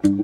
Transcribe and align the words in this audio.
Hola, 0.00 0.18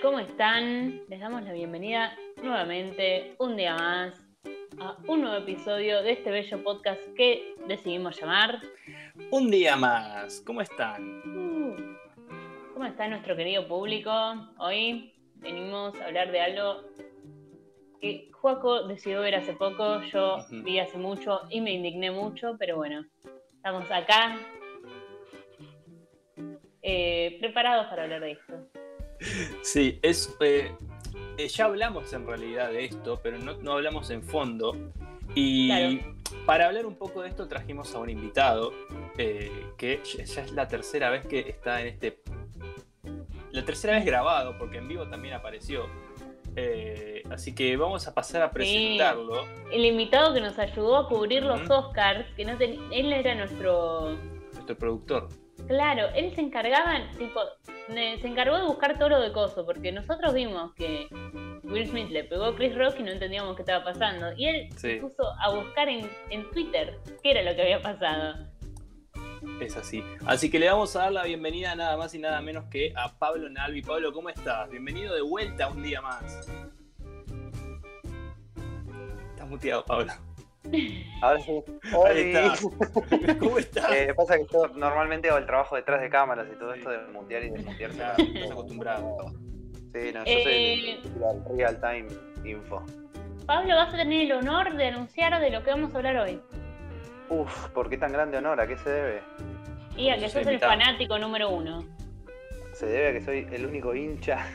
¿cómo 0.00 0.20
están? 0.20 1.00
Les 1.08 1.18
damos 1.18 1.42
la 1.42 1.52
bienvenida 1.52 2.16
nuevamente, 2.40 3.34
un 3.38 3.56
día 3.56 3.74
más, 3.74 4.14
a 4.78 4.96
un 5.08 5.22
nuevo 5.22 5.38
episodio 5.38 6.02
de 6.02 6.12
este 6.12 6.30
bello 6.30 6.62
podcast 6.62 7.00
que 7.16 7.56
decidimos 7.66 8.20
llamar. 8.20 8.60
Un 9.32 9.50
día 9.50 9.74
más, 9.74 10.40
¿cómo 10.42 10.60
están? 10.60 11.20
Uh, 11.26 11.74
¿Cómo 12.74 12.84
está 12.84 13.08
nuestro 13.08 13.34
querido 13.34 13.66
público? 13.66 14.12
Hoy 14.58 15.12
venimos 15.34 15.94
a 16.00 16.06
hablar 16.06 16.30
de 16.30 16.40
algo 16.40 16.82
que 18.00 18.30
Juaco 18.32 18.84
decidió 18.86 19.20
ver 19.20 19.34
hace 19.34 19.52
poco, 19.54 20.02
yo 20.02 20.38
vi 20.50 20.78
hace 20.78 20.98
mucho 20.98 21.40
y 21.50 21.60
me 21.60 21.72
indigné 21.72 22.10
mucho, 22.10 22.56
pero 22.58 22.76
bueno, 22.76 23.04
estamos 23.54 23.90
acá 23.90 24.38
eh, 26.82 27.36
preparados 27.40 27.86
para 27.88 28.04
hablar 28.04 28.20
de 28.20 28.32
esto. 28.32 28.54
Sí, 29.62 29.98
es, 30.02 30.36
eh, 30.40 30.70
eh, 31.36 31.48
ya 31.48 31.64
hablamos 31.64 32.12
en 32.12 32.26
realidad 32.26 32.70
de 32.70 32.84
esto, 32.84 33.20
pero 33.22 33.38
no, 33.38 33.54
no 33.58 33.72
hablamos 33.72 34.10
en 34.10 34.22
fondo. 34.22 34.76
Y 35.34 35.68
Claro. 35.68 36.16
para 36.46 36.66
hablar 36.66 36.86
un 36.86 36.94
poco 36.96 37.22
de 37.22 37.28
esto 37.28 37.48
trajimos 37.48 37.94
a 37.94 37.98
un 37.98 38.10
invitado 38.10 38.72
eh, 39.18 39.50
que 39.76 40.00
ya 40.04 40.22
es 40.42 40.52
la 40.52 40.68
tercera 40.68 41.10
vez 41.10 41.26
que 41.26 41.40
está 41.40 41.80
en 41.80 41.88
este... 41.88 42.22
La 43.50 43.64
tercera 43.64 43.94
vez 43.94 44.04
grabado, 44.04 44.56
porque 44.58 44.78
en 44.78 44.88
vivo 44.88 45.06
también 45.08 45.34
apareció. 45.34 45.86
Eh, 46.56 47.22
así 47.30 47.54
que 47.54 47.76
vamos 47.76 48.06
a 48.08 48.14
pasar 48.14 48.42
a 48.42 48.50
presentarlo. 48.50 49.44
El 49.72 49.84
invitado 49.84 50.34
que 50.34 50.40
nos 50.40 50.58
ayudó 50.58 50.96
a 50.96 51.08
cubrir 51.08 51.42
los. 51.42 51.68
Oscars, 51.70 52.26
que 52.36 52.44
no 52.44 52.56
ten- 52.56 52.78
él 52.92 53.12
era 53.12 53.34
nuestro 53.34 54.16
Nuestro 54.52 54.76
productor. 54.76 55.28
Claro, 55.66 56.08
él 56.14 56.34
se 56.34 56.40
encargaba, 56.40 56.98
tipo, 57.18 57.40
de- 57.88 58.18
se 58.20 58.26
encargó 58.28 58.56
de 58.56 58.64
buscar 58.64 58.98
todo 58.98 59.08
lo 59.10 59.20
de 59.20 59.32
coso, 59.32 59.64
porque 59.66 59.92
nosotros 59.92 60.32
vimos 60.34 60.72
que 60.74 61.08
Will 61.64 61.86
Smith 61.88 62.10
le 62.10 62.24
pegó 62.24 62.44
a 62.46 62.56
Chris 62.56 62.74
Rock 62.76 62.96
y 62.98 63.02
no 63.02 63.10
entendíamos 63.10 63.54
qué 63.56 63.62
estaba 63.62 63.84
pasando. 63.84 64.32
Y 64.36 64.46
él 64.46 64.68
se 64.76 64.96
puso 64.96 65.24
a 65.40 65.54
buscar 65.54 65.88
en, 65.88 66.08
en 66.30 66.48
Twitter 66.50 66.98
qué 67.22 67.32
era 67.32 67.42
lo 67.42 67.54
que 67.54 67.62
había 67.62 67.82
pasado. 67.82 68.46
Es 69.60 69.76
así. 69.76 70.04
Así 70.26 70.50
que 70.50 70.58
le 70.58 70.68
vamos 70.70 70.94
a 70.96 71.00
dar 71.00 71.12
la 71.12 71.24
bienvenida 71.24 71.74
nada 71.74 71.96
más 71.96 72.14
y 72.14 72.18
nada 72.18 72.40
menos 72.40 72.64
que 72.70 72.92
a 72.96 73.12
Pablo 73.18 73.48
Nalvi. 73.48 73.82
Pablo, 73.82 74.12
¿cómo 74.12 74.28
estás? 74.28 74.70
Bienvenido 74.70 75.14
de 75.14 75.22
vuelta 75.22 75.68
un 75.68 75.82
día 75.82 76.00
más. 76.00 76.48
Estás 79.30 79.48
muteado, 79.48 79.84
Pablo. 79.84 80.12
Ahora 81.22 81.40
sí. 81.40 81.52
Ahí. 82.06 82.34
¿Cómo 83.38 83.58
estás? 83.58 83.90
Eh, 83.92 84.12
pasa 84.16 84.36
que 84.36 84.46
yo 84.52 84.68
normalmente 84.68 85.28
hago 85.28 85.38
el 85.38 85.46
trabajo 85.46 85.76
detrás 85.76 86.00
de 86.00 86.10
cámaras 86.10 86.46
y 86.52 86.58
todo 86.58 86.72
Sí. 86.74 86.78
esto 86.80 86.90
de 86.90 86.98
mundial 87.08 87.44
y. 87.44 87.50
Ya, 87.50 87.76
pero- 87.78 88.28
estás 88.28 88.50
acostumbrado. 88.52 89.16
Sí, 89.92 90.12
no, 90.12 90.24
yo 90.24 90.26
Eh, 90.26 90.42
soy 90.44 90.52
el 90.54 91.22
el 91.24 91.56
real 91.56 91.80
time 91.80 92.06
info. 92.50 92.84
Pablo, 93.46 93.74
vas 93.76 93.94
a 93.94 93.96
tener 93.96 94.22
el 94.22 94.32
honor 94.32 94.74
de 94.76 94.86
anunciar 94.88 95.40
de 95.40 95.50
lo 95.50 95.62
que 95.64 95.70
vamos 95.70 95.94
a 95.94 95.96
hablar 95.96 96.16
hoy. 96.18 96.38
Uf, 97.30 97.68
¿por 97.70 97.88
qué 97.90 97.98
tan 97.98 98.12
grande 98.12 98.38
honor? 98.38 98.60
¿A 98.60 98.66
qué 98.66 98.76
se 98.78 98.90
debe? 98.90 99.22
Y 99.96 100.10
a 100.10 100.16
que 100.18 100.28
sos 100.28 100.46
el 100.46 100.58
fanático 100.60 101.18
número 101.18 101.50
uno. 101.50 101.84
Se 102.72 102.86
debe 102.86 103.08
a 103.08 103.12
que 103.12 103.22
soy 103.24 103.46
el 103.50 103.66
único 103.66 103.94
hincha 103.94 104.46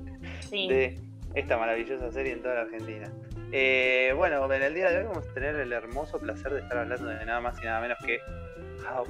Sí. 0.40 0.68
de 0.68 0.98
esta 1.34 1.56
maravillosa 1.58 2.10
serie 2.12 2.32
en 2.32 2.42
toda 2.42 2.54
la 2.56 2.60
Argentina. 2.62 3.10
Eh, 3.50 4.12
bueno, 4.16 4.50
en 4.52 4.62
el 4.62 4.74
día 4.74 4.90
de 4.90 4.98
hoy 4.98 5.04
vamos 5.04 5.26
a 5.28 5.34
tener 5.34 5.56
el 5.56 5.72
hermoso 5.72 6.18
placer 6.18 6.52
de 6.52 6.60
estar 6.60 6.78
hablando 6.78 7.06
de 7.06 7.24
nada 7.26 7.40
más 7.40 7.60
y 7.60 7.64
nada 7.66 7.80
menos 7.80 7.98
que 8.04 8.18
How 8.88 9.06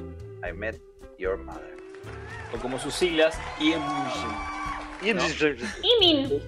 I 0.48 0.52
Met 0.52 0.80
Your 1.18 1.38
Mother. 1.38 1.76
O 2.54 2.58
como 2.58 2.78
sus 2.78 2.94
siglas, 2.94 3.38
IMG. 3.60 3.78
No. 5.02 5.08
Imin. 5.08 5.20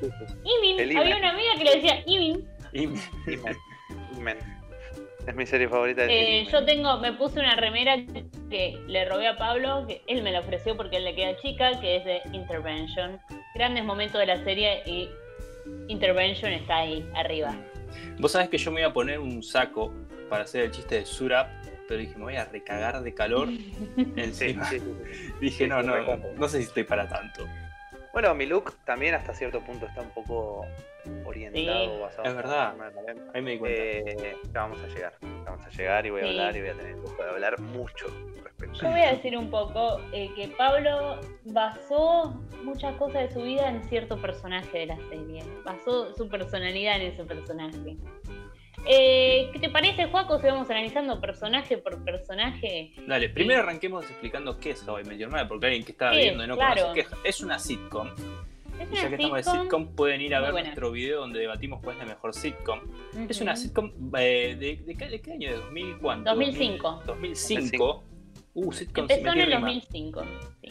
Imin. 0.45 0.81
Había 0.81 1.03
Imin. 1.03 1.17
una 1.17 1.31
amiga 1.31 1.53
que 1.59 1.65
le 1.65 1.75
decía 1.77 2.03
Imin. 2.07 2.49
IM. 2.73 2.95
Imen. 4.17 4.39
Es 5.27 5.35
mi 5.35 5.47
serie 5.47 5.69
favorita 5.69 6.03
de 6.03 6.41
Eh, 6.41 6.47
yo 6.51 6.65
tengo, 6.65 6.99
me 6.99 7.13
puse 7.15 7.41
una 7.41 7.57
remera 7.57 7.97
que 8.51 8.79
le 8.87 9.05
robé 9.07 9.27
a 9.27 9.37
Pablo, 9.37 9.87
que 9.87 10.03
él 10.07 10.23
me 10.23 10.31
la 10.33 10.41
ofreció 10.41 10.77
porque 10.77 10.99
él 10.99 11.05
le 11.05 11.15
queda 11.15 11.37
chica, 11.39 11.81
que 11.81 11.97
es 11.97 12.05
de 12.05 12.21
Intervention. 12.33 13.19
Grandes 13.55 13.85
momentos 13.85 14.21
de 14.21 14.27
la 14.27 14.43
serie 14.45 14.83
y 14.87 15.09
Intervention 15.89 16.53
está 16.53 16.79
ahí, 16.79 17.09
arriba. 17.15 17.55
Vos 18.19 18.33
sabés 18.33 18.49
que 18.49 18.59
yo 18.59 18.71
me 18.71 18.81
iba 18.81 18.91
a 18.91 18.93
poner 18.93 19.19
un 19.19 19.43
saco 19.43 19.93
para 20.29 20.45
hacer 20.45 20.65
el 20.65 20.71
chiste 20.71 20.97
de 20.97 21.07
Surap, 21.07 21.49
pero 21.89 22.01
dije, 22.01 22.15
me 22.17 22.25
voy 22.25 22.37
a 22.37 22.45
recagar 22.45 23.03
de 23.03 23.15
calor 23.15 23.49
encima. 24.17 24.65
sí, 24.67 24.79
sí, 24.79 24.85
sí. 24.85 25.33
Dije, 25.41 25.67
no, 25.67 25.83
no, 25.83 25.95
no 26.37 26.49
sé 26.49 26.59
si 26.59 26.65
estoy 26.65 26.85
para 26.85 27.09
tanto. 27.09 27.47
Bueno, 28.15 28.35
mi 28.35 28.47
look 28.47 28.73
también 28.85 29.15
hasta 29.15 29.35
cierto 29.35 29.61
punto 29.61 29.87
está 29.87 30.01
un 30.01 30.11
poco 30.11 30.65
orientado, 31.27 31.97
Sí. 31.97 32.01
basado 32.01 32.29
Es 32.29 32.35
verdad. 32.37 32.75
en. 33.09 33.21
Ahí 33.35 33.43
me 33.43 33.51
di 33.53 33.59
cuenta. 33.59 33.83
Eh, 33.83 34.37
ya 34.53 34.61
vamos 34.61 34.81
a 34.83 34.87
llegar. 34.87 35.15
Vamos 35.45 35.67
a 35.67 35.69
llegar 35.71 36.07
y 36.07 36.11
voy 36.11 36.21
a 36.21 36.25
Sí. 36.25 36.31
hablar 36.31 36.57
y 36.57 36.61
voy 36.61 36.71
a 36.71 36.75
tener 36.75 36.93
el 36.93 37.01
lujo 37.03 37.23
de 37.23 37.31
hablar 37.31 37.61
mucho 37.61 38.07
respecto 38.45 38.81
Yo 38.81 38.89
voy 38.91 39.01
a 39.01 39.11
decir 39.11 39.37
un 39.37 39.51
poco 39.51 40.01
eh, 40.13 40.31
que 40.37 40.47
Pablo 40.57 41.19
basó 41.45 42.41
muchas 42.63 42.95
cosas 42.97 43.29
de 43.29 43.31
su 43.35 43.43
vida 43.43 43.69
en 43.69 43.83
cierto 43.89 44.17
personaje 44.17 44.79
de 44.79 44.87
la 44.87 44.97
serie. 45.09 45.43
Basó 45.65 46.15
su 46.15 46.29
personalidad 46.29 46.97
en 47.01 47.13
ese 47.13 47.25
personaje. 47.25 47.97
Eh, 48.87 49.49
¿Qué 49.53 49.59
te 49.59 49.71
parece, 49.71 50.07
Juaco, 50.09 50.39
si 50.39 50.47
vamos 50.47 50.69
analizando 50.71 51.21
personaje 51.21 51.79
por 51.79 52.05
personaje? 52.05 52.93
Dale, 53.07 53.31
primero 53.31 53.61
arranquemos 53.61 54.05
explicando 54.11 54.59
qué 54.59 54.71
es 54.71 54.87
How 54.87 55.01
I 55.01 55.05
Met 55.05 55.19
Your 55.19 55.31
Mother, 55.31 55.49
porque 55.49 55.67
alguien 55.67 55.85
que 55.85 55.93
está 55.93 56.13
Sí, 56.13 56.19
viendo 56.21 56.45
y 56.45 56.47
no 56.49 56.57
claro. 56.57 56.83
conoce 56.83 56.95
qué 56.95 57.01
es. 57.01 57.37
Es 57.37 57.41
una 57.41 57.59
sitcom. 57.59 58.09
Es 58.09 58.89
Y 58.91 58.93
una 58.93 59.03
ya 59.03 59.09
que 59.09 59.15
estamos 59.15 59.37
de 59.37 59.43
sitcom. 59.45 59.87
pueden 59.95 60.21
ir 60.21 60.35
a 60.35 60.39
muy 60.41 60.45
ver 60.47 60.53
buena. 60.53 60.69
nuestro 60.69 60.91
video 60.91 61.21
donde 61.21 61.39
debatimos 61.41 61.81
cuál 61.83 61.97
es 61.97 62.03
la 62.03 62.09
mejor 62.15 62.35
sitcom. 62.35 62.81
Es 63.29 63.41
una 63.41 63.57
sitcom 63.57 63.91
eh, 64.19 64.57
de, 64.59 64.77
de, 64.85 64.97
qué, 64.97 65.09
de 65.09 65.21
qué 65.21 65.33
año? 65.33 65.51
¿De 65.51 65.57
2000 65.57 65.99
cuánto? 65.99 66.31
2005. 66.31 67.03
2005. 67.07 68.05
Uh, 68.55 68.73
sitcom 68.73 69.03
Empezó 69.09 69.33
en 69.33 69.41
el 69.41 69.47
rima. 69.47 69.61
2005. 69.61 70.25
sí. 70.63 70.69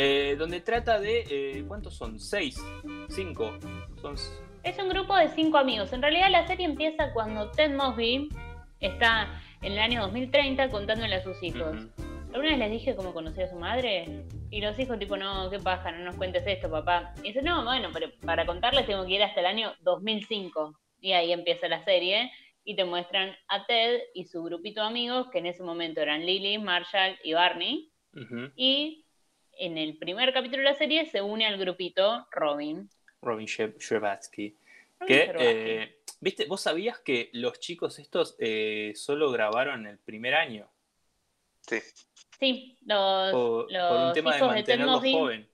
Eh, 0.00 0.36
donde 0.38 0.60
trata 0.60 1.00
de. 1.00 1.24
eh, 1.28 1.64
¿Cuántos 1.66 1.94
son? 1.96 2.20
¿Seis? 2.20 2.62
¿Cinco? 3.08 3.52
Son. 4.00 4.14
Es 4.62 4.78
un 4.78 4.88
grupo 4.88 5.16
de 5.16 5.28
cinco 5.28 5.58
amigos. 5.58 5.92
En 5.92 6.02
realidad 6.02 6.30
la 6.30 6.46
serie 6.46 6.66
empieza 6.66 7.12
cuando 7.12 7.50
Ted 7.50 7.74
Mosby 7.74 8.28
está 8.80 9.40
en 9.62 9.72
el 9.72 9.78
año 9.78 10.02
2030 10.02 10.70
contándole 10.70 11.14
a 11.14 11.22
sus 11.22 11.42
hijos. 11.42 11.76
Ujú. 11.76 12.08
Alguna 12.28 12.50
vez 12.50 12.58
les 12.58 12.70
dije 12.70 12.94
cómo 12.94 13.14
conocí 13.14 13.40
a 13.40 13.48
su 13.48 13.56
madre 13.56 14.26
y 14.50 14.60
los 14.60 14.78
hijos 14.78 14.98
tipo, 14.98 15.16
no, 15.16 15.48
qué 15.50 15.58
paja, 15.58 15.90
no 15.92 16.04
nos 16.04 16.16
cuentes 16.16 16.44
esto, 16.46 16.70
papá. 16.70 17.14
Y 17.22 17.28
dice, 17.28 17.42
no, 17.42 17.64
bueno, 17.64 17.88
pero 17.92 18.08
para 18.24 18.44
contarles 18.44 18.86
tengo 18.86 19.06
que 19.06 19.14
ir 19.14 19.22
hasta 19.22 19.40
el 19.40 19.46
año 19.46 19.72
2005. 19.80 20.78
Y 21.00 21.12
ahí 21.12 21.32
empieza 21.32 21.68
la 21.68 21.82
serie 21.84 22.30
y 22.64 22.76
te 22.76 22.84
muestran 22.84 23.34
a 23.48 23.64
Ted 23.64 24.00
y 24.12 24.26
su 24.26 24.42
grupito 24.42 24.82
de 24.82 24.88
amigos, 24.88 25.28
que 25.30 25.38
en 25.38 25.46
ese 25.46 25.62
momento 25.62 26.02
eran 26.02 26.26
Lily, 26.26 26.58
Marshall 26.58 27.18
y 27.24 27.32
Barney. 27.32 27.90
Y 28.56 29.06
en 29.52 29.78
el 29.78 29.96
primer 29.96 30.32
capítulo 30.32 30.58
de 30.58 30.70
la 30.70 30.74
serie 30.74 31.06
se 31.06 31.22
une 31.22 31.46
al 31.46 31.56
grupito 31.56 32.26
Robin. 32.30 32.90
Robin 33.22 33.46
She- 33.46 33.74
Scherbatsky. 33.78 34.56
Robin 35.00 35.06
Que, 35.16 35.22
Scherbatsky. 35.24 35.46
eh, 35.48 35.98
¿viste? 36.20 36.44
¿Vos 36.46 36.60
sabías 36.60 36.98
que 37.00 37.30
los 37.32 37.58
chicos 37.60 37.98
estos 37.98 38.36
eh, 38.38 38.92
solo 38.94 39.30
grabaron 39.30 39.86
el 39.86 39.98
primer 39.98 40.34
año? 40.34 40.70
Sí. 41.62 41.78
Sí, 42.38 42.78
los, 42.86 43.32
Por, 43.32 43.72
los 43.72 43.88
por 43.88 44.00
un 44.06 44.12
tema 44.12 44.30
de 44.32 44.36
hijos 44.38 44.54
de, 44.54 44.62
Ted 44.62 44.78
mantenerlos 44.78 44.94
Mosby. 44.96 45.12
joven. 45.12 45.48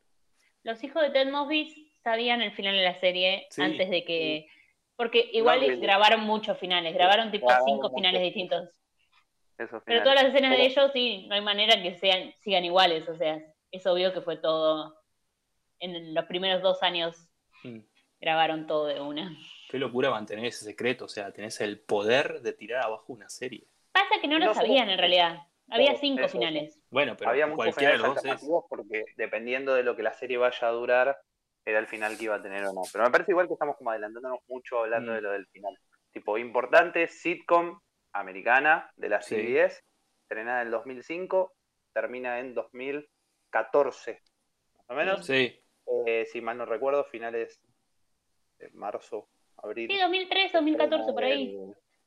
Los 0.62 0.84
hijos 0.84 1.02
de 1.02 1.10
Ted 1.10 1.30
Mosby 1.30 1.92
sabían 2.02 2.42
el 2.42 2.52
final 2.52 2.76
de 2.76 2.82
la 2.82 3.00
serie 3.00 3.46
Sí. 3.50 3.62
antes 3.62 3.88
de 3.90 4.04
que. 4.04 4.46
Porque 4.96 5.28
igual 5.32 5.60
No, 5.66 5.80
grabaron 5.80 6.20
muchos 6.20 6.56
finales, 6.58 6.94
grabaron 6.94 7.32
tipo 7.32 7.48
cinco 7.66 7.90
finales 7.92 8.22
distintos. 8.22 8.68
Eso 9.58 9.82
Pero 9.84 10.02
todas 10.02 10.22
las 10.22 10.32
escenas 10.32 10.56
de 10.56 10.66
ellos, 10.66 10.90
sí, 10.92 11.26
no 11.28 11.34
hay 11.34 11.40
manera 11.40 11.80
que 11.82 11.94
sean, 11.98 12.32
sigan 12.40 12.64
iguales. 12.64 13.08
O 13.08 13.16
sea, 13.16 13.40
es 13.72 13.86
obvio 13.86 14.12
que 14.12 14.20
fue 14.20 14.36
todo. 14.36 14.96
En 15.80 16.14
los 16.14 16.24
primeros 16.26 16.62
dos 16.62 16.82
años 16.82 17.16
Mm. 17.64 17.80
grabaron 18.20 18.66
todo 18.66 18.86
de 18.86 19.00
una. 19.00 19.36
Qué 19.68 19.78
locura 19.78 20.10
mantener 20.10 20.46
ese 20.46 20.64
secreto. 20.64 21.06
O 21.06 21.08
sea, 21.08 21.32
tenés 21.32 21.60
el 21.60 21.80
poder 21.80 22.40
de 22.42 22.52
tirar 22.52 22.84
abajo 22.84 23.12
una 23.12 23.28
serie. 23.28 23.66
Pasa 23.92 24.14
que 24.20 24.28
no 24.28 24.38
lo 24.38 24.46
No 24.46 24.54
somos- 24.54 24.66
sabían 24.68 24.88
en 24.90 24.98
realidad. 24.98 25.38
Había 25.70 25.96
cinco 25.96 26.22
eso. 26.24 26.38
finales. 26.38 26.78
Bueno, 26.90 27.16
pero 27.16 27.30
Había 27.30 27.46
muchos 27.46 27.56
cualquiera 27.56 27.92
de 27.92 27.96
finales 27.98 28.06
los 28.06 28.14
dos 28.16 28.24
es. 28.24 28.30
alternativos 28.30 28.64
porque 28.68 29.04
dependiendo 29.16 29.74
de 29.74 29.82
lo 29.82 29.96
que 29.96 30.02
la 30.02 30.12
serie 30.12 30.36
vaya 30.36 30.68
a 30.68 30.70
durar, 30.70 31.18
era 31.66 31.78
el 31.78 31.86
final 31.86 32.16
que 32.18 32.24
iba 32.24 32.34
a 32.36 32.42
tener 32.42 32.64
o 32.66 32.72
no. 32.74 32.82
Pero 32.92 33.04
me 33.04 33.10
parece 33.10 33.32
igual 33.32 33.46
que 33.46 33.54
estamos 33.54 33.76
como 33.78 33.90
adelantándonos 33.90 34.40
mucho 34.46 34.80
hablando 34.80 35.12
Mm. 35.12 35.14
de 35.14 35.20
lo 35.22 35.30
del 35.32 35.46
final. 35.46 35.78
Tipo, 36.12 36.36
importante 36.38 37.08
sitcom 37.08 37.80
americana 38.12 38.90
de 38.96 39.08
la 39.08 39.22
Sí. 39.22 39.34
CBS, 39.36 39.82
estrenada 40.22 40.60
en 40.60 40.66
el 40.66 40.70
2005, 40.72 41.52
termina 41.94 42.38
en 42.40 42.54
2014. 42.54 44.20
Más 44.76 44.84
o 44.88 44.94
menos, 44.94 45.26
Sí, 45.26 45.58
Eh, 46.06 46.26
si 46.30 46.40
mal 46.40 46.56
no 46.58 46.64
recuerdo, 46.66 47.04
finales 47.04 47.60
de 48.58 48.70
marzo, 48.70 49.28
abril. 49.58 49.90
Sí, 49.90 49.98
2003, 49.98 50.52
2014, 50.52 51.12
por 51.12 51.24
ahí. 51.24 51.56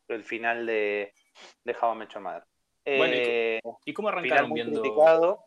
El, 0.08 0.16
el 0.16 0.24
final 0.24 0.66
de, 0.66 1.14
de 1.64 1.76
How 1.80 1.94
I 1.94 1.98
Met 1.98 2.10
Your 2.14 2.22
Mother. 2.22 2.44
Bueno, 2.86 3.14
¿y 3.16 3.20
Eh, 3.20 3.62
¿Y 3.86 3.94
cómo 3.94 4.08
final 4.10 4.20
arrancaron 4.26 4.50
muy 4.50 4.62
viendo? 4.62 4.82
criticado. 4.82 5.44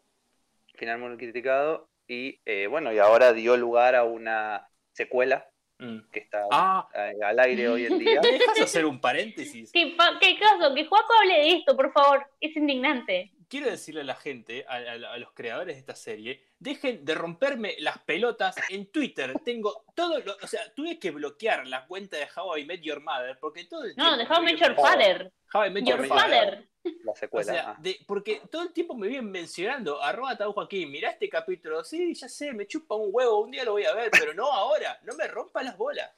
Final 0.74 0.98
muy 0.98 1.16
criticado. 1.16 1.88
Y 2.06 2.40
eh, 2.44 2.66
bueno, 2.66 2.92
y 2.92 2.98
ahora 2.98 3.32
dio 3.32 3.56
lugar 3.56 3.94
a 3.94 4.04
una 4.04 4.68
secuela 4.92 5.46
Mm. 5.82 6.10
que 6.12 6.18
está 6.20 6.44
Ah, 6.52 6.86
al 7.24 7.38
aire 7.40 7.66
hoy 7.70 7.86
en 7.86 7.98
día. 7.98 8.20
¿me 8.22 8.32
dejas 8.32 8.60
hacer 8.60 8.84
un 8.84 9.00
paréntesis? 9.00 9.72
¿Qué, 9.72 9.94
pa- 9.96 10.18
qué 10.20 10.38
caso? 10.38 10.74
Que 10.74 10.84
Juaco 10.84 11.10
hable 11.22 11.32
de 11.38 11.48
esto, 11.52 11.74
por 11.74 11.90
favor. 11.90 12.26
Es 12.38 12.54
indignante. 12.54 13.32
Quiero 13.48 13.70
decirle 13.70 14.02
a 14.02 14.04
la 14.04 14.14
gente, 14.14 14.66
a, 14.68 14.74
a- 14.74 15.14
a 15.14 15.18
los 15.18 15.32
creadores 15.32 15.76
de 15.76 15.80
esta 15.80 15.94
serie, 15.94 16.42
dejen 16.60 17.04
de 17.04 17.14
romperme 17.14 17.74
las 17.78 17.98
pelotas 17.98 18.54
en 18.68 18.86
Twitter. 18.92 19.32
Tengo 19.44 19.84
todo 19.96 20.18
lo, 20.20 20.36
o 20.40 20.46
sea, 20.46 20.72
tuve 20.74 20.98
que 20.98 21.10
bloquear 21.10 21.66
la 21.66 21.86
cuenta 21.86 22.16
de 22.18 22.28
How 22.36 22.58
I 22.58 22.66
Met 22.66 22.82
Your 22.82 23.00
Mother 23.00 23.36
porque 23.40 23.64
todo 23.64 23.82
el 23.84 23.96
No, 23.96 24.04
tiempo 24.04 24.16
dejá 24.18 24.40
me 24.40 24.52
Met 24.52 24.60
Your 24.60 24.74
Father. 24.76 25.32
How 25.52 25.64
I 25.66 25.70
Met 25.70 25.84
Your 25.84 25.98
Your 25.98 26.06
Father. 26.06 26.68
La 27.04 27.12
O 27.12 27.16
secuela. 27.16 27.52
sea, 27.52 27.70
ah. 27.70 27.76
de- 27.80 27.98
porque 28.06 28.40
todo 28.50 28.62
el 28.62 28.72
tiempo 28.72 28.94
me 28.94 29.08
vienen 29.08 29.30
mencionando, 29.30 30.02
arroba 30.02 30.36
Tau 30.36 30.52
Joaquín, 30.52 30.90
mirá 30.90 31.10
este 31.10 31.28
capítulo, 31.28 31.82
sí, 31.84 32.14
ya 32.14 32.28
sé, 32.28 32.52
me 32.52 32.66
chupa 32.66 32.94
un 32.94 33.08
huevo, 33.12 33.40
un 33.40 33.50
día 33.50 33.64
lo 33.64 33.72
voy 33.72 33.84
a 33.84 33.92
ver, 33.94 34.10
pero 34.10 34.32
no 34.32 34.50
ahora, 34.50 34.98
no 35.02 35.14
me 35.14 35.26
rompa 35.28 35.62
las 35.62 35.76
bolas. 35.76 36.10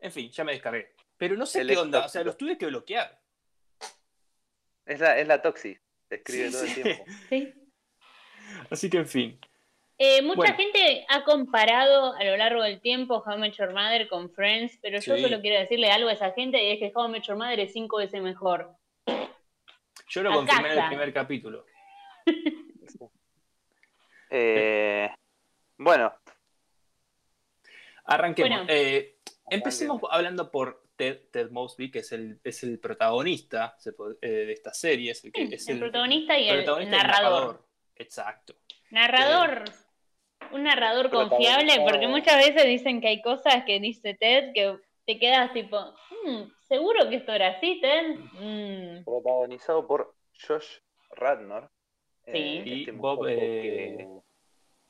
En 0.00 0.10
fin, 0.10 0.30
ya 0.30 0.42
me 0.44 0.52
descargué. 0.52 0.94
Pero 1.16 1.36
no 1.36 1.46
sé 1.46 1.60
El 1.60 1.68
qué 1.68 1.76
onda, 1.76 2.04
o 2.04 2.08
sea, 2.08 2.24
los 2.24 2.36
tuve 2.36 2.58
que 2.58 2.66
bloquear. 2.66 3.20
Es 4.84 4.98
la, 4.98 5.16
es 5.18 5.28
la 5.28 5.40
Toxi. 5.42 5.76
Te 6.08 6.16
escribe 6.16 6.50
Sí, 6.50 6.52
todo 6.52 6.64
el 6.64 6.74
tiempo. 6.74 7.04
Sí. 7.28 7.54
Así 8.72 8.88
que 8.88 8.98
en 8.98 9.06
fin. 9.06 9.38
Eh, 9.98 10.22
mucha 10.22 10.36
Bueno. 10.36 10.56
gente 10.56 11.04
ha 11.08 11.22
comparado 11.24 12.14
a 12.14 12.24
lo 12.24 12.36
largo 12.36 12.62
del 12.62 12.80
tiempo 12.80 13.22
How 13.24 13.36
I 13.36 13.38
Met 13.38 13.54
Your 13.54 13.72
Mother 13.72 14.08
con 14.08 14.30
Friends, 14.30 14.78
pero 14.80 14.98
yo 14.98 15.14
Sí. 15.14 15.22
solo 15.22 15.40
quiero 15.40 15.60
decirle 15.60 15.90
algo 15.90 16.08
a 16.08 16.14
esa 16.14 16.32
gente 16.32 16.62
y 16.62 16.72
es 16.72 16.78
que 16.78 16.90
How 16.94 17.08
I 17.08 17.12
Met 17.12 17.22
Your 17.24 17.36
Mother 17.36 17.60
es 17.60 17.72
cinco 17.72 17.98
veces 17.98 18.22
mejor. 18.22 18.74
Yo 20.08 20.22
lo 20.22 20.30
A 20.32 20.34
confirmé 20.34 20.72
en 20.72 20.78
el 20.78 20.88
primer 20.88 21.12
capítulo. 21.12 21.64
Eh, 24.34 25.10
bueno, 25.76 26.10
Arranquemos. 28.06 28.50
Bueno. 28.50 28.66
Eh, 28.68 29.18
empecemos 29.50 30.00
hablando 30.10 30.50
por 30.50 30.84
Ted, 30.96 31.18
Ted 31.30 31.50
Mosby, 31.50 31.90
que 31.90 32.00
es 32.00 32.12
el, 32.12 32.40
es 32.42 32.62
el 32.62 32.78
protagonista 32.78 33.76
se 33.78 33.90
eh, 34.20 34.28
de 34.28 34.52
esta 34.52 34.72
serie. 34.72 35.12
Es 35.12 35.24
el, 35.24 35.32
que, 35.32 35.42
es 35.44 35.68
el, 35.68 35.78
protagonista 35.78 36.38
y 36.38 36.48
el, 36.48 36.56
protagonista 36.64 36.96
y 36.96 37.00
el 37.00 37.06
narrador. 37.06 37.64
Exacto. 37.96 38.54
Narrador. 38.92 39.64
Un 40.52 40.64
narrador 40.64 41.10
confiable, 41.10 41.80
porque 41.88 42.06
muchas 42.08 42.36
veces 42.36 42.66
dicen 42.66 43.00
que 43.00 43.08
hay 43.08 43.22
cosas 43.22 43.64
que 43.64 43.80
dice 43.80 44.14
Ted 44.14 44.52
que 44.52 44.78
te 45.06 45.18
quedas 45.18 45.52
tipo, 45.54 45.78
"Mm, 46.26 46.42
¿seguro 46.60 47.08
que 47.08 47.16
esto 47.16 47.32
era 47.32 47.48
así, 47.48 47.80
Ted? 47.80 48.16
Mm, 48.38 49.04
protagonizado 49.04 49.86
por 49.86 50.14
Josh 50.46 50.78
Radnor. 51.16 51.70
Sí. 52.26 52.62
Y 52.64 52.80
este 52.80 52.92
Bob, 52.92 53.26
eh, 53.28 54.06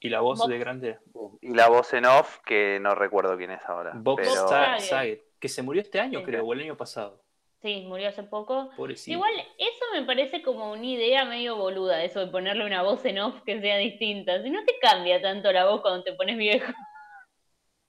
Y 0.00 0.08
la 0.08 0.20
voz 0.20 0.40
Bob- 0.40 0.48
de 0.50 0.58
grande. 0.58 0.98
y 1.40 1.54
la 1.54 1.68
voz 1.68 1.94
en 1.94 2.04
off, 2.06 2.40
que 2.44 2.78
no 2.80 2.94
recuerdo 2.96 3.36
quién 3.36 3.52
es 3.52 3.62
ahora. 3.66 3.92
Bob 3.94 4.16
pero 4.16 4.48
Saget. 4.48 4.80
Saget, 4.80 5.22
que 5.38 5.48
se 5.48 5.62
murió 5.62 5.80
este 5.80 6.00
año, 6.00 6.18
Sí. 6.18 6.24
creo, 6.24 6.44
o 6.44 6.52
el 6.52 6.60
año 6.60 6.76
pasado. 6.76 7.22
Sí, 7.62 7.84
murió 7.86 8.08
hace 8.08 8.22
poco. 8.24 8.70
Pobrecito. 8.76 9.12
Igual, 9.12 9.32
eso 9.58 9.84
me 9.94 10.02
parece 10.04 10.42
como 10.42 10.72
una 10.72 10.84
idea 10.84 11.24
medio 11.24 11.56
boluda, 11.56 12.02
eso 12.04 12.20
de 12.20 12.26
ponerle 12.26 12.66
una 12.66 12.82
voz 12.82 13.04
en 13.04 13.18
off 13.20 13.42
que 13.44 13.60
sea 13.60 13.76
distinta. 13.78 14.42
Si 14.42 14.50
no 14.50 14.64
te 14.64 14.78
cambia 14.80 15.20
tanto 15.22 15.50
la 15.52 15.66
voz 15.66 15.80
cuando 15.80 16.02
te 16.02 16.12
pones 16.14 16.36
viejo. 16.36 16.72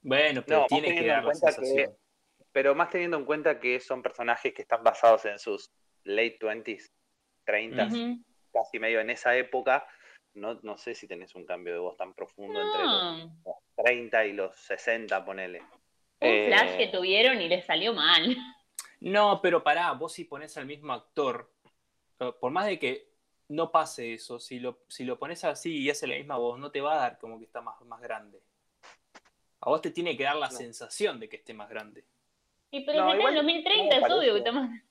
Bueno, 0.02 0.44
pero 0.46 0.62
No, 0.62 0.68
tiene 0.68 0.96
que 0.96 1.08
dar 1.08 1.18
la 1.24 1.32
cuenta 1.32 1.48
que- 1.48 1.54
sensación. 1.54 1.98
pero 2.52 2.76
más 2.76 2.90
teniendo 2.90 3.18
en 3.18 3.26
cuenta 3.26 3.60
que 3.60 3.80
son 3.80 4.02
personajes 4.04 4.54
que 4.54 4.62
están 4.62 4.84
basados 4.84 5.26
en 5.26 5.40
sus 5.40 5.72
late 6.04 6.38
20s, 6.42 6.92
30s, 7.46 7.94
Ujú. 7.94 8.22
casi 8.54 8.80
medio 8.80 9.00
en 9.00 9.10
esa 9.10 9.36
época. 9.38 9.88
No, 10.36 10.56
no 10.64 10.78
sé 10.78 10.94
si 10.96 11.08
tenés 11.08 11.36
un 11.36 11.46
cambio 11.46 11.74
de 11.74 11.80
voz 11.80 11.96
tan 11.96 12.14
profundo 12.14 12.60
entre 12.62 12.84
los, 12.84 13.26
los 13.46 13.56
30 13.86 14.26
y 14.26 14.34
los 14.34 14.56
60, 14.58 15.24
ponele. 15.24 15.62
un 15.62 16.30
Eh, 16.30 16.48
flash 16.48 16.78
que 16.78 16.88
tuvieron 16.88 17.42
y 17.42 17.48
les 17.48 17.66
salió 17.66 17.94
mal. 17.94 18.36
No, 19.04 19.42
pero 19.42 19.64
pará, 19.64 19.92
vos 19.92 20.14
si 20.14 20.24
pones 20.24 20.56
al 20.58 20.66
mismo 20.66 20.94
actor, 20.94 21.52
eh, 22.20 22.32
por 22.40 22.52
más 22.52 22.66
de 22.66 22.80
que 22.80 23.10
no 23.50 23.70
pase 23.72 24.14
eso, 24.14 24.40
si 24.40 24.60
lo, 24.60 24.80
si 24.88 25.04
lo 25.04 25.20
pones 25.20 25.44
así 25.44 25.78
y 25.82 25.90
hace 25.90 26.08
la 26.08 26.16
misma 26.16 26.38
voz, 26.38 26.58
no 26.58 26.72
te 26.72 26.80
va 26.82 26.94
a 26.94 26.98
dar 27.00 27.18
como 27.20 27.38
que 27.38 27.46
está 27.46 27.60
más, 27.62 27.80
más 27.82 28.02
grande. 28.02 28.42
A 29.60 29.70
vos 29.70 29.82
te 29.82 29.92
tiene 29.92 30.16
que 30.16 30.24
dar 30.24 30.38
la 30.38 30.48
No. 30.50 30.52
sensación 30.58 31.20
de 31.20 31.28
que 31.30 31.36
esté 31.38 31.54
más 31.54 31.70
grande. 31.70 32.06
Y 32.72 32.86
pero 32.86 33.00
No, 33.02 33.08
está 33.10 33.18
igual 33.20 33.34
en 33.34 33.36
2030 33.46 34.00
no 34.00 34.02
es 34.06 34.10
me 34.10 34.16
obvio 34.16 34.34
que 34.36 34.42
parece. 34.42 34.50
está 34.50 34.52
más... 34.52 34.82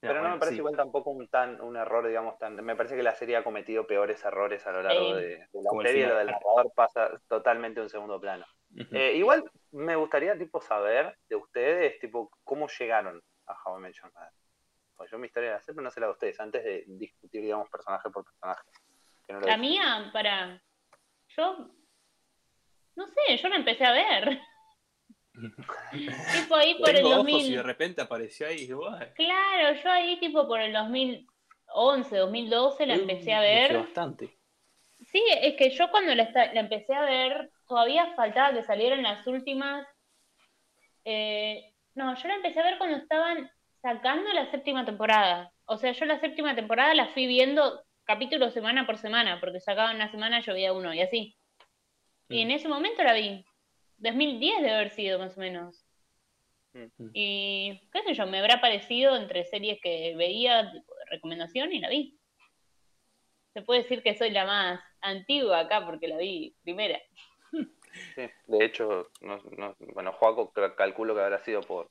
Pero 0.00 0.14
no 0.16 0.20
bueno, 0.20 0.34
me 0.34 0.38
parece 0.40 0.54
sí. 0.56 0.58
igual 0.58 0.76
tampoco 0.76 1.10
un 1.10 1.28
tan 1.28 1.60
un 1.62 1.76
error, 1.78 2.06
digamos, 2.06 2.36
tan. 2.38 2.56
Me 2.56 2.76
parece 2.76 2.94
que 2.94 3.02
la 3.02 3.14
serie 3.14 3.36
ha 3.36 3.44
cometido 3.44 3.86
peores 3.86 4.22
errores 4.22 4.66
a 4.66 4.72
lo 4.72 4.82
largo 4.82 5.14
Sí. 5.16 5.22
de, 5.22 5.28
de 5.38 5.48
la 5.54 5.70
serie. 5.82 6.06
Lo 6.08 6.16
del 6.16 6.26
narrador 6.26 6.72
pasa 6.74 7.10
totalmente 7.26 7.80
a 7.80 7.84
un 7.84 7.88
segundo 7.88 8.20
plano. 8.20 8.44
Eh, 8.76 9.14
igual 9.16 9.44
me 9.72 9.96
gustaría 9.96 10.36
tipo 10.36 10.60
saber 10.60 11.16
de 11.28 11.36
ustedes, 11.36 11.98
tipo, 12.00 12.30
cómo 12.42 12.68
llegaron 12.68 13.22
a 13.46 13.56
How 13.64 13.78
I 13.78 13.82
Met 13.82 13.94
Your 13.94 14.12
Mother. 14.12 14.30
Pues 14.96 15.10
yo 15.10 15.18
mi 15.18 15.26
historia 15.26 15.52
la 15.52 15.60
sé, 15.60 15.72
pero 15.72 15.82
no 15.82 15.90
se 15.90 16.00
la 16.00 16.06
de 16.06 16.12
ustedes, 16.12 16.40
antes 16.40 16.64
de 16.64 16.84
discutir, 16.86 17.42
digamos, 17.42 17.68
personaje 17.68 18.10
por 18.10 18.24
personaje. 18.24 18.62
que 19.26 19.32
no 19.32 19.40
lo 19.40 19.46
La 19.46 19.56
mía, 19.56 20.10
para... 20.12 20.62
Yo... 21.28 21.70
No 22.96 23.06
sé, 23.08 23.36
yo 23.36 23.48
la 23.48 23.56
empecé 23.56 23.84
a 23.84 23.92
ver. 23.92 24.40
tipo 25.92 26.54
ahí 26.54 26.78
por 26.78 26.90
el 26.90 26.96
Tengo 26.96 27.08
ojos 27.08 27.24
2000... 27.24 27.46
y 27.46 27.56
de 27.56 27.62
repente 27.62 28.00
apareció 28.00 28.46
ahí 28.46 28.72
"Uy". 28.72 28.86
Claro, 29.16 29.82
yo 29.82 29.90
ahí 29.90 30.20
tipo 30.20 30.46
por 30.46 30.60
el 30.60 30.72
2011, 30.72 32.16
2012 32.16 32.86
la 32.86 32.94
empecé 32.94 33.34
a 33.34 33.40
ver. 33.40 33.78
bastante. 33.78 34.38
Sí, 35.14 35.22
es 35.42 35.54
que 35.54 35.70
yo 35.70 35.92
cuando 35.92 36.12
la, 36.12 36.24
empecé 36.54 36.92
a 36.92 37.02
ver, 37.02 37.52
todavía 37.68 38.14
faltaba 38.16 38.52
que 38.52 38.64
salieran 38.64 39.04
las 39.04 39.24
últimas. 39.28 39.86
eh, 41.04 41.72
no, 41.94 42.16
yo 42.16 42.26
la 42.26 42.34
empecé 42.34 42.58
a 42.58 42.64
ver 42.64 42.78
cuando 42.78 42.96
estaban 42.96 43.48
sacando 43.80 44.32
la 44.32 44.50
séptima 44.50 44.84
temporada. 44.84 45.52
O 45.66 45.76
sea, 45.76 45.92
yo 45.92 46.04
la 46.06 46.18
séptima 46.18 46.56
temporada 46.56 46.94
la 46.94 47.06
fui 47.10 47.28
viendo 47.28 47.84
capítulo 48.02 48.50
semana 48.50 48.86
por 48.86 48.98
semana, 48.98 49.38
porque 49.38 49.60
sacaban 49.60 49.94
una 49.94 50.10
semana, 50.10 50.40
yo 50.40 50.52
veía 50.52 50.72
uno 50.72 50.92
y 50.92 51.00
así. 51.00 51.36
Y 52.28 52.40
en 52.40 52.48
Mm. 52.48 52.50
ese 52.50 52.66
momento 52.68 53.04
la 53.04 53.12
vi. 53.12 53.44
2010 53.98 54.62
debe 54.62 54.74
haber 54.74 54.90
sido 54.90 55.20
más 55.20 55.36
o 55.36 55.40
menos. 55.40 55.86
Mm. 56.72 57.10
Y 57.12 57.88
qué 57.92 58.02
sé 58.02 58.14
yo, 58.14 58.26
me 58.26 58.40
habrá 58.40 58.60
parecido 58.60 59.14
entre 59.14 59.44
series 59.44 59.78
que 59.80 60.16
veía 60.16 60.72
tipo, 60.72 60.92
de 60.96 61.04
recomendación 61.04 61.72
y 61.72 61.78
la 61.78 61.88
vi. 61.88 62.18
Se 63.52 63.62
puede 63.62 63.82
decir 63.82 64.02
que 64.02 64.16
soy 64.16 64.30
la 64.30 64.44
más 64.44 64.80
antigua 65.04 65.60
acá 65.60 65.84
porque 65.86 66.08
la 66.08 66.18
vi 66.18 66.56
primera. 66.64 66.98
Sí, 68.14 68.22
De 68.46 68.64
hecho, 68.64 69.10
no, 69.20 69.38
no- 69.56 69.76
bueno, 69.94 70.12
Joaco 70.12 70.52
cal- 70.52 70.74
calculo 70.76 71.14
que 71.14 71.20
habrá 71.22 71.38
sido 71.44 71.60
por 71.62 71.90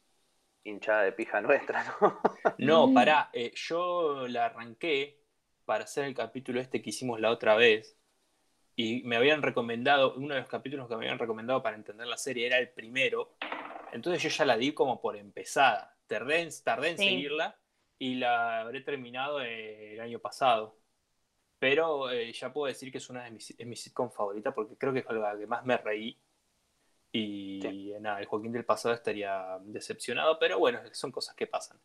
hinchada 0.63 1.03
de 1.03 1.13
pija 1.13 1.41
nuestra, 1.41 1.83
¿no? 2.01 2.21
No, 2.57 2.93
pará, 2.93 3.29
eh, 3.33 3.51
yo 3.55 4.27
la 4.27 4.45
arranqué 4.45 5.19
para 5.65 5.85
hacer 5.85 6.05
el 6.05 6.13
capítulo 6.15 6.59
este 6.59 6.81
que 6.81 6.89
hicimos 6.91 7.19
la 7.19 7.31
otra 7.31 7.55
vez 7.55 7.97
y 8.75 9.03
me 9.03 9.17
habían 9.17 9.41
recomendado, 9.43 10.15
uno 10.15 10.35
de 10.35 10.41
los 10.41 10.49
capítulos 10.49 10.87
que 10.89 10.95
me 10.95 11.05
habían 11.05 11.19
recomendado 11.19 11.63
para 11.63 11.77
entender 11.77 12.07
la 12.07 12.17
serie 12.17 12.47
era 12.47 12.59
el 12.59 12.69
primero, 12.71 13.37
entonces 13.93 14.23
yo 14.23 14.29
ya 14.29 14.45
la 14.45 14.57
di 14.57 14.73
como 14.73 15.01
por 15.01 15.17
empezada, 15.17 15.97
tardé 16.07 16.41
en, 16.41 16.49
tardé 16.63 16.89
en 16.91 16.97
Sí. 16.97 17.05
seguirla 17.05 17.59
y 17.99 18.15
la 18.15 18.61
habré 18.61 18.81
terminado 18.81 19.41
eh, 19.41 19.93
el 19.95 20.01
año 20.01 20.19
pasado. 20.19 20.77
Pero 21.63 22.11
eh, 22.11 22.33
ya 22.33 22.51
puedo 22.51 22.67
decir 22.67 22.91
que 22.91 22.97
es 22.97 23.09
una 23.09 23.23
de 23.23 23.31
mis, 23.31 23.51
es 23.57 23.65
mi 23.65 23.77
sitcom 23.77 24.11
favorita 24.11 24.53
porque 24.53 24.75
creo 24.75 24.91
que 24.91 24.99
es 24.99 25.05
la 25.09 25.37
que 25.37 25.47
más 25.47 25.63
me 25.65 25.77
reí. 25.77 26.17
Y 27.13 27.93
nada, 28.01 28.19
el 28.19 28.25
Joaquín 28.25 28.51
del 28.51 28.65
pasado 28.65 28.93
estaría 28.93 29.57
decepcionado, 29.61 30.37
pero 30.37 30.59
bueno, 30.59 30.81
son 30.91 31.09
cosas 31.11 31.33
que 31.35 31.47
pasan. 31.47 31.77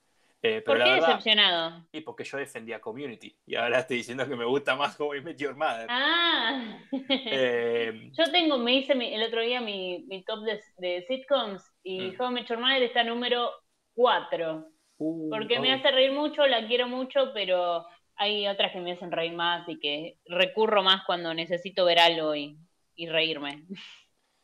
Eh, 0.42 0.62
pero 0.64 0.64
¿Por 0.64 0.78
qué 0.78 0.90
verdad, 0.94 1.08
decepcionado? 1.10 1.86
y 1.92 2.00
porque 2.00 2.24
yo 2.24 2.38
defendía 2.38 2.80
Community 2.80 3.36
y 3.46 3.54
ahora 3.54 3.78
estoy 3.80 3.98
diciendo 3.98 4.26
que 4.28 4.34
me 4.34 4.44
gusta 4.44 4.74
más 4.74 4.98
How 4.98 5.14
I 5.14 5.20
Met 5.20 5.36
Your 5.38 5.54
Mother. 5.54 5.86
Ah, 5.88 6.78
Eh, 6.92 8.10
yo 8.18 8.32
tengo, 8.32 8.58
me 8.58 8.74
hice 8.74 8.96
mi- 8.96 9.14
el 9.14 9.22
otro 9.22 9.42
día 9.42 9.60
mi, 9.60 10.04
mi 10.08 10.24
top 10.24 10.40
de, 10.44 10.60
de 10.78 11.04
sitcoms 11.06 11.62
y 11.84 12.00
Mm. 12.00 12.20
How 12.20 12.30
I 12.30 12.34
Met 12.34 12.46
Your 12.48 12.58
Mother 12.58 12.82
está 12.82 13.04
número 13.04 13.50
4. 13.94 14.64
uh, 14.98 15.30
Porque 15.30 15.60
me 15.60 15.72
oh, 15.72 15.76
hace 15.76 15.90
reír 15.92 16.12
mucho, 16.12 16.44
la 16.46 16.66
quiero 16.66 16.88
mucho, 16.88 17.32
pero 17.32 17.84
hay 18.18 18.46
otras 18.48 18.72
que 18.72 18.80
me 18.80 18.92
hacen 18.92 19.10
reír 19.12 19.32
más 19.32 19.68
y 19.68 19.78
que 19.78 20.18
recurro 20.26 20.82
más 20.82 21.04
cuando 21.06 21.32
necesito 21.34 21.84
ver 21.84 21.98
algo 21.98 22.34
y, 22.34 22.58
y 22.94 23.06
reírme. 23.08 23.64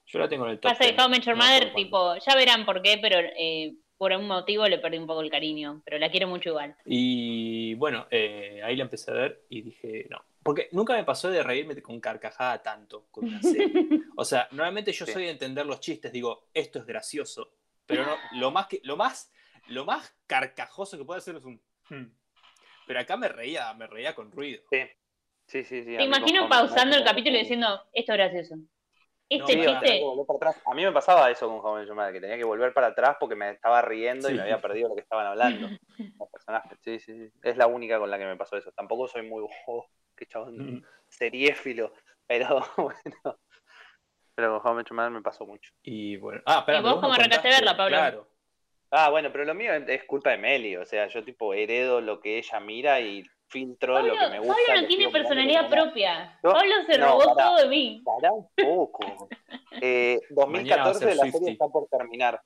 Yo 0.07 0.19
la 0.19 0.29
tengo 0.29 0.45
en 0.47 0.53
el 0.53 0.61
top. 0.61 0.71
Pasa 0.73 0.85
10, 0.85 0.99
How 0.99 1.09
Met 1.09 1.23
Your 1.25 1.37
Mother, 1.37 1.75
tipo, 1.75 2.15
ya 2.17 2.35
verán 2.37 2.65
por 2.65 2.83
qué, 2.83 2.99
pero 3.01 3.19
eh, 3.37 3.75
por 3.97 4.13
algún 4.13 4.29
motivo 4.29 4.67
le 4.69 4.79
perdí 4.79 4.99
un 4.99 5.07
poco 5.07 5.23
el 5.23 5.31
cariño, 5.31 5.83
pero 5.85 5.99
la 5.99 6.11
quiero 6.11 6.29
mucho 6.29 6.51
igual. 6.51 6.77
Y 6.85 7.75
bueno, 7.75 8.07
eh, 8.11 8.61
ahí 8.65 8.77
la 8.77 8.85
empecé 8.85 9.11
a 9.11 9.15
ver 9.15 9.45
y 9.49 9.63
dije, 9.63 10.07
no. 10.11 10.23
Porque 10.43 10.69
nunca 10.73 10.93
me 10.93 11.05
pasó 11.05 11.31
de 11.31 11.43
reírme 11.43 11.81
con 11.81 12.01
carcajada 12.01 12.63
tanto 12.63 13.07
con 13.11 13.25
una 13.27 13.43
serie. 13.43 13.73
O 14.17 14.25
sea, 14.25 14.47
normalmente 14.53 14.93
yo 14.93 15.07
Sí. 15.07 15.13
soy 15.13 15.25
de 15.25 15.31
entender 15.31 15.67
los 15.67 15.81
chistes, 15.81 16.13
digo, 16.13 16.49
esto 16.55 16.79
es 16.79 16.87
gracioso. 16.87 17.51
Pero 17.87 18.05
no, 18.05 18.17
lo 18.39 18.51
más 18.53 18.67
que, 18.69 18.81
lo 18.85 18.97
más, 18.97 19.33
lo 19.69 19.85
más 19.85 20.15
carcajoso 20.27 20.97
que 20.97 21.05
puede 21.05 21.19
hacer 21.19 21.37
es 21.37 21.45
un. 21.45 21.61
"Hmm". 21.89 22.13
Pero 22.87 23.01
acá 23.01 23.17
me 23.17 23.29
reía, 23.29 23.73
me 23.75 23.87
reía 23.87 24.15
con 24.15 24.31
ruido. 24.31 24.63
Sí, 24.71 24.83
sí, 25.47 25.65
sí. 25.65 25.85
sí, 25.85 25.97
Te 25.97 26.03
imagino 26.03 26.49
pausando 26.49 26.97
el 26.97 27.05
capítulo 27.05 27.37
y 27.37 27.41
diciendo, 27.41 27.83
esto 27.93 28.13
es 28.13 28.19
gracioso. 28.19 28.57
Este 29.29 29.57
No, 29.57 29.63
chiste. 29.65 30.03
A 30.67 30.75
mí 30.75 30.85
me 30.85 30.93
pasaba 30.93 31.31
eso 31.31 31.61
con 31.61 31.85
Your 31.85 31.95
Mother, 31.95 32.13
que 32.13 32.21
tenía 32.21 32.37
que 32.37 32.45
volver 32.45 32.75
para 32.75 32.89
atrás 32.89 33.17
porque 33.19 33.35
me 33.35 33.51
estaba 33.51 33.81
riendo 33.83 34.31
y 34.31 34.35
me 34.35 34.43
había 34.43 34.61
perdido 34.61 34.91
lo 34.91 34.95
que 34.95 35.01
estaban 35.01 35.27
hablando. 35.27 35.71
Los 36.21 36.31
personajes. 36.31 36.79
Sí, 36.83 36.99
sí, 37.01 37.13
sí. 37.29 37.33
Es 37.43 37.57
la 37.57 37.67
única 37.67 37.99
con 37.99 38.11
la 38.11 38.19
que 38.19 38.27
me 38.27 38.37
pasó 38.37 38.57
eso. 38.57 38.71
Tampoco 38.73 39.09
soy 39.09 39.23
muy. 39.23 39.45
Oh, 39.67 39.87
qué 40.17 40.27
chabón 40.27 40.57
Mm. 40.57 40.85
seriéfilo. 41.09 41.93
Pero 42.27 42.61
bueno. 42.77 43.39
Pero 44.35 44.61
con 44.63 44.77
Your 44.77 44.93
Mother 44.93 45.11
me 45.11 45.23
pasó 45.23 45.47
mucho. 45.47 45.73
Y 45.83 46.17
bueno. 46.17 46.43
Ah, 46.47 46.59
espera, 46.61 46.79
¿Y 46.79 46.83
vos 46.83 46.95
no 46.97 47.01
cómo 47.01 47.15
arrancaste 47.15 47.49
a 47.49 47.51
verla, 47.51 47.77
Pablo? 47.77 47.97
Claro. 47.97 48.29
Ah, 48.97 49.11
bueno, 49.11 49.33
pero 49.33 49.45
lo 49.45 49.55
mío 49.55 49.73
es 49.75 50.05
culpa 50.05 50.31
de 50.31 50.39
Meli. 50.39 50.77
O 50.77 50.85
sea, 50.87 51.09
yo 51.09 51.25
tipo 51.25 51.53
heredo 51.53 52.01
lo 52.01 52.21
que 52.21 52.39
ella 52.39 52.61
mira 52.61 53.01
y 53.01 53.25
filtro 53.49 53.95
Pablo, 53.95 54.15
lo 54.15 54.21
que 54.21 54.29
me 54.31 54.39
gusta. 54.39 54.55
Pablo 54.67 54.83
no 54.83 54.87
tiene 54.87 55.09
personalidad 55.11 55.63
no. 55.63 55.69
propia. 55.69 56.39
Pablo 56.41 56.75
se 56.87 56.99
no, 56.99 57.07
robó 57.07 57.35
todo 57.35 57.57
de 57.57 57.69
mí. 57.69 58.03
Pará 58.05 58.33
un 58.33 58.49
poco. 58.57 59.29
Eh, 59.81 60.21
Mañana 60.31 60.85
va 60.85 60.91
a 60.91 60.93
2014 60.93 60.99
ser 61.01 61.17
la 61.17 61.33
serie 61.33 61.51
está 61.51 61.67
por 61.67 61.89
terminar. 61.89 62.41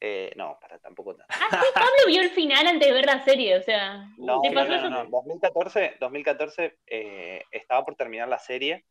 Eh, 0.00 0.30
no, 0.36 0.58
para 0.60 0.78
tampoco 0.78 1.16
tanto. 1.16 1.34
Ah, 1.34 1.48
sí, 1.62 1.66
Pablo 1.74 2.06
vio 2.06 2.20
el 2.20 2.28
final 2.30 2.66
antes 2.66 2.86
de 2.86 2.92
ver 2.94 3.06
la 3.06 3.24
serie, 3.24 3.56
o 3.56 3.62
sea, 3.62 4.06
No, 4.18 4.42
¿te 4.42 4.50
no, 4.50 4.54
pasó 4.54 4.68
no, 4.72 4.76
eso? 4.76 4.90
no, 4.90 5.04
no. 5.04 5.10
2014, 5.10 5.96
2014 5.98 6.78
eh, 6.86 7.42
estaba 7.50 7.86
por 7.86 7.96
terminar 7.96 8.28
la 8.28 8.38
serie. 8.38 8.84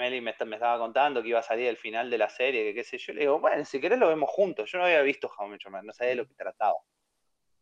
Meli 0.00 0.20
me, 0.20 0.30
estaba 0.30 0.78
contando 0.78 1.22
que 1.22 1.28
iba 1.28 1.38
a 1.38 1.44
salir 1.44 1.68
el 1.68 1.76
final 1.76 2.10
de 2.10 2.18
la 2.18 2.28
serie, 2.28 2.64
que 2.64 2.74
qué 2.74 2.84
sé 2.84 2.98
yo. 2.98 3.12
Le 3.12 3.20
digo, 3.20 3.38
bueno, 3.38 3.64
si 3.64 3.80
querés 3.80 3.98
lo 3.98 4.08
vemos 4.08 4.30
juntos. 4.30 4.70
Yo 4.70 4.78
no 4.78 4.84
había 4.84 5.02
visto 5.02 5.30
How 5.38 5.46
Mother, 5.46 5.84
no 5.84 5.92
sabía 5.92 6.10
de 6.10 6.16
lo 6.16 6.26
que 6.26 6.34
trataba. 6.34 6.78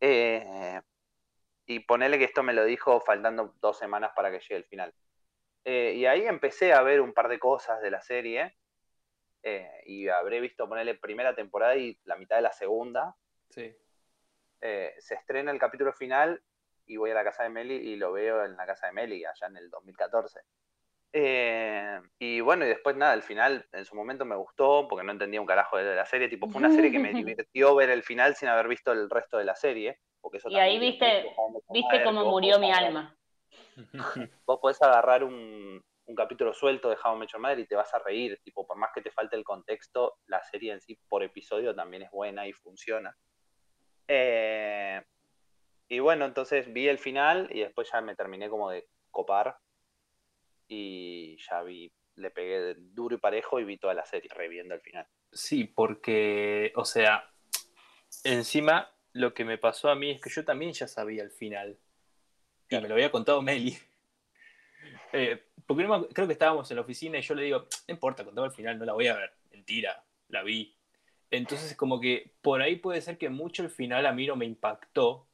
Eh, 0.00 0.80
y 1.66 1.80
ponele 1.80 2.18
que 2.18 2.25
esto 2.25 2.42
me 2.42 2.54
lo 2.54 2.64
dijo 2.64 3.00
faltando 3.00 3.54
dos 3.61 3.78
semanas 3.78 4.12
para 4.16 4.30
que 4.30 4.40
llegue 4.40 4.57
el 4.57 4.64
final. 4.64 4.95
Eh, 5.64 5.92
y 5.97 6.07
ahí 6.07 6.25
empecé 6.26 6.73
a 6.73 6.80
ver 6.80 7.02
un 7.02 7.12
par 7.12 7.28
de 7.28 7.38
cosas 7.38 7.83
de 7.83 7.90
la 7.90 8.00
serie. 8.00 8.57
eh, 9.42 9.83
y 9.87 10.09
habré 10.09 10.40
visto 10.40 10.68
ponerle 10.68 10.95
primera 10.95 11.35
temporada 11.35 11.76
y 11.76 11.99
la 12.04 12.16
mitad 12.16 12.37
de 12.37 12.42
la 12.42 12.52
segunda. 12.52 13.14
Sí. 13.50 13.76
Eh, 14.61 14.95
se 14.99 15.14
estrena 15.14 15.52
el 15.52 15.59
capítulo 15.59 15.92
final 15.92 16.42
y 16.87 16.97
voy 16.97 17.11
a 17.11 17.14
la 17.14 17.25
casa 17.25 17.45
de 17.45 17.50
Meli 17.50 17.75
y 17.75 17.97
lo 17.97 18.12
veo 18.12 18.45
en 18.45 18.57
la 18.57 18.66
casa 18.66 18.87
de 18.87 18.92
Meli 18.92 19.25
allá 19.25 19.47
en 19.47 19.57
el 19.57 19.71
2014. 19.71 20.40
Eh, 21.12 22.00
y 22.18 22.40
bueno, 22.40 22.64
y 22.64 22.68
después 22.68 22.94
nada, 22.96 23.14
el 23.14 23.22
final 23.22 23.66
en 23.72 23.84
su 23.84 23.94
momento 23.96 24.24
me 24.24 24.36
gustó 24.36 24.86
porque 24.88 25.04
no 25.06 25.12
entendía 25.12 25.40
un 25.40 25.46
carajo 25.46 25.76
de 25.78 25.94
la 25.96 26.04
serie. 26.06 26.28
Tipo, 26.28 26.48
fue 26.48 26.58
una 26.60 26.70
serie 26.70 26.90
que 26.92 26.98
me 26.98 27.12
divirtió 27.46 27.74
ver 27.74 27.90
el 27.90 28.02
final 28.02 28.34
sin 28.36 28.48
haber 28.48 28.68
visto 28.68 28.92
el 28.92 29.08
resto 29.08 29.38
de 29.38 29.44
la 29.44 29.56
serie. 29.56 29.98
Porque 30.20 30.38
eso 30.38 30.50
Y 30.50 30.56
ahí 30.56 30.78
viste- 30.78 31.24
cómo 32.04 32.24
murió 32.26 32.58
mi 32.58 32.70
agarrar- 32.70 32.84
alma. 32.86 33.16
Vos 34.46 34.58
podés 34.60 34.82
agarrar 34.82 35.24
un, 35.24 35.82
un 36.06 36.14
capítulo 36.14 36.52
suelto 36.52 36.90
de 36.90 36.96
How 37.02 37.16
I 37.16 37.18
Met 37.20 37.30
Your 37.32 37.40
Mother 37.40 37.58
y 37.60 37.66
te 37.66 37.76
vas 37.76 37.92
a 37.94 37.98
reír. 38.00 38.38
Tipo, 38.44 38.66
por 38.66 38.76
más 38.76 38.90
que 38.94 39.00
te 39.00 39.10
falte 39.10 39.36
el 39.36 39.44
contexto, 39.44 40.16
la 40.26 40.42
serie 40.42 40.72
en 40.72 40.80
sí 40.80 40.98
por 41.08 41.22
episodio 41.22 41.74
también 41.74 42.02
es 42.02 42.10
buena 42.10 42.46
y 42.46 42.52
funciona. 42.52 43.16
Eh, 44.08 45.02
y 45.88 45.98
bueno, 46.00 46.24
entonces 46.24 46.70
vi 46.72 46.88
el 46.88 46.98
final 46.98 47.48
y 47.50 47.60
después 47.60 47.88
ya 47.92 48.00
me 48.00 48.14
terminé 48.16 48.48
como 48.50 48.70
de 48.70 48.86
copar. 49.10 49.56
Y 50.68 51.37
ya 51.48 51.62
vi, 51.62 51.90
le 52.16 52.30
pegué 52.30 52.60
de 52.60 52.75
duro 52.78 53.16
y 53.16 53.18
parejo 53.18 53.58
y 53.58 53.64
vi 53.64 53.78
toda 53.78 53.94
la 53.94 54.04
serie, 54.04 54.30
reviendo 54.34 54.75
el 54.75 54.80
final. 54.80 55.06
Sí, 55.32 55.64
porque, 55.64 56.72
o 56.76 56.84
sea, 56.84 57.30
encima 58.25 58.90
lo 59.12 59.34
que 59.34 59.44
me 59.44 59.58
pasó 59.58 59.88
a 59.90 59.94
mí 59.94 60.10
es 60.10 60.20
que 60.20 60.30
yo 60.30 60.44
también 60.44 60.72
ya 60.72 60.87
sabía 60.87 61.22
el 61.22 61.30
final. 61.30 61.78
Ya 62.70 62.80
me 62.80 62.88
lo 62.88 62.94
había 62.94 63.10
contado 63.10 63.42
Meli. 63.42 63.76
Eh, 65.12 65.42
porque 65.66 65.84
no 65.84 65.98
me- 65.98 66.08
creo 66.08 66.26
que 66.26 66.34
estábamos 66.34 66.70
en 66.70 66.76
la 66.76 66.82
oficina 66.82 67.18
y 67.18 67.22
yo 67.22 67.34
le 67.34 67.44
digo, 67.44 67.66
no 67.88 67.94
importa, 67.94 68.25
contaba 68.25 68.46
el 68.46 68.52
final, 68.52 68.78
no 68.78 68.84
la 68.84 68.92
voy 68.92 69.06
a 69.06 69.16
ver. 69.16 69.32
Mentira, 69.50 70.04
la 70.28 70.42
vi. 70.42 70.76
Entonces, 71.30 71.75
como 71.76 72.00
que 72.00 72.34
por 72.42 72.62
ahí 72.62 72.76
puede 72.76 73.00
ser 73.00 73.18
que 73.18 73.28
mucho 73.28 73.62
el 73.62 73.70
final 73.70 74.06
a 74.06 74.12
mí 74.12 74.26
no 74.26 74.37
me 74.37 74.44
impactó, 74.46 75.27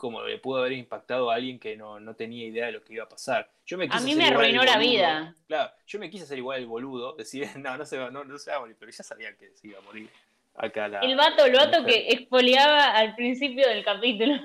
como 0.00 0.22
le 0.22 0.38
pudo 0.38 0.60
haber 0.60 0.72
impactado 0.72 1.30
a 1.30 1.34
alguien 1.34 1.58
que 1.58 1.76
no, 1.76 2.00
no 2.00 2.16
tenía 2.16 2.46
idea 2.46 2.64
de 2.64 2.72
lo 2.72 2.82
que 2.82 2.94
iba 2.94 3.04
a 3.04 3.08
pasar. 3.08 3.50
Yo 3.66 3.76
me 3.76 3.86
A 3.90 4.00
mí 4.00 4.14
me 4.14 4.28
arruinó 4.28 4.64
la 4.64 4.78
vida. 4.78 5.34
Claro, 5.46 5.70
yo 5.86 5.98
me 5.98 6.08
quise 6.08 6.24
hacer 6.24 6.38
igual 6.38 6.58
el 6.58 6.66
boludo, 6.66 7.14
decir, 7.16 7.46
no, 7.58 7.76
no 7.76 7.84
se 7.84 7.98
va, 7.98 8.10
no, 8.10 8.24
no 8.24 8.38
se 8.38 8.50
va 8.50 8.56
a 8.56 8.60
morir, 8.60 8.76
pero 8.80 8.90
ya 8.90 9.04
sabía 9.04 9.36
que 9.36 9.50
se 9.54 9.68
iba 9.68 9.78
a 9.78 9.82
morir. 9.82 10.08
Acá 10.54 10.88
la, 10.88 11.00
El 11.00 11.16
vato, 11.16 11.44
el 11.44 11.54
vato 11.54 11.84
que 11.84 12.08
expoliaba 12.12 12.92
al 12.96 13.14
principio 13.14 13.68
del 13.68 13.84
capítulo. 13.84 14.36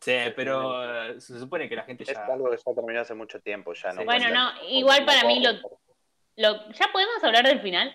Sí, 0.00 0.18
pero 0.36 1.06
eh, 1.06 1.18
se 1.18 1.38
supone 1.38 1.66
que 1.66 1.76
la 1.76 1.84
gente 1.84 2.04
Es 2.04 2.12
ya. 2.12 2.26
algo 2.26 2.50
que 2.50 2.58
ya 2.58 2.74
terminó 2.74 3.00
hace 3.00 3.14
mucho 3.14 3.40
tiempo, 3.40 3.72
ya 3.72 3.90
no 3.94 4.02
Sí. 4.02 4.04
Bueno, 4.04 4.28
no, 4.28 4.52
igual 4.68 5.06
para 5.06 5.24
mí 5.24 5.42
lo-. 5.42 5.54
Lo- 6.36 6.68
¿Ya 6.72 6.88
podemos 6.92 7.24
hablar 7.24 7.46
del 7.46 7.60
final? 7.62 7.94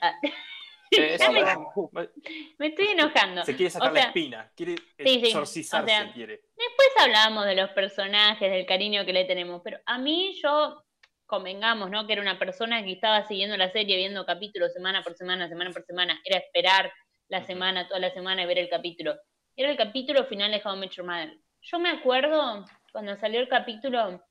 Eh, 0.92 1.14
eso 1.16 1.32
me- 1.32 2.68
estoy 2.68 2.88
enojando. 2.88 3.44
se 3.44 3.56
quiere 3.56 3.70
sacar 3.70 3.92
O 3.92 3.94
la 3.94 4.00
espina, 4.02 4.52
quiere 4.56 4.76
sí, 4.98 5.04
sí, 5.06 5.22
exorcizarse, 5.28 5.86
o 5.86 6.04
sea, 6.04 6.12
quiere. 6.14 6.42
Después 6.58 6.88
hablamos 7.00 7.46
de 7.46 7.56
los 7.56 7.70
personajes, 7.72 8.52
del 8.52 8.66
cariño 8.66 9.06
que 9.06 9.14
le 9.14 9.26
tenemos, 9.26 9.62
pero 9.64 9.80
a 9.86 9.98
mí 9.98 10.40
yo, 10.42 10.84
convengamos, 11.26 11.92
¿no? 11.92 12.08
Que 12.08 12.14
era 12.14 12.24
una 12.24 12.40
persona 12.40 12.84
que 12.84 12.92
estaba 12.92 13.28
siguiendo 13.28 13.56
la 13.56 13.72
serie, 13.72 13.98
viendo 13.98 14.26
capítulos 14.26 14.74
semana 14.74 15.04
por 15.04 15.14
semana, 15.16 15.48
semana 15.48 15.70
por 15.72 15.84
semana, 15.86 16.20
era 16.26 16.38
esperar 16.40 16.92
la 17.28 17.46
semana, 17.46 17.88
toda 17.88 18.00
la 18.00 18.10
semana 18.12 18.42
y 18.42 18.48
ver 18.48 18.58
el 18.58 18.70
capítulo. 18.70 19.16
Era 19.56 19.70
el 19.70 19.78
capítulo 19.78 20.26
final 20.26 20.50
de 20.52 20.62
How 20.64 20.76
I 20.76 20.80
Met 20.80 20.92
Your 20.92 21.06
Mother. 21.06 21.38
Yo 21.62 21.78
me 21.78 21.90
acuerdo 21.90 22.66
cuando 22.92 23.16
salió 23.18 23.40
el 23.42 23.48
capítulo, 23.48 24.26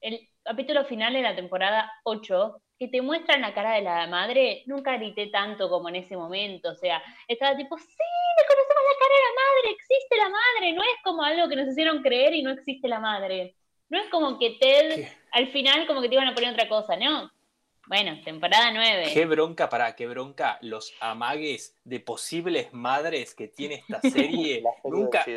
el 0.00 0.20
capítulo 0.44 0.84
final 0.84 1.14
de 1.14 1.22
la 1.22 1.34
temporada 1.34 1.90
8, 2.04 2.62
que 2.80 2.88
te 2.88 3.02
muestran 3.02 3.42
la 3.42 3.52
cara 3.52 3.74
de 3.74 3.82
la 3.82 4.06
madre, 4.06 4.62
nunca 4.64 4.96
grité 4.96 5.26
tanto 5.26 5.68
como 5.68 5.90
en 5.90 5.96
ese 5.96 6.16
momento, 6.16 6.70
o 6.70 6.74
sea, 6.74 7.02
estaba 7.28 7.54
tipo, 7.54 7.76
sí, 7.76 7.84
le 7.84 8.46
conocemos 8.48 8.82
la 8.88 8.98
cara 8.98 9.14
de 9.14 9.26
la 9.28 9.34
madre, 9.36 9.70
existe 9.70 10.16
la 10.16 10.28
madre, 10.30 10.72
no 10.72 10.82
es 10.82 11.02
como 11.04 11.22
algo 11.22 11.46
que 11.50 11.56
nos 11.56 11.68
hicieron 11.68 12.02
creer 12.02 12.32
y 12.32 12.42
no 12.42 12.50
existe 12.50 12.88
la 12.88 12.98
madre. 12.98 13.54
No 13.90 13.98
es 14.00 14.08
como 14.08 14.38
que 14.38 14.56
Ted 14.58 14.94
¿Qué, 14.94 15.08
al 15.32 15.48
final 15.48 15.86
como 15.86 16.00
que 16.00 16.08
te 16.08 16.14
iban 16.14 16.28
a 16.28 16.34
poner 16.34 16.54
otra 16.54 16.68
cosa, 16.68 16.96
¿no? 16.96 17.30
Bueno, 17.90 18.20
temporada 18.24 18.70
9. 18.72 19.10
qué 19.12 19.26
bronca, 19.26 19.68
para 19.68 19.96
qué 19.96 20.06
bronca 20.06 20.58
los 20.62 20.94
amagues 21.00 21.76
de 21.82 21.98
posibles 21.98 22.72
madres 22.72 23.34
que 23.34 23.48
tiene 23.48 23.82
esta 23.88 24.00
serie. 24.38 24.62
Nunca, 24.84 25.24
sí, 25.24 25.32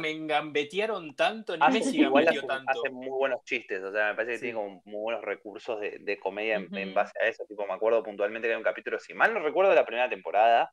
me 0.00 0.10
engambetearon 0.10 1.14
tanto, 1.14 1.54
ni 1.58 1.62
Hace, 1.62 1.80
Messi 1.80 2.00
igual 2.00 2.24
gambeteó 2.24 2.50
hace, 2.50 2.64
tanto. 2.64 2.80
hace 2.80 2.90
muy 2.90 3.10
buenos 3.10 3.44
chistes, 3.44 3.82
o 3.82 3.92
sea, 3.92 4.08
me 4.08 4.14
parece 4.14 4.32
que 4.32 4.38
Sí. 4.38 4.44
tiene 4.46 4.54
como 4.56 4.80
muy 4.86 5.00
buenos 5.02 5.22
recursos 5.22 5.78
de, 5.78 5.98
de 6.00 6.18
comedia 6.18 6.54
en, 6.56 6.94
base 6.94 7.12
a 7.22 7.26
eso. 7.28 7.44
Tipo, 7.46 7.66
me 7.66 7.74
acuerdo 7.74 8.02
puntualmente 8.02 8.48
que 8.48 8.52
hay 8.54 8.58
un 8.58 8.64
capítulo, 8.64 8.98
si 8.98 9.12
mal 9.12 9.34
no 9.34 9.40
recuerdo, 9.40 9.68
de 9.68 9.76
la 9.76 9.84
primera 9.84 10.08
temporada, 10.08 10.72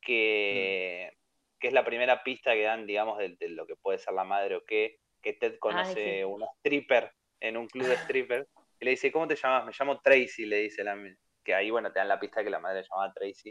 que, 0.00 1.10
Mm. 1.10 1.58
que 1.58 1.66
es 1.66 1.72
la 1.72 1.84
primera 1.84 2.22
pista 2.22 2.52
que 2.54 2.62
dan, 2.62 2.86
digamos, 2.86 3.18
de, 3.18 3.30
de 3.30 3.48
lo 3.48 3.66
que 3.66 3.74
puede 3.74 3.98
ser 3.98 4.14
la 4.14 4.22
madre 4.22 4.54
o 4.54 4.64
qué, 4.64 5.00
que 5.20 5.32
Ted 5.32 5.58
conoce 5.58 6.18
sí. 6.18 6.22
una 6.22 6.46
stripper 6.58 7.10
en 7.40 7.56
un 7.56 7.66
club 7.66 7.88
de 7.88 7.94
stripper, 7.94 8.46
y 8.84 8.86
le 8.86 8.90
dice, 8.90 9.10
¿cómo 9.10 9.26
te 9.26 9.34
llamas? 9.34 9.64
Me 9.64 9.72
llamo 9.78 9.98
Tracy, 10.02 10.44
le 10.44 10.58
dice 10.58 10.84
la 10.84 10.94
que 11.42 11.54
ahí, 11.54 11.70
bueno, 11.70 11.90
te 11.90 11.98
dan 12.00 12.08
la 12.08 12.20
pista 12.20 12.44
que 12.44 12.50
la 12.50 12.58
madre 12.58 12.82
se 12.82 12.90
llamaba 12.90 13.14
Tracy. 13.14 13.50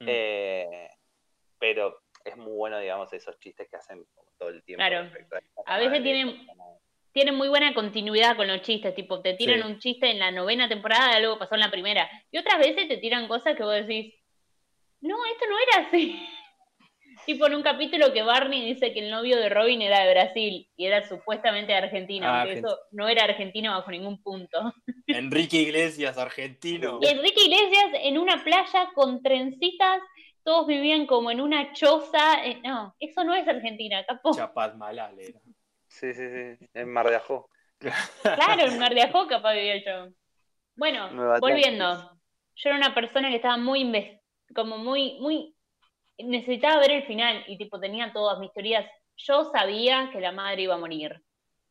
Mm. 0.00 0.06
Eh, 0.08 0.90
pero 1.60 2.02
es 2.24 2.36
muy 2.36 2.56
bueno, 2.56 2.78
digamos, 2.80 3.12
esos 3.12 3.38
chistes 3.38 3.68
que 3.70 3.76
hacen 3.76 4.04
todo 4.36 4.48
el 4.48 4.64
tiempo. 4.64 4.80
Claro. 4.84 5.08
a, 5.64 5.74
A 5.76 5.78
veces 5.78 6.02
tienen-. 6.02 6.48
Tienen 7.12 7.36
muy 7.36 7.48
buena 7.48 7.72
continuidad 7.72 8.36
con 8.36 8.46
los 8.48 8.60
chistes, 8.62 8.94
tipo, 8.94 9.22
te 9.22 9.34
tiran 9.34 9.60
Sí. 9.60 9.66
un 9.66 9.78
chiste 9.78 10.10
en 10.10 10.18
la 10.18 10.30
novena 10.30 10.68
temporada 10.68 11.14
algo 11.16 11.34
que 11.34 11.38
pasó 11.40 11.54
en 11.54 11.62
la 11.62 11.70
primera. 11.70 12.08
Y 12.30 12.38
otras 12.38 12.58
veces 12.58 12.86
te 12.88 12.96
tiran 12.98 13.26
cosas 13.28 13.56
que 13.56 13.62
vos 13.62 13.74
decís, 13.74 14.14
no, 15.00 15.16
esto 15.24 15.44
no 15.48 15.56
era 15.58 15.86
así. 15.88 16.28
Tipo 17.28 17.46
en 17.46 17.56
un 17.56 17.62
capítulo 17.62 18.10
que 18.14 18.22
Barney 18.22 18.64
dice 18.64 18.94
que 18.94 19.00
el 19.00 19.10
novio 19.10 19.36
de 19.36 19.50
Robin 19.50 19.82
era 19.82 20.00
de 20.02 20.10
Brasil 20.14 20.66
y 20.74 20.86
era 20.86 21.06
supuestamente 21.06 21.72
de 21.72 21.78
Argentina, 21.78 22.26
Ah, 22.26 22.40
aunque 22.40 22.58
eso 22.60 22.78
no 22.90 23.06
era 23.06 23.24
argentino 23.24 23.70
bajo 23.70 23.90
ningún 23.90 24.22
punto. 24.22 24.72
Enrique 25.06 25.58
Iglesias, 25.58 26.16
argentino. 26.16 27.00
Y 27.02 27.06
Enrique 27.06 27.44
Iglesias 27.44 27.90
en 28.02 28.16
una 28.16 28.42
playa 28.42 28.88
con 28.94 29.22
trencitas, 29.22 30.00
todos 30.42 30.66
vivían 30.66 31.04
como 31.06 31.30
en 31.30 31.42
una 31.42 31.74
choza. 31.74 32.46
eh, 32.46 32.62
no, 32.64 32.96
eso 32.98 33.22
no 33.24 33.34
es 33.34 33.46
Argentina, 33.46 34.02
capo. 34.06 34.34
Chapat 34.34 34.76
Malal 34.76 35.20
era. 35.20 35.38
Sí, 35.86 36.14
sí, 36.14 36.24
sí. 36.30 36.66
En 36.72 36.88
Mar 36.90 37.10
de 37.10 37.16
Ajó. 37.16 37.50
Claro, 38.22 38.62
en 38.62 38.78
Mar 38.78 38.94
de 38.94 39.02
Ajó 39.02 39.26
capaz 39.28 39.52
vivía 39.52 39.74
el 39.74 39.84
chabón. 39.84 40.16
Bueno, 40.76 41.10
volviendo. 41.40 42.18
Yo 42.56 42.70
era 42.70 42.78
una 42.78 42.94
persona 42.94 43.28
que 43.28 43.36
estaba 43.36 43.58
muy, 43.58 43.84
como 44.54 44.78
muy, 44.78 45.18
muy, 45.20 45.54
necesitaba 46.18 46.80
ver 46.80 46.90
el 46.90 47.06
final 47.06 47.44
y 47.46 47.56
tipo 47.58 47.78
tenía 47.80 48.12
todas 48.12 48.38
mis 48.38 48.52
teorías. 48.52 48.86
Yo 49.16 49.44
sabía 49.44 50.10
que 50.12 50.20
la 50.20 50.32
madre 50.32 50.62
iba 50.62 50.74
a 50.74 50.78
morir, 50.78 51.22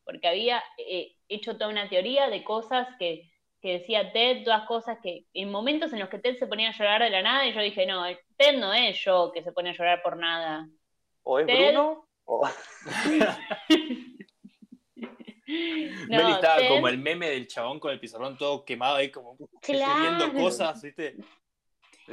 porque 0.04 0.28
había 0.28 0.62
eh, 0.78 1.14
hecho 1.28 1.54
toda 1.56 1.70
una 1.70 1.88
teoría 1.88 2.28
de 2.28 2.44
cosas 2.44 2.88
que 2.98 3.30
que 3.60 3.80
decía 3.80 4.12
Ted, 4.12 4.44
todas 4.44 4.68
cosas 4.68 4.98
que 5.02 5.24
en 5.34 5.50
momentos 5.50 5.92
en 5.92 5.98
los 5.98 6.08
que 6.08 6.20
Ted 6.20 6.36
se 6.36 6.46
ponía 6.46 6.68
a 6.68 6.72
llorar 6.72 7.02
de 7.02 7.10
la 7.10 7.22
nada 7.22 7.44
y 7.44 7.52
yo 7.52 7.60
dije, 7.60 7.86
no, 7.86 8.04
Ted 8.36 8.56
no 8.56 8.72
es 8.72 8.96
yo 9.04 9.32
que 9.34 9.42
se 9.42 9.50
pone 9.50 9.70
a 9.70 9.72
llorar 9.72 10.00
por 10.00 10.16
nada. 10.16 10.68
O 11.24 11.40
es 11.40 11.46
Ted- 11.48 11.72
Bruno, 11.72 12.06
o 12.24 12.48
Meli 16.08 16.32
estaba 16.32 16.58
Ted- 16.58 16.68
como 16.68 16.88
el 16.88 16.98
meme 16.98 17.30
del 17.30 17.46
chabón 17.48 17.80
con 17.80 17.92
el 17.92 18.00
pizarrón 18.00 18.36
todo 18.36 18.64
quemado 18.64 18.96
ahí, 18.96 19.10
como 19.10 19.36
Claro. 19.60 19.60
escribiendo 19.60 20.34
cosas, 20.34 20.82
¿viste? 20.82 21.16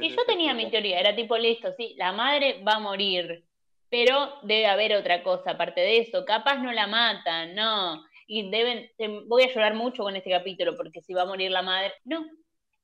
Y 0.00 0.10
yo 0.10 0.24
tenía 0.26 0.52
mi 0.54 0.70
teoría, 0.70 1.00
era 1.00 1.14
tipo, 1.16 1.36
listo, 1.38 1.72
sí, 1.76 1.94
la 1.96 2.12
madre 2.12 2.62
va 2.62 2.74
a 2.74 2.80
morir, 2.80 3.44
pero 3.88 4.34
debe 4.42 4.66
haber 4.66 4.94
otra 4.94 5.22
cosa 5.22 5.52
aparte 5.52 5.80
de 5.80 5.98
eso, 5.98 6.24
capaz 6.24 6.56
no 6.58 6.72
la 6.72 6.86
matan, 6.86 7.54
no, 7.54 8.04
y 8.26 8.50
deben, 8.50 8.90
te- 8.98 9.08
voy 9.26 9.44
a 9.44 9.52
llorar 9.52 9.74
mucho 9.74 10.02
con 10.02 10.14
este 10.16 10.30
capítulo, 10.30 10.76
porque 10.76 11.00
si 11.00 11.14
va 11.14 11.22
a 11.22 11.26
morir 11.26 11.50
la 11.50 11.62
madre, 11.62 11.94
no, 12.04 12.26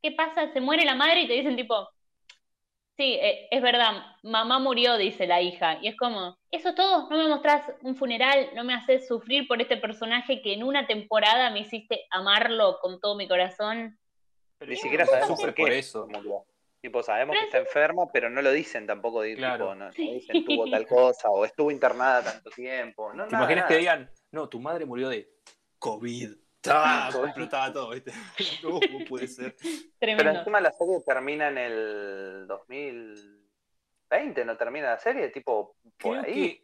¿qué 0.02 0.12
pasa? 0.12 0.52
Se 0.52 0.60
muere 0.60 0.84
la 0.84 0.94
madre 0.94 1.22
y 1.22 1.26
te 1.26 1.34
dicen 1.34 1.56
tipo, 1.56 1.88
sí, 2.96 3.18
eh, 3.20 3.48
es 3.50 3.60
verdad, 3.60 4.04
mamá 4.22 4.58
murió, 4.58 4.96
dice 4.96 5.26
la 5.26 5.40
hija, 5.42 5.78
y 5.82 5.88
es 5.88 5.96
como, 5.96 6.38
eso 6.50 6.70
es 6.70 6.74
todo, 6.74 7.08
no 7.10 7.16
me 7.16 7.28
mostrás 7.28 7.70
un 7.82 7.96
funeral, 7.96 8.50
no 8.54 8.64
me 8.64 8.74
haces 8.74 9.06
sufrir 9.06 9.46
por 9.48 9.60
este 9.60 9.76
personaje 9.76 10.40
que 10.40 10.52
en 10.54 10.62
una 10.62 10.86
temporada 10.86 11.50
me 11.50 11.60
hiciste 11.60 12.06
amarlo 12.10 12.78
con 12.80 13.00
todo 13.00 13.16
mi 13.16 13.28
corazón. 13.28 13.98
Pero 14.58 14.70
Ni 14.70 14.76
siquiera 14.76 15.04
sabemos 15.06 15.28
sufre 15.28 15.46
por 15.48 15.54
qué. 15.54 15.62
por 15.62 15.72
eso. 15.72 16.06
murió. 16.06 16.44
Tipo, 16.82 17.00
sabemos 17.02 17.34
Pero 17.34 17.40
que 17.40 17.46
está 17.46 17.58
enferma, 17.58 18.10
pero 18.12 18.28
no 18.28 18.42
lo 18.42 18.50
dicen 18.50 18.86
tampoco. 18.88 19.22
Claro. 19.36 19.66
Tipo, 19.70 19.74
no, 19.76 19.84
no 19.86 19.90
dicen 19.92 20.44
tuvo 20.44 20.68
tal 20.68 20.86
cosa 20.86 21.30
o 21.30 21.44
estuvo 21.44 21.70
internada 21.70 22.24
tanto 22.24 22.50
tiempo. 22.50 23.14
No, 23.14 23.24
¿Te 23.26 23.30
nada, 23.30 23.44
imaginas 23.44 23.64
nada. 23.64 23.68
que 23.68 23.78
digan, 23.78 24.10
no, 24.32 24.48
tu 24.48 24.58
madre 24.58 24.84
murió 24.84 25.08
de 25.08 25.30
COVID? 25.78 26.32
¡Ah! 26.68 27.08
Explotaba 27.24 27.72
todo, 27.72 27.90
¿viste? 27.90 28.12
No, 28.64 28.80
¿cómo 28.80 29.04
puede 29.08 29.28
ser? 29.28 29.54
Pero 30.00 30.30
encima 30.30 30.60
la 30.60 30.72
serie 30.72 31.00
termina 31.06 31.48
en 31.48 31.58
el 31.58 32.46
2020, 32.48 34.44
¿no 34.44 34.56
termina 34.56 34.90
la 34.90 34.98
serie? 34.98 35.28
Tipo, 35.28 35.76
por 35.98 36.20
Creo 36.20 36.24
ahí. 36.24 36.34
que. 36.58 36.62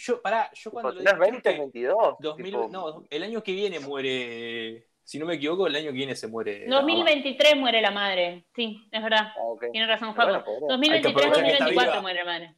Yo, 0.00 0.22
pará, 0.22 0.48
yo 0.54 0.70
Tipo, 0.70 0.80
cuando 0.80 0.92
lo 0.92 1.02
¿no 1.02 1.10
es 1.10 1.16
dije, 1.18 1.30
20, 1.30 1.42
creo 1.42 1.54
que 1.54 1.60
22? 1.60 2.16
2000, 2.20 2.44
tipo, 2.46 2.68
no, 2.70 3.04
el 3.10 3.22
año 3.22 3.42
que 3.42 3.52
viene 3.52 3.80
muere. 3.80 4.88
Si 5.08 5.18
no 5.18 5.24
me 5.24 5.36
equivoco, 5.36 5.66
el 5.66 5.74
año 5.74 5.86
que 5.86 5.92
viene 5.92 6.14
se 6.14 6.26
muere. 6.28 6.66
la 6.68 6.82
mamá. 6.82 6.82
2023 6.82 7.56
muere 7.56 7.80
la 7.80 7.90
madre. 7.90 8.44
Sí, 8.54 8.78
es 8.92 9.02
verdad. 9.02 9.32
ah. 9.34 9.66
Tiene 9.72 9.86
razón, 9.86 10.12
Juaco. 10.12 10.28
bueno, 10.30 10.44
podría- 10.44 10.68
2023, 10.68 11.14
aprovechar 11.26 11.44
que 11.46 11.52
está 11.52 11.64
2024 11.64 11.92
viva. 11.92 12.02
muere 12.02 12.18
la 12.18 12.24
madre. 12.26 12.54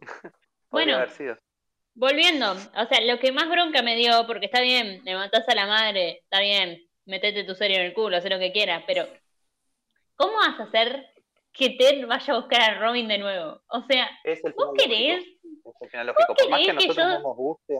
Bueno, 0.70 0.96
haber 0.96 1.10
sido. 1.10 1.38
volviendo. 1.94 2.50
O 2.52 2.86
sea, 2.88 3.00
lo 3.02 3.20
que 3.20 3.30
más 3.30 3.48
bronca 3.48 3.82
me 3.82 3.94
dio, 3.94 4.26
porque 4.26 4.46
está 4.46 4.60
bien, 4.62 5.00
matás 5.04 5.48
a 5.48 5.54
la 5.54 5.66
madre, 5.66 6.18
está 6.24 6.40
bien, 6.40 6.82
metete 7.04 7.44
tu 7.44 7.54
serio 7.54 7.76
en 7.78 7.84
el 7.84 7.94
culo, 7.94 8.16
haz 8.16 8.28
lo 8.28 8.38
que 8.40 8.50
quieras, 8.50 8.82
pero 8.84 9.06
¿cómo 10.16 10.34
vas 10.38 10.58
a 10.58 10.64
hacer 10.64 11.06
que 11.52 11.70
Ted 11.70 12.04
vaya 12.06 12.34
a 12.34 12.36
buscar 12.38 12.62
a 12.62 12.78
Robin 12.80 13.06
de 13.06 13.18
nuevo? 13.18 13.62
O 13.68 13.82
sea, 13.88 14.10
Es 14.24 14.44
el 14.44 14.52
¿vos 14.54 14.72
querés? 14.76 15.24
lógico. 15.24 15.70
Es 15.70 15.82
el 15.82 15.88
final 15.90 16.06
lógico. 16.08 16.34
Por 16.34 16.50
más 16.50 16.60
que 16.60 16.66
que 16.66 16.72
nosotros 16.72 16.96
yo- 16.96 17.04
no 17.04 17.20
nos 17.20 17.36
guste, 17.36 17.74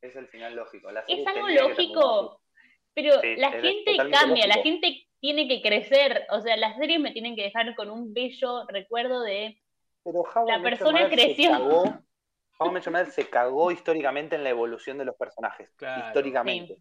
es 0.00 0.16
el 0.16 0.28
final 0.28 0.56
lógico. 0.56 0.90
La 0.90 1.04
serie 1.04 1.20
Es 1.22 1.28
algo 1.28 1.48
lógico, 1.50 2.40
pero 2.94 3.20
Sí, 3.20 3.36
la 3.36 3.50
gente 3.52 3.96
cambia, 4.10 4.46
la 4.46 4.62
gente 4.62 5.06
tiene 5.20 5.48
que 5.48 5.60
crecer. 5.62 6.26
O 6.30 6.40
sea, 6.40 6.56
las 6.56 6.76
series 6.76 7.00
me 7.00 7.12
tienen 7.12 7.36
que 7.36 7.42
dejar 7.42 7.74
con 7.74 7.90
un 7.90 8.12
bello 8.12 8.66
recuerdo 8.68 9.22
de 9.22 9.60
Pero 10.04 10.20
How 10.20 10.48
La 10.48 10.62
persona 10.62 11.08
creció. 11.08 11.50
cagó- 11.50 12.02
How 12.58 12.68
I 12.76 12.90
Met 12.90 13.08
se 13.08 13.28
cagó 13.28 13.70
históricamente 13.70 14.36
en 14.36 14.44
la 14.44 14.50
evolución 14.50 14.98
de 14.98 15.06
los 15.06 15.16
personajes. 15.16 15.70
Claro. 15.76 16.06
Históricamente. 16.06 16.76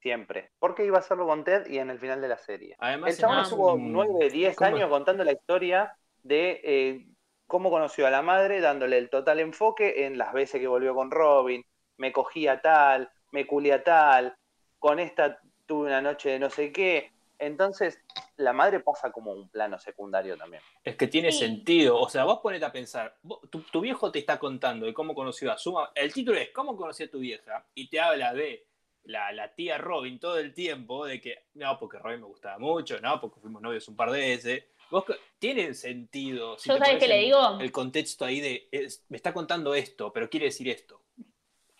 Siempre. 0.00 0.50
Porque 0.58 0.84
iba 0.84 0.96
a 0.96 1.00
hacerlo 1.00 1.26
con 1.26 1.44
Ted 1.44 1.66
y 1.66 1.78
en 1.78 1.88
el 1.88 1.98
final 1.98 2.20
de 2.20 2.28
la 2.28 2.36
serie. 2.36 2.74
Además, 2.78 3.10
El 3.14 3.18
chabón 3.18 3.36
no, 3.36 3.42
estuvo 3.42 3.78
mm, 3.78 3.92
9, 3.92 4.30
10 4.30 4.56
¿cómo? 4.56 4.68
años 4.76 4.90
contando 4.90 5.24
la 5.24 5.32
historia 5.32 5.96
de 6.22 6.60
eh, 6.64 7.06
cómo 7.46 7.70
conoció 7.70 8.06
a 8.06 8.10
la 8.10 8.20
madre, 8.20 8.60
dándole 8.60 8.98
el 8.98 9.08
total 9.10 9.40
enfoque 9.40 10.04
en 10.04 10.18
las 10.18 10.32
veces 10.32 10.60
que 10.60 10.66
volvió 10.66 10.94
con 10.94 11.10
Robin, 11.10 11.64
me 11.96 12.12
cogía 12.12 12.60
tal, 12.60 13.10
me 13.30 13.46
culía 13.46 13.82
tal, 13.84 14.34
con 14.82 14.98
esta 14.98 15.38
tuve 15.64 15.86
una 15.86 16.02
noche 16.02 16.30
de 16.30 16.38
no 16.40 16.50
sé 16.50 16.72
qué. 16.72 17.12
Entonces, 17.38 18.00
la 18.36 18.52
madre 18.52 18.80
pasa 18.80 19.12
como 19.12 19.32
un 19.32 19.48
plano 19.48 19.78
secundario 19.78 20.36
también. 20.36 20.60
Es 20.82 20.96
que 20.96 21.06
tiene 21.06 21.30
Sí. 21.30 21.38
sentido. 21.38 21.98
O 22.00 22.08
sea, 22.08 22.24
vos 22.24 22.40
ponete 22.40 22.64
a 22.64 22.72
pensar, 22.72 23.16
vos- 23.22 23.40
tu, 23.48 23.60
tu 23.62 23.80
viejo 23.80 24.10
te 24.10 24.18
está 24.18 24.40
contando 24.40 24.86
de 24.86 24.92
cómo 24.92 25.14
conoció 25.14 25.52
a 25.52 25.56
su 25.58 25.72
mamá. 25.72 25.92
El 25.94 26.12
título 26.12 26.36
es 26.38 26.50
¿Cómo 26.50 26.76
conocí 26.76 27.04
a 27.04 27.10
tu 27.10 27.20
vieja? 27.20 27.64
Y 27.76 27.88
te 27.88 28.00
habla 28.00 28.34
de 28.34 28.66
la, 29.04 29.30
la 29.32 29.54
tía 29.54 29.78
Robin 29.78 30.18
todo 30.18 30.38
el 30.38 30.52
tiempo, 30.52 31.06
de 31.06 31.20
que 31.20 31.44
no, 31.54 31.78
porque 31.78 31.98
Robin 31.98 32.20
me 32.20 32.26
gustaba 32.26 32.58
mucho, 32.58 33.00
no, 33.00 33.20
porque 33.20 33.38
fuimos 33.40 33.62
novios 33.62 33.86
un 33.86 33.94
par 33.96 34.10
de 34.10 34.18
veces. 34.18 34.64
Vos, 34.90 35.04
co- 35.04 35.14
tiene 35.38 35.74
sentido. 35.74 36.58
si 36.58 36.68
Yo 36.68 36.76
sabes 36.76 36.98
qué 36.98 37.06
le 37.08 37.18
digo. 37.18 37.58
El 37.60 37.70
contexto 37.70 38.24
ahí 38.24 38.40
de, 38.40 38.68
es- 38.72 39.04
me 39.08 39.16
está 39.16 39.32
contando 39.32 39.74
esto, 39.76 40.12
pero 40.12 40.28
quiere 40.28 40.46
decir 40.46 40.68
esto. 40.68 41.01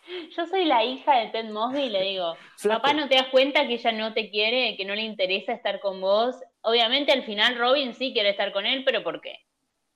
Yo 0.36 0.46
soy 0.46 0.64
la 0.64 0.84
hija 0.84 1.18
de 1.18 1.28
Ted 1.28 1.50
Mosby 1.50 1.84
y 1.84 1.90
le 1.90 2.02
digo, 2.02 2.36
papá, 2.68 2.92
¿no 2.92 3.08
te 3.08 3.16
das 3.16 3.28
cuenta 3.28 3.66
que 3.66 3.74
ella 3.74 3.92
no 3.92 4.12
te 4.12 4.30
quiere, 4.30 4.76
que 4.76 4.84
no 4.84 4.94
le 4.94 5.02
interesa 5.02 5.52
estar 5.52 5.80
con 5.80 6.00
vos? 6.00 6.36
Obviamente 6.62 7.12
al 7.12 7.24
final 7.24 7.56
Robin 7.56 7.94
sí 7.94 8.12
quiere 8.12 8.30
estar 8.30 8.52
con 8.52 8.66
él, 8.66 8.84
pero 8.84 9.02
¿por 9.02 9.20
qué? 9.20 9.38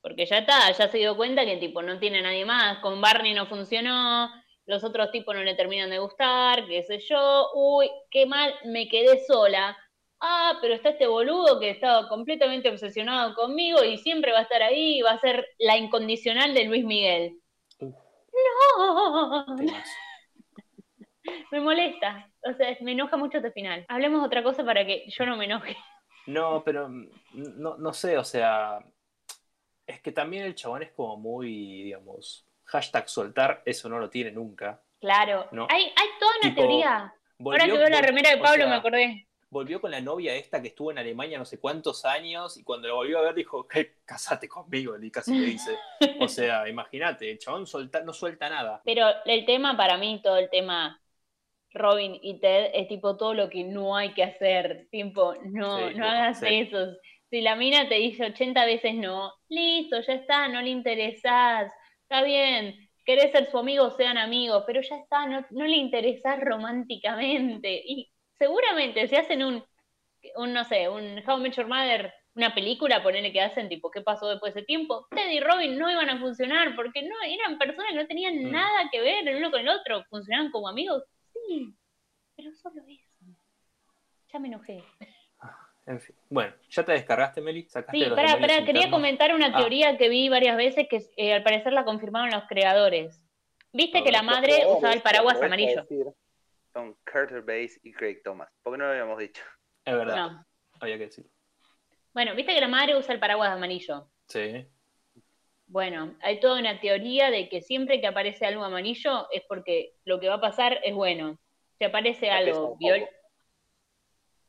Porque 0.01 0.27
ya 0.27 0.39
está, 0.39 0.71
ya 0.71 0.89
se 0.89 0.99
dio 0.99 1.17
cuenta 1.17 1.45
que 1.45 1.57
tipo 1.57 1.83
no 1.83 1.99
tiene 1.99 2.19
a 2.19 2.23
nadie 2.23 2.45
más, 2.45 2.79
con 2.79 3.01
Barney 3.01 3.35
no 3.35 3.47
funcionó, 3.47 4.31
los 4.67 4.85
otros 4.85 5.11
tipos 5.11 5.35
no 5.35 5.43
le 5.43 5.55
terminan 5.55 5.91
de 5.91 5.99
gustar, 5.99 6.67
qué 6.67 6.83
sé 6.83 6.99
yo, 6.99 7.49
uy, 7.55 7.91
qué 8.11 8.27
mal, 8.27 8.55
me 8.65 8.89
quedé 8.89 9.25
sola. 9.27 9.77
Ah, 10.21 10.59
pero 10.63 10.75
está 10.75 10.91
este 10.91 11.07
boludo 11.07 11.61
que 11.61 11.71
estaba 11.71 12.09
completamente 12.09 12.71
obsesionado 12.71 13.35
conmigo 13.35 13.85
y 13.85 13.99
siempre 13.99 14.33
va 14.33 14.39
a 14.39 14.43
estar 14.43 14.63
ahí, 14.63 15.03
va 15.03 15.11
a 15.11 15.21
ser 15.21 15.47
la 15.59 15.77
incondicional 15.77 16.55
de 16.55 16.65
Luis 16.65 16.85
Miguel. 16.85 17.39
No, 18.37 19.47
me 21.53 21.61
molesta. 21.61 22.31
O 22.43 22.53
sea, 22.55 22.77
me 22.81 22.93
enoja 22.93 23.17
mucho 23.17 23.39
este 23.39 23.53
final. 23.53 23.85
Hablemos 23.89 24.21
de 24.21 24.27
otra 24.27 24.43
cosa 24.43 24.65
para 24.65 24.85
que 24.85 25.05
yo 25.09 25.27
no 25.27 25.37
me 25.37 25.47
enoje. 25.47 25.77
No, 26.27 26.63
pero 26.65 26.89
mm, 26.89 27.09
no, 27.33 27.77
no 27.77 27.93
sé, 27.93 28.19
o 28.19 28.25
sea, 28.25 28.81
es 29.87 30.01
que 30.01 30.13
también 30.13 30.45
el 30.45 30.55
chabón 30.55 30.83
es 30.83 30.91
como 30.93 31.17
muy, 31.17 31.83
digamos, 31.85 32.47
hashtag 32.65 33.09
soltar, 33.09 33.63
eso 33.65 33.89
no 33.89 33.99
lo 33.99 34.11
tiene 34.11 34.33
nunca. 34.33 34.83
Claro. 35.01 35.49
No. 35.53 35.67
Hay, 35.71 35.85
hay 35.85 36.09
toda 36.19 36.33
una 36.41 36.51
Tipo, 36.51 36.63
teoría. 36.63 37.15
Volvió, 37.39 37.63
Ahora 37.63 37.73
que 37.73 37.79
veo 37.79 37.89
la 37.89 38.07
remera 38.07 38.31
de 38.31 38.37
o 38.37 38.43
Pablo 38.43 38.65
sea, 38.65 38.69
me 38.69 38.77
acordé. 38.77 39.29
Volvió 39.57 39.81
con 39.81 39.91
la 39.91 40.01
novia 40.03 40.35
esta 40.35 40.61
que 40.61 40.69
estuvo 40.69 40.91
en 40.91 40.99
Alemania 40.99 41.39
no 41.39 41.47
sé 41.47 41.59
cuántos 41.59 42.05
años 42.05 42.57
y 42.59 42.63
cuando 42.63 42.89
la 42.89 42.95
volvió 42.95 43.19
a 43.19 43.23
ver 43.23 43.35
dijo, 43.35 43.67
"Eh, 43.75 43.95
casate 44.05 44.49
conmigo, 44.49 44.97
y 45.01 45.11
casi 45.11 45.33
le 45.33 45.47
dice. 45.47 45.71
O 46.21 46.29
sea, 46.29 46.69
imagínate, 46.69 47.31
el 47.31 47.39
chabón 47.39 47.67
solta- 47.67 48.03
no 48.05 48.13
suelta 48.13 48.51
nada. 48.51 48.81
Pero 48.85 49.07
el 49.25 49.47
tema 49.47 49.77
para 49.77 49.97
mí, 49.97 50.21
todo 50.23 50.37
el 50.37 50.51
tema 50.51 51.01
Robin 51.73 52.19
y 52.23 52.41
Ted, 52.41 52.71
es 52.75 52.89
tipo 52.89 53.17
todo 53.17 53.35
lo 53.35 53.49
que 53.51 53.65
no 53.65 53.97
hay 53.97 54.15
que 54.15 54.25
hacer. 54.25 54.89
Tipo, 54.91 55.35
no, 55.45 55.91
Sí, 55.91 55.95
no 55.97 56.07
hagas 56.07 56.41
sí. 56.41 56.47
eso. 56.49 56.79
Si 57.31 57.41
la 57.41 57.57
mina 57.57 57.89
te 57.89 57.97
dice 57.97 58.27
80 58.27 58.65
veces 58.65 58.95
no, 58.95 59.33
listo, 59.49 60.01
ya 60.01 60.15
está, 60.15 60.49
no 60.49 60.63
le 60.63 60.71
interesás. 60.71 61.73
Está 62.03 62.23
bien, 62.23 62.75
querés 63.05 63.33
ser 63.33 63.51
su 63.51 63.59
amigo, 63.59 63.91
sean 63.91 64.17
amigos, 64.19 64.65
pero 64.67 64.81
ya 64.81 64.97
está, 64.97 65.27
no, 65.27 65.45
no 65.51 65.65
le 65.67 65.77
interesás 65.77 66.41
románticamente. 66.41 67.83
Y 67.87 68.11
seguramente 68.39 69.07
si 69.09 69.17
hacen 69.17 69.43
un, 69.45 69.65
un 70.37 70.53
no 70.53 70.65
sé, 70.65 70.89
un 70.89 71.23
How 71.27 71.39
Met 71.39 71.55
Your 71.55 71.67
Mother, 71.67 72.13
una 72.35 72.55
película, 72.55 73.03
ponele 73.03 73.33
que 73.33 73.41
hacen 73.41 73.69
tipo, 73.69 73.91
¿qué 73.91 74.03
pasó 74.03 74.29
después 74.29 74.53
de 74.55 74.61
ese 74.61 74.67
tiempo? 74.67 75.07
Ted 75.11 75.31
y 75.31 75.41
Robin 75.41 75.79
no 75.79 75.91
iban 75.91 76.11
a 76.11 76.19
funcionar 76.19 76.75
porque 76.77 77.03
no 77.03 77.15
eran 77.27 77.59
personas 77.59 77.91
que 77.93 77.97
no 77.99 78.07
tenían 78.07 78.37
Mm. 78.45 78.51
nada 78.51 78.89
que 78.93 79.01
ver 79.01 79.27
el 79.27 79.37
uno 79.37 79.51
con 79.51 79.61
el 79.61 79.69
otro, 79.69 80.05
funcionaban 80.11 80.51
como 80.51 80.69
amigos. 80.69 81.03
Sí, 81.33 81.75
pero 82.37 82.53
solo 82.55 82.83
eso. 82.89 83.03
Ya 84.33 84.39
me 84.39 84.49
enojé. 84.49 84.83
En 85.87 86.01
fin. 86.01 86.17
Bueno, 86.29 86.53
¿ya 86.69 86.85
te 86.85 86.93
descargaste, 86.93 87.41
Meli? 87.41 87.63
¿Sacaste 87.69 87.97
Sí, 87.97 88.03
demonios 88.05 88.33
pará, 88.41 88.65
quería 88.65 88.91
comentar 88.91 89.33
una 89.35 89.47
Ah. 89.55 89.57
teoría 89.57 89.97
que 89.97 90.09
vi 90.09 90.29
varias 90.29 90.57
veces 90.57 90.89
que 90.91 91.01
eh, 91.17 91.33
al 91.33 91.45
parecer 91.45 91.73
la 91.73 91.85
confirmaron 91.85 92.31
los 92.31 92.43
creadores. 92.49 93.23
Viste 93.73 94.03
que 94.03 94.11
la 94.11 94.23
madre 94.23 94.67
usaba 94.67 94.93
el 94.93 95.01
paraguas 95.03 95.41
amarillo. 95.41 95.87
Son 96.77 96.95
Carter 97.05 97.41
Bass 97.41 97.81
y 97.85 97.91
Craig 97.91 98.21
Thomas. 98.23 98.51
¿Por 98.63 98.75
qué 98.75 98.79
no 98.79 98.85
lo 98.85 98.91
habíamos 98.91 99.19
dicho? 99.19 99.43
Es 99.83 99.97
verdad, 99.97 100.15
No. 100.15 100.47
había 100.79 100.99
que 100.99 101.07
decirlo. 101.07 101.31
Bueno, 102.13 102.35
viste 102.35 102.53
que 102.53 102.61
la 102.61 102.69
madre 102.69 102.95
usa 102.95 103.15
el 103.15 103.21
paraguas 103.21 103.49
amarillo. 103.49 104.11
Sí. 104.29 104.67
Bueno, 105.69 106.15
hay 106.21 106.39
toda 106.39 106.61
una 106.61 106.79
teoría 106.79 107.31
de 107.31 107.49
que 107.49 107.63
siempre 107.63 107.99
que 107.99 108.07
aparece 108.07 108.45
algo 108.45 108.63
amarillo 108.63 109.27
es 109.33 109.43
porque 109.49 109.95
lo 110.05 110.21
que 110.21 110.29
va 110.29 110.35
a 110.35 110.41
pasar 110.43 110.79
es 110.85 110.95
bueno. 110.95 111.39
Si 111.79 111.85
aparece 111.85 112.27
La 112.27 112.37
algo 112.37 112.77
viol... 112.77 113.09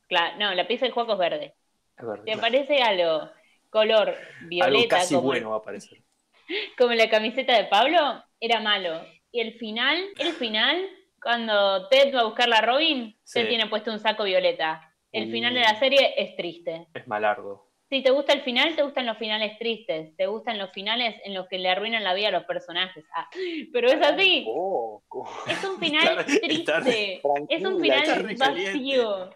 Claro, 0.09 0.37
no, 0.37 0.53
la 0.53 0.67
pieza 0.67 0.83
del 0.83 0.93
juego 0.93 1.13
es 1.13 1.19
verde. 1.19 1.55
Es. 1.97 2.05
Si 2.25 2.31
aparece 2.31 2.81
algo 2.81 3.31
color 3.69 4.09
Algo 4.09 4.49
violeta 4.49 4.97
casi 4.97 5.15
como, 5.15 5.27
bueno 5.27 5.51
va 5.51 5.55
a 5.55 5.59
aparecer. 5.59 6.03
como 6.77 6.93
la 6.93 7.09
camiseta 7.09 7.55
de 7.55 7.69
Pablo, 7.69 8.21
era 8.41 8.59
malo. 8.59 9.01
Y 9.31 9.39
el 9.39 9.53
final, 9.53 10.09
el 10.19 10.33
final, 10.33 10.89
cuando 11.27 11.89
Ted 11.89 12.15
va 12.15 12.21
a 12.21 12.23
buscar 12.23 12.51
a 12.53 12.61
Robin, 12.61 13.13
Sí. 13.23 13.41
Ted 13.41 13.49
tiene 13.49 13.67
puesto 13.67 13.91
un 13.91 13.99
saco 13.99 14.23
violeta. 14.23 14.81
el 15.11 15.29
final 15.29 15.53
de 15.53 15.59
la 15.59 15.77
serie 15.77 16.13
es 16.15 16.37
triste. 16.37 16.87
Es 16.93 17.05
malardo. 17.05 17.67
Si 17.89 18.01
te 18.01 18.11
gusta 18.11 18.31
el 18.31 18.41
final, 18.43 18.75
te 18.77 18.83
gustan 18.83 19.05
los 19.05 19.17
finales 19.17 19.57
tristes. 19.59 20.15
Te 20.15 20.27
gustan 20.27 20.57
los 20.57 20.71
finales 20.71 21.19
en 21.25 21.33
los 21.33 21.47
que 21.49 21.57
le 21.57 21.69
arruinan 21.69 22.03
la 22.05 22.13
vida 22.13 22.29
a 22.29 22.31
los 22.31 22.45
personajes. 22.45 23.03
Ah, 23.13 23.27
pero 23.73 23.89
es 23.89 24.01
así. 24.01 24.47
Es 25.47 25.63
un 25.65 25.79
final 25.79 26.25
triste. 26.25 27.21
Es 27.49 27.65
un 27.65 27.81
final 27.81 28.35
vacío. 28.37 29.29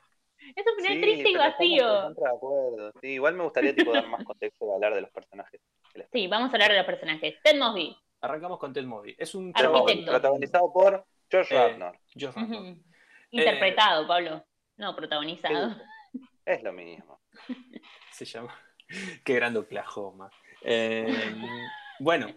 Es 0.56 0.66
un 0.68 0.76
final 0.78 0.94
Sí, 0.96 1.02
triste 1.02 1.30
y 1.30 1.36
vacío. 1.36 2.14
Sí, 3.02 3.08
igual 3.10 3.36
me 3.36 3.44
gustaría 3.44 3.76
tipo, 3.76 3.92
dar 3.92 4.08
más 4.08 4.24
contexto 4.24 4.66
y 4.66 4.72
hablar 4.74 4.96
de 4.96 5.02
los 5.02 5.12
personajes. 5.12 5.60
Sí, 6.14 6.28
vamos 6.28 6.52
a 6.52 6.54
hablar 6.54 6.72
de 6.72 6.78
los 6.78 6.86
personajes. 6.86 7.36
Ted 7.44 7.58
Mosby. 7.58 7.98
Arrancamos 8.22 8.60
con 8.60 8.72
Ted 8.72 8.86
Mosby. 8.86 9.16
Es 9.18 9.34
un 9.36 9.52
Arquitecto. 9.56 10.12
Protagonizado 10.12 10.72
por 10.72 11.06
George 11.32 11.56
Eh, 11.56 11.58
Radnor. 11.58 11.98
Josh 12.14 12.34
Radnor. 12.36 12.76
Interpretado, 13.32 14.08
Pablo. 14.08 14.46
No, 14.78 14.94
¿Qué 14.94 14.98
protagonizado. 14.98 15.76
Es 16.46 16.62
lo 16.64 16.74
mismo. 16.74 17.22
se 18.12 18.26
llama. 18.26 18.54
Qué 19.24 19.36
grande 19.36 19.60
Oklahoma. 19.60 20.30
Eh, 20.64 21.08
bueno, 22.00 22.28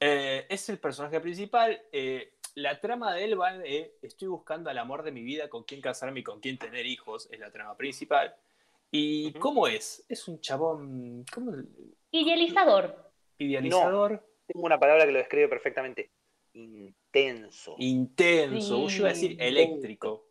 eh, 0.00 0.46
es 0.48 0.68
el 0.68 0.78
personaje 0.78 1.20
principal. 1.20 1.80
eh, 1.92 2.34
la 2.54 2.78
trama 2.80 3.14
de 3.14 3.24
él 3.24 3.40
va 3.40 3.56
de 3.56 3.96
estoy 4.02 4.28
buscando 4.28 4.68
al 4.68 4.76
amor 4.76 5.02
de 5.04 5.10
mi 5.10 5.22
vida, 5.22 5.48
con 5.48 5.64
quién 5.64 5.80
casarme 5.80 6.20
y 6.20 6.22
con 6.22 6.38
quién 6.38 6.58
tener 6.58 6.84
hijos, 6.84 7.26
es 7.30 7.40
la 7.40 7.50
trama 7.50 7.76
principal. 7.78 8.34
¿Y 8.90 9.32
cómo 9.34 9.66
es? 9.66 10.04
Es 10.06 10.28
un 10.28 10.38
chabón 10.38 11.24
¿cómo? 11.32 11.52
Idealizador. 12.10 13.10
idealizador, 13.38 14.22
Tengo 14.46 14.66
una 14.66 14.78
palabra 14.78 15.06
que 15.06 15.12
lo 15.12 15.18
describe 15.18 15.48
perfectamente. 15.48 16.10
Intenso. 17.14 17.74
intenso, 17.78 18.88
Sí. 18.88 18.96
yo 18.96 18.98
iba 19.00 19.08
a 19.08 19.12
decir 19.12 19.36
eléctrico. 19.40 20.24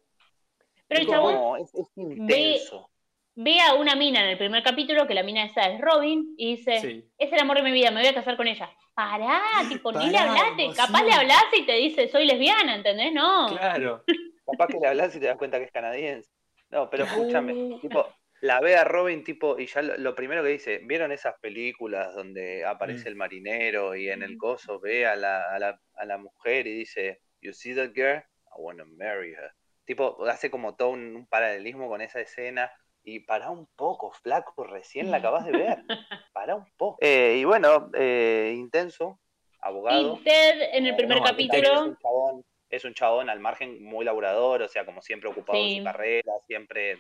Pero 0.88 1.02
el 1.02 1.08
No, 1.08 1.14
chabón 1.14 1.62
es, 1.62 1.74
es 1.76 1.88
intenso. 1.96 2.90
ve 3.36 3.60
a 3.62 3.76
una 3.76 3.96
mina 3.96 4.24
en 4.24 4.30
el 4.32 4.38
primer 4.38 4.64
capítulo, 4.64 5.06
que 5.08 5.14
la 5.14 5.24
mina 5.24 5.46
esa 5.46 5.62
es 5.70 5.80
Robin, 5.80 6.34
y 6.38 6.56
dice, 6.58 6.80
Sí. 6.80 7.06
es 7.18 7.32
el 7.32 7.40
amor 7.40 7.58
de 7.58 7.64
mi 7.64 7.72
vida, 7.72 7.92
me 7.92 8.02
voy 8.02 8.10
a 8.10 8.14
casar 8.14 8.36
con 8.36 8.48
ella. 8.48 8.70
Pará, 8.94 9.42
tipo, 9.82 9.92
ni 9.92 10.08
le 10.08 10.14
Pará, 10.18 10.32
hablaste. 10.32 10.74
Capaz 10.76 11.04
le 11.04 11.14
hablas 11.14 11.44
y 11.58 11.66
te 11.66 11.74
dice, 11.74 12.10
soy 12.10 12.26
lesbiana, 12.26 12.76
¿entendés? 12.76 13.14
No. 13.14 13.48
Claro. 13.48 14.04
Capaz 14.46 14.68
que 14.68 14.80
le 14.80 14.88
hablas 14.88 15.16
y 15.16 15.20
te 15.20 15.28
das 15.28 15.38
cuenta 15.38 15.60
que 15.60 15.66
es 15.66 15.72
canadiense. 15.72 16.30
No, 16.72 16.90
pero 16.90 17.04
escúchame, 17.06 17.78
tipo, 17.82 18.06
la 18.42 18.60
ve 18.60 18.76
a 18.76 18.84
Robin, 18.84 19.24
tipo, 19.24 19.58
y 19.60 19.68
ya 19.68 19.82
lo, 19.82 19.98
lo 19.98 20.14
primero 20.16 20.44
que 20.44 20.50
dice, 20.50 20.80
¿vieron 20.84 21.12
esas 21.12 21.40
películas 21.40 22.14
donde 22.16 22.66
aparece 22.66 23.06
Mm. 23.06 23.08
el 23.08 23.16
marinero 23.16 23.96
y 23.96 24.10
en 24.10 24.24
el 24.24 24.38
coso 24.38 24.80
ve 24.80 25.06
a 25.06 25.16
la, 25.16 25.54
a 25.54 25.60
la, 25.60 25.80
a 25.96 26.06
la 26.06 26.18
mujer 26.18 26.68
y 26.68 26.74
dice, 26.76 27.22
You 27.42 27.54
see 27.54 27.74
that 27.76 27.92
girl? 27.94 28.18
I 28.48 28.60
wanna 28.60 28.86
marry 28.86 29.32
her. 29.34 29.52
Tipo, 29.86 30.26
hace 30.28 30.52
como 30.52 30.76
todo 30.76 30.90
un, 30.90 31.16
un 31.16 31.26
paralelismo 31.28 31.88
con 31.88 32.02
esa 32.02 32.20
escena. 32.20 32.72
Y 33.04 33.22
para 33.22 33.50
un 33.50 33.68
poco, 33.76 34.12
flaco, 34.12 34.64
recién 34.64 35.10
la 35.10 35.18
acabas 35.18 35.44
de 35.46 35.52
ver. 35.54 35.80
Para 36.34 36.56
un 36.56 36.66
poco. 36.78 37.00
Eh, 37.02 37.38
y 37.40 37.44
bueno, 37.46 37.90
eh, 37.96 38.54
intenso, 38.56 39.20
abogado. 39.60 40.20
Y 40.20 40.24
Ted 40.24 40.70
en 40.74 40.86
el 40.86 40.96
primer 40.96 41.18
No, 41.18 41.26
Es 41.26 41.32
capítulo, 41.32 41.84
un 41.86 41.98
chabón, 41.98 42.46
es 42.70 42.86
un 42.86 42.94
chabón 42.94 43.30
al 43.32 43.40
margen 43.40 43.84
muy 43.84 44.06
laburador, 44.06 44.62
o 44.62 44.68
sea, 44.68 44.86
como 44.86 45.02
siempre 45.02 45.32
ocupado 45.32 45.58
en 45.58 45.78
su 45.80 45.84
carrera, 45.84 46.32
siempre 46.46 47.00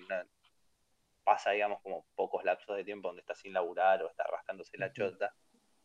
pasa, 1.31 1.51
digamos, 1.51 1.79
como 1.81 2.05
pocos 2.15 2.43
lapsos 2.43 2.75
de 2.75 2.83
tiempo 2.83 3.07
donde 3.07 3.21
está 3.21 3.33
sin 3.35 3.53
laburar 3.53 4.03
o 4.03 4.09
está 4.09 4.23
rascándose 4.25 4.77
la 4.77 4.91
chota. 4.91 5.33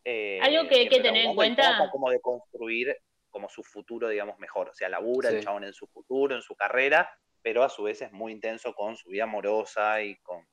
Eh, 0.05 0.41
Algo 0.43 0.69
que 0.69 0.75
hay 0.77 0.89
que 0.89 1.01
tener 1.01 1.25
en 1.27 1.35
cuenta- 1.37 1.89
como 1.93 2.11
de 2.11 2.21
construir 2.21 2.97
como 3.31 3.49
su 3.49 3.63
futuro, 3.63 4.09
digamos, 4.09 4.39
mejor. 4.39 4.71
O 4.71 4.75
sea, 4.75 4.89
labura 4.89 5.29
el 5.29 5.39
Sí. 5.39 5.45
chabón 5.45 5.63
en 5.65 5.73
su 5.73 5.87
futuro, 5.87 6.35
en 6.35 6.43
su 6.43 6.57
carrera, 6.57 7.09
pero 7.43 7.63
a 7.63 7.69
su 7.69 7.85
vez 7.85 8.03
es 8.03 8.11
muy 8.13 8.33
intenso 8.33 8.75
con 8.75 8.97
su 8.97 9.09
vida 9.11 9.25
amorosa 9.25 10.03
y 10.03 10.17
con 10.17 10.45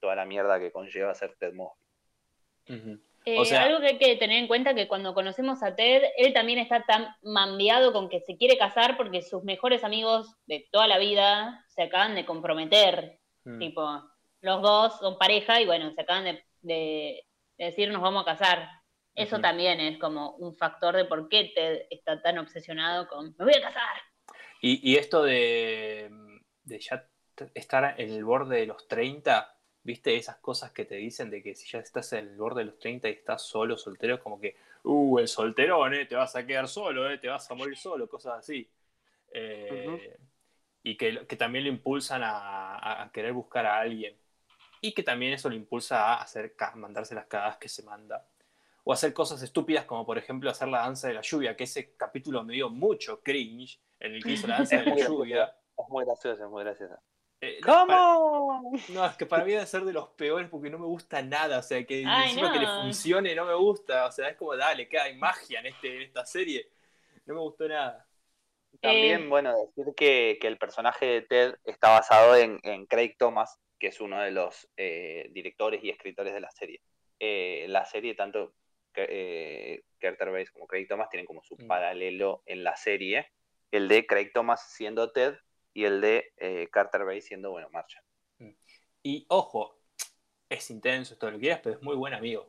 toda 0.00 0.14
la 0.14 0.24
mierda 0.24 0.58
que 0.58 0.70
conlleva 0.72 1.14
ser 1.14 1.34
Ted 1.38 1.52
Mosby. 1.52 1.84
Eh, 3.26 3.38
o 3.38 3.44
sea- 3.44 3.64
algo 3.64 3.80
que 3.80 3.86
hay 3.88 3.98
que 3.98 4.16
tener 4.16 4.38
en 4.38 4.46
cuenta 4.48 4.74
que 4.74 4.86
cuando 4.88 5.12
conocemos 5.12 5.62
a 5.62 5.74
Ted, 5.74 6.02
él 6.16 6.32
también 6.32 6.58
está 6.58 6.84
tan 6.84 7.08
mambiado 7.22 7.92
con 7.92 8.08
que 8.08 8.20
se 8.20 8.36
quiere 8.36 8.56
casar 8.56 8.96
porque 8.96 9.20
sus 9.22 9.44
mejores 9.44 9.82
amigos 9.84 10.34
de 10.46 10.66
toda 10.70 10.86
la 10.86 10.98
vida 10.98 11.64
se 11.68 11.82
acaban 11.82 12.14
de 12.14 12.24
comprometer. 12.24 13.18
Mm. 13.44 13.58
Tipo, 13.58 14.02
los 14.44 14.62
dos 14.62 14.98
son 15.00 15.18
pareja 15.18 15.60
y 15.60 15.66
bueno, 15.66 15.92
se 15.92 16.02
acaban 16.02 16.24
de, 16.24 16.44
de- 16.62 17.26
de 17.58 17.64
decir 17.66 17.90
nos 17.90 18.02
vamos 18.02 18.22
a 18.22 18.26
casar. 18.36 18.68
Eso 19.14 19.40
también 19.40 19.80
es 19.80 19.98
como 19.98 20.32
un 20.36 20.56
factor 20.56 20.96
de 20.96 21.04
por 21.06 21.28
qué 21.28 21.52
Ted 21.54 21.86
está 21.90 22.20
tan 22.22 22.38
obsesionado 22.38 23.08
con 23.08 23.34
me 23.38 23.44
voy 23.44 23.54
a 23.54 23.62
casar. 23.62 23.96
Y, 24.60 24.80
y 24.92 24.96
esto 24.96 25.22
de, 25.22 26.10
de 26.64 26.78
ya 26.80 27.08
estar 27.54 27.94
en 28.00 28.10
el 28.10 28.24
borde 28.24 28.58
de 28.60 28.66
los 28.66 28.88
30, 28.88 29.56
¿viste? 29.82 30.16
Esas 30.16 30.36
cosas 30.38 30.72
que 30.72 30.84
te 30.84 30.96
dicen 30.96 31.30
de 31.30 31.42
que 31.42 31.54
si 31.54 31.68
ya 31.70 31.78
estás 31.80 32.12
en 32.14 32.28
el 32.28 32.36
borde 32.36 32.60
de 32.60 32.66
los 32.66 32.78
30 32.78 33.08
y 33.08 33.12
estás 33.12 33.42
solo, 33.42 33.76
soltero, 33.76 34.14
es 34.16 34.20
como 34.20 34.40
que, 34.40 34.56
uh, 34.84 35.18
el 35.18 35.28
solterón, 35.28 35.94
¿eh? 35.94 36.06
Te 36.06 36.16
vas 36.16 36.34
a 36.36 36.46
quedar 36.46 36.68
solo, 36.68 37.10
¿eh? 37.10 37.18
Te 37.18 37.28
vas 37.28 37.50
a 37.50 37.54
morir 37.54 37.76
solo, 37.76 38.08
cosas 38.08 38.38
así. 38.38 38.68
Eh, 39.32 40.18
Y 40.84 40.96
que, 40.98 41.26
que 41.26 41.36
también 41.36 41.64
lo 41.64 41.70
impulsan 41.70 42.22
a- 42.24 43.02
a 43.04 43.12
querer 43.12 43.32
buscar 43.34 43.66
a 43.66 43.80
alguien. 43.80 44.16
Y 44.84 44.92
que 44.92 45.02
también 45.02 45.32
eso 45.32 45.48
lo 45.48 45.54
impulsa 45.54 46.04
a 46.12 46.22
hacer, 46.22 46.54
mandarse 46.74 47.14
las 47.14 47.26
cagadas 47.26 47.56
que 47.56 47.68
se 47.70 47.82
manda. 47.84 48.26
O 48.84 48.92
hacer 48.92 49.14
cosas 49.14 49.40
estúpidas 49.42 49.86
como 49.86 50.04
por 50.04 50.18
ejemplo 50.18 50.50
hacer 50.50 50.68
la 50.68 50.80
danza 50.80 51.08
de 51.08 51.14
la 51.14 51.22
lluvia, 51.22 51.56
que 51.56 51.64
ese 51.64 51.94
capítulo 51.96 52.44
me 52.44 52.52
dio 52.52 52.68
mucho 52.68 53.22
cringe 53.22 53.80
en 53.98 54.14
el 54.14 54.22
que 54.22 54.32
hizo 54.32 54.46
la 54.46 54.58
danza 54.58 54.76
de 54.76 54.84
la 54.84 54.96
lluvia. 55.08 55.56
Es 55.78 55.88
muy 55.88 56.04
gracioso, 56.04 56.44
es 56.44 56.50
muy 56.50 56.64
gracioso. 56.64 56.94
Eh, 57.40 57.60
para- 57.64 57.86
¿Cómo? 57.86 58.72
no, 58.90 59.06
es 59.06 59.16
que 59.16 59.24
para 59.24 59.42
mí 59.44 59.52
debe 59.52 59.64
ser 59.66 59.84
de 59.84 59.92
los 59.94 60.08
peores 60.10 60.48
porque 60.50 60.68
no 60.68 60.78
me 60.78 60.84
gusta 60.86 61.22
nada. 61.22 61.58
O 61.60 61.62
sea, 61.62 61.82
que 61.86 62.04
Ay, 62.06 62.28
encima 62.30 62.52
que 62.52 62.58
le 62.58 62.66
funcione 62.66 63.34
no 63.34 63.46
me 63.46 63.54
gusta. 63.54 64.04
O 64.06 64.12
sea, 64.12 64.28
es 64.28 64.36
como, 64.36 64.54
dale, 64.54 64.86
que 64.86 64.98
hay 64.98 65.16
magia 65.16 65.60
en, 65.60 65.66
este, 65.66 65.96
en 65.96 66.02
esta 66.02 66.26
serie. 66.26 66.68
No 67.24 67.32
me 67.34 67.40
gustó 67.40 67.66
nada. 67.66 68.06
También, 68.82 69.22
Eh, 69.22 69.28
bueno, 69.28 69.54
decir 69.56 69.94
que, 69.96 70.36
que 70.40 70.46
el 70.46 70.58
personaje 70.58 71.06
de 71.06 71.22
Ted 71.22 71.54
está 71.64 71.88
basado 71.88 72.36
en, 72.36 72.60
en 72.64 72.84
Craig 72.84 73.16
Thomas, 73.18 73.58
que 73.84 73.88
es 73.88 74.00
uno 74.00 74.18
de 74.22 74.30
los 74.30 74.66
eh, 74.78 75.28
directores 75.32 75.84
y 75.84 75.90
escritores 75.90 76.32
de 76.32 76.40
la 76.40 76.50
serie. 76.50 76.80
Eh, 77.20 77.66
la 77.68 77.84
serie, 77.84 78.14
tanto 78.14 78.54
que- 78.94 79.06
eh, 79.10 79.82
Carter 79.98 80.30
Base 80.30 80.50
como 80.54 80.66
Craig 80.66 80.86
Thomas, 80.88 81.10
tienen 81.10 81.26
como 81.26 81.42
su 81.44 81.54
Mm. 81.58 81.66
paralelo 81.66 82.42
en 82.46 82.64
la 82.64 82.76
serie. 82.76 83.26
El 83.70 83.86
de 83.88 84.06
Craig 84.06 84.30
Thomas 84.32 84.72
siendo 84.72 85.12
Ted 85.12 85.34
y 85.74 85.84
el 85.84 86.00
de 86.00 86.32
eh, 86.38 86.68
Carter 86.72 87.04
Base 87.04 87.20
siendo, 87.20 87.50
bueno, 87.50 87.68
Marshall. 87.70 88.02
Y 89.02 89.26
ojo, 89.28 89.76
es 90.48 90.70
intenso, 90.70 91.12
es 91.12 91.18
todo 91.20 91.32
lo 91.32 91.36
que 91.36 91.42
quieras, 91.42 91.60
pero 91.62 91.76
es 91.76 91.82
muy 91.82 91.94
buen 91.94 92.14
amigo. 92.14 92.48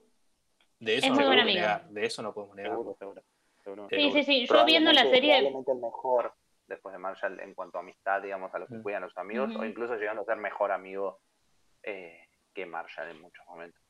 De 0.80 0.95
eso 0.95 1.08
Es 1.08 1.10
no 1.12 1.15
muy 1.17 1.26
buen 1.26 1.39
podemos 1.39 1.52
amigo. 1.52 1.60
negar. 1.67 1.89
De 1.89 2.06
eso 2.06 2.21
no 2.21 2.34
podemos 2.34 2.56
negar. 2.56 2.71
Seguro, 2.71 2.95
seguro. 2.98 3.24
seguro. 3.62 3.88
Sí, 3.89 3.95
Sí, 3.98 4.12
sí, 4.12 4.24
sí. 4.24 4.45
Yo 4.45 4.63
viendo 4.65 4.93
la 4.93 5.04
serie, 5.04 5.32
Probablemente 5.34 5.71
el 5.74 5.80
mejor 5.80 6.34
después 6.67 6.93
de 6.93 6.99
Marshall 6.99 7.39
en 7.39 7.54
cuanto 7.54 7.78
a 7.78 7.82
amistad, 7.82 8.21
digamos, 8.21 8.54
a 8.54 8.60
los 8.60 8.69
que 8.69 8.82
cuidan 8.82 9.04
a 9.04 9.08
los 9.08 9.17
amigos, 9.17 9.56
o 9.56 9.65
incluso 9.65 9.95
llegando 9.95 10.21
a 10.21 10.25
ser 10.25 10.38
mejor 10.38 10.71
amigo 10.71 11.19
eh, 11.84 12.19
que 12.54 12.65
Marshall 12.65 13.10
en 13.10 13.21
muchos 13.21 13.45
momentos. 13.47 13.82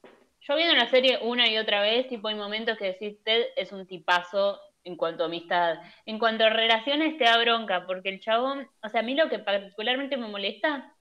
yo 0.42 0.56
viendo 0.56 0.76
la 0.76 0.90
serie 0.90 1.20
una 1.22 1.48
y 1.50 1.58
otra 1.58 1.82
vez, 1.82 2.08
tipo, 2.08 2.28
hay 2.28 2.36
momentos 2.36 2.78
que 2.78 2.86
decís, 2.94 3.24
Ted 3.24 3.46
es 3.56 3.72
un 3.72 3.88
tipazo 3.88 4.60
en 4.84 4.98
cuanto 4.98 5.24
a 5.24 5.26
amistad. 5.28 5.78
En 6.06 6.20
cuanto 6.20 6.44
a 6.46 6.50
relaciones, 6.50 7.18
te 7.18 7.24
da 7.24 7.38
bronca, 7.40 7.86
porque 7.88 8.10
el 8.10 8.20
chabón, 8.20 8.70
o 8.84 8.90
sea, 8.90 9.00
a 9.00 9.04
mí 9.04 9.16
lo 9.16 9.30
que 9.30 9.40
particularmente 9.40 10.18
me 10.18 10.28
molesta 10.28 10.94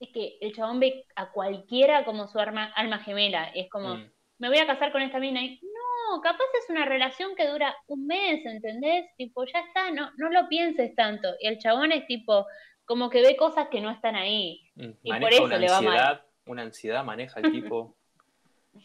es 0.00 0.08
que 0.14 0.38
el 0.40 0.54
chabón 0.54 0.80
ve 0.80 1.04
a 1.16 1.30
cualquiera 1.32 2.04
como 2.04 2.28
su 2.28 2.38
arma, 2.38 2.72
alma 2.76 3.00
gemela. 3.00 3.50
Es 3.54 3.68
como, 3.68 3.96
Mm. 3.96 4.10
me 4.38 4.48
voy 4.48 4.58
a 4.58 4.66
casar 4.66 4.92
con 4.92 5.02
esta 5.02 5.18
mina 5.18 5.42
y 5.42 5.60
no, 6.10 6.20
capaz 6.20 6.44
es 6.62 6.70
una 6.70 6.84
relación 6.84 7.34
que 7.36 7.46
dura 7.46 7.74
un 7.86 8.06
mes, 8.06 8.44
¿entendés? 8.46 9.06
Tipo, 9.16 9.44
ya 9.44 9.60
está, 9.60 9.90
no, 9.90 10.10
no 10.16 10.30
lo 10.30 10.48
pienses 10.48 10.94
tanto. 10.94 11.28
Y 11.40 11.48
el 11.48 11.58
chabón 11.58 11.92
es 11.92 12.06
tipo, 12.06 12.46
como 12.84 13.10
que 13.10 13.22
ve 13.22 13.36
cosas 13.36 13.68
que 13.68 13.80
no 13.80 13.90
están 13.90 14.16
ahí. 14.16 14.62
Mm, 14.74 14.90
Y 15.02 15.10
maneja 15.10 15.20
por 15.26 15.32
eso 15.32 15.44
una 15.44 15.58
le 15.58 15.68
va 15.68 15.80
mal. 15.80 15.86
ansiedad, 15.98 16.26
una 16.46 16.62
ansiedad 16.62 17.04
maneja 17.04 17.40
el 17.40 17.52
tipo. 17.52 17.94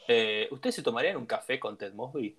Eh, 0.07 0.47
¿Ustedes 0.49 0.73
se 0.75 0.81
tomarían 0.81 1.17
un 1.17 1.27
café 1.27 1.59
con 1.59 1.77
Ted 1.77 1.93
Mosby? 1.93 2.35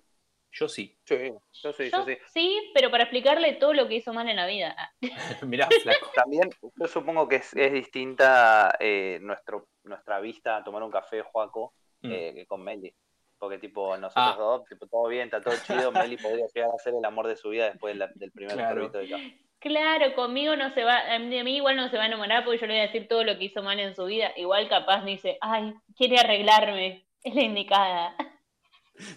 Yo 0.51 0.67
sí. 0.67 0.97
Sí, 1.05 1.15
yo 1.63 1.71
sí, 1.73 1.89
Yo 1.89 1.99
yo 1.99 2.05
sí. 2.05 2.17
sí, 2.33 2.71
pero 2.73 2.91
para 2.91 3.03
explicarle 3.03 3.53
todo 3.53 3.73
lo 3.73 3.87
que 3.87 3.95
hizo 3.95 4.11
mal 4.13 4.27
en 4.27 4.35
la 4.35 4.45
vida. 4.45 4.75
Mirá, 5.45 5.69
flaco. 5.81 6.11
También, 6.13 6.49
yo 6.61 6.87
supongo 6.87 7.29
que 7.29 7.37
es, 7.37 7.55
es 7.55 7.71
distinta 7.71 8.75
eh, 8.79 9.19
nuestro, 9.21 9.69
nuestra 9.83 10.19
vista 10.19 10.57
a 10.57 10.63
tomar 10.65 10.83
un 10.83 10.91
café, 10.91 11.21
Joaco, 11.21 11.73
Mm. 12.01 12.11
eh, 12.11 12.31
que 12.35 12.45
con 12.45 12.61
Meli. 12.61 12.93
Porque, 13.37 13.57
tipo, 13.57 13.97
nosotros 13.97 14.35
Ah. 14.35 14.37
dos, 14.37 14.65
tipo, 14.65 14.87
todo 14.87 15.07
bien, 15.07 15.25
está 15.25 15.41
todo 15.41 15.53
chido. 15.65 15.91
Meli 15.91 16.17
podría 16.17 16.45
llegar 16.53 16.69
a 16.73 16.77
ser 16.77 16.93
el 16.97 17.03
amor 17.05 17.27
de 17.27 17.35
su 17.35 17.49
vida 17.49 17.65
después 17.69 17.93
de 17.93 17.99
la- 17.99 18.11
del 18.15 18.31
primer 18.31 18.55
Claro. 18.55 18.89
de. 18.89 19.39
Claro, 19.59 20.13
conmigo 20.15 20.55
no 20.55 20.73
se 20.73 20.83
va, 20.83 21.13
a 21.15 21.19
mí, 21.19 21.55
igual 21.57 21.75
no 21.75 21.89
se 21.89 21.97
va 21.97 22.03
a 22.03 22.07
enamorar 22.07 22.43
porque 22.45 22.59
yo 22.59 22.67
le 22.67 22.73
voy 22.73 22.79
a 22.81 22.85
decir 22.85 23.07
todo 23.07 23.23
lo 23.23 23.37
que 23.37 23.45
hizo 23.45 23.63
mal 23.63 23.79
en 23.79 23.95
su 23.95 24.05
vida. 24.05 24.31
Igual 24.35 24.69
capaz 24.69 25.03
dice, 25.03 25.37
ay, 25.41 25.73
quiere 25.97 26.19
arreglarme, 26.19 27.05
es 27.23 27.33
la 27.35 27.41
indicada. 27.41 28.15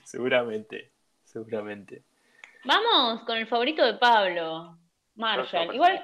Seguramente, 0.04 0.92
seguramente. 1.22 2.04
Vamos 2.64 3.22
con 3.24 3.36
el 3.36 3.46
favorito 3.46 3.84
de 3.84 3.94
Pablo, 3.94 4.78
Marshall. 5.14 5.74
Igual 5.74 6.02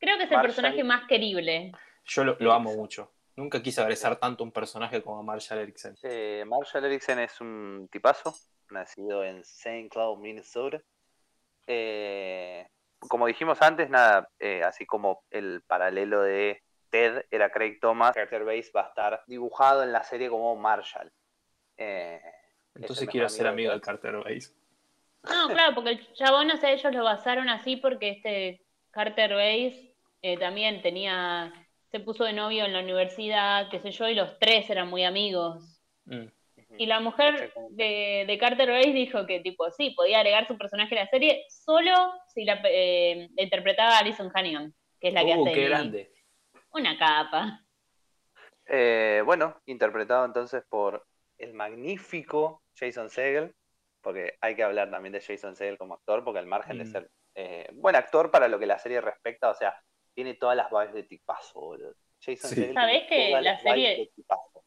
creo 0.00 0.16
que 0.16 0.24
es 0.24 0.30
el 0.30 0.36
Marshall. 0.36 0.42
personaje 0.42 0.84
más 0.84 1.06
querible. 1.06 1.72
Yo 2.04 2.24
lo, 2.24 2.36
lo 2.40 2.52
amo 2.52 2.74
mucho. 2.74 3.11
Nunca 3.36 3.62
quise 3.62 3.80
abrazar 3.80 4.16
tanto 4.16 4.44
un 4.44 4.52
personaje 4.52 5.02
como 5.02 5.22
Marshall 5.22 5.60
Erickson. 5.60 5.96
Eh, 6.02 6.44
Marshall 6.46 6.84
Erickson 6.84 7.18
es 7.20 7.40
un 7.40 7.88
tipazo, 7.90 8.34
nacido 8.70 9.24
en 9.24 9.40
St. 9.40 9.88
Cloud, 9.88 10.18
Minnesota. 10.18 10.82
Eh, 11.66 12.66
como 12.98 13.26
dijimos 13.26 13.60
antes, 13.62 13.88
nada, 13.90 14.28
eh, 14.38 14.62
así 14.62 14.86
como 14.86 15.24
el 15.30 15.62
paralelo 15.66 16.22
de 16.22 16.62
Ted 16.90 17.24
era 17.30 17.50
Craig 17.50 17.78
Thomas, 17.80 18.14
Carter 18.14 18.44
Base 18.44 18.70
va 18.76 18.82
a 18.82 18.88
estar 18.88 19.22
dibujado 19.26 19.82
en 19.82 19.92
la 19.92 20.04
serie 20.04 20.28
como 20.28 20.54
Marshall. 20.56 21.10
Eh, 21.76 22.20
Entonces 22.74 23.08
quiero 23.08 23.28
ser 23.28 23.46
amigo 23.46 23.72
de 23.72 23.80
Carter 23.80 24.16
Base. 24.16 24.54
No, 25.24 25.48
claro, 25.48 25.74
porque 25.74 25.90
el 25.90 26.12
chabón, 26.14 26.50
o 26.50 26.56
sea, 26.56 26.72
ellos 26.72 26.92
lo 26.92 27.04
basaron 27.04 27.48
así 27.48 27.76
porque 27.76 28.10
este 28.10 28.66
Carter 28.90 29.30
Base 29.30 29.94
eh, 30.20 30.36
también 30.36 30.82
tenía, 30.82 31.52
se 31.92 32.00
puso 32.00 32.24
de 32.24 32.32
novio 32.32 32.64
en 32.64 32.72
la 32.72 32.80
universidad, 32.80 33.68
qué 33.70 33.78
sé 33.78 33.90
yo, 33.92 34.08
y 34.08 34.14
los 34.14 34.38
tres 34.38 34.68
eran 34.70 34.88
muy 34.88 35.04
amigos. 35.04 35.80
Mm. 36.06 36.24
Y 36.78 36.86
la 36.86 37.00
mujer 37.00 37.52
de, 37.70 38.24
de 38.26 38.38
Carter 38.38 38.70
Base 38.70 38.92
dijo 38.92 39.26
que, 39.26 39.40
tipo, 39.40 39.70
sí, 39.72 39.90
podía 39.90 40.18
agregar 40.18 40.46
su 40.48 40.56
personaje 40.56 40.98
a 40.98 41.04
la 41.04 41.10
serie 41.10 41.44
solo 41.50 41.92
si 42.34 42.44
la, 42.46 42.60
eh, 42.64 43.28
interpretaba 43.36 43.98
Alison 43.98 44.30
Hannigan, 44.34 44.72
que 44.98 45.08
es 45.08 45.14
la 45.14 45.22
que 45.24 45.34
Uh, 45.36 45.42
hace 45.42 45.52
qué 45.54 45.64
grande. 45.68 46.12
una 46.72 46.96
capa. 46.98 47.60
Eh, 48.66 49.22
bueno, 49.26 49.60
interpretado 49.66 50.24
entonces 50.24 50.64
por 50.68 51.04
el 51.36 51.52
magnífico 51.52 52.62
Jason 52.74 53.10
Segel, 53.10 53.54
porque 54.00 54.38
hay 54.40 54.54
que 54.56 54.62
hablar 54.62 54.90
también 54.90 55.12
de 55.12 55.20
Jason 55.20 55.54
Segel 55.56 55.76
como 55.76 55.94
actor, 55.94 56.24
porque 56.24 56.38
al 56.38 56.46
margen 56.46 56.78
de 56.78 56.84
Mm. 56.84 56.92
ser 56.92 57.10
eh, 57.34 57.68
buen 57.74 57.96
actor 57.96 58.30
para 58.30 58.48
lo 58.48 58.58
que 58.58 58.66
la 58.66 58.78
serie 58.78 59.00
respecta, 59.00 59.50
o 59.50 59.54
sea, 59.54 59.78
tiene 60.14 60.34
todas 60.34 60.56
las 60.56 60.70
vibes 60.70 60.94
de 60.94 61.02
tipazo, 61.04 61.60
boludo. 61.60 61.94
Jason 62.20 62.50
Sí. 62.50 62.56
Segel 62.56 62.74
¿Sabés 62.74 63.02
que 63.08 63.30
la 63.30 63.40
las 63.40 63.62
vibes 63.62 63.74
serie- 63.74 63.96
de 63.98 64.06
tipazo. 64.14 64.64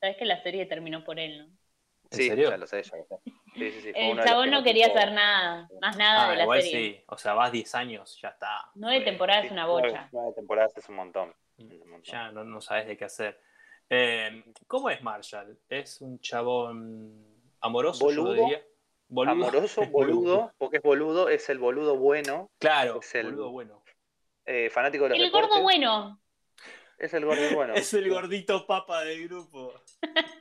Sabes 0.00 0.16
que 0.16 0.24
la 0.24 0.42
serie 0.42 0.66
terminó 0.66 1.04
por 1.04 1.18
él, 1.18 1.38
¿no? 1.38 1.44
¿En 1.44 2.16
Sí, 2.18 2.28
serio? 2.28 2.50
ya 2.50 2.56
lo 2.56 2.66
sé, 2.66 2.82
ya 2.82 2.96
lo 2.96 3.04
sé. 3.06 3.16
Sí, 3.54 3.70
sí, 3.72 3.80
sí, 3.82 3.92
fue 3.92 4.10
El 4.10 4.20
chabón 4.22 4.50
no 4.50 4.62
quería 4.62 4.86
hacer 4.86 5.12
nada, 5.12 5.68
más 5.80 5.96
nada 5.96 6.26
Ah, 6.26 6.30
de 6.30 6.36
la 6.36 6.42
igual 6.44 6.62
serie. 6.62 6.98
sí. 6.98 7.04
O 7.08 7.18
sea, 7.18 7.34
vas 7.34 7.52
10 7.52 7.74
años, 7.74 8.18
ya 8.22 8.28
está. 8.28 8.70
Nueve 8.76 9.04
temporadas 9.04 9.44
es 9.46 9.50
una 9.52 9.66
bocha. 9.66 10.08
nueve 10.12 10.32
temporadas 10.34 10.76
es 10.76 10.88
un 10.88 10.94
montón. 10.96 11.34
es 11.58 11.64
un 11.82 11.90
montón. 11.90 12.02
Ya 12.04 12.30
no, 12.30 12.44
no 12.44 12.60
sabes 12.60 12.86
de 12.86 12.96
qué 12.96 13.04
hacer. 13.04 13.40
Eh, 13.90 14.44
¿Cómo 14.66 14.90
es 14.90 15.02
Marshall? 15.02 15.58
¿Es 15.68 16.00
un 16.00 16.20
chabón 16.20 17.26
amoroso, 17.60 18.08
yo 18.10 18.14
lo 18.16 18.22
Boludo. 18.24 18.42
diría? 18.42 18.62
Boludo. 19.08 19.32
Amoroso, 19.32 19.82
boludo, 19.90 20.52
porque 20.58 20.76
es 20.76 20.82
boludo, 20.82 21.28
es 21.28 21.48
el 21.48 21.58
boludo 21.58 21.96
bueno, 21.96 22.50
Claro, 22.58 23.00
Es 23.00 23.14
el- 23.16 23.26
boludo 23.26 23.50
bueno. 23.50 23.82
Eh, 24.48 24.70
fanático 24.70 25.04
de 25.04 25.10
los 25.10 25.18
El 25.18 25.30
gordo 25.30 25.62
bueno. 25.62 26.20
Es 26.98 27.14
el 27.14 27.24
gordo 27.24 27.54
bueno. 27.54 27.74
Es 27.76 27.94
el 27.94 28.08
gordito 28.08 28.66
papa 28.66 29.04
del 29.04 29.28
grupo. 29.28 29.72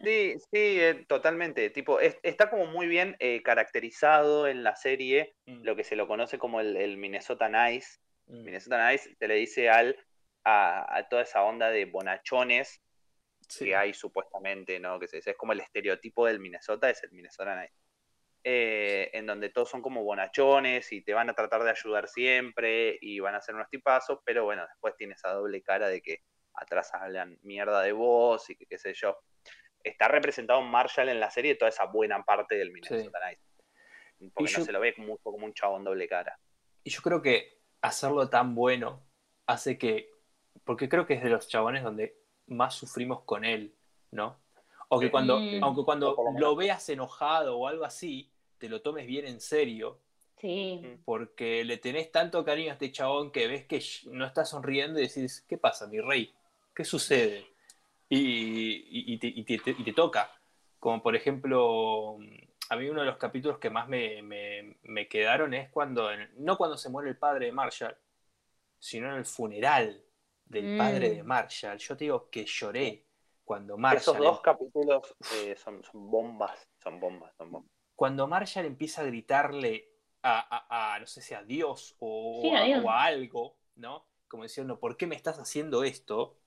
Sí, 0.04 0.36
sí, 0.40 0.80
eh, 0.82 1.06
totalmente. 1.08 1.70
Tipo, 1.70 2.00
es- 2.00 2.18
está 2.24 2.50
como 2.50 2.66
muy 2.66 2.88
bien 2.88 3.16
eh, 3.20 3.44
caracterizado 3.44 4.48
en 4.48 4.64
la 4.64 4.76
serie 4.76 5.36
Mm, 5.46 5.64
lo 5.64 5.76
que 5.76 5.84
se 5.84 5.96
lo 5.96 6.08
conoce 6.08 6.38
como 6.40 6.60
el, 6.60 6.76
el 6.78 6.98
Minnesota 6.98 7.48
Nice. 7.50 8.00
mm. 8.28 8.44
Minnesota 8.44 8.90
Nice 8.92 9.16
se 9.20 9.28
le 9.28 9.36
dice 9.36 9.70
al, 9.70 9.96
a, 10.44 10.98
a 10.98 11.08
toda 11.10 11.22
esa 11.24 11.44
onda 11.44 11.70
de 11.70 11.86
bonachones 11.86 12.82
Sí. 13.50 13.66
que 13.66 13.76
hay 13.78 13.94
supuestamente, 13.94 14.78
¿no? 14.80 15.00
Que 15.00 15.08
se 15.08 15.18
dice, 15.18 15.32
es 15.32 15.38
como 15.38 15.54
el 15.54 15.62
estereotipo 15.62 16.26
del 16.26 16.40
Minnesota, 16.40 16.90
es 16.90 17.02
el 17.04 17.12
Minnesota 17.12 17.56
Nice. 17.62 17.74
Eh, 18.50 19.10
en 19.12 19.26
donde 19.26 19.50
todos 19.50 19.70
son 19.70 19.82
como 19.82 20.06
bonachones 20.06 20.94
y 20.94 21.02
te 21.02 21.14
van 21.14 21.30
a 21.30 21.34
tratar 21.34 21.64
de 21.66 21.70
ayudar 21.72 22.08
siempre 22.08 22.98
y 23.02 23.20
van 23.20 23.36
a 23.36 23.42
ser 23.42 23.56
unos 23.56 23.70
tipazos, 23.70 24.20
pero 24.24 24.46
bueno, 24.46 24.66
después 24.66 24.96
tiene 24.96 25.16
esa 25.16 25.32
doble 25.34 25.62
cara 25.62 25.90
de 25.90 26.02
que 26.02 26.22
atrás 26.54 26.94
hablan 26.94 27.38
mierda 27.42 27.82
de 27.82 27.92
vos 27.92 28.50
y 28.50 28.56
que 28.56 28.66
qué 28.66 28.78
sé 28.78 28.94
yo. 28.94 29.18
Está 29.84 30.08
representado 30.08 30.62
Marshall 30.62 31.10
en 31.10 31.20
la 31.20 31.30
serie 31.30 31.56
toda 31.56 31.68
esa 31.68 31.88
buena 31.88 32.24
parte 32.24 32.56
del 32.56 32.72
Minnesota 32.72 33.20
Nice. 33.28 33.42
Porque 34.34 34.50
Y 34.50 34.54
no 34.54 34.60
yo- 34.60 34.64
se 34.66 34.72
lo 34.72 34.80
ve 34.80 34.94
mucho 34.96 35.24
como 35.24 35.46
un 35.46 35.54
chabón 35.54 35.84
doble 35.84 36.08
cara. 36.08 36.40
Y 36.86 36.90
yo 36.90 37.02
creo 37.02 37.22
que 37.22 37.60
hacerlo 37.82 38.30
tan 38.30 38.56
bueno 38.56 39.04
hace 39.46 39.78
que. 39.78 40.10
Porque 40.64 40.88
creo 40.88 41.06
que 41.06 41.16
es 41.16 41.22
de 41.24 41.30
los 41.32 41.50
chabones 41.50 41.84
donde 41.84 42.18
más 42.46 42.76
sufrimos 42.76 43.24
con 43.26 43.44
él, 43.44 43.76
¿no? 44.12 44.40
O 44.88 45.02
que 45.02 45.08
Sí. 45.08 45.12
cuando, 45.12 45.38
Mm. 45.38 45.64
aunque 45.66 45.84
cuando 45.84 46.16
lo 46.40 46.56
veas 46.56 46.88
enojado 46.88 47.58
o 47.60 47.68
algo 47.68 47.84
así, 47.84 48.32
te 48.58 48.70
lo 48.70 48.82
tomes 48.82 49.08
bien 49.08 49.26
en 49.28 49.40
serio, 49.42 50.00
Sí. 50.40 51.00
Porque 51.04 51.66
le 51.66 51.78
tenés 51.78 52.12
tanto 52.12 52.46
cariño 52.46 52.70
a 52.70 52.74
este 52.74 52.92
chabón 52.92 53.32
que 53.32 53.48
ves 53.48 53.66
que 53.66 53.82
no 54.12 54.24
está 54.24 54.46
sonriendo 54.46 55.00
y 55.00 55.08
decís, 55.08 55.44
¿qué 55.50 55.58
pasa, 55.58 55.88
mi 55.88 56.00
rey? 56.00 56.32
¿Qué 56.76 56.86
sucede? 56.86 57.48
Y, 58.08 58.20
y- 58.20 59.14
y 59.14 59.18
te, 59.18 59.28
y 59.28 59.44
te- 59.44 59.72
y 59.72 59.84
te 59.84 59.94
toca. 59.94 60.32
Como 60.80 61.02
por 61.02 61.16
ejemplo, 61.16 62.20
a 62.70 62.76
mí 62.76 62.88
uno 62.88 63.00
de 63.02 63.08
los 63.08 63.18
capítulos 63.18 63.58
que 63.58 63.72
más 63.72 63.88
me, 63.90 64.22
me- 64.22 64.78
me 64.84 65.08
quedaron 65.08 65.56
es 65.56 65.70
cuando, 65.72 66.08
no 66.36 66.56
cuando 66.56 66.78
se 66.78 66.90
muere 66.90 67.10
el 67.10 67.18
padre 67.18 67.48
de 67.48 67.52
Marshall, 67.52 67.98
sino 68.78 69.08
en 69.10 69.16
el 69.16 69.26
funeral 69.26 70.00
del 70.46 70.76
Mm. 70.76 70.78
padre 70.78 71.10
de 71.16 71.24
Marshall. 71.24 71.80
Yo 71.80 71.98
te 71.98 72.04
digo 72.04 72.30
que 72.30 72.46
lloré 72.46 73.06
cuando 73.44 73.76
Marshall, 73.76 74.02
Esos 74.02 74.18
dos 74.20 74.42
capítulos 74.42 75.16
eh, 75.34 75.56
son, 75.58 75.84
son 75.84 76.12
bombas, 76.12 76.70
son 76.84 77.00
bombas, 77.00 77.36
son 77.38 77.52
bombas. 77.52 77.72
Cuando 77.98 78.28
Marshall 78.28 78.66
empieza 78.66 79.02
a 79.02 79.06
gritarle 79.06 79.90
a, 80.22 80.40
a- 80.70 80.94
a, 80.94 81.00
no 81.00 81.08
sé 81.08 81.22
si 81.22 81.34
a 81.34 81.42
Dios 81.44 81.96
o, 82.00 82.40
Sí, 82.44 82.50
a, 82.52 82.60
a 82.60 82.64
Dios. 82.64 82.84
o 82.86 82.90
a 82.92 83.04
algo, 83.04 83.58
¿no? 83.76 84.06
Como 84.30 84.44
diciendo, 84.44 84.80
¿por 84.80 84.96
qué 84.98 85.08
me 85.08 85.16
estás 85.16 85.40
haciendo 85.40 85.84
esto? 85.84 86.38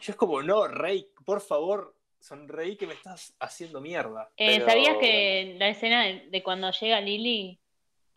Yo 0.00 0.10
es 0.12 0.16
como, 0.16 0.42
no, 0.42 0.66
Rey, 0.68 1.08
por 1.24 1.40
favor, 1.40 1.94
sonreí 2.18 2.76
que 2.76 2.86
me 2.86 2.94
estás 2.94 3.36
haciendo 3.40 3.80
mierda. 3.80 4.30
Eh, 4.36 4.56
Pero- 4.58 4.66
¿Sabías 4.70 4.96
que 4.98 5.54
la 5.58 5.68
escena 5.68 6.04
de, 6.04 6.28
de 6.30 6.42
cuando 6.42 6.70
llega 6.70 7.00
Lily 7.00 7.60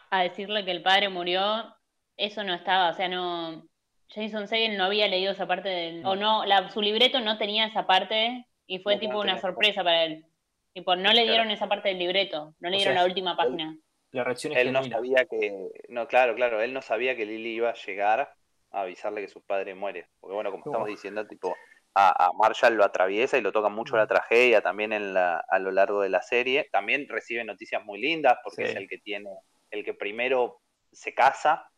a 0.10 0.24
decirle 0.24 0.63
que 0.65 0.72
el 0.72 0.82
padre 0.82 1.10
murió, 1.10 1.76
eso 2.18 2.44
no 2.44 2.54
estaba, 2.56 2.89
o 2.92 2.94
sea, 2.94 3.08
no. 3.10 3.68
Jason 4.12 4.48
Segel 4.48 4.76
no 4.78 4.86
había 4.86 5.08
leído 5.08 5.34
esa 5.34 5.46
parte 5.48 5.70
del. 5.70 6.04
O 6.06 6.15
no, 6.15 6.44
la, 6.46 6.70
su 6.72 6.82
libreto 6.82 7.20
no 7.20 7.38
tenía 7.38 7.65
esa 7.68 7.86
parte 7.86 8.48
y 8.65 8.80
fue 8.80 8.96
No, 8.96 9.00
tipo 9.02 9.20
una 9.20 9.39
sorpresa 9.39 9.84
para 9.84 10.06
él. 10.06 10.26
Tipo, 10.74 10.96
no 10.96 11.10
le 11.10 11.24
Claro. 11.24 11.28
dieron 11.28 11.52
esa 11.52 11.68
parte 11.68 11.90
del 11.90 12.00
libreto, 12.00 12.54
no 12.60 12.70
le 12.70 12.76
O 12.76 12.80
dieron 12.80 12.94
sea, 12.96 13.02
la 13.04 13.08
última 13.08 13.36
página. 13.36 13.78
La 14.12 14.24
reacción 14.24 14.54
es 14.54 14.60
Él 14.60 14.72
no 14.74 14.84
sabía 14.84 15.26
que. 15.26 15.70
No, 15.90 16.08
claro, 16.08 16.36
claro, 16.36 16.62
él 16.62 16.74
no 16.74 16.82
sabía 16.82 17.16
que 17.16 17.26
Lily 17.26 17.56
iba 17.56 17.70
a 17.70 17.74
llegar 17.76 18.34
a 18.72 18.82
avisarle 18.82 19.22
que 19.22 19.28
su 19.28 19.42
padre 19.44 19.76
muere. 19.76 20.08
Porque 20.20 20.34
bueno, 20.36 20.52
como 20.52 20.64
No. 20.66 20.72
estamos 20.72 20.88
diciendo, 20.88 21.28
tipo, 21.28 21.56
a, 21.96 22.28
a 22.28 22.32
Marshall 22.34 22.76
lo 22.76 22.84
atraviesa 22.84 23.38
y 23.38 23.42
lo 23.42 23.52
toca 23.52 23.70
mucho 23.70 23.98
la 23.98 24.08
tragedia 24.08 24.62
también 24.62 24.94
en 24.94 25.14
la, 25.14 25.44
a 25.50 25.60
lo 25.60 25.72
largo 25.72 26.02
de 26.02 26.10
la 26.10 26.22
serie. 26.22 26.70
También 26.72 27.08
recibe 27.10 27.44
noticias 27.44 27.84
muy 27.84 28.00
lindas 28.00 28.38
porque 28.44 28.66
Sí. 28.66 28.72
es 28.72 28.76
el 28.78 28.88
que 28.88 29.00
tiene, 29.00 29.30
el 29.72 29.84
que 29.84 29.94
primero 29.94 30.62
se 30.92 31.14
casa, 31.14 31.70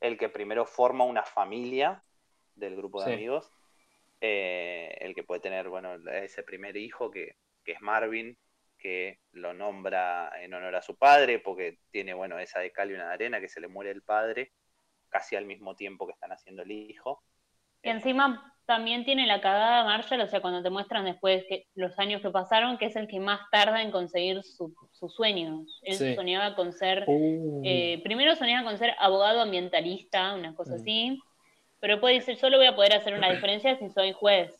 el 0.00 0.18
que 0.18 0.28
primero 0.28 0.66
forma 0.66 1.04
una 1.04 1.22
familia 1.24 2.02
del 2.56 2.76
grupo 2.76 3.00
de 3.02 3.06
Sí. 3.08 3.12
amigos, 3.14 3.50
eh, 4.20 4.96
el 5.00 5.14
que 5.14 5.24
puede 5.24 5.40
tener, 5.40 5.68
bueno, 5.68 5.94
ese 6.10 6.42
primer 6.42 6.76
hijo 6.76 7.10
que, 7.10 7.36
que 7.64 7.72
es 7.72 7.80
Marvin, 7.80 8.36
que 8.78 9.18
lo 9.32 9.54
nombra 9.54 10.30
en 10.42 10.52
honor 10.54 10.74
a 10.76 10.82
su 10.82 10.96
padre, 10.96 11.38
porque 11.38 11.78
tiene, 11.90 12.12
bueno, 12.14 12.38
esa 12.38 12.60
de 12.60 12.70
cal 12.70 12.90
y 12.90 12.94
una 12.94 13.08
de 13.08 13.14
arena, 13.14 13.40
que 13.40 13.48
se 13.48 13.60
le 13.60 13.68
muere 13.68 13.90
el 13.90 14.02
padre 14.02 14.52
casi 15.08 15.36
al 15.36 15.46
mismo 15.46 15.74
tiempo 15.74 16.06
que 16.06 16.12
están 16.12 16.32
haciendo 16.32 16.62
el 16.62 16.72
hijo. 16.72 17.22
Y 17.82 17.88
encima 17.90 18.52
también 18.66 19.04
tiene 19.04 19.26
la 19.26 19.40
cagada 19.40 19.84
Marshall, 19.84 20.20
o 20.22 20.26
sea, 20.26 20.40
cuando 20.40 20.62
te 20.62 20.70
muestran 20.70 21.04
después 21.04 21.44
que 21.48 21.66
los 21.74 21.98
años 21.98 22.20
que 22.22 22.30
pasaron, 22.30 22.78
que 22.78 22.86
es 22.86 22.96
el 22.96 23.06
que 23.06 23.20
más 23.20 23.40
tarda 23.50 23.80
en 23.82 23.90
conseguir 23.90 24.42
su- 24.42 24.74
sus 24.92 25.14
sueños. 25.14 25.80
Él 25.82 25.94
Sí. 25.94 26.14
soñaba 26.14 26.54
con 26.54 26.72
ser 26.72 27.04
Uh, 27.06 27.62
Eh, 27.66 28.00
primero 28.02 28.34
soñaba 28.36 28.68
con 28.68 28.76
ser 28.76 28.94
abogado 28.98 29.40
ambientalista, 29.40 30.34
una 30.34 30.54
cosa 30.54 30.72
Mm. 30.72 30.80
así, 30.80 31.22
pero 31.80 31.94
después 31.94 32.14
dice, 32.14 32.36
solo 32.38 32.58
voy 32.58 32.66
a 32.66 32.74
poder 32.76 32.94
hacer 32.94 33.14
una 33.14 33.28
diferencia 33.48 33.76
si 33.78 33.88
soy 33.90 34.12
juez. 34.12 34.54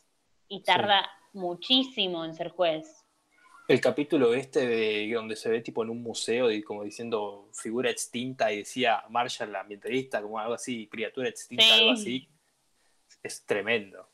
Y 0.47 0.63
tarda 0.63 1.07
muchísimo 1.35 2.25
en 2.25 2.33
ser 2.33 2.49
juez. 2.49 3.01
el 3.67 3.81
capítulo 3.81 4.35
este 4.35 4.67
de 4.67 5.11
donde 5.13 5.35
se 5.35 5.49
ve 5.49 5.59
tipo 5.61 5.81
en 5.83 5.89
un 5.89 6.03
museo 6.03 6.51
y 6.51 6.61
como 6.61 6.83
diciendo 6.83 7.49
figura 7.51 7.89
extinta 7.89 8.51
y 8.53 8.57
decía 8.57 9.03
Marshall 9.09 9.51
la 9.51 9.61
ambientalista, 9.61 10.21
como 10.21 10.37
algo 10.37 10.53
así, 10.53 10.87
criatura 10.87 11.29
extinta, 11.29 11.63
Sí. 11.63 11.71
algo 11.71 11.91
así, 11.93 12.29
es 13.23 13.43
tremendo. 13.45 14.07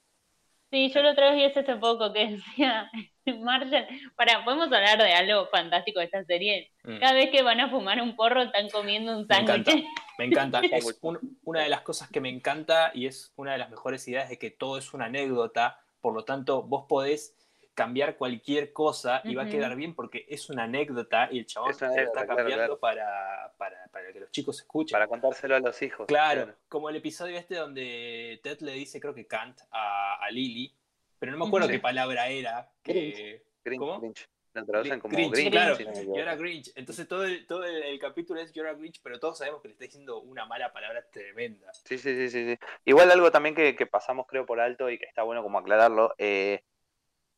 Sí, 0.72 0.90
yo 0.90 1.02
la 1.02 1.12
otra 1.12 1.32
vez 1.32 1.36
vi 1.36 1.44
ese 1.44 1.60
hace 1.60 1.76
poco 1.76 2.14
que 2.14 2.28
decía, 2.30 2.90
Marshall, 3.42 3.88
para, 4.16 4.42
podemos 4.46 4.72
hablar 4.72 4.98
de 5.04 5.12
algo 5.12 5.46
fantástico 5.48 6.00
de 6.00 6.06
esta 6.06 6.24
serie. 6.24 6.72
Mm. 6.86 7.00
Cada 7.00 7.12
vez 7.14 7.30
que 7.30 7.42
van 7.44 7.60
a 7.60 7.70
fumar 7.70 8.02
un 8.02 8.16
porro 8.16 8.44
están 8.44 8.70
comiendo 8.70 9.12
un 9.18 9.28
Me 9.28 9.36
encanta. 9.36 9.72
sándwich. 9.72 9.90
Me 10.18 10.26
encanta. 10.28 10.62
Es 10.62 10.98
un- 11.02 11.38
una 11.44 11.62
de 11.64 11.68
las 11.68 11.82
cosas 11.82 12.10
que 12.10 12.22
me 12.22 12.30
encanta 12.30 12.92
y 12.94 13.06
es 13.06 13.34
una 13.36 13.52
de 13.52 13.58
las 13.58 13.70
mejores 13.70 14.08
ideas 14.08 14.30
de 14.30 14.40
que 14.40 14.50
todo 14.50 14.78
es 14.78 14.94
una 14.94 15.06
anécdota. 15.08 15.81
Por 16.02 16.14
lo 16.14 16.26
tanto, 16.26 16.64
vos 16.64 16.86
podés 16.90 17.36
cambiar 17.74 18.18
cualquier 18.18 18.74
cosa 18.74 19.22
y 19.24 19.34
va 19.34 19.44
a 19.44 19.50
quedar 19.50 19.76
bien 19.76 19.96
porque 19.96 20.26
es 20.28 20.50
una 20.50 20.64
anécdota 20.64 21.30
y 21.32 21.40
el 21.40 21.46
chabón 21.46 21.72
Es 21.72 21.82
anécdota, 21.82 22.22
está 22.22 22.36
cambiando 22.36 22.78
claro. 22.78 22.80
Para, 22.80 23.54
para, 23.58 23.88
para 23.88 24.12
que 24.12 24.20
los 24.20 24.32
chicos 24.32 24.60
escuchen. 24.60 24.94
Para 24.94 25.08
contárselo 25.08 25.56
a 25.56 25.60
los 25.60 25.82
hijos. 25.82 26.06
Claro, 26.08 26.54
como 26.68 26.90
el 26.90 26.98
episodio 26.98 27.38
este 27.38 27.56
donde 27.56 28.40
Ted 28.44 28.60
le 28.60 28.74
dice, 28.74 29.00
creo 29.00 29.14
que 29.14 29.26
Kant, 29.26 29.62
a, 29.72 30.16
a 30.16 30.32
Lily, 30.32 30.76
pero 31.18 31.32
no 31.32 31.38
me 31.38 31.46
acuerdo 31.48 31.68
Sí. 31.68 31.74
qué 31.74 31.80
palabra 31.80 32.28
era. 32.28 32.70
Que... 32.84 33.44
Grinch, 33.64 33.80
¿Cómo? 33.80 34.00
Grinch. 34.00 34.28
Lo 34.54 34.66
traducen 34.66 35.00
como 35.00 35.16
Grinch, 35.16 35.32
Grinch. 35.34 35.52
claro. 35.52 35.76
si 35.76 35.86
no 35.86 35.92
me 35.92 35.98
equivoco. 35.98 36.18
You're 36.20 36.30
a 36.32 36.36
Grinch. 36.36 36.72
Entonces 36.76 37.08
todo 37.08 37.24
el, 37.26 37.48
todo 37.48 37.64
el, 37.64 37.84
el 37.84 38.00
capítulo 38.00 38.42
es 38.42 38.52
You're 38.54 38.70
a 38.70 38.74
Grinch, 38.74 39.02
pero 39.02 39.20
todos 39.20 39.38
sabemos 39.38 39.62
que 39.62 39.70
le 39.70 39.74
está 39.74 39.86
diciendo 39.86 40.20
una 40.22 40.46
mala 40.46 40.74
palabra 40.74 41.06
tremenda. 41.10 41.72
Sí, 41.74 41.98
sí, 41.98 42.14
sí, 42.16 42.30
sí, 42.30 42.46
sí. 42.54 42.58
Igual 42.86 43.12
algo 43.12 43.32
también 43.32 43.56
que, 43.56 43.76
que 43.76 43.86
pasamos 43.88 44.26
creo 44.28 44.46
por 44.46 44.60
alto 44.60 44.90
y 44.90 44.98
que 44.98 45.06
está 45.06 45.24
bueno 45.24 45.42
como 45.44 45.58
aclararlo, 45.60 46.14
eh, 46.18 46.64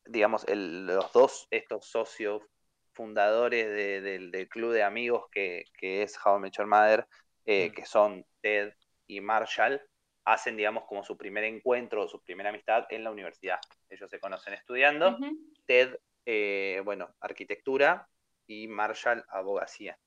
digamos, 0.06 0.44
el- 0.48 0.86
los 0.86 1.12
dos, 1.12 1.46
estos 1.50 1.86
socios 1.86 2.42
fundadores 2.92 3.66
de- 3.68 4.00
del, 4.00 4.30
del 4.30 4.48
club 4.48 4.72
de 4.72 4.82
amigos 4.82 5.26
que, 5.30 5.64
que 5.78 6.02
es 6.02 6.16
How 6.24 6.36
I 6.38 6.40
Met 6.40 6.52
Your 6.56 6.66
Mother, 6.66 7.06
eh, 7.46 7.68
Mm. 7.70 7.74
que 7.74 7.84
son 7.86 8.26
Ted 8.40 8.72
y 9.06 9.20
Marshall, 9.20 9.80
hacen, 10.24 10.56
digamos, 10.56 10.84
como 10.86 11.04
su 11.04 11.16
primer 11.16 11.44
encuentro 11.44 12.02
o 12.02 12.08
su 12.08 12.22
primera 12.22 12.48
amistad 12.50 12.86
en 12.90 13.04
la 13.04 13.10
universidad. 13.10 13.60
Ellos 13.90 14.10
se 14.10 14.18
conocen 14.18 14.54
estudiando. 14.54 15.18
Ted, 15.66 15.96
eh, 16.26 16.80
bueno, 16.84 17.14
arquitectura 17.20 18.08
y 18.46 18.66
Marshall, 18.68 19.24
abogacía. 19.28 19.98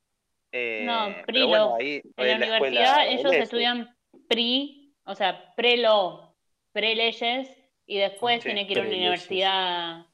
Eh, 0.51 0.83
No, 0.85 1.07
pero 1.25 1.25
Prilo. 1.25 1.47
bueno, 1.47 1.75
ahí 1.75 2.01
En 2.17 2.39
la 2.39 2.47
universidad 2.47 3.07
ellos 3.07 3.25
este. 3.25 3.39
estudian 3.43 3.95
pre, 4.27 4.91
o 5.05 5.15
sea, 5.15 5.53
pre-law, 5.55 6.35
pre-leyes, 6.71 7.49
y 7.85 7.97
después 7.99 8.41
Sí, 8.41 8.49
tienen 8.49 8.67
que 8.67 8.73
ir 8.73 8.79
a 8.79 8.81
una 8.81 8.89
universidad. 8.91 10.05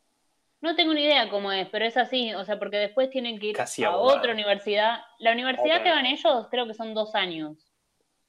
No 0.62 0.76
tengo 0.76 0.94
ni 0.94 1.04
idea 1.04 1.30
cómo 1.30 1.52
es, 1.52 1.68
pero 1.70 1.86
es 1.86 1.98
así, 1.98 2.34
o 2.34 2.46
sea, 2.46 2.58
porque 2.58 2.78
después 2.78 3.10
tienen 3.10 3.38
que 3.40 3.48
ir 3.48 3.56
Casi 3.56 3.84
a 3.84 3.90
abogado. 3.90 4.18
otra 4.20 4.32
universidad. 4.34 5.00
La 5.20 5.32
universidad 5.34 5.84
que 5.84 5.90
van 5.92 6.06
ellos 6.06 6.48
creo 6.50 6.66
que 6.68 6.74
son 6.74 6.94
dos 6.94 7.16
años, 7.16 7.74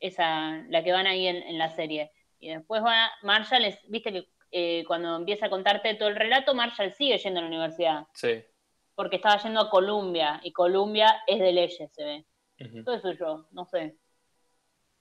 esa, 0.00 0.64
la 0.68 0.82
que 0.82 0.92
van 0.92 1.06
ahí 1.06 1.26
en, 1.28 1.36
en 1.36 1.58
la 1.58 1.70
serie. 1.70 2.10
Y 2.40 2.48
después 2.50 2.82
va 2.82 3.10
Marshall, 3.22 3.64
es, 3.64 3.78
viste 3.88 4.12
que 4.12 4.28
eh, 4.56 4.84
cuando 4.86 5.16
empieza 5.16 5.46
a 5.46 5.50
contarte 5.50 5.94
todo 5.94 6.08
el 6.08 6.14
relato, 6.14 6.54
Marshall 6.54 6.94
sigue 6.94 7.18
yendo 7.18 7.40
a 7.40 7.42
la 7.42 7.48
universidad, 7.48 8.06
Sí. 8.14 8.44
porque 8.94 9.16
estaba 9.16 9.42
yendo 9.42 9.60
a 9.60 9.68
Columbia, 9.68 10.40
y 10.44 10.52
Columbia 10.52 11.22
es 11.26 11.40
de 11.40 11.52
leyes, 11.52 11.92
se 11.92 12.04
ve. 12.04 12.24
Todo 12.84 12.94
eso 12.94 13.12
yo, 13.12 13.48
no 13.50 13.64
sé. 13.64 13.96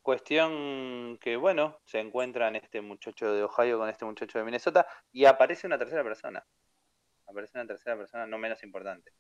Cuestión 0.02 1.20
que, 1.22 1.38
bueno, 1.38 1.80
se 1.86 2.00
encuentran 2.00 2.56
este 2.56 2.82
muchacho 2.82 3.32
de 3.32 3.44
Ohio 3.44 3.78
con 3.78 3.88
este 3.90 4.06
muchacho 4.06 4.40
de 4.40 4.44
Minnesota 4.44 4.88
y 5.12 5.26
aparece 5.26 5.68
una 5.68 5.78
tercera 5.78 6.04
persona. 6.04 6.44
Aparece 7.28 7.58
una 7.58 7.68
tercera 7.68 7.96
persona 7.96 8.26
no 8.26 8.40
menos 8.40 8.62
importante. 8.64 9.12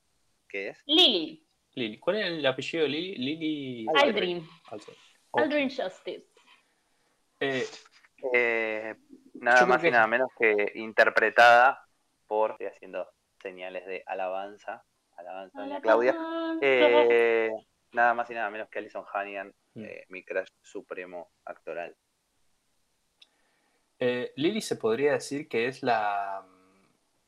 ¿Qué 0.49 0.69
es? 0.69 0.81
Lily, 0.87 1.47
Lili. 1.75 1.99
¿Cuál 1.99 2.17
es 2.17 2.25
el 2.25 2.45
apellido 2.45 2.83
de 2.83 2.89
Lili? 2.89 3.15
Lili. 3.15 3.85
Aldrin. 3.95 4.03
Aldrin, 4.07 4.49
Aldrin. 4.71 4.97
Aldrin 5.33 5.69
Justice. 5.69 6.27
Eh, 7.39 7.65
Eh, 8.31 8.95
nada 9.35 9.65
más 9.65 9.81
que- 9.81 9.87
y 9.87 9.91
nada 9.91 10.07
menos 10.07 10.29
que 10.39 10.71
interpretada 10.75 11.85
por, 12.27 12.51
estoy 12.51 12.67
haciendo 12.67 13.07
señales 13.41 13.85
de 13.85 14.03
alabanza, 14.05 14.83
alabanza 15.17 15.59
doña 15.61 15.81
Claudia, 15.81 16.15
Eh, 16.61 17.51
nada 17.91 18.13
más 18.13 18.29
y 18.29 18.33
nada 18.33 18.49
menos 18.49 18.69
que 18.69 18.79
Alison 18.79 19.03
Hannigan, 19.13 19.53
Mm. 19.75 19.83
eh, 19.83 20.05
mi 20.09 20.23
crush 20.23 20.47
supremo 20.61 21.31
actoral. 21.45 21.95
eh, 23.99 24.33
Lili 24.35 24.59
se 24.61 24.75
podría 24.75 25.13
decir 25.13 25.47
que 25.47 25.67
es 25.67 25.81
la 25.81 26.45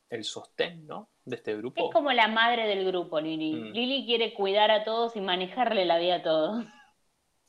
el 0.10 0.23
sostén, 0.23 0.86
¿no? 0.86 1.10
De 1.23 1.38
este 1.38 1.55
grupo. 1.55 1.88
Es 1.88 1.93
como 1.93 2.12
la 2.12 2.27
madre 2.27 2.67
del 2.67 2.86
grupo, 2.86 3.19
Lili. 3.21 3.53
Mm. 3.55 3.71
Lili 3.73 4.05
quiere 4.05 4.34
cuidar 4.34 4.71
a 4.71 4.84
todos 4.84 5.15
y 5.15 5.21
manejarle 5.21 5.86
la 5.86 5.97
vida 5.97 6.15
a 6.15 6.21
todos. 6.23 6.65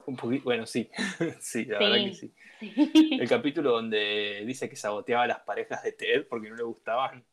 Un 0.07 0.16
poquito, 0.16 0.45
bueno, 0.45 0.66
sí. 0.66 0.88
sí, 1.40 1.64
la 1.64 1.79
Sí. 1.79 1.85
verdad 1.85 2.05
que 2.05 2.12
sí. 2.14 2.35
Sí. 2.61 3.19
El 3.21 3.29
capítulo 3.29 3.73
donde 3.73 4.42
dice 4.47 4.69
que 4.69 4.77
saboteaba 4.77 5.25
a 5.25 5.27
las 5.27 5.40
parejas 5.40 5.83
de 5.83 5.92
Ted 5.92 6.27
porque 6.29 6.49
no 6.49 6.57
le 6.57 6.62
gustaban. 6.62 7.25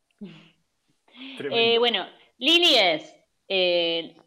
Eh, 1.51 1.77
bueno, 1.77 2.07
Lili 2.38 2.75
es, 2.75 3.15
eh, 3.47 4.17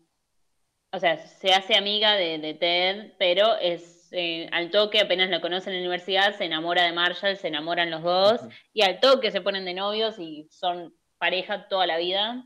o 0.93 0.99
sea, 0.99 1.19
se 1.19 1.53
hace 1.53 1.75
amiga 1.77 2.15
de, 2.15 2.39
de 2.39 2.55
Ted, 2.55 3.13
pero 3.19 3.57
es 3.57 4.09
eh, 4.13 4.49
al 4.53 4.71
toque, 4.71 5.01
apenas 5.01 5.29
lo 5.29 5.41
conoce 5.41 5.69
en 5.69 5.75
la 5.77 5.81
universidad, 5.81 6.37
se 6.37 6.45
enamora 6.45 6.85
de 6.85 6.93
Marshall, 6.93 7.37
se 7.37 7.49
enamoran 7.49 7.91
los 7.91 8.03
dos, 8.03 8.41
y 8.73 8.83
al 8.83 9.01
toque 9.01 9.31
se 9.31 9.41
ponen 9.41 9.65
de 9.65 9.75
novios 9.75 10.19
y 10.19 10.47
son 10.51 10.95
pareja 11.19 11.69
toda 11.69 11.87
la 11.87 11.99
vida. 11.99 12.45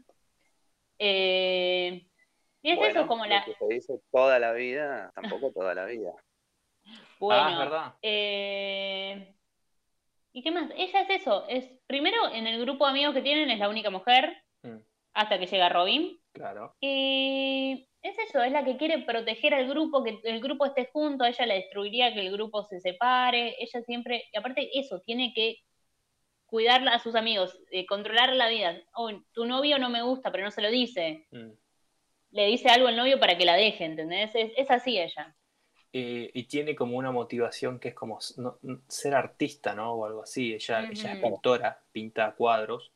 Eh, 0.99 2.07
y 2.63 2.71
es 2.71 2.77
Bueno, 2.77 3.01
eso, 3.01 3.09
como 3.09 3.25
lo 3.25 3.31
la... 3.31 3.45
que 3.45 3.55
se 3.55 3.67
dice 3.69 4.01
toda 4.11 4.39
la 4.39 4.53
vida, 4.53 5.11
tampoco 5.15 5.53
toda 5.53 5.75
la 5.75 5.85
vida. 5.87 6.13
Bueno, 7.21 7.43
Ah, 7.45 7.53
es 7.53 7.59
verdad. 7.59 7.95
eh, 8.01 9.35
¿y 10.33 10.43
qué 10.43 10.51
más? 10.51 10.71
Ella 10.77 11.03
es 11.03 11.11
eso, 11.21 11.47
es 11.49 11.71
primero 11.87 12.33
en 12.33 12.47
el 12.47 12.61
grupo 12.63 12.85
de 12.87 12.93
amigos 12.93 13.15
que 13.15 13.21
tienen 13.23 13.51
es 13.51 13.59
la 13.59 13.69
única 13.69 13.91
mujer, 13.91 14.37
Mm, 14.63 14.77
hasta 15.15 15.39
que 15.39 15.47
llega 15.47 15.69
Robin. 15.71 16.19
claro. 16.33 16.75
Y 16.81 17.89
es 18.03 18.19
eso, 18.19 18.43
es 18.43 18.53
la 18.53 18.65
que 18.65 18.77
quiere 18.77 18.99
proteger 19.05 19.55
al 19.55 19.69
grupo, 19.69 20.03
que 20.03 20.19
el 20.25 20.41
grupo 20.41 20.65
esté 20.67 20.89
junto, 20.93 21.25
a 21.25 21.29
ella 21.29 21.47
le 21.47 21.55
destruiría 21.57 22.13
que 22.15 22.21
el 22.21 22.33
grupo 22.33 22.63
se 22.65 22.81
separe, 22.81 23.57
ella 23.59 23.83
siempre, 23.83 24.25
y 24.33 24.39
aparte 24.39 24.71
eso, 24.79 25.01
tiene 25.01 25.33
que 25.35 25.59
cuidar 26.47 26.87
a 26.89 26.99
sus 26.99 27.15
amigos, 27.15 27.57
eh, 27.71 27.87
controlar 27.87 28.35
la 28.35 28.49
vida. 28.49 28.77
Oh, 28.95 29.11
tu 29.33 29.45
novio 29.47 29.79
no 29.79 29.89
me 29.91 30.03
gusta, 30.03 30.31
pero 30.33 30.45
no 30.45 30.51
se 30.51 30.63
lo 30.63 30.71
dice. 30.71 31.27
Mm. 31.31 31.51
Le 32.33 32.47
dice 32.47 32.69
algo 32.69 32.89
al 32.89 32.97
novio 32.97 33.19
para 33.19 33.37
que 33.37 33.45
la 33.45 33.55
deje, 33.57 33.85
¿entendés? 33.85 34.31
Es, 34.35 34.53
es 34.57 34.71
así 34.71 34.99
ella. 34.99 35.35
Eh, 35.93 36.31
y 36.33 36.45
tiene 36.45 36.77
como 36.77 36.97
una 36.97 37.11
motivación 37.11 37.81
que 37.81 37.89
es 37.89 37.95
como 37.95 38.19
no- 38.37 38.59
ser 38.89 39.15
artista, 39.15 39.75
¿no? 39.75 39.95
O 39.95 40.07
algo 40.07 40.23
así. 40.23 40.55
Ella, 40.55 40.89
ella 40.91 41.13
es 41.13 41.19
pintora, 41.21 41.83
pinta 41.93 42.33
cuadros. 42.37 42.93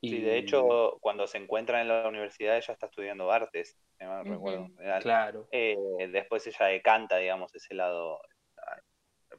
Y, 0.00 0.10
Sí, 0.10 0.20
de 0.20 0.38
hecho, 0.38 0.98
cuando 1.00 1.26
se 1.26 1.38
encuentran 1.38 1.80
en 1.80 1.88
la 1.88 2.08
universidad, 2.08 2.56
ella 2.56 2.72
está 2.74 2.86
estudiando 2.86 3.32
artes, 3.32 3.76
si 3.98 4.04
no 4.04 4.22
me. 4.22 5.00
Claro. 5.00 5.48
Eh, 5.50 5.76
después 6.12 6.46
ella 6.46 6.66
decanta, 6.66 7.16
digamos, 7.16 7.52
ese 7.54 7.74
lado 7.74 8.20
ah, 8.58 8.76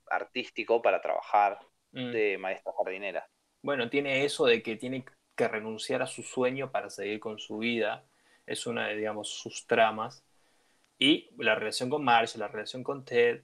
artístico 0.10 0.82
para 0.82 1.02
trabajar 1.02 1.60
Mm. 1.94 2.12
de 2.12 2.38
maestra 2.38 2.74
jardinera. 2.78 3.30
Bueno, 3.64 3.90
tiene 3.90 4.26
eso 4.26 4.46
de 4.46 4.62
que 4.62 4.76
tiene 4.76 5.06
que 5.38 5.48
renunciar 5.48 6.02
a 6.02 6.06
su 6.08 6.22
sueño 6.22 6.70
para 6.70 6.90
seguir 6.90 7.20
con 7.22 7.40
su 7.40 7.60
vida. 7.60 8.04
Es 8.48 8.66
una 8.66 8.88
de, 8.88 8.96
digamos, 8.96 9.30
sus 9.30 9.68
tramas. 9.68 10.24
Y 10.98 11.30
la 11.38 11.54
relación 11.54 11.90
con 11.90 12.04
Marshall, 12.04 12.40
la 12.40 12.48
relación 12.48 12.84
con 12.84 13.06
Ted. 13.06 13.44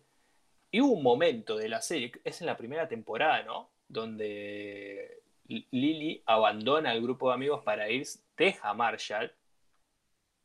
Y 0.71 0.81
hubo 0.81 0.93
un 0.93 1.03
momento 1.03 1.55
de 1.55 1.69
la 1.69 1.81
serie, 1.81 2.11
es 2.23 2.41
en 2.41 2.47
la 2.47 2.57
primera 2.57 2.87
temporada, 2.87 3.43
¿no? 3.43 3.69
Donde 3.87 5.21
Lily 5.45 6.23
abandona 6.25 6.91
el 6.93 7.01
grupo 7.03 7.29
de 7.29 7.35
amigos 7.35 7.61
para 7.63 7.89
ir, 7.89 8.07
deja 8.35 8.69
a 8.69 8.73
Marshall 8.73 9.31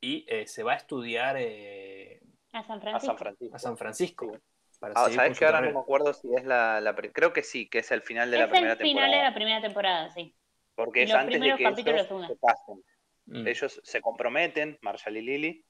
y 0.00 0.26
eh, 0.28 0.46
se 0.46 0.62
va 0.62 0.74
a 0.74 0.76
estudiar 0.76 1.36
eh, 1.38 2.20
A 2.52 2.62
San 2.62 2.78
A 2.78 2.80
Francisco. 2.80 3.06
San 3.06 3.16
Francisco. 3.16 3.56
a 3.56 3.58
San 3.58 3.76
Francisco. 3.78 4.32
Sí. 4.34 4.78
para 4.78 4.94
Ah, 4.96 5.10
¿Sabes 5.10 5.38
que 5.38 5.46
ahora 5.46 5.60
no 5.62 5.72
me 5.72 5.80
acuerdo 5.80 6.12
si 6.12 6.28
es 6.34 6.44
la, 6.44 6.94
Creo 7.12 7.32
que 7.32 7.42
sí, 7.42 7.68
que 7.68 7.78
es 7.78 7.90
el 7.90 8.02
final 8.02 8.30
de 8.30 8.38
la 8.38 8.44
es 8.44 8.50
primera 8.50 8.72
el 8.72 8.78
final 8.78 8.94
temporada. 9.04 9.16
de 9.16 9.30
la 9.30 9.34
primera 9.34 9.60
temporada, 9.60 10.10
sí. 10.10 10.34
Porque 10.74 11.00
y 11.00 11.02
es 11.04 11.10
los 11.10 11.18
antes 11.18 11.40
de 11.40 11.56
que 11.56 11.62
ellos 11.64 12.06
se 12.06 12.38
casen. 12.38 12.84
Mm. 13.28 13.46
Ellos 13.46 13.80
se 13.84 14.00
comprometen, 14.00 14.78
Marshall 14.80 15.18
y 15.18 15.22
Lily. 15.22 15.64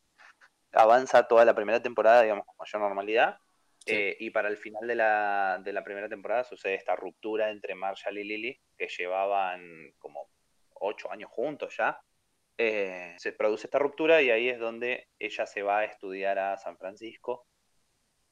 Avanza 0.73 1.27
toda 1.27 1.45
la 1.45 1.55
primera 1.55 1.83
temporada, 1.83 2.23
digamos, 2.23 2.47
con 2.47 2.57
mayor 2.59 2.81
normalidad. 2.81 3.39
Sí. 3.85 3.95
Eh, 3.95 4.17
y 4.21 4.31
para 4.31 4.49
el 4.49 4.57
final 4.57 4.87
de 4.87 4.95
la, 4.95 5.61
de 5.63 5.73
la 5.73 5.83
primera 5.83 6.09
temporada 6.09 6.45
sucede 6.45 6.75
esta 6.75 6.95
ruptura 6.95 7.51
entre 7.51 7.75
Marshall 7.75 8.19
y 8.19 8.25
Lily, 8.25 8.61
que 8.77 8.89
llevaban 8.89 9.93
como 9.99 10.31
ocho 10.75 11.11
años 11.11 11.31
juntos 11.31 11.75
ya. 11.77 12.01
Eh, 12.57 13.15
se 13.19 13.33
produce 13.33 13.67
esta 13.67 13.79
ruptura 13.79 14.21
y 14.21 14.31
ahí 14.31 14.49
es 14.49 14.59
donde 14.59 15.09
ella 15.19 15.47
se 15.47 15.63
va 15.63 15.79
a 15.79 15.85
estudiar 15.85 16.39
a 16.39 16.57
San 16.59 16.77
Francisco. 16.77 17.47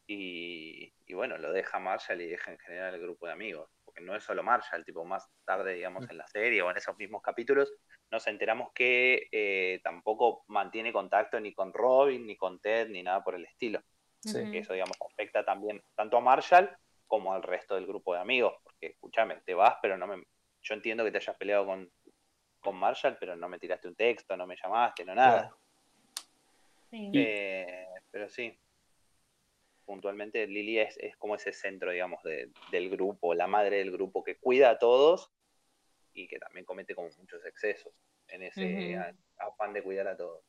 Y, 0.08 0.92
y 1.04 1.14
bueno, 1.14 1.36
lo 1.38 1.52
deja 1.52 1.80
Marshall 1.80 2.20
y 2.20 2.28
deja 2.28 2.52
en 2.52 2.58
general 2.58 2.94
el 2.94 3.00
grupo 3.00 3.26
de 3.26 3.32
amigos. 3.32 3.70
Porque 3.84 4.02
no 4.02 4.14
es 4.14 4.22
solo 4.22 4.42
Marshall, 4.42 4.84
tipo 4.84 5.04
más 5.04 5.28
tarde, 5.44 5.74
digamos, 5.74 6.08
en 6.10 6.18
la 6.18 6.26
serie 6.28 6.62
o 6.62 6.70
en 6.70 6.76
esos 6.76 6.96
mismos 6.96 7.22
capítulos, 7.22 7.72
nos 8.10 8.26
enteramos 8.26 8.72
que 8.72 9.28
eh, 9.32 9.80
tampoco 9.82 10.44
mantiene 10.48 10.92
contacto 10.92 11.40
ni 11.40 11.52
con 11.52 11.72
Robin, 11.72 12.26
ni 12.26 12.36
con 12.36 12.60
Ted, 12.60 12.88
ni 12.88 13.02
nada 13.02 13.22
por 13.24 13.34
el 13.34 13.44
estilo. 13.44 13.82
Sí. 14.20 14.38
Eso, 14.52 14.72
digamos, 14.72 14.96
afecta 15.00 15.44
también 15.44 15.82
tanto 15.94 16.16
a 16.16 16.20
Marshall 16.20 16.70
como 17.06 17.32
al 17.32 17.42
resto 17.42 17.74
del 17.74 17.86
grupo 17.86 18.14
de 18.14 18.20
amigos. 18.20 18.54
Porque, 18.62 18.86
escúchame, 18.86 19.36
te 19.44 19.54
vas, 19.54 19.76
pero 19.82 19.96
no 19.96 20.06
me. 20.06 20.24
Yo 20.62 20.74
entiendo 20.74 21.04
que 21.04 21.10
te 21.12 21.18
hayas 21.18 21.36
peleado 21.36 21.66
con, 21.66 21.90
con 22.60 22.76
Marshall, 22.76 23.16
pero 23.18 23.36
no 23.36 23.48
me 23.48 23.58
tiraste 23.58 23.86
un 23.88 23.94
texto, 23.94 24.36
no 24.36 24.46
me 24.46 24.56
llamaste, 24.56 25.04
no 25.04 25.14
nada. 25.14 25.54
Sí. 26.90 27.10
Eh, 27.14 27.86
pero 28.10 28.28
sí. 28.28 28.56
Puntualmente, 29.84 30.46
Lily 30.48 30.80
es, 30.80 30.96
es 30.98 31.16
como 31.16 31.36
ese 31.36 31.52
centro, 31.52 31.92
digamos, 31.92 32.20
de- 32.24 32.50
del 32.72 32.90
grupo, 32.90 33.34
la 33.34 33.46
madre 33.46 33.76
del 33.78 33.92
grupo 33.92 34.24
que 34.24 34.36
cuida 34.36 34.70
a 34.70 34.78
todos 34.78 35.30
y 36.16 36.26
que 36.26 36.38
también 36.38 36.64
comete 36.64 36.94
como 36.94 37.08
muchos 37.18 37.44
excesos 37.44 37.92
en 38.28 38.42
ese 38.42 38.98
afán 39.38 39.72
de 39.72 39.82
cuidar 39.82 40.08
a 40.08 40.16
todos. 40.16 40.42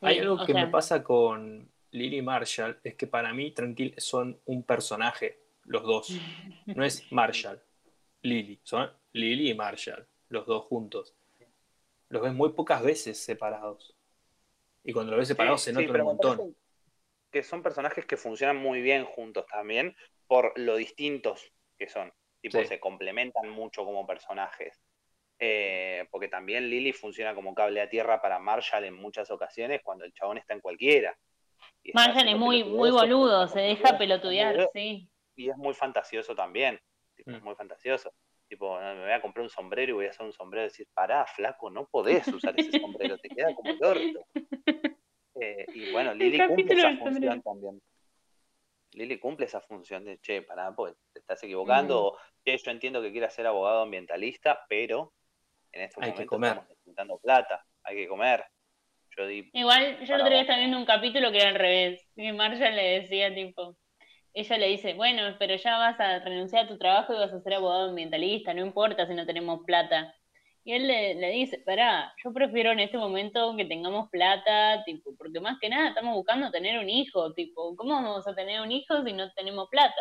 Hay 0.00 0.18
algo 0.18 0.42
o 0.42 0.46
que 0.46 0.54
me 0.54 0.66
pasa 0.68 1.02
con 1.04 1.70
Lily 1.90 2.22
Marshall, 2.22 2.80
es 2.82 2.94
que 2.94 3.06
para 3.06 3.32
mí 3.32 3.52
tranquil 3.52 3.94
son 3.98 4.40
un 4.46 4.64
personaje, 4.64 5.38
los 5.64 5.82
dos. 5.82 6.08
No 6.66 6.84
es 6.84 7.10
Marshall, 7.12 7.62
Lily. 8.22 8.58
Son 8.62 8.90
Lily 9.12 9.50
y 9.50 9.54
Marshall, 9.54 10.06
los 10.30 10.46
dos 10.46 10.64
juntos. 10.64 11.14
Los 12.08 12.22
ves 12.22 12.32
muy 12.32 12.52
pocas 12.52 12.82
veces 12.82 13.18
separados. 13.22 13.94
Y 14.82 14.92
cuando 14.92 15.12
los 15.12 15.20
ves 15.20 15.28
separados 15.28 15.60
Sí, 15.60 15.66
se 15.66 15.70
sí, 15.70 15.76
nota 15.76 15.92
pero 15.92 16.04
un 16.04 16.10
montón. 16.16 16.56
Que 17.30 17.42
son 17.42 17.62
personajes 17.62 18.06
que 18.06 18.16
funcionan 18.16 18.56
muy 18.56 18.80
bien 18.80 19.04
juntos 19.04 19.46
también, 19.46 19.96
por 20.26 20.58
lo 20.58 20.76
distintos 20.76 21.52
que 21.76 21.88
son. 21.88 22.12
Tipo, 22.40 22.58
Sí. 22.60 22.66
se 22.66 22.80
complementan 22.80 23.48
mucho 23.48 23.84
como 23.84 24.06
personajes. 24.06 24.78
Eh, 25.38 26.06
porque 26.10 26.28
también 26.28 26.70
Lily 26.70 26.92
funciona 26.92 27.34
como 27.34 27.54
cable 27.54 27.80
a 27.80 27.88
tierra 27.88 28.20
para 28.22 28.38
Marshall 28.38 28.84
en 28.84 28.94
muchas 28.94 29.30
ocasiones 29.30 29.80
cuando 29.82 30.04
el 30.04 30.12
chabón 30.12 30.38
está 30.38 30.54
en 30.54 30.60
cualquiera. 30.60 31.16
Marshall 31.92 32.28
es 32.28 32.36
muy, 32.36 32.64
muy 32.64 32.90
boludo, 32.90 33.46
se 33.48 33.60
deja 33.60 33.98
pelotudear, 33.98 34.70
sí. 34.72 35.08
Y 35.36 35.50
es 35.50 35.56
muy 35.56 35.74
fantasioso 35.74 36.34
también. 36.34 36.80
Tipo, 37.16 37.30
Es 37.32 37.40
Mm. 37.40 37.44
muy 37.44 37.54
fantasioso. 37.56 38.12
Tipo, 38.48 38.78
me 38.78 39.02
voy 39.02 39.12
a 39.12 39.20
comprar 39.20 39.42
un 39.42 39.50
sombrero 39.50 39.90
y 39.90 39.94
voy 39.94 40.06
a 40.06 40.10
hacer 40.10 40.24
un 40.24 40.32
sombrero 40.32 40.66
y 40.66 40.68
decir, 40.68 40.86
pará, 40.94 41.26
flaco, 41.26 41.70
no 41.70 41.86
podés 41.86 42.28
usar 42.28 42.58
ese 42.58 42.78
sombrero, 42.78 43.18
te 43.18 43.28
queda 43.30 43.54
como 43.54 43.70
el 43.72 43.84
orto. 43.84 44.26
Eh, 45.40 45.66
y 45.74 45.90
bueno, 45.90 46.14
Lily 46.14 46.38
cumple 46.46 46.74
esa 46.74 46.96
función 46.96 47.22
sombrero. 47.22 47.42
también. 47.42 47.82
Lily 48.92 49.18
cumple 49.18 49.46
esa 49.46 49.60
función 49.60 50.04
de, 50.04 50.18
che, 50.18 50.42
pará, 50.42 50.72
pues 50.72 50.94
te 51.12 51.18
estás 51.18 51.42
equivocando. 51.42 52.04
o, 52.06 52.18
che, 52.44 52.56
yo 52.56 52.70
entiendo 52.70 53.02
que 53.02 53.10
quieras 53.10 53.34
ser 53.34 53.48
abogado 53.48 53.82
ambientalista, 53.82 54.64
pero 54.68 55.12
en 55.74 55.82
este 55.82 56.00
Hay 56.00 56.12
que 56.12 56.24
momento 56.24 56.30
comer. 56.30 56.48
estamos 56.50 56.68
necesitando 56.70 57.18
plata, 57.18 57.66
hay 57.82 57.96
que 57.96 58.08
comer. 58.08 58.44
Yo 59.16 59.26
di, 59.26 59.48
Igual, 59.52 60.04
yo 60.04 60.14
el 60.14 60.20
otro 60.20 60.32
día 60.32 60.40
estaba 60.42 60.58
viendo 60.58 60.78
un 60.78 60.86
capítulo 60.86 61.30
que 61.30 61.38
era 61.38 61.50
al 61.50 61.54
revés. 61.54 62.04
Y 62.16 62.32
Marshall 62.32 62.74
le 62.74 63.00
decía, 63.00 63.34
tipo, 63.34 63.76
ella 64.32 64.58
le 64.58 64.68
dice, 64.68 64.94
bueno, 64.94 65.36
pero 65.38 65.54
ya 65.56 65.78
vas 65.78 65.98
a 66.00 66.18
renunciar 66.20 66.64
a 66.64 66.68
tu 66.68 66.78
trabajo 66.78 67.12
y 67.14 67.18
vas 67.18 67.32
a 67.32 67.40
ser 67.40 67.54
abogado 67.54 67.90
ambientalista, 67.90 68.54
no 68.54 68.64
importa 68.64 69.06
si 69.06 69.14
no 69.14 69.26
tenemos 69.26 69.60
plata. 69.64 70.12
Y 70.66 70.72
él 70.72 70.86
le, 70.88 71.14
le 71.14 71.28
dice, 71.30 71.58
pará, 71.58 72.12
yo 72.24 72.32
prefiero 72.32 72.72
en 72.72 72.80
este 72.80 72.96
momento 72.96 73.54
que 73.56 73.66
tengamos 73.66 74.08
plata, 74.10 74.82
tipo, 74.84 75.14
porque 75.16 75.38
más 75.38 75.58
que 75.60 75.68
nada 75.68 75.90
estamos 75.90 76.14
buscando 76.14 76.50
tener 76.50 76.78
un 76.78 76.88
hijo, 76.88 77.34
tipo, 77.34 77.76
¿cómo 77.76 77.94
vamos 77.94 78.26
a 78.26 78.34
tener 78.34 78.60
un 78.62 78.72
hijo 78.72 79.04
si 79.04 79.12
no 79.12 79.30
tenemos 79.34 79.68
plata? 79.70 79.94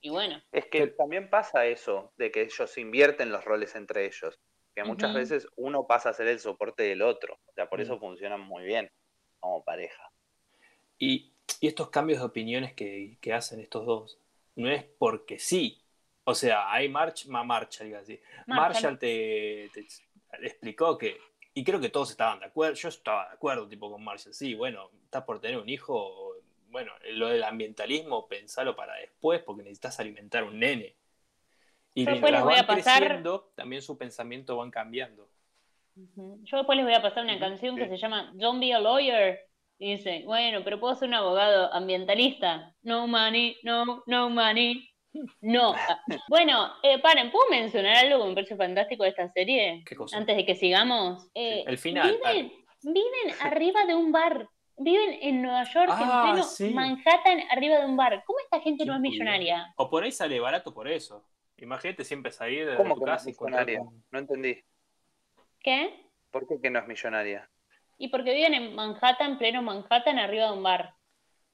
Y 0.00 0.10
bueno, 0.10 0.40
Es 0.52 0.66
que 0.66 0.86
también 0.86 1.28
pasa 1.28 1.66
eso, 1.66 2.12
de 2.16 2.30
que 2.30 2.42
ellos 2.42 2.78
invierten 2.78 3.32
los 3.32 3.44
roles 3.44 3.74
entre 3.74 4.06
ellos. 4.06 4.38
Que 4.82 4.88
muchas 4.88 5.14
veces 5.14 5.48
uno 5.56 5.86
pasa 5.86 6.10
a 6.10 6.12
ser 6.14 6.28
el 6.28 6.38
soporte 6.40 6.82
del 6.82 7.02
otro. 7.02 7.38
O 7.46 7.52
sea, 7.52 7.68
por 7.68 7.78
Mm. 7.78 7.82
eso 7.82 7.98
funcionan 7.98 8.40
muy 8.40 8.64
bien 8.64 8.90
como 9.40 9.64
pareja. 9.64 10.10
Y, 10.98 11.32
y 11.60 11.66
estos 11.68 11.90
cambios 11.90 12.20
de 12.20 12.26
opiniones 12.26 12.74
que, 12.74 13.18
que 13.20 13.32
hacen 13.32 13.60
estos 13.60 13.86
dos, 13.86 14.18
no 14.56 14.70
es 14.70 14.84
porque 14.84 15.38
sí. 15.38 15.82
O 16.24 16.34
sea, 16.34 16.70
hay 16.72 16.88
March, 16.88 17.26
ma 17.26 17.44
Marshall, 17.44 17.86
diga 17.86 18.00
así. 18.00 18.20
Marshall. 18.46 18.72
Marshall 18.74 18.98
te, 18.98 19.70
te 19.72 19.86
explicó 20.46 20.98
que, 20.98 21.16
y 21.54 21.64
creo 21.64 21.80
que 21.80 21.88
todos 21.88 22.10
estaban 22.10 22.40
de 22.40 22.46
acuerdo, 22.46 22.74
yo 22.74 22.88
estaba 22.88 23.28
de 23.28 23.34
acuerdo 23.34 23.66
tipo 23.68 23.90
con 23.90 24.04
Marshall, 24.04 24.34
sí, 24.34 24.54
bueno, 24.54 24.90
estás 25.04 25.24
por 25.24 25.40
tener 25.40 25.58
un 25.58 25.68
hijo, 25.68 26.34
bueno, 26.68 26.92
lo 27.12 27.28
del 27.28 27.44
ambientalismo, 27.44 28.28
pensalo 28.28 28.76
para 28.76 28.94
después 28.96 29.42
porque 29.42 29.62
necesitas 29.62 29.98
alimentar 30.00 30.44
un 30.44 30.58
nene. 30.58 30.96
Y 31.98 32.04
Yo 32.04 32.12
después 32.12 32.32
les 32.32 32.44
voy 32.44 32.54
a 32.54 32.64
pasar- 32.64 33.22
también 33.56 33.82
su 33.82 33.98
pensamiento 33.98 34.56
van 34.56 34.70
cambiando. 34.70 35.28
Yo 35.96 36.56
después 36.58 36.76
les 36.76 36.84
voy 36.86 36.94
a 36.94 37.02
pasar 37.02 37.24
una 37.24 37.40
canción 37.40 37.74
que 37.74 37.84
sí. 37.86 37.90
se 37.90 37.96
llama 37.96 38.30
Don't 38.36 38.60
Be 38.60 38.72
a 38.72 38.78
Lawyer. 38.78 39.40
Y 39.80 39.96
dice, 39.96 40.22
bueno, 40.24 40.60
pero 40.62 40.78
puedo 40.78 40.94
ser 40.94 41.08
un 41.08 41.14
abogado 41.14 41.72
ambientalista. 41.74 42.72
No 42.82 43.08
money, 43.08 43.56
no, 43.64 44.04
no 44.06 44.30
money. 44.30 44.88
No. 45.40 45.74
Ah, 45.74 45.98
Bueno, 46.28 46.70
eh, 46.84 47.00
paren, 47.00 47.32
¿puedo 47.32 47.50
mencionar 47.50 47.96
algo 47.96 48.22
que 48.22 48.28
me 48.28 48.34
parece 48.36 48.56
fantástico 48.56 49.02
de 49.02 49.08
esta 49.10 49.28
serie? 49.32 49.82
¿Qué 49.84 49.96
cosa? 49.96 50.16
Antes 50.18 50.36
de 50.36 50.46
que 50.46 50.54
sigamos. 50.54 51.28
Eh, 51.34 51.64
El 51.66 51.78
final, 51.78 52.12
Viven, 52.12 52.52
viven 52.82 53.34
arriba 53.40 53.84
de 53.86 53.94
un 53.96 54.12
bar. 54.12 54.48
Viven 54.76 55.18
en 55.20 55.42
Nueva 55.42 55.64
York, 55.64 55.88
Ah, 55.90 56.00
en 56.26 56.30
pleno 56.32 56.46
sí. 56.48 56.70
Manhattan, 56.72 57.40
arriba 57.50 57.80
de 57.80 57.86
un 57.86 57.96
bar. 57.96 58.22
¿Cómo 58.24 58.38
esta 58.38 58.60
gente 58.60 58.84
no 58.84 58.94
es 58.94 59.00
millonaria? 59.00 59.66
O 59.76 59.90
por 59.90 60.04
ahí 60.04 60.12
sale 60.12 60.38
barato 60.38 60.72
por 60.72 60.86
eso. 60.86 61.24
Imagínate 61.58 62.04
siempre 62.04 62.30
salir 62.32 62.66
de 62.66 62.76
¿Cómo 62.76 62.94
tu 62.94 63.00
que 63.00 63.06
no 63.06 63.12
es 63.12 63.18
casa 63.18 63.28
y 63.28 63.32
encontrar 63.32 63.66
millonaria? 63.66 63.78
con- 63.90 64.04
No 64.10 64.18
entendí. 64.18 64.64
¿Qué? 65.60 66.06
¿Por 66.30 66.46
qué 66.46 66.60
que 66.60 66.70
no 66.70 66.78
es 66.78 66.86
millonaria? 66.86 67.50
Y 67.98 68.08
porque 68.08 68.32
viven 68.32 68.54
en 68.54 68.74
Manhattan, 68.74 69.38
pleno 69.38 69.60
Manhattan, 69.62 70.18
arriba 70.18 70.46
de 70.46 70.52
un 70.52 70.62
bar. 70.62 70.94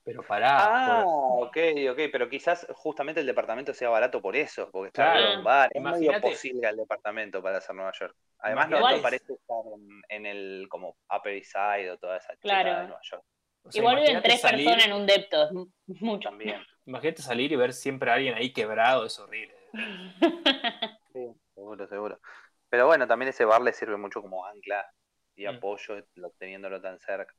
Pero 0.05 0.23
pará. 0.23 0.59
Ah, 1.01 1.03
por- 1.05 1.47
ok, 1.49 1.57
ok, 1.93 1.99
pero 2.13 2.29
quizás 2.29 2.67
justamente 2.75 3.21
el 3.21 3.27
departamento 3.27 3.73
sea 3.73 3.89
barato 3.89 4.21
por 4.21 4.37
eso, 4.37 4.69
porque 4.71 4.89
está 4.89 5.05
Claro. 5.05 5.17
arriba 5.19 5.31
de 5.33 5.39
un 5.39 5.45
bar. 5.45 5.71
Es 5.73 5.81
medio 5.83 5.97
Imagínate- 5.97 6.31
posible 6.31 6.69
el 6.69 6.77
departamento 6.77 7.43
para 7.43 7.57
hacer 7.59 7.75
Nueva 7.75 7.93
York. 7.99 8.15
Además, 8.41 8.69
no, 8.69 8.77
Imagínate- 8.81 8.97
no 8.99 9.03
parece 9.03 9.33
estar 9.33 9.63
en, 9.75 10.03
en 10.11 10.27
el 10.27 10.67
como 10.69 10.97
Upper 11.11 11.33
East 11.33 11.53
Side 11.53 11.91
o 11.93 11.97
toda 11.99 12.19
esa 12.19 12.35
chica 12.35 12.43
Claro. 12.43 12.71
de 12.81 12.83
Nueva 12.89 13.01
York. 13.03 13.25
o 13.67 13.73
sea, 13.73 13.81
Igual 13.81 13.95
viven 13.97 14.11
imagínate 14.11 14.29
tres 14.29 14.41
salir- 14.43 14.65
personas 14.67 14.87
en 14.87 14.93
un 14.93 15.07
depto, 15.07 15.45
es 15.45 15.53
mu- 15.53 15.67
mucho. 15.87 16.29
También. 16.29 16.63
Imagínate 16.85 17.23
salir 17.23 17.51
y 17.51 17.57
ver 17.57 17.73
siempre 17.73 18.11
a 18.11 18.15
alguien 18.15 18.35
ahí 18.35 18.53
quebrado, 18.53 19.07
es 19.07 19.19
horrible. 19.19 19.55
Sí, 21.13 21.33
seguro, 21.55 21.87
seguro. 21.87 22.21
Pero 22.69 22.87
bueno, 22.87 23.07
también 23.07 23.29
ese 23.29 23.45
bar 23.45 23.63
le 23.63 23.73
sirve 23.73 23.97
mucho 23.97 24.21
como 24.21 24.45
ancla 24.47 24.85
y 25.37 25.45
Mm. 25.47 25.49
apoyo, 25.51 26.05
lo- 26.17 26.31
teniéndolo 26.39 26.81
tan 26.81 26.99
cerca. 26.99 27.33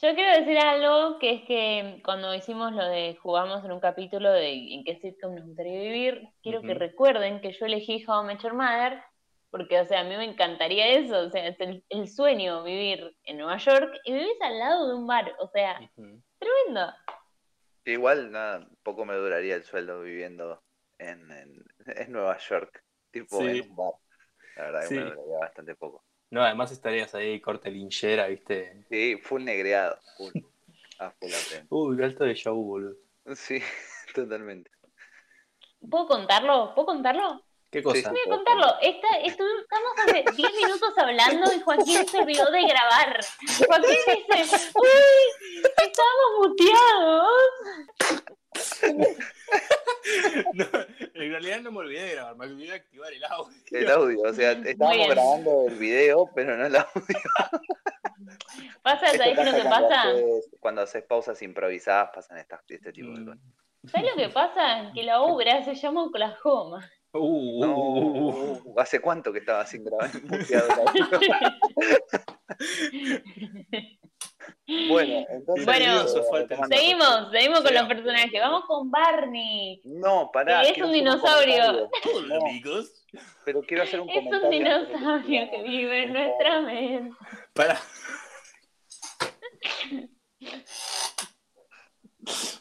Yo 0.00 0.14
quiero 0.14 0.38
decir 0.38 0.58
algo, 0.58 1.18
que 1.18 1.34
es 1.34 1.42
que 1.44 2.00
cuando 2.04 2.34
hicimos 2.34 2.72
lo 2.72 2.84
de 2.86 3.16
jugamos 3.16 3.64
en 3.64 3.72
un 3.72 3.80
capítulo 3.80 4.30
de 4.30 4.74
en 4.74 4.84
qué 4.84 4.96
sitcom 4.96 5.34
nos 5.34 5.44
gustaría 5.46 5.80
vivir, 5.80 6.28
quiero 6.42 6.62
que 6.62 6.74
recuerden 6.74 7.40
que 7.40 7.52
yo 7.52 7.66
elegí 7.66 8.04
How 8.06 8.22
I 8.22 8.26
Met 8.26 8.42
Your 8.42 8.54
Mother, 8.54 9.02
porque, 9.50 9.80
o 9.80 9.86
sea, 9.86 10.00
a 10.00 10.04
mí 10.04 10.16
me 10.16 10.24
encantaría 10.24 10.86
eso, 10.88 11.18
o 11.20 11.30
sea, 11.30 11.48
es 11.48 11.60
el, 11.60 11.84
el 11.88 12.08
sueño 12.08 12.62
vivir 12.64 13.16
en 13.24 13.38
Nueva 13.38 13.56
York 13.58 13.92
y 14.04 14.12
vivís 14.12 14.40
al 14.40 14.58
lado 14.58 14.88
de 14.88 14.94
un 14.94 15.06
bar, 15.06 15.34
o 15.38 15.48
sea, 15.48 15.78
tremendo. 16.38 16.92
Igual, 17.84 18.30
nada, 18.30 18.68
poco 18.82 19.04
me 19.04 19.14
duraría 19.14 19.54
el 19.56 19.64
sueldo 19.64 20.00
viviendo 20.02 20.62
en, 20.98 21.30
en, 21.30 21.64
en 21.96 22.12
Nueva 22.12 22.38
York, 22.38 22.84
tipo 23.10 23.40
Sí. 23.40 23.46
en 23.46 23.70
un 23.70 23.76
bar. 23.76 23.92
La 24.56 24.62
verdad 24.64 24.80
que 24.82 24.86
Sí. 24.88 24.94
me 24.94 25.04
duraría 25.04 25.38
bastante 25.38 25.74
poco. 25.74 26.04
No, 26.30 26.42
además 26.42 26.72
estarías 26.72 27.14
ahí 27.14 27.40
corte 27.40 27.70
linchera, 27.70 28.26
¿viste? 28.26 28.84
Sí, 28.90 29.16
full 29.22 29.44
negreado, 29.44 29.98
full. 30.16 30.32
Ah, 30.98 31.12
full. 31.18 31.30
Uy, 31.70 32.02
alto 32.02 32.24
de 32.24 32.34
show, 32.34 32.56
boludo. 32.62 32.96
Sí, 33.34 33.60
totalmente. 34.14 34.70
¿Puedo 35.88 36.06
contarlo? 36.06 36.74
¿Puedo 36.74 36.86
contarlo? 36.86 37.44
¿Qué 37.70 37.82
cosa? 37.82 38.10
Voy 38.10 38.18
a 38.26 38.30
contarlo. 38.30 38.74
Esta, 38.80 39.08
estamos 39.24 39.92
hace 40.06 40.24
10 40.36 40.52
minutos 40.54 40.96
hablando 40.96 41.52
y 41.54 41.60
Joaquín 41.60 42.06
se 42.08 42.18
olvidó 42.18 42.50
de 42.50 42.62
grabar. 42.66 43.20
Joaquín 43.66 43.96
dice, 44.06 44.56
uy, 44.74 45.62
estamos 45.76 46.28
muteados. 46.40 47.28
No, 50.54 50.64
en 51.14 51.30
realidad 51.30 51.60
no 51.60 51.70
me 51.72 51.78
olvidé 51.78 52.02
de 52.04 52.12
grabar, 52.14 52.36
me 52.36 52.46
olvidé 52.46 52.68
de 52.70 52.74
activar 52.76 53.12
el 53.12 53.24
audio. 53.24 53.56
El 53.70 53.90
audio, 53.90 54.20
o 54.22 54.32
sea, 54.32 54.52
estábamos 54.52 55.08
grabando 55.08 55.64
el 55.68 55.74
video, 55.76 56.30
pero 56.34 56.56
no 56.56 56.66
el 56.66 56.76
audio. 56.76 56.88
Pasa, 58.82 59.06
Esto 59.06 59.18
¿sabes 59.18 59.36
lo 59.36 59.44
que 59.44 59.50
cuando 59.68 59.88
pasa? 59.88 60.02
haces- 60.04 60.50
Cuando 60.60 60.80
haces 60.82 61.04
pausas 61.04 61.42
improvisadas 61.42 62.10
pasan 62.14 62.38
estas, 62.38 62.60
este 62.68 62.92
tipo 62.92 63.10
de 63.12 63.20
Mm. 63.20 63.26
cosas. 63.26 63.40
¿Sabes 63.92 64.10
lo 64.10 64.16
que 64.16 64.28
pasa? 64.30 64.90
Que 64.94 65.02
la 65.02 65.20
obra 65.20 65.64
se 65.64 65.74
llama 65.74 66.04
Oklahoma. 66.04 66.90
Uh, 67.12 67.18
uh, 67.18 67.60
No, 67.64 67.76
uh, 67.78 68.28
uh. 68.28 68.62
uh, 68.64 68.80
¿hace 68.80 69.00
cuánto 69.00 69.32
que 69.32 69.38
estaba 69.38 69.64
sin 69.64 69.82
grabar? 69.84 70.10
bueno, 74.88 75.26
entonces. 75.30 75.64
Bueno, 75.64 76.02
eh, 76.02 76.46
Seguimos, 76.68 77.30
seguimos 77.32 77.60
con 77.62 77.74
los 77.74 77.86
personajes. 77.88 78.40
Vamos 78.40 78.64
con 78.66 78.90
Barney. 78.90 79.80
No, 79.84 80.30
pará. 80.32 80.62
Es 80.62 80.72
quiero 80.72 80.88
un 80.88 80.92
dinosaurio. 80.92 81.88
Hola, 82.14 82.36
amigos. 82.36 83.06
Pero 83.44 83.62
quiero 83.62 83.84
hacer 83.84 84.00
un 84.00 84.10
Es 84.10 84.16
un 84.18 84.24
comentario. 84.24 84.50
de 84.50 84.50
que 84.50 84.64
dinosaurio 84.64 85.50
que 85.50 85.62
vive 85.62 86.02
en 86.04 86.12
nuestra 86.12 86.60
mente. 86.60 87.16
Para. 87.54 87.80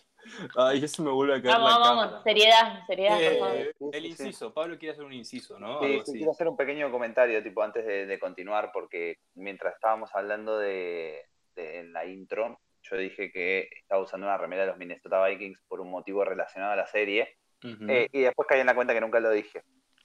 Ay, 0.55 0.87
se 0.87 1.01
me 1.01 1.09
vuelve 1.11 1.35
a 1.35 1.41
caer 1.41 1.55
Vamos, 1.55 1.69
la 1.71 1.79
vamos, 1.79 2.05
cámara. 2.05 2.23
seriedad, 2.23 2.85
seriedad, 2.87 3.21
Eh, 3.21 3.29
por 3.29 3.37
favor. 3.39 3.65
Sí, 3.65 3.97
el 3.97 4.05
inciso, 4.05 4.53
Pablo 4.53 4.77
quiere 4.77 4.93
hacer 4.93 5.05
un 5.05 5.13
inciso, 5.13 5.59
¿no? 5.59 5.79
Sí, 5.79 6.01
quiero 6.11 6.31
hacer 6.31 6.47
un 6.47 6.57
pequeño 6.57 6.91
comentario, 6.91 7.41
tipo, 7.43 7.61
antes 7.63 7.85
de, 7.85 8.05
de 8.05 8.19
continuar, 8.19 8.71
porque 8.73 9.17
mientras 9.35 9.73
estábamos 9.75 10.09
hablando 10.13 10.57
de, 10.59 11.25
de- 11.55 11.79
en 11.79 11.93
la 11.93 12.05
intro, 12.05 12.59
yo 12.83 12.97
dije 12.97 13.31
que 13.31 13.69
estaba 13.81 14.01
usando 14.01 14.27
una 14.27 14.37
remera 14.37 14.61
de 14.63 14.69
los 14.69 14.77
Minnesota 14.77 15.25
Vikings 15.25 15.61
por 15.67 15.81
un 15.81 15.89
motivo 15.89 16.23
relacionado 16.23 16.73
a 16.73 16.75
la 16.77 16.87
serie, 16.87 17.37
eh, 17.63 18.07
y 18.11 18.21
después 18.21 18.47
caí 18.47 18.59
en 18.59 18.67
la 18.67 18.75
cuenta 18.75 18.93
que 18.93 19.01
nunca 19.01 19.19
lo 19.19 19.31
dije. 19.31 19.63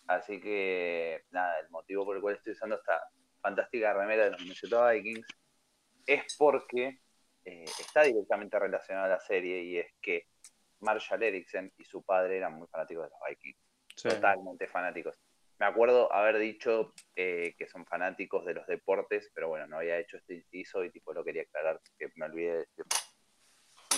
Así 0.08 0.40
que, 0.40 1.22
nada, 1.30 1.58
el 1.60 1.68
motivo 1.70 2.04
por 2.04 2.16
el 2.16 2.22
cual 2.22 2.34
estoy 2.34 2.54
usando 2.54 2.76
esta 2.76 3.00
fantástica 3.40 3.92
remera 3.92 4.24
de 4.24 4.30
los 4.30 4.40
Minnesota 4.40 4.90
Vikings 4.90 5.26
es 6.06 6.34
porque 6.38 6.98
eh, 7.44 7.64
está 7.64 8.02
directamente 8.02 8.58
relacionado 8.58 9.06
a 9.06 9.16
la 9.16 9.20
serie, 9.20 9.62
y 9.62 9.78
es 9.78 9.92
que 10.00 10.26
Marshall 10.80 11.22
Erickson 11.22 11.72
y 11.78 11.84
su 11.84 12.02
padre 12.02 12.38
eran 12.38 12.54
muy 12.54 12.66
fanáticos 12.68 13.04
de 13.04 13.10
los 13.10 13.18
Vikings 13.28 13.58
Sí. 13.94 14.08
totalmente 14.08 14.66
fanáticos. 14.66 15.18
me 15.58 15.66
acuerdo 15.66 16.12
haber 16.12 16.38
dicho 16.38 16.92
eh, 17.14 17.54
que 17.56 17.68
son 17.68 17.84
fanáticos 17.86 18.44
de 18.44 18.54
los 18.54 18.66
deportes, 18.66 19.30
pero 19.34 19.48
bueno, 19.48 19.66
no 19.66 19.76
había 19.76 19.98
hecho 19.98 20.16
este 20.16 20.34
inciso 20.34 20.82
y 20.82 20.90
tipo 20.90 21.12
lo 21.12 21.22
quería 21.22 21.42
aclarar, 21.42 21.78
que 21.98 22.08
me 22.16 22.24
olvidé 22.26 22.52
de 22.58 22.66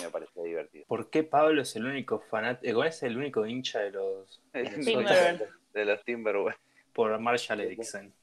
me 0.01 0.09
parecía 0.09 0.43
divertido. 0.43 0.85
¿Por 0.87 1.09
qué 1.09 1.23
Pablo 1.23 1.61
es 1.61 1.75
el 1.75 1.85
único 1.85 2.19
fanático, 2.19 2.83
es 2.83 3.01
el 3.01 3.17
único 3.17 3.45
hincha 3.45 3.79
de 3.79 3.91
los 3.91 4.41
de 4.53 4.53
los 5.85 6.03
Timberwolves, 6.03 6.57
por 6.93 7.17
Marshall 7.19 7.61
Erickson? 7.61 8.13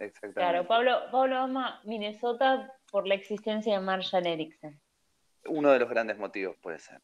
Exactamente. 0.00 0.40
Claro, 0.40 0.66
Pablo, 0.66 1.10
Pablo 1.12 1.36
ama 1.38 1.80
Minnesota 1.84 2.72
por 2.90 3.06
la 3.06 3.14
existencia 3.14 3.74
de 3.74 3.80
Marshall 3.80 4.26
Erickson. 4.26 4.80
Uno 5.46 5.70
de 5.70 5.78
los 5.78 5.88
grandes 5.88 6.18
motivos 6.18 6.56
puede 6.60 6.78
ser. 6.78 7.00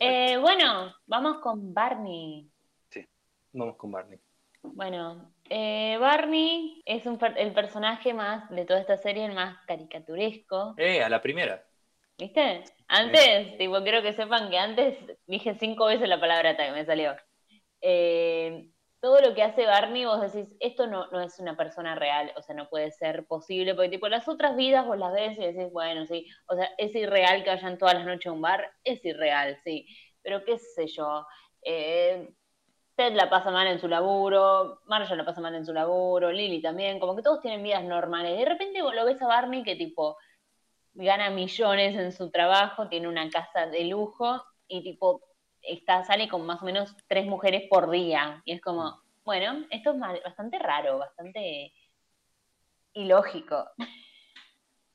Eh, 0.00 0.36
bueno, 0.38 0.94
vamos 1.06 1.38
con 1.38 1.72
Barney. 1.72 2.50
Vamos 3.52 3.76
con 3.76 3.92
Barney. 3.92 4.18
Bueno, 4.62 5.32
eh, 5.48 5.96
Barney 6.00 6.82
es 6.86 7.06
un 7.06 7.18
el 7.36 7.52
personaje 7.52 8.12
más 8.14 8.48
de 8.50 8.64
toda 8.64 8.80
esta 8.80 8.96
serie, 8.96 9.26
el 9.26 9.34
más 9.34 9.64
caricaturesco. 9.66 10.74
Eh, 10.78 11.02
a 11.02 11.08
la 11.08 11.20
primera. 11.20 11.64
¿Viste? 12.18 12.64
Antes, 12.88 13.58
tipo, 13.58 13.82
quiero 13.82 14.02
que 14.02 14.12
sepan 14.12 14.50
que 14.50 14.58
antes 14.58 14.96
dije 15.26 15.54
cinco 15.58 15.86
veces 15.86 16.08
la 16.08 16.20
palabra 16.20 16.50
hasta 16.50 16.66
que 16.66 16.72
me 16.72 16.84
salió. 16.84 17.14
Eh, 17.80 18.70
todo 19.04 19.20
lo 19.20 19.34
que 19.34 19.42
hace 19.42 19.66
Barney, 19.66 20.06
vos 20.06 20.32
decís, 20.32 20.56
esto 20.60 20.86
no, 20.86 21.08
no 21.08 21.20
es 21.20 21.38
una 21.38 21.58
persona 21.58 21.94
real, 21.94 22.32
o 22.38 22.40
sea, 22.40 22.54
no 22.54 22.70
puede 22.70 22.90
ser 22.90 23.26
posible, 23.26 23.74
porque 23.74 23.90
tipo, 23.90 24.08
las 24.08 24.26
otras 24.28 24.56
vidas 24.56 24.86
vos 24.86 24.96
las 24.96 25.12
ves 25.12 25.36
y 25.36 25.42
decís, 25.42 25.70
bueno, 25.70 26.06
sí, 26.06 26.26
o 26.46 26.54
sea, 26.56 26.70
es 26.78 26.94
irreal 26.94 27.44
que 27.44 27.50
vayan 27.50 27.76
todas 27.76 27.96
las 27.96 28.06
noches 28.06 28.28
a 28.28 28.32
un 28.32 28.40
bar, 28.40 28.72
es 28.82 29.04
irreal, 29.04 29.58
sí, 29.62 29.86
pero 30.22 30.42
qué 30.42 30.56
sé 30.56 30.86
yo, 30.86 31.26
eh, 31.60 32.32
Ted 32.96 33.12
la 33.12 33.28
pasa 33.28 33.50
mal 33.50 33.66
en 33.66 33.78
su 33.78 33.88
laburo, 33.88 34.80
Marshall 34.86 35.18
la 35.18 35.26
pasa 35.26 35.42
mal 35.42 35.54
en 35.54 35.66
su 35.66 35.74
laburo, 35.74 36.32
Lily 36.32 36.62
también, 36.62 36.98
como 36.98 37.14
que 37.14 37.20
todos 37.20 37.42
tienen 37.42 37.62
vidas 37.62 37.84
normales. 37.84 38.38
De 38.38 38.44
repente 38.46 38.80
vos 38.80 38.94
lo 38.94 39.04
ves 39.04 39.20
a 39.20 39.26
Barney 39.26 39.64
que 39.64 39.76
tipo 39.76 40.16
gana 40.94 41.28
millones 41.28 41.94
en 41.94 42.10
su 42.10 42.30
trabajo, 42.30 42.88
tiene 42.88 43.08
una 43.08 43.28
casa 43.28 43.66
de 43.66 43.84
lujo 43.84 44.42
y 44.66 44.82
tipo 44.82 45.20
está, 45.68 46.04
sale 46.04 46.28
con 46.28 46.44
más 46.46 46.62
o 46.62 46.64
menos 46.64 46.96
tres 47.08 47.26
mujeres 47.26 47.64
por 47.68 47.90
día. 47.90 48.42
Y 48.44 48.52
es 48.52 48.60
como, 48.60 49.02
bueno, 49.24 49.66
esto 49.70 49.92
es 49.92 49.98
bastante 49.98 50.58
raro, 50.58 50.98
bastante 50.98 51.72
ilógico. 52.92 53.70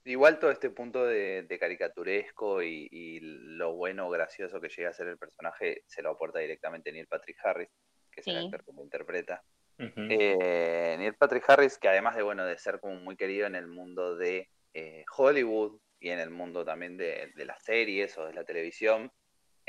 Igual 0.06 0.40
todo 0.40 0.50
este 0.50 0.70
punto 0.70 1.06
de, 1.06 1.44
de 1.44 1.60
caricaturesco 1.60 2.64
y, 2.64 2.88
y 2.90 3.20
lo 3.20 3.74
bueno 3.74 4.10
gracioso 4.10 4.60
que 4.60 4.70
llega 4.70 4.90
a 4.90 4.94
ser 4.94 5.08
el 5.08 5.18
personaje 5.18 5.84
se 5.86 6.02
lo 6.02 6.12
aporta 6.12 6.40
directamente 6.40 6.92
Neil 6.92 7.06
Patrick 7.08 7.38
Harris, 7.44 7.70
que 8.12 8.22
es 8.22 8.28
el 8.28 8.46
actor 8.46 8.64
que 8.64 8.72
lo 8.72 8.82
interpreta. 8.82 9.44
Eh, 9.78 10.96
Neil 10.98 11.16
Patrick 11.16 11.48
Harris, 11.48 11.78
que 11.78 11.90
además 11.90 12.16
de 12.16 12.24
bueno 12.24 12.46
de 12.46 12.58
ser 12.58 12.80
como 12.80 12.96
muy 12.96 13.16
querido 13.16 13.46
en 13.46 13.56
el 13.56 13.68
mundo 13.68 14.16
de 14.16 14.50
eh, 14.74 15.06
Hollywood 15.16 15.80
y 16.00 16.10
en 16.10 16.20
el 16.20 16.32
mundo 16.32 16.66
también 16.66 16.98
de, 16.98 17.32
de 17.36 17.46
las 17.46 17.62
series 17.64 18.18
o 18.18 18.26
de 18.26 18.34
la 18.34 18.44
televisión, 18.46 19.12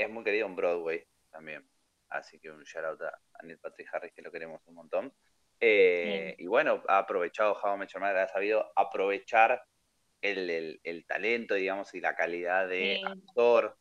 es 0.02 0.10
muy 0.10 0.24
querido 0.24 0.46
en 0.46 0.56
Broadway 0.56 1.04
también. 1.30 1.68
Así 2.08 2.38
que 2.40 2.50
un 2.50 2.62
shout 2.64 2.84
out 2.84 3.02
a, 3.02 3.12
Neil 3.44 3.58
Patrick 3.58 3.88
Harris, 3.92 4.12
que 4.12 4.22
lo 4.22 4.32
queremos 4.32 4.60
un 4.66 4.74
montón. 4.74 5.12
Eh, 5.60 6.34
Y 6.38 6.46
bueno, 6.46 6.82
ha 6.88 6.98
aprovechado 6.98 7.52
How 7.62 7.76
Met 7.76 7.90
Your 7.92 8.00
Mother, 8.02 8.16
ha 8.18 8.28
sabido 8.28 8.72
aprovechar 8.76 9.62
el, 10.22 10.50
el- 10.50 10.80
el 10.84 11.06
talento, 11.06 11.54
digamos, 11.54 11.94
y 11.94 12.00
la 12.00 12.14
calidad 12.14 12.68
de 12.68 13.02
actor 13.06 13.76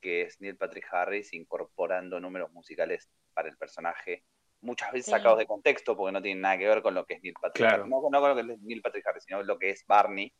que 0.00 0.22
es 0.22 0.40
Neil 0.40 0.56
Patrick 0.56 0.86
Harris, 0.92 1.32
incorporando 1.32 2.20
números 2.20 2.50
musicales 2.52 3.10
para 3.32 3.48
el 3.48 3.56
personaje, 3.56 4.22
muchas 4.60 4.92
veces 4.92 5.06
Sí. 5.06 5.10
sacados 5.12 5.38
de 5.38 5.46
contexto, 5.46 5.96
porque 5.96 6.12
no 6.12 6.20
tienen 6.20 6.42
nada 6.42 6.58
que 6.58 6.68
ver 6.68 6.82
con 6.82 6.94
lo 6.94 7.04
que 7.06 7.14
es 7.14 7.22
Neil 7.22 7.34
Patrick 7.40 7.66
Claro. 7.66 7.82
Harris. 7.84 7.90
No, 7.90 8.10
no 8.10 8.20
con 8.20 8.28
lo 8.30 8.34
que 8.46 8.52
es 8.52 8.60
Neil 8.60 8.82
Patrick 8.82 9.06
Harris, 9.06 9.24
sino 9.24 9.42
lo 9.42 9.58
que 9.58 9.70
es 9.70 9.84
Barney. 9.86 10.32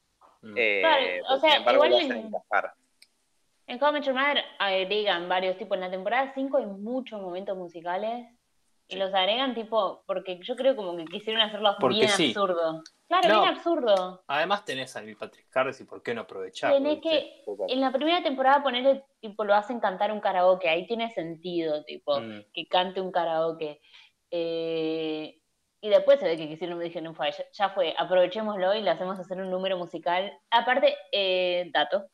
Mm. 0.42 0.54
Eh, 0.56 0.80
Claro, 0.80 1.34
o 1.36 1.38
sea, 1.40 1.56
embargo, 1.56 1.84
igual 1.86 2.32
en- 3.66 3.82
How 3.82 3.90
I 3.90 3.92
Met 3.92 4.04
Your 4.04 4.14
Mother 4.14 4.44
agregan 4.58 5.28
varios, 5.28 5.56
tipo 5.56 5.74
en 5.74 5.80
la 5.80 5.90
temporada 5.90 6.32
5 6.34 6.58
hay 6.58 6.66
muchos 6.66 7.20
momentos 7.20 7.56
musicales 7.56 8.26
y 8.88 8.96
los 8.96 9.14
agregan 9.14 9.54
tipo, 9.54 10.04
porque 10.06 10.38
yo 10.42 10.56
creo 10.56 10.76
como 10.76 10.94
que 10.96 11.06
quisieron 11.06 11.40
hacerlos 11.42 11.76
Porque 11.80 11.96
bien 12.00 12.08
sí. 12.10 12.28
absurdo. 12.28 12.82
Claro, 13.08 13.28
No. 13.28 13.40
bien 13.40 13.54
absurdo. 13.54 14.24
Además 14.26 14.64
tenés 14.64 14.94
a 14.96 15.00
Neil 15.02 15.16
Patrick 15.16 15.46
Harris 15.56 15.80
y 15.80 15.84
por 15.84 16.02
qué 16.02 16.14
no 16.14 16.22
aprovecharlo. 16.22 16.76
Tenés 16.76 17.00
que, 17.00 17.42
en 17.68 17.80
la 17.80 17.90
primera 17.92 18.22
temporada 18.22 18.62
ponerle, 18.62 19.04
tipo, 19.20 19.44
lo 19.44 19.54
hacen 19.54 19.80
cantar 19.80 20.12
un 20.12 20.20
karaoke, 20.20 20.68
ahí 20.68 20.86
tiene 20.86 21.10
sentido, 21.10 21.82
tipo, 21.84 22.20
Mm. 22.20 22.44
que 22.52 22.66
cante 22.66 23.00
un 23.00 23.10
karaoke. 23.12 23.80
Eh, 24.30 25.38
y 25.80 25.88
después 25.88 26.18
se 26.18 26.26
ve 26.26 26.36
que 26.36 26.48
quisieron, 26.48 26.78
me 26.78 26.84
dijeron, 26.84 27.14
fue, 27.14 27.30
ya, 27.30 27.44
ya 27.52 27.68
fue, 27.70 27.94
aprovechémoslo 27.96 28.74
y 28.74 28.82
le 28.82 28.90
hacemos 28.90 29.18
hacer 29.18 29.38
un 29.38 29.50
número 29.50 29.76
musical. 29.78 30.32
Aparte, 30.50 30.94
eh, 31.12 31.70
dato, 31.72 32.06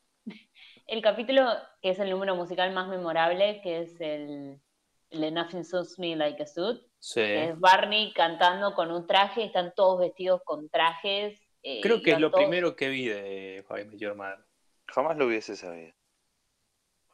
el 0.91 1.03
capítulo 1.03 1.47
que 1.81 1.91
es 1.91 1.99
el 1.99 2.11
número 2.11 2.35
musical 2.37 2.73
más 2.73 2.89
memorable, 2.89 3.61
que 3.63 3.81
es 3.83 4.01
el, 4.01 4.61
el 5.11 5.21
de 5.21 5.31
Nothing 5.31 5.65
Suits 5.65 5.99
Me 5.99 6.17
Like 6.17 6.43
a 6.43 6.47
Suit, 6.47 6.81
Sí. 6.99 7.21
que 7.21 7.45
es 7.51 7.59
Barney 7.61 8.13
cantando 8.13 8.75
con 8.75 8.91
un 8.91 9.07
traje, 9.07 9.45
están 9.45 9.73
todos 9.75 10.01
vestidos 10.01 10.43
con 10.45 10.69
trajes. 10.69 11.41
eh, 11.63 11.81
Creo 11.83 12.03
que 12.03 12.13
es 12.13 12.21
lo 12.21 12.31
todos- 12.31 12.43
primero 12.45 12.75
que 12.77 12.89
vi 12.89 13.07
de 13.07 13.65
Met 13.71 13.97
Your. 13.97 14.17
Jamás 14.87 15.17
lo 15.17 15.27
hubiese 15.27 15.57
sabido. 15.57 15.93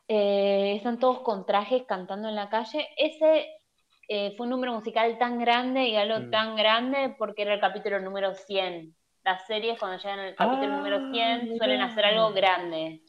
Eh, 0.08 0.74
están 0.76 0.98
todos 0.98 1.20
con 1.20 1.44
trajes 1.46 1.82
cantando 1.86 2.28
en 2.28 2.34
la 2.36 2.48
calle. 2.48 2.88
Ese 2.96 3.46
eh, 4.08 4.34
fue 4.36 4.44
un 4.44 4.50
número 4.50 4.72
musical 4.72 5.18
tan 5.18 5.38
grande 5.40 5.88
y 5.88 5.96
algo 5.96 6.20
Mm. 6.20 6.30
tan 6.30 6.54
grande 6.54 7.14
porque 7.18 7.42
era 7.42 7.54
el 7.54 7.60
capítulo 7.60 7.98
número 7.98 8.34
100. 8.34 8.94
Las 9.24 9.44
series 9.48 9.78
cuando 9.80 9.98
llegan 9.98 10.20
al 10.20 10.34
capítulo 10.36 10.72
Ah, 10.74 10.76
número 10.76 11.10
100 11.10 11.56
suelen 11.58 11.80
hacer 11.80 12.04
algo 12.04 12.32
grande. 12.32 13.02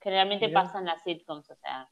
Generalmente 0.00 0.48
Mirá. 0.48 0.62
pasan 0.64 0.84
las 0.84 1.02
sitcoms, 1.02 1.50
o 1.50 1.56
sea, 1.56 1.88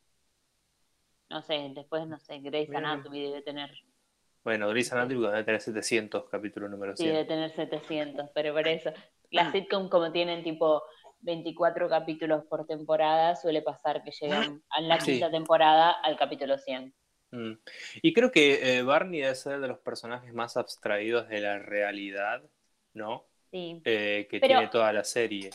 no 1.31 1.43
sé, 1.43 1.71
después, 1.75 2.07
no 2.07 2.19
sé, 2.19 2.39
Grey's 2.41 2.69
Mirá. 2.69 2.81
Anatomy 2.93 3.23
debe 3.23 3.43
tener, 3.43 3.71
Bueno, 4.45 4.69
Grey's 4.69 4.93
Anatomy 4.93 5.27
debe 5.27 5.45
tener 5.45 5.61
700, 5.61 6.29
capítulo 6.29 6.69
número 6.69 6.97
sí, 6.97 7.05
100. 7.05 7.15
debe 7.15 7.25
tener 7.27 7.51
700, 7.55 8.31
pero 8.35 8.53
por 8.53 8.67
eso, 8.69 8.93
las 9.31 9.53
sitcoms 9.53 9.89
como 9.91 10.11
tienen 10.13 10.43
tipo 10.43 10.83
24 11.21 11.89
capítulos 11.89 12.45
por 12.47 12.67
temporada, 12.67 13.37
suele 13.37 13.63
pasar 13.63 14.03
que 14.03 14.11
llegan 14.11 14.63
a 14.71 14.81
la 14.81 15.01
Sí. 15.01 15.13
quinta 15.13 15.31
temporada 15.31 15.93
al 15.93 16.17
capítulo 16.19 16.59
100. 16.59 16.93
Mm. 17.31 17.53
Y 18.03 18.13
creo 18.13 18.31
que 18.33 18.77
eh, 18.79 18.83
Barney 18.83 19.21
debe 19.21 19.35
ser 19.37 19.61
de 19.61 19.69
los 19.69 19.79
personajes 19.79 20.35
más 20.35 20.57
abstraídos 20.59 21.29
de 21.29 21.41
la 21.41 21.59
realidad, 21.61 22.43
¿no? 22.93 23.25
Sí. 23.53 23.81
Eh, 23.85 24.27
que 24.29 24.41
Pero- 24.41 24.59
tiene 24.59 24.69
toda 24.69 24.93
la 24.93 25.05
serie. 25.05 25.51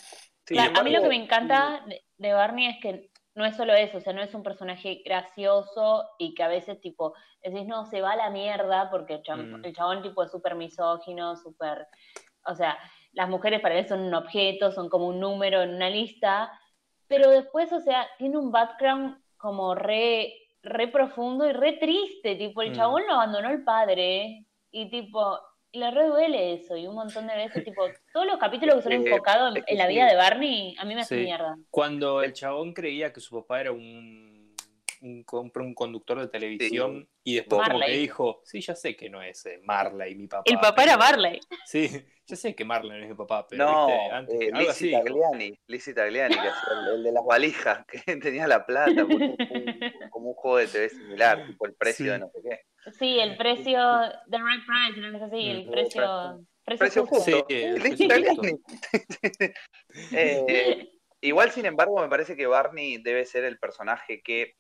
Sí, 0.48 0.54
Claro, 0.54 0.70
sin 0.70 0.78
a 0.80 0.84
mí 0.84 0.92
lo 0.92 1.02
que 1.02 1.10
me 1.10 1.16
encanta 1.22 1.84
de, 1.88 2.04
de 2.18 2.34
Barney 2.34 2.68
es 2.68 2.78
que 2.82 3.12
no 3.36 3.46
es 3.46 3.56
solo 3.58 3.74
eso, 3.74 3.98
o 3.98 4.02
sea, 4.02 4.14
no 4.14 4.22
es 4.22 4.34
un 4.34 4.44
personaje 4.44 5.02
gracioso 5.06 6.08
y 6.18 6.34
que 6.34 6.42
a 6.44 6.48
veces 6.48 6.80
tipo 6.80 7.14
decís, 7.44 7.68
no, 7.68 7.86
se 7.86 8.02
va 8.02 8.14
a 8.14 8.16
la 8.16 8.30
mierda 8.30 8.90
porque 8.90 9.16
el 9.16 9.22
chabón, 9.24 9.52
Mm. 9.62 9.66
el 9.66 9.76
chabón 9.76 10.02
tipo 10.02 10.24
es 10.24 10.32
súper 10.32 10.56
misógino, 10.56 11.36
súper, 11.36 11.86
o 12.46 12.56
sea, 12.56 12.78
las 13.12 13.30
mujeres 13.30 13.60
para 13.62 13.78
él 13.78 13.88
son 13.88 14.00
un 14.02 14.14
objeto, 14.14 14.72
son 14.72 14.90
como 14.90 15.08
un 15.08 15.20
número 15.20 15.62
en 15.62 15.76
una 15.76 15.90
lista, 15.90 16.52
pero 17.08 17.30
después, 17.30 17.72
o 17.74 17.80
sea, 17.80 18.08
tiene 18.18 18.38
un 18.38 18.52
background 18.52 19.22
como 19.38 19.76
re, 19.76 20.34
re 20.64 20.88
profundo 20.88 21.46
y 21.48 21.52
re 21.54 21.74
triste, 21.74 22.36
tipo, 22.38 22.62
el 22.62 22.72
Mm. 22.72 22.76
chabón 22.76 23.04
lo 23.06 23.14
abandonó 23.16 23.50
el 23.50 23.64
padre 23.64 24.46
y 24.72 24.90
tipo... 24.90 25.40
Le 25.78 25.92
re 25.92 26.08
duele 26.08 26.54
eso, 26.54 26.76
y 26.76 26.88
un 26.88 26.96
montón 26.96 27.28
de 27.28 27.36
veces, 27.36 27.64
tipo, 27.64 27.84
todos 28.14 28.26
los 28.26 28.38
capítulos 28.38 28.76
que 28.78 28.82
son 28.82 28.92
que- 29.04 29.10
enfocados 29.10 29.56
en, 29.56 29.64
en 29.68 29.78
la 29.78 29.88
vida 29.88 30.08
de 30.08 30.16
Barney, 30.16 30.76
a 30.80 30.86
mí 30.86 30.96
me 30.96 31.02
hace 31.02 31.18
Sí. 31.18 31.24
mierda. 31.24 31.56
Cuando 31.70 32.24
el 32.24 32.34
chabón 32.34 32.74
creía 32.74 33.14
que 33.14 33.20
su 33.20 33.36
papá 33.40 33.62
era 33.62 33.72
un, 33.72 34.27
un, 35.02 35.24
con- 35.24 35.52
un 35.56 35.74
conductor 35.74 36.20
de 36.20 36.28
televisión 36.28 37.08
y 37.24 37.36
después 37.36 37.60
como 37.62 37.64
que 37.72 37.78
Marley. 37.80 37.98
dijo, 38.00 38.42
sí, 38.44 38.62
ya 38.62 38.76
sé 38.76 38.96
que 38.96 39.10
no 39.10 39.22
es 39.22 39.46
eh, 39.46 39.60
Marley 39.64 40.16
mi 40.16 40.28
papá. 40.28 40.44
El 40.46 40.60
papá 40.60 40.84
era 40.84 40.98
Marley. 40.98 41.40
Sí, 41.66 41.90
ya 42.26 42.36
sé 42.36 42.56
que 42.56 42.66
Marley 42.66 42.98
no 42.98 43.04
es 43.04 43.10
mi 43.10 43.16
papá, 43.16 43.46
pero 43.48 43.66
No, 43.66 43.88
¿viste? 43.88 44.02
Antes, 44.12 44.42
eh, 44.42 44.50
algo 44.54 44.60
Lizzie 44.70 44.96
así. 44.96 45.06
Tagliani, 45.06 45.60
Lizzie 45.68 45.94
Tagliani, 45.94 46.36
que 46.36 46.48
el, 46.48 46.96
el 46.96 47.04
de 47.04 47.12
las 47.12 47.26
valijas, 47.26 47.86
que 47.86 48.16
tenía 48.18 48.48
la 48.48 48.66
plata, 48.66 49.04
como 49.04 49.16
un, 49.16 49.38
como 50.10 50.28
un 50.30 50.34
juego 50.36 50.58
de 50.58 50.68
TV 50.68 50.90
similar, 50.90 51.46
tipo 51.48 51.66
el 51.66 51.74
precio 51.76 52.06
Sí. 52.06 52.12
de 52.12 52.20
no 52.20 52.30
sé 52.30 52.40
qué. 52.44 52.92
Sí, 52.98 53.20
el 53.20 53.36
precio, 53.38 53.80
the 54.32 54.38
right 54.38 54.64
price, 54.66 55.00
una 55.00 55.12
cosa 55.12 55.26
así, 55.26 55.48
el 55.50 55.68
Mm. 55.68 55.72
precio, 55.72 56.48
precio, 56.64 56.80
Precio 56.80 57.06
justo. 57.06 57.46
Sí, 57.48 57.54
el. 57.54 57.82
Eh, 60.14 60.90
igual, 61.22 61.52
sin 61.52 61.66
embargo, 61.66 62.00
me 62.02 62.10
parece 62.10 62.36
que 62.36 62.48
Barney 62.48 62.98
debe 62.98 63.26
ser 63.26 63.44
el 63.44 63.58
personaje 63.58 64.22
que, 64.22 64.56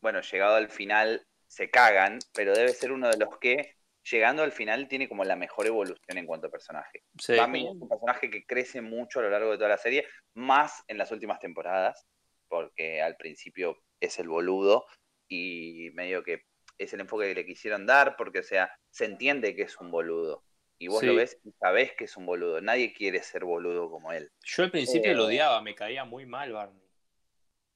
bueno, 0.00 0.20
llegado 0.20 0.56
al 0.56 0.68
final 0.70 1.26
se 1.46 1.70
cagan, 1.70 2.18
pero 2.34 2.54
debe 2.54 2.70
ser 2.70 2.92
uno 2.92 3.08
de 3.08 3.16
los 3.16 3.38
que, 3.38 3.74
llegando 4.10 4.42
al 4.42 4.52
final, 4.52 4.88
tiene 4.88 5.08
como 5.08 5.24
la 5.24 5.36
mejor 5.36 5.66
evolución 5.66 6.18
en 6.18 6.26
cuanto 6.26 6.46
a 6.46 6.50
personaje. 6.50 7.02
Sí. 7.18 7.36
Barney 7.36 7.66
es 7.66 7.72
un 7.72 7.88
personaje 7.88 8.30
que 8.30 8.44
crece 8.46 8.80
mucho 8.80 9.20
a 9.20 9.22
lo 9.22 9.30
largo 9.30 9.50
de 9.50 9.56
toda 9.56 9.70
la 9.70 9.78
serie, 9.78 10.06
más 10.34 10.84
en 10.88 10.98
las 10.98 11.10
últimas 11.10 11.38
temporadas, 11.40 12.06
porque 12.48 13.02
al 13.02 13.16
principio 13.16 13.76
es 14.00 14.18
el 14.18 14.28
boludo 14.28 14.86
y 15.28 15.90
medio 15.94 16.22
que 16.22 16.44
es 16.78 16.92
el 16.92 17.00
enfoque 17.00 17.26
que 17.28 17.34
le 17.34 17.44
quisieron 17.46 17.86
dar, 17.86 18.14
porque, 18.16 18.38
o 18.38 18.42
sea, 18.44 18.70
se 18.90 19.04
entiende 19.04 19.56
que 19.56 19.62
es 19.62 19.76
un 19.78 19.90
boludo. 19.90 20.44
Y 20.78 20.86
vos 20.86 21.00
Sí. 21.00 21.06
lo 21.06 21.16
ves 21.16 21.36
y 21.44 21.50
sabés 21.58 21.92
que 21.94 22.04
es 22.04 22.16
un 22.16 22.24
boludo. 22.24 22.60
Nadie 22.60 22.92
quiere 22.92 23.20
ser 23.22 23.44
boludo 23.44 23.90
como 23.90 24.12
él. 24.12 24.30
Yo 24.44 24.62
al 24.62 24.70
principio 24.70 25.10
Eh, 25.10 25.14
lo 25.16 25.24
odiaba, 25.24 25.60
me 25.60 25.74
caía 25.74 26.04
muy 26.04 26.24
mal 26.24 26.52
Barney. 26.52 26.87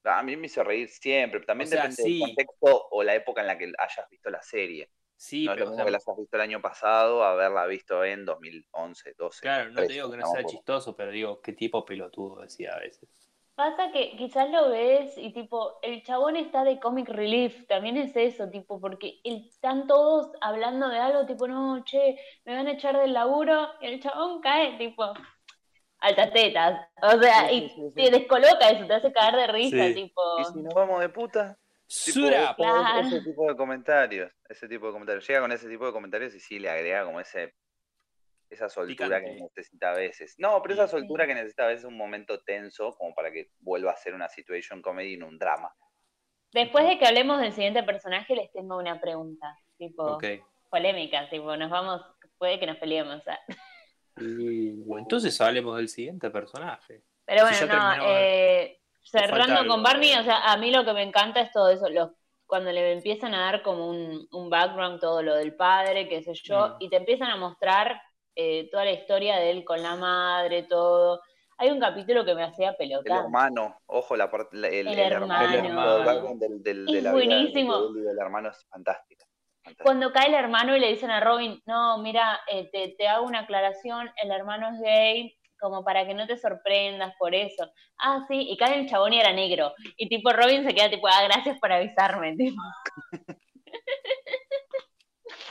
A 0.05 0.23
mí 0.23 0.35
me 0.37 0.47
hizo 0.47 0.63
reír 0.63 0.89
siempre. 0.89 1.41
También 1.45 1.69
O 1.69 1.71
sea, 1.71 1.89
depende 1.89 2.03
sí. 2.03 2.13
del 2.13 2.17
contexto 2.19 2.87
o 2.91 3.03
la 3.03 3.15
época 3.15 3.41
en 3.41 3.47
la 3.47 3.57
que 3.57 3.71
hayas 3.77 4.09
visto 4.09 4.29
la 4.29 4.41
serie. 4.41 4.89
Sí, 5.15 5.47
no 5.47 5.55
pero 5.55 5.65
lo 5.65 5.69
o 5.69 5.71
mismo 5.71 5.85
sea, 5.85 5.85
que 5.85 5.91
la 5.91 5.97
hayas 5.97 6.17
visto 6.17 6.35
el 6.37 6.41
año 6.41 6.61
pasado, 6.61 7.23
haberla 7.23 7.65
visto 7.67 8.03
en 8.03 8.25
2011, 8.25 9.13
12. 9.17 9.41
claro, 9.41 9.69
no 9.71 9.85
te 9.85 9.93
13, 9.93 9.93
digo 9.93 10.09
que 10.11 10.17
no 10.17 10.25
sea 10.25 10.43
chistoso, 10.45 10.95
pero 10.95 11.11
digo, 11.11 11.41
qué 11.41 11.53
tipo 11.53 11.85
pelotudo 11.85 12.41
decía 12.41 12.73
a 12.75 12.79
veces. 12.79 13.29
Pasa 13.55 13.91
que 13.91 14.15
quizás 14.17 14.49
lo 14.49 14.69
ves 14.69 15.15
y 15.17 15.31
tipo, 15.31 15.77
el 15.83 16.01
chabón 16.03 16.35
está 16.35 16.63
de 16.63 16.79
comic 16.79 17.07
relief, 17.09 17.67
también 17.67 17.97
es 17.97 18.15
eso, 18.15 18.49
tipo, 18.49 18.79
porque 18.81 19.19
el- 19.23 19.45
están 19.47 19.85
todos 19.87 20.31
hablando 20.41 20.89
de 20.89 20.97
algo, 20.97 21.25
tipo, 21.27 21.47
no, 21.47 21.83
che, 21.83 22.17
me 22.45 22.55
van 22.55 22.65
a 22.67 22.71
echar 22.71 22.97
del 22.99 23.13
laburo, 23.13 23.67
y 23.81 23.85
el 23.87 24.01
chabón 24.01 24.41
cae, 24.41 24.77
tipo, 24.79 25.13
altas 26.03 26.31
tetas. 26.33 26.87
O 27.01 27.19
sea, 27.21 27.47
Sí, 27.49 27.55
y 27.55 27.69
sí, 27.69 27.75
sí, 27.75 27.81
sí. 27.87 27.93
te 27.95 28.11
descoloca 28.11 28.69
eso, 28.69 28.85
te 28.85 28.93
hace 28.93 29.11
caer 29.11 29.35
de 29.35 29.47
risa, 29.47 29.87
Sí. 29.87 29.93
tipo. 29.95 30.21
Y 30.39 30.43
si 30.45 30.61
nos 30.61 30.73
vamos 30.73 30.99
de 31.01 31.09
puta, 31.09 31.57
tipo, 31.87 32.19
up. 32.27 32.55
Claro. 32.57 32.99
ese 33.07 33.21
tipo 33.21 33.47
de 33.47 33.55
comentarios, 33.55 34.31
ese 34.49 34.67
tipo 34.67 34.87
de 34.87 34.91
comentarios. 34.93 35.27
Llega 35.27 35.41
con 35.41 35.51
ese 35.51 35.67
tipo 35.69 35.85
de 35.85 35.91
comentarios 35.93 36.35
y 36.35 36.39
sí 36.39 36.59
le 36.59 36.69
agrega 36.69 37.05
como 37.05 37.19
ese 37.19 37.53
esa 38.49 38.69
soltura 38.69 39.07
Picante. 39.07 39.35
que 39.35 39.41
necesita 39.41 39.89
a 39.91 39.95
veces. 39.95 40.35
No, 40.37 40.61
pero 40.61 40.75
esa 40.75 40.85
Sí. 40.87 40.91
soltura 40.91 41.25
que 41.25 41.33
necesita 41.33 41.63
a 41.63 41.67
veces 41.69 41.85
un 41.85 41.97
momento 41.97 42.39
tenso 42.43 42.95
como 42.97 43.15
para 43.15 43.31
que 43.31 43.47
vuelva 43.59 43.91
a 43.91 43.95
ser 43.97 44.13
una 44.13 44.29
situation 44.29 44.79
comedy 44.83 45.13
y 45.13 45.17
no 45.17 45.27
un 45.27 45.39
drama. 45.39 45.73
Después 46.51 46.85
de 46.87 46.99
que 46.99 47.07
hablemos 47.07 47.39
del 47.41 47.51
siguiente 47.53 47.81
personaje, 47.81 48.35
les 48.35 48.51
tengo 48.51 48.77
una 48.77 49.01
pregunta, 49.01 49.57
tipo, 49.79 50.19
polémica, 50.69 51.27
tipo, 51.31 51.57
nos 51.57 51.71
vamos, 51.71 52.01
puede 52.37 52.59
que 52.59 52.67
nos 52.67 52.77
peleemos. 52.77 53.27
¿ah? 53.27 53.39
Uh, 54.15 54.97
entonces 54.97 55.39
hablemos 55.41 55.75
del 55.77 55.89
siguiente 55.89 56.29
personaje. 56.29 57.03
Pero 57.25 57.43
bueno, 57.43 57.95
no, 57.97 58.03
eh, 58.09 58.79
cerrando 59.03 59.59
algo, 59.59 59.73
con 59.73 59.83
Barney, 59.83 60.13
o 60.15 60.23
sea, 60.23 60.51
a 60.51 60.57
mí 60.57 60.71
lo 60.71 60.83
que 60.85 60.93
me 60.93 61.03
encanta 61.03 61.41
es 61.41 61.51
todo 61.51 61.69
eso, 61.69 61.89
los, 61.89 62.11
cuando 62.45 62.71
le 62.71 62.91
empiezan 62.93 63.33
a 63.33 63.45
dar 63.45 63.61
como 63.63 63.87
un, 63.89 64.27
un 64.31 64.49
background, 64.49 64.99
todo 64.99 65.21
lo 65.23 65.35
del 65.35 65.55
padre, 65.55 66.07
qué 66.07 66.21
sé 66.21 66.33
yo, 66.35 66.69
Mm. 66.69 66.75
y 66.79 66.89
te 66.89 66.97
empiezan 66.97 67.29
a 67.31 67.37
mostrar 67.37 68.01
eh, 68.35 68.69
toda 68.71 68.85
la 68.85 68.91
historia 68.91 69.37
de 69.37 69.51
él 69.51 69.63
con 69.63 69.81
la 69.81 69.95
madre, 69.95 70.63
todo. 70.63 71.21
Hay 71.57 71.69
un 71.69 71.79
capítulo 71.79 72.25
que 72.25 72.33
me 72.35 72.43
hacía 72.43 72.71
El 72.71 72.75
pelotar. 72.77 73.23
hermano, 73.25 73.79
ojo, 73.85 74.15
la 74.17 74.29
parte, 74.29 74.57
la- 74.57 74.67
el, 74.69 74.87
El 74.87 74.93
el 74.93 74.99
hermano, 74.99 75.45
el 75.45 76.39
del, 76.39 76.63
del- 76.63 76.85
de 76.85 76.97
Es 76.97 77.03
la 77.03 77.11
vida 77.13 77.25
buenísimo. 77.27 77.89
y 77.95 78.01
del 78.01 78.17
hermano 78.19 78.49
es 78.49 78.65
fantástico. 78.69 79.23
Cuando 79.81 80.11
cae 80.11 80.27
el 80.27 80.33
hermano 80.33 80.75
y 80.75 80.79
le 80.79 80.89
dicen 80.89 81.09
a 81.11 81.19
Robin, 81.19 81.61
no, 81.65 81.97
mira, 81.99 82.39
eh, 82.51 82.69
te, 82.71 82.95
te 82.97 83.07
hago 83.07 83.25
una 83.25 83.39
aclaración, 83.41 84.09
el 84.21 84.31
hermano 84.31 84.69
es 84.69 84.81
gay, 84.81 85.37
como 85.59 85.83
para 85.85 86.05
que 86.05 86.13
no 86.13 86.27
te 86.27 86.37
sorprendas 86.37 87.13
por 87.17 87.33
eso. 87.33 87.71
Ah, 87.97 88.25
sí, 88.27 88.47
y 88.49 88.57
cae 88.57 88.79
el 88.79 88.89
chabón 88.89 89.13
y 89.13 89.19
era 89.19 89.31
negro. 89.31 89.73
Y 89.95 90.09
tipo 90.09 90.31
Robin 90.31 90.67
se 90.67 90.73
queda 90.75 90.89
tipo, 90.89 91.07
ah, 91.07 91.23
gracias 91.23 91.57
por 91.59 91.71
avisarme. 91.71 92.35
Tipo. 92.37 92.61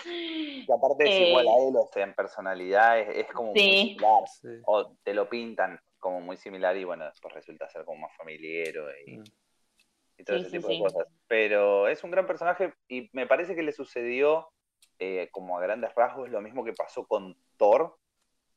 Y 0.04 0.66
aparte 0.70 1.04
es 1.04 1.10
Eh, 1.10 1.28
igual 1.28 1.48
a 1.48 1.56
él, 1.68 1.74
o 1.76 1.86
sea, 1.92 2.02
en 2.04 2.14
personalidad 2.14 2.98
es, 2.98 3.08
es 3.16 3.32
como 3.32 3.50
muy 3.52 3.60
similar. 3.60 4.24
Sí. 4.26 4.48
O 4.66 4.96
te 5.02 5.14
lo 5.14 5.28
pintan 5.28 5.78
como 5.98 6.20
muy 6.20 6.36
similar 6.36 6.76
y 6.76 6.84
bueno, 6.84 7.04
después 7.04 7.32
resulta 7.34 7.68
ser 7.70 7.84
como 7.84 8.00
más 8.00 8.16
familiero 8.16 8.86
y, 9.06 9.18
Mm. 9.18 9.24
Y 10.22 10.24
todo 10.24 10.36
Sí, 10.38 10.42
ese 10.42 10.50
sí, 10.50 10.56
tipo 10.58 10.68
sí. 10.68 10.76
de 10.76 10.82
cosas. 10.82 11.06
Pero 11.28 11.88
es 11.88 12.02
un 12.04 12.10
gran 12.10 12.26
personaje 12.26 12.72
y 12.88 13.10
me 13.12 13.26
parece 13.26 13.54
que 13.54 13.62
le 13.62 13.72
sucedió 13.72 14.48
eh, 14.98 15.28
como 15.32 15.58
a 15.58 15.62
grandes 15.62 15.94
rasgos 15.94 16.30
lo 16.30 16.40
mismo 16.40 16.64
que 16.64 16.72
pasó 16.72 17.06
con 17.06 17.36
Thor 17.56 17.96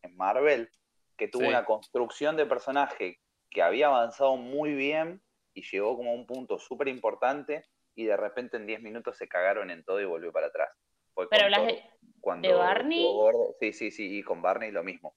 en 0.03 0.15
Marvel, 0.15 0.69
que 1.17 1.27
tuvo 1.27 1.47
una 1.47 1.65
construcción 1.65 2.35
de 2.37 2.45
personaje 2.45 3.19
que 3.49 3.61
había 3.61 3.87
avanzado 3.87 4.35
muy 4.37 4.73
bien 4.73 5.21
y 5.53 5.63
llegó 5.63 5.95
como 5.97 6.11
a 6.11 6.13
un 6.13 6.27
punto 6.27 6.59
súper 6.59 6.87
importante 6.87 7.65
y 7.95 8.05
de 8.05 8.17
repente 8.17 8.57
en 8.57 8.67
10 8.67 8.81
minutos 8.81 9.17
se 9.17 9.27
cagaron 9.27 9.71
en 9.71 9.83
todo 9.83 10.01
y 10.01 10.05
volvió 10.05 10.31
para 10.31 10.47
atrás. 10.47 10.69
Fue 11.13 11.29
Pero 11.29 11.45
hablas 11.45 11.65
de, 11.65 11.83
cuando 12.19 12.47
¿De 12.47 12.53
Barney? 12.53 13.05
gordo. 13.13 13.55
Sí, 13.59 13.71
sí, 13.71 13.91
sí, 13.91 14.17
y 14.17 14.23
con 14.23 14.41
Barney 14.41 14.71
lo 14.71 14.83
mismo. 14.83 15.15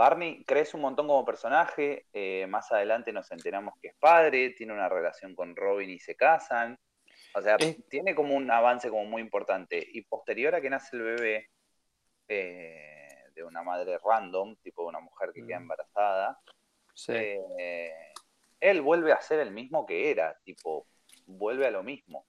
Barney 0.00 0.44
crece 0.46 0.78
un 0.78 0.82
montón 0.82 1.06
como 1.08 1.26
personaje, 1.26 2.06
eh, 2.14 2.46
más 2.48 2.72
adelante 2.72 3.12
nos 3.12 3.30
enteramos 3.32 3.74
que 3.82 3.88
es 3.88 3.94
padre, 3.96 4.48
tiene 4.56 4.72
una 4.72 4.88
relación 4.88 5.34
con 5.34 5.54
Robin 5.54 5.90
y 5.90 5.98
se 5.98 6.16
casan. 6.16 6.78
O 7.34 7.42
sea, 7.42 7.58
tiene 7.90 8.14
como 8.14 8.34
un 8.34 8.50
avance 8.50 8.88
como 8.88 9.04
muy 9.04 9.20
importante. 9.20 9.86
Y 9.92 10.00
posterior 10.00 10.54
a 10.54 10.62
que 10.62 10.70
nace 10.70 10.96
el 10.96 11.02
bebé 11.02 11.50
eh, 12.28 13.24
de 13.34 13.44
una 13.44 13.62
madre 13.62 13.98
random, 14.02 14.56
tipo 14.62 14.84
de 14.84 14.88
una 14.88 15.00
mujer 15.00 15.32
que 15.34 15.44
queda 15.44 15.58
Mm. 15.58 15.62
embarazada, 15.64 16.40
Sí. 16.94 17.12
eh, 17.14 17.92
él 18.58 18.80
vuelve 18.80 19.12
a 19.12 19.20
ser 19.20 19.40
el 19.40 19.50
mismo 19.50 19.84
que 19.84 20.10
era, 20.10 20.34
tipo, 20.44 20.86
vuelve 21.26 21.66
a 21.66 21.70
lo 21.70 21.82
mismo. 21.82 22.24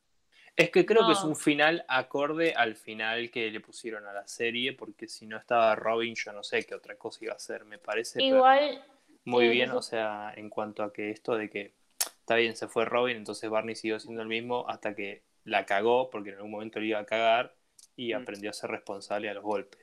Es 0.55 0.69
que 0.69 0.85
creo 0.85 1.05
que 1.05 1.13
es 1.13 1.23
un 1.23 1.35
final 1.35 1.85
acorde 1.87 2.53
al 2.53 2.75
final 2.75 3.31
que 3.31 3.49
le 3.49 3.61
pusieron 3.61 4.05
a 4.05 4.13
la 4.13 4.27
serie, 4.27 4.73
porque 4.73 5.07
si 5.07 5.25
no 5.25 5.37
estaba 5.37 5.75
Robin, 5.75 6.13
yo 6.15 6.31
no 6.33 6.43
sé 6.43 6.65
qué 6.65 6.75
otra 6.75 6.97
cosa 6.97 7.19
iba 7.23 7.33
a 7.33 7.37
hacer. 7.37 7.65
Me 7.65 7.79
parece 7.79 8.21
igual, 8.21 8.83
muy 9.25 9.45
sí, 9.45 9.49
bien, 9.49 9.71
o 9.71 9.81
sea, 9.81 10.33
en 10.35 10.49
cuanto 10.49 10.83
a 10.83 10.93
que 10.93 11.09
esto 11.11 11.35
de 11.35 11.49
que 11.49 11.73
está 12.19 12.35
bien, 12.35 12.55
se 12.55 12.67
fue 12.67 12.85
Robin, 12.85 13.17
entonces 13.17 13.49
Barney 13.49 13.75
siguió 13.75 13.99
siendo 13.99 14.21
el 14.21 14.27
mismo 14.27 14.65
hasta 14.67 14.95
que 14.95 15.23
la 15.43 15.65
cagó, 15.65 16.09
porque 16.09 16.29
en 16.31 16.35
algún 16.37 16.51
momento 16.51 16.79
le 16.79 16.87
iba 16.87 16.99
a 16.99 17.05
cagar 17.05 17.55
y 17.95 18.13
Mm. 18.13 18.21
aprendió 18.21 18.49
a 18.51 18.53
ser 18.53 18.71
responsable 18.71 19.29
a 19.29 19.33
los 19.33 19.43
golpes. 19.43 19.79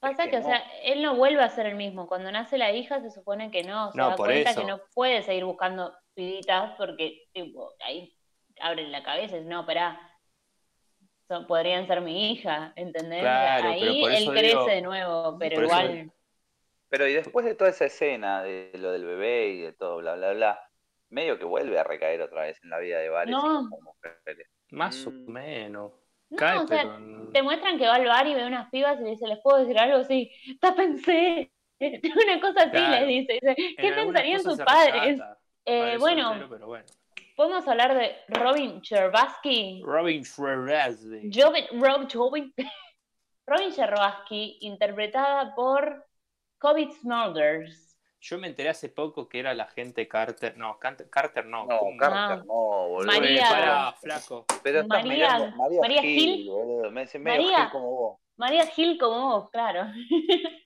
pasa 0.00 0.24
que 0.24 0.30
que, 0.30 0.36
o 0.38 0.42
sea, 0.42 0.58
él 0.84 1.02
no 1.02 1.16
vuelve 1.16 1.42
a 1.42 1.48
ser 1.50 1.66
el 1.66 1.76
mismo. 1.76 2.06
Cuando 2.06 2.30
nace 2.32 2.58
la 2.58 2.72
hija 2.72 3.00
se 3.00 3.10
supone 3.10 3.50
que 3.50 3.62
no, 3.64 3.92
se 3.92 3.98
No, 3.98 4.08
da 4.08 4.16
por 4.16 4.26
cuenta 4.26 4.50
eso. 4.50 4.60
que 4.60 4.66
no 4.66 4.80
puede 4.94 5.22
seguir 5.22 5.44
buscando 5.44 5.92
pibitas 6.14 6.74
porque, 6.76 7.26
tipo, 7.32 7.72
ahí 7.80 8.17
abren 8.60 8.92
la 8.92 9.02
cabeza 9.02 9.34
y 9.36 9.38
dicen, 9.38 9.48
no, 9.48 9.64
pará, 9.66 10.00
son- 11.28 11.46
podrían 11.46 11.86
ser 11.86 12.00
mi 12.00 12.32
hija, 12.32 12.72
¿entendés? 12.76 13.20
Claro, 13.20 13.62
pero 13.62 13.74
ahí 13.74 14.00
por 14.00 14.10
él 14.12 14.22
eso 14.22 14.30
crece 14.32 14.46
digo- 14.48 14.66
de 14.66 14.82
nuevo, 14.82 15.36
pero 15.38 15.54
eso- 15.56 15.62
igual... 15.64 16.12
Pero 16.90 17.06
y 17.06 17.12
después 17.12 17.44
de 17.44 17.54
toda 17.54 17.68
esa 17.68 17.84
escena 17.84 18.42
de 18.42 18.70
lo 18.78 18.90
del 18.92 19.04
bebé 19.04 19.48
y 19.48 19.58
de 19.60 19.72
todo, 19.74 19.98
bla, 19.98 20.14
bla, 20.14 20.32
bla, 20.32 20.70
medio 21.10 21.38
que 21.38 21.44
vuelve 21.44 21.78
a 21.78 21.84
recaer 21.84 22.22
otra 22.22 22.42
vez 22.42 22.58
en 22.64 22.70
la 22.70 22.78
vida 22.78 22.98
de 22.98 23.10
varios 23.10 23.42
No. 23.42 23.62
mujeres. 23.68 24.48
Más 24.70 25.06
o 25.06 25.10
Mm. 25.10 25.30
menos. 25.30 25.92
No, 26.30 26.36
Cae, 26.38 26.58
o 26.58 26.66
sea, 26.66 26.82
pero 26.82 27.30
te 27.32 27.42
muestran 27.42 27.78
que 27.78 27.86
va 27.86 27.94
al 27.96 28.06
bar 28.06 28.26
y 28.26 28.34
ve 28.34 28.46
unas 28.46 28.70
pibas 28.70 28.98
y 29.00 29.04
le 29.04 29.10
dice, 29.10 29.26
¿les 29.26 29.38
puedo 29.42 29.58
decir 29.58 29.78
algo? 29.78 30.02
Sí, 30.04 30.30
tápense. 30.60 31.52
Una 31.80 32.40
cosa 32.40 32.60
así 32.62 32.70
Claro. 32.70 33.06
les 33.06 33.08
dice. 33.08 33.32
dice, 33.34 33.54
¿Qué 33.76 33.88
en 33.88 33.94
pensarían 33.94 34.42
sus 34.42 34.58
padres? 34.58 35.20
Eh, 35.66 35.96
bueno, 35.98 36.22
soltero, 36.30 36.48
pero 36.50 36.66
bueno. 36.68 36.84
Podemos 37.38 37.68
hablar 37.68 37.94
de 37.96 38.16
Robin 38.26 38.82
Cherbatsky. 38.82 39.80
Robin. 39.84 40.24
Robin, 41.32 41.66
Rob, 41.80 42.08
Robin, 42.12 42.52
Robin 43.46 43.72
interpretada 44.60 45.54
por 45.54 46.04
Covid 46.58 46.90
Smulders. 47.00 47.96
Yo 48.20 48.38
me 48.38 48.48
enteré 48.48 48.70
hace 48.70 48.88
poco 48.88 49.28
que 49.28 49.38
era 49.38 49.54
la 49.54 49.66
gente 49.66 50.08
Carter. 50.08 50.58
No, 50.58 50.80
Carter 50.80 51.46
no. 51.46 51.64
No, 51.66 51.78
¿cómo? 51.78 51.96
Carter, 51.96 52.44
no, 52.44 52.52
boludo. 52.88 53.06
María- 53.06 53.40
Eh, 53.46 53.48
pará, 53.48 53.92
flaco. 53.92 54.44
Pero 54.64 54.80
estás 54.80 55.04
María- 55.04 55.14
mirando 55.38 55.56
María, 55.56 55.80
María 55.80 56.02
Gil, 56.02 56.34
Gil. 56.34 56.50
boludo. 56.50 56.90
Me 56.90 57.02
medio 57.20 57.42
María- 57.42 57.58
Gil 57.60 57.70
como 57.70 57.90
vos. 57.92 58.18
María 58.36 58.64
Hill 58.76 58.98
como 58.98 59.28
vos, 59.28 59.50
claro. 59.50 59.86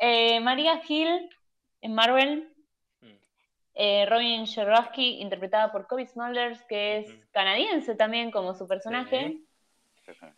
Eh, 0.00 0.40
María 0.40 0.82
Hill 0.86 1.30
en 1.80 1.94
Marvel. 1.94 2.53
Eh, 3.74 4.06
Robin 4.06 4.46
Scherbatsky, 4.46 5.20
interpretada 5.20 5.72
por 5.72 5.86
Kobe 5.86 6.06
Smulders, 6.06 6.62
que 6.64 6.98
es 6.98 7.12
canadiense 7.32 7.94
también 7.94 8.30
como 8.30 8.54
su 8.54 8.68
personaje. 8.68 9.38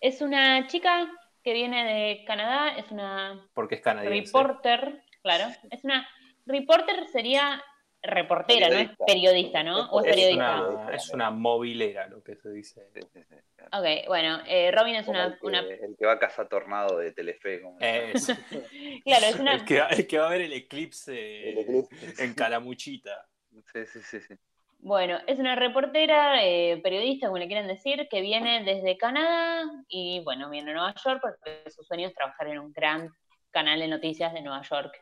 Es 0.00 0.22
una 0.22 0.66
chica 0.68 1.10
que 1.42 1.52
viene 1.52 1.84
de 1.84 2.24
Canadá, 2.24 2.70
es 2.76 2.90
una 2.90 3.46
Porque 3.54 3.76
es 3.76 3.80
canadiense. 3.82 4.32
reporter, 4.32 5.02
claro. 5.22 5.44
Es 5.70 5.84
una 5.84 6.08
reporter 6.46 7.06
sería 7.08 7.62
reportera, 8.06 8.68
no 8.68 8.76
es 8.76 8.90
Periodista. 9.06 9.62
¿no? 9.62 9.90
O 9.90 10.00
es 10.00 10.06
Es 10.06 10.14
periodista. 10.14 10.62
una, 10.68 10.94
es 10.94 11.10
una 11.10 11.30
movilera, 11.30 12.06
lo 12.08 12.22
que 12.22 12.36
se 12.36 12.50
dice. 12.50 12.88
Sí, 12.94 13.00
sí, 13.12 13.20
sí. 13.28 13.34
Ok, 13.72 14.06
bueno, 14.08 14.40
eh, 14.46 14.70
Robin 14.70 14.96
es 14.96 15.06
Como 15.06 15.18
una, 15.18 15.26
el, 15.26 15.38
que, 15.38 15.46
una- 15.46 15.60
el 15.60 15.96
que 15.98 16.06
va 16.06 16.12
a 16.12 16.18
cazar 16.18 16.48
tornado 16.48 16.98
de 16.98 17.12
Telefe. 17.12 17.60
como- 17.62 17.78
Es. 17.80 18.26
Claro, 19.04 19.26
es 19.26 19.38
una- 19.40 19.54
El 19.54 19.64
que, 19.64 19.80
va- 19.80 19.88
el 19.88 20.06
que 20.06 20.18
va 20.18 20.26
a 20.28 20.30
ver 20.30 20.40
el 20.42 20.52
eclipse, 20.52 21.50
El 21.50 21.58
eclipse. 21.58 22.24
en 22.24 22.34
Calamuchita. 22.34 23.26
Sí, 23.72 23.86
sí, 23.86 24.00
sí, 24.02 24.20
sí. 24.20 24.34
Bueno, 24.78 25.18
es 25.26 25.38
una 25.38 25.56
reportera, 25.56 26.44
eh, 26.44 26.78
periodista, 26.82 27.26
como 27.26 27.38
le 27.38 27.46
quieran 27.46 27.66
decir, 27.66 28.06
que 28.10 28.20
viene 28.20 28.62
desde 28.62 28.96
Canadá 28.98 29.64
y, 29.88 30.20
bueno, 30.22 30.48
viene 30.50 30.70
a 30.70 30.74
Nueva 30.74 30.94
York 31.04 31.20
porque 31.22 31.68
su 31.70 31.82
sueño 31.82 32.06
es 32.08 32.14
trabajar 32.14 32.48
en 32.48 32.58
un 32.58 32.72
gran 32.72 33.10
canal 33.50 33.80
de 33.80 33.88
noticias 33.88 34.32
de 34.34 34.42
Nueva 34.42 34.62
York. 34.62 34.92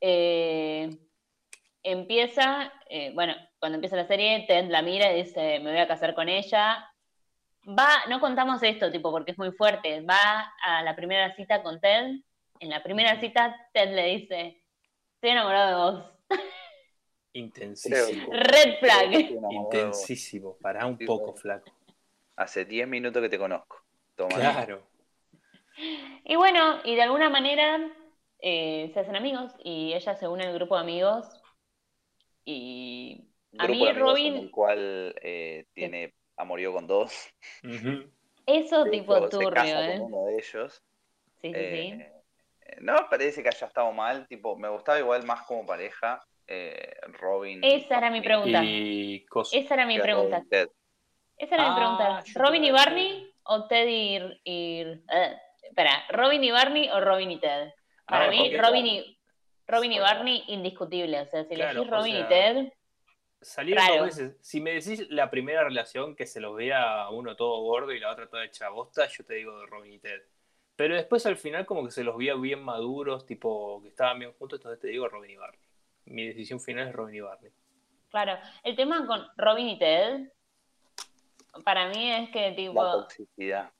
Eh, 0.00 0.90
empieza, 1.86 2.72
eh, 2.90 3.12
bueno, 3.14 3.34
cuando 3.58 3.76
empieza 3.76 3.96
la 3.96 4.06
serie, 4.06 4.44
Ted 4.46 4.68
la 4.68 4.82
mira 4.82 5.12
y 5.12 5.22
dice, 5.22 5.60
me 5.60 5.70
voy 5.70 5.80
a 5.80 5.88
casar 5.88 6.14
con 6.14 6.28
ella. 6.28 6.90
va, 7.66 7.88
no 8.08 8.20
contamos 8.20 8.62
esto, 8.62 8.90
tipo, 8.90 9.10
porque 9.10 9.32
es 9.32 9.38
muy 9.38 9.52
fuerte, 9.52 10.00
va 10.02 10.52
a 10.64 10.82
la 10.82 10.96
primera 10.96 11.34
cita 11.36 11.62
con 11.62 11.80
Ted, 11.80 12.20
en 12.60 12.70
la 12.70 12.82
primera 12.82 13.20
cita 13.20 13.56
Ted 13.72 13.94
le 13.94 14.06
dice, 14.06 14.62
estoy 15.14 15.30
enamorado 15.30 15.68
de 15.68 15.76
vos. 15.76 16.12
Intensísimo. 17.32 18.32
Red 18.32 18.78
flag. 18.80 19.12
Intensísimo. 19.50 20.56
Pará 20.56 20.86
un 20.86 20.98
poco, 20.98 21.34
flaco. 21.34 21.70
Hace 22.34 22.64
10 22.64 22.88
minutos 22.88 23.22
que 23.22 23.28
te 23.28 23.38
conozco. 23.38 23.82
Toma. 24.14 24.34
Claro. 24.34 24.82
Y 26.24 26.36
bueno, 26.36 26.80
y 26.84 26.94
de 26.94 27.02
alguna 27.02 27.28
manera 27.28 27.78
eh, 28.40 28.90
se 28.94 29.00
hacen 29.00 29.16
amigos 29.16 29.52
y 29.62 29.92
ella 29.92 30.16
se 30.16 30.26
une 30.26 30.46
al 30.46 30.54
grupo 30.54 30.76
de 30.76 30.80
amigos. 30.80 31.26
Y 32.48 33.24
a 33.58 33.66
mí 33.66 33.92
Robin, 33.92 34.36
en 34.36 34.42
el 34.44 34.50
cual 34.52 35.14
eh, 35.20 35.66
tiene 35.74 36.14
amorío 36.36 36.72
con 36.72 36.86
dos. 36.86 37.12
Eso 38.46 38.84
De 38.84 38.90
tipo 38.92 39.16
hecho, 39.16 39.24
se 39.24 39.36
turbio, 39.38 39.52
casa 39.54 39.94
¿eh? 39.94 39.98
con 39.98 40.12
uno 40.12 40.26
de 40.26 40.36
ellos. 40.38 40.82
Sí, 41.42 41.48
sí, 41.48 41.52
Eh, 41.54 42.12
no 42.80 42.94
me 42.94 43.02
parece 43.10 43.42
que 43.42 43.48
haya 43.48 43.66
estado 43.66 43.90
mal, 43.92 44.26
tipo, 44.28 44.56
me 44.56 44.68
gustaba 44.68 44.98
igual 44.98 45.24
más 45.24 45.42
como 45.42 45.66
pareja. 45.66 46.24
eh, 46.46 46.94
Robin. 47.20 47.58
Esa 47.64 47.98
era 47.98 48.08
mi 48.10 48.20
pregunta. 48.20 48.62
Y 48.62 49.26
sí. 49.44 49.58
Esa 49.58 49.74
era 49.74 49.84
mi 49.86 49.98
pregunta. 49.98 50.44
Ted. 50.48 50.68
Esa 51.36 51.56
era 51.56 51.64
mi 51.64 51.70
Ah, 51.72 51.76
pregunta. 52.22 52.24
¿Robin 52.40 52.64
y 52.64 52.70
Barney 52.70 53.32
o 53.42 53.66
Ted 53.66 53.86
y... 53.88 54.16
y 54.44 54.80
eh, 55.10 55.36
espera, 55.62 56.04
¿Robin 56.10 56.44
y 56.44 56.52
Barney 56.52 56.88
o 56.90 57.00
Robin 57.00 57.32
y 57.32 57.40
Ted? 57.40 57.72
Para 58.06 58.26
Ah, 58.26 58.30
mí, 58.30 58.38
porque- 58.38 58.62
Robin 58.62 58.86
y, 58.86 59.15
Robin 59.68 59.92
y. 59.92 59.98
Barney, 59.98 60.44
indiscutible. 60.48 61.20
O 61.20 61.26
sea, 61.26 61.44
si 61.44 61.54
Claro, 61.54 61.70
elegís 61.80 61.92
o 61.92 61.96
Robin 61.96 62.16
y 62.16 62.28
Ted, 62.28 62.72
Salieron 63.40 63.84
Raro. 63.84 63.96
dos 63.98 64.16
veces. 64.16 64.36
Si 64.40 64.60
me 64.60 64.72
decís 64.72 65.08
la 65.10 65.30
primera 65.30 65.62
relación 65.62 66.16
que 66.16 66.26
se 66.26 66.40
los 66.40 66.56
vea 66.56 67.08
uno 67.10 67.36
todo 67.36 67.60
gordo 67.62 67.92
y 67.92 68.00
la 68.00 68.10
otra 68.10 68.28
toda 68.28 68.44
hecha 68.44 68.70
bosta, 68.70 69.06
yo 69.08 69.24
te 69.24 69.34
digo 69.34 69.58
de 69.60 69.66
Robin 69.66 69.92
y 69.92 69.98
Ted. 69.98 70.22
Pero 70.74 70.94
después 70.94 71.24
al 71.26 71.36
final 71.36 71.64
como 71.66 71.84
que 71.84 71.90
se 71.90 72.02
los 72.02 72.16
veía 72.16 72.34
bien 72.34 72.62
maduros, 72.62 73.24
tipo 73.26 73.80
que 73.82 73.88
estaban 73.88 74.18
bien 74.18 74.32
juntos, 74.32 74.58
entonces 74.58 74.80
te 74.80 74.88
digo 74.88 75.08
Robin 75.08 75.30
y 75.30 75.36
Barney. 75.36 75.60
Mi 76.06 76.26
decisión 76.26 76.60
final 76.60 76.88
es 76.88 76.94
Robin 76.94 77.14
y 77.14 77.20
Barney. 77.20 77.52
claro. 78.10 78.38
El 78.62 78.74
tema 78.74 79.06
con 79.06 79.26
Robin 79.36 79.68
y 79.68 79.78
Ted, 79.78 80.32
para 81.64 81.88
mí 81.88 82.12
es 82.12 82.30
que 82.30 82.52
tipo... 82.52 82.82
La 82.82 82.92
toxicidad. 82.92 83.70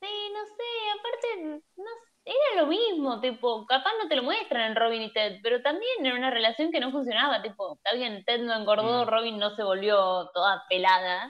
Sí, 0.00 0.08
no 0.32 0.46
sé, 0.46 0.62
aparte, 0.98 1.42
no 1.76 1.84
sé, 1.84 2.09
era 2.24 2.62
lo 2.62 2.66
mismo, 2.66 3.20
tipo, 3.20 3.66
capaz 3.66 3.90
no 4.02 4.08
te 4.08 4.16
lo 4.16 4.22
muestran 4.22 4.70
en 4.70 4.76
Robin 4.76 5.02
y 5.02 5.12
Ted, 5.12 5.40
pero 5.42 5.62
también 5.62 6.04
era 6.04 6.14
una 6.16 6.30
relación 6.30 6.70
que 6.70 6.80
no 6.80 6.90
funcionaba, 6.90 7.42
tipo, 7.42 7.74
está 7.76 7.96
bien, 7.96 8.24
Ted 8.24 8.40
no 8.42 8.54
engordó, 8.54 9.04
Mm. 9.04 9.08
Robin 9.08 9.38
no 9.38 9.50
se 9.56 9.62
volvió 9.62 10.30
toda 10.34 10.64
pelada, 10.68 11.28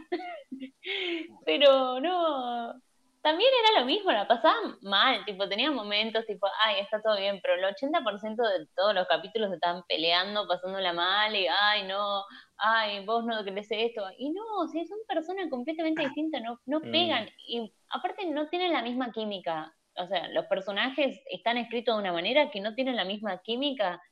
pero 1.46 2.00
no, 2.00 2.74
también 3.22 3.50
era 3.64 3.80
lo 3.80 3.86
mismo, 3.86 4.10
la 4.12 4.26
pasaban 4.26 4.78
mal, 4.82 5.24
tipo, 5.24 5.48
tenía 5.48 5.70
momentos, 5.70 6.26
tipo, 6.26 6.46
ay, 6.64 6.80
está 6.80 7.00
todo 7.02 7.16
bien, 7.16 7.38
pero 7.42 7.54
el 7.54 7.64
80% 7.64 8.42
de 8.42 8.66
todos 8.76 8.94
los 8.94 9.06
capítulos 9.06 9.52
estaban 9.52 9.82
peleando, 9.88 10.48
pasándola 10.48 10.92
mal, 10.92 11.34
y 11.36 11.46
ay, 11.46 11.84
no, 11.86 12.24
ay, 12.56 13.04
vos 13.06 13.24
no 13.24 13.44
querés 13.44 13.68
esto, 13.70 14.02
y 14.18 14.30
no, 14.30 14.42
si 14.72 14.84
son 14.86 14.98
personas 15.06 15.48
completamente 15.50 16.02
distintas, 16.02 16.42
no, 16.42 16.58
no 16.66 16.80
Mm. 16.80 16.90
pegan, 16.90 17.28
y 17.46 17.72
aparte 17.90 18.26
no 18.26 18.48
tienen 18.48 18.72
la 18.72 18.82
misma 18.82 19.12
química, 19.12 19.72
o 20.02 20.08
sea, 20.08 20.28
los 20.28 20.46
personajes 20.46 21.20
están 21.30 21.56
escritos 21.58 21.94
de 21.94 22.00
una 22.00 22.12
manera 22.12 22.50
que 22.50 22.60
no 22.60 22.74
tienen 22.74 22.96
la 22.96 23.04
misma 23.04 23.38
química, 23.38 24.02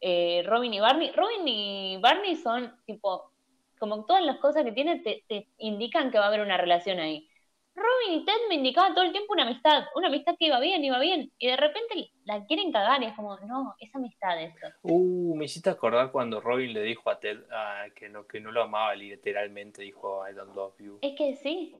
eh, 0.00 0.42
Robin 0.46 0.74
y 0.74 0.80
Barney, 0.80 1.12
Robin 1.12 1.46
y 1.46 1.96
Barney 1.98 2.36
son, 2.36 2.74
tipo, 2.86 3.30
como 3.78 4.04
todas 4.04 4.24
las 4.24 4.38
cosas 4.38 4.64
que 4.64 4.72
tienen 4.72 5.02
te, 5.02 5.24
te 5.28 5.48
indican 5.58 6.10
que 6.10 6.18
va 6.18 6.24
a 6.24 6.28
haber 6.28 6.40
una 6.40 6.56
relación 6.56 6.98
ahí. 6.98 7.28
Robin 7.74 8.20
y 8.20 8.24
Ted 8.24 8.48
me 8.48 8.56
indicaban 8.56 8.94
todo 8.94 9.04
el 9.04 9.12
tiempo 9.12 9.32
una 9.32 9.44
amistad, 9.44 9.84
una 9.94 10.08
amistad 10.08 10.34
que 10.38 10.46
iba 10.46 10.60
bien, 10.60 10.84
iba 10.84 10.98
bien, 10.98 11.32
y 11.38 11.46
de 11.46 11.56
repente 11.56 12.10
la 12.24 12.44
quieren 12.44 12.70
cagar 12.70 13.02
y 13.02 13.06
es 13.06 13.14
como, 13.14 13.38
no, 13.40 13.74
es 13.78 13.94
amistad 13.94 14.42
esto. 14.42 14.66
Uh, 14.82 15.34
me 15.34 15.46
hiciste 15.46 15.70
acordar 15.70 16.12
cuando 16.12 16.40
Robin 16.40 16.72
le 16.72 16.82
dijo 16.82 17.08
a 17.08 17.18
Ted 17.18 17.38
ah, 17.50 17.86
que, 17.94 18.08
no, 18.08 18.26
que 18.26 18.40
no 18.40 18.52
lo 18.52 18.62
amaba, 18.62 18.94
literalmente 18.94 19.82
dijo 19.82 20.28
I 20.28 20.34
don't 20.34 20.54
love 20.54 20.74
you. 20.78 20.98
Es 21.00 21.16
que 21.16 21.36
sí, 21.36 21.74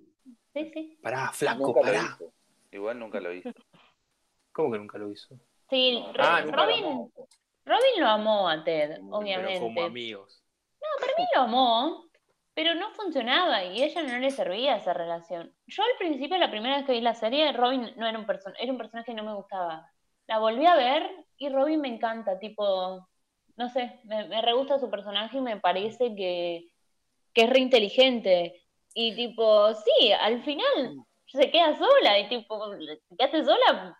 sí, 0.54 0.70
sí. 0.72 0.98
Pará, 1.02 1.30
flaco, 1.32 1.68
lo 1.68 1.74
pará. 1.74 2.18
Igual 2.72 2.98
nunca 2.98 3.20
lo 3.20 3.32
hizo. 3.32 3.50
¿Cómo 4.52 4.72
que 4.72 4.78
nunca 4.78 4.98
lo 4.98 5.10
hizo? 5.10 5.38
Sí, 5.68 6.02
Robin. 6.14 7.10
Robin 7.64 8.00
lo 8.00 8.08
amó 8.08 8.48
a 8.48 8.64
Ted, 8.64 8.98
obviamente. 9.10 9.52
Pero 9.52 9.60
como 9.60 9.82
amigos. 9.82 10.42
Para 10.98 11.12
mí 11.16 11.24
lo 11.34 11.42
amó, 11.42 12.04
pero 12.54 12.74
no 12.74 12.90
funcionaba 12.90 13.64
y 13.64 13.82
a 13.82 13.86
ella 13.86 14.02
no 14.02 14.18
le 14.18 14.30
servía 14.30 14.76
esa 14.76 14.92
relación. 14.92 15.54
Yo 15.66 15.82
al 15.84 15.96
principio, 15.98 16.36
la 16.38 16.50
primera 16.50 16.76
vez 16.76 16.86
que 16.86 16.92
vi 16.92 17.00
la 17.00 17.14
serie, 17.14 17.52
Robin 17.52 17.92
no 17.96 18.06
era 18.06 18.18
un 18.18 18.26
person 18.26 18.52
era 18.58 18.72
un 18.72 18.78
personaje 18.78 19.12
que 19.12 19.16
no 19.16 19.24
me 19.24 19.34
gustaba. 19.34 19.88
La 20.26 20.38
volví 20.38 20.66
a 20.66 20.74
ver 20.74 21.08
y 21.36 21.48
Robin 21.50 21.80
me 21.80 21.88
encanta, 21.88 22.38
tipo, 22.38 23.08
no 23.56 23.68
sé, 23.68 24.00
me, 24.04 24.26
me 24.28 24.42
re 24.42 24.54
gusta 24.54 24.78
su 24.78 24.90
personaje 24.90 25.38
y 25.38 25.42
me 25.42 25.60
parece 25.60 26.14
que, 26.16 26.68
que 27.32 27.44
es 27.44 27.50
re 27.50 27.60
inteligente. 27.60 28.60
Y 28.94 29.14
tipo, 29.14 29.72
sí, 29.74 30.12
al 30.12 30.42
final 30.42 31.04
se 31.32 31.50
queda 31.50 31.76
sola 31.76 32.18
y 32.18 32.28
tipo, 32.28 32.70
te 32.76 33.16
quedaste 33.16 33.44
sola 33.44 33.98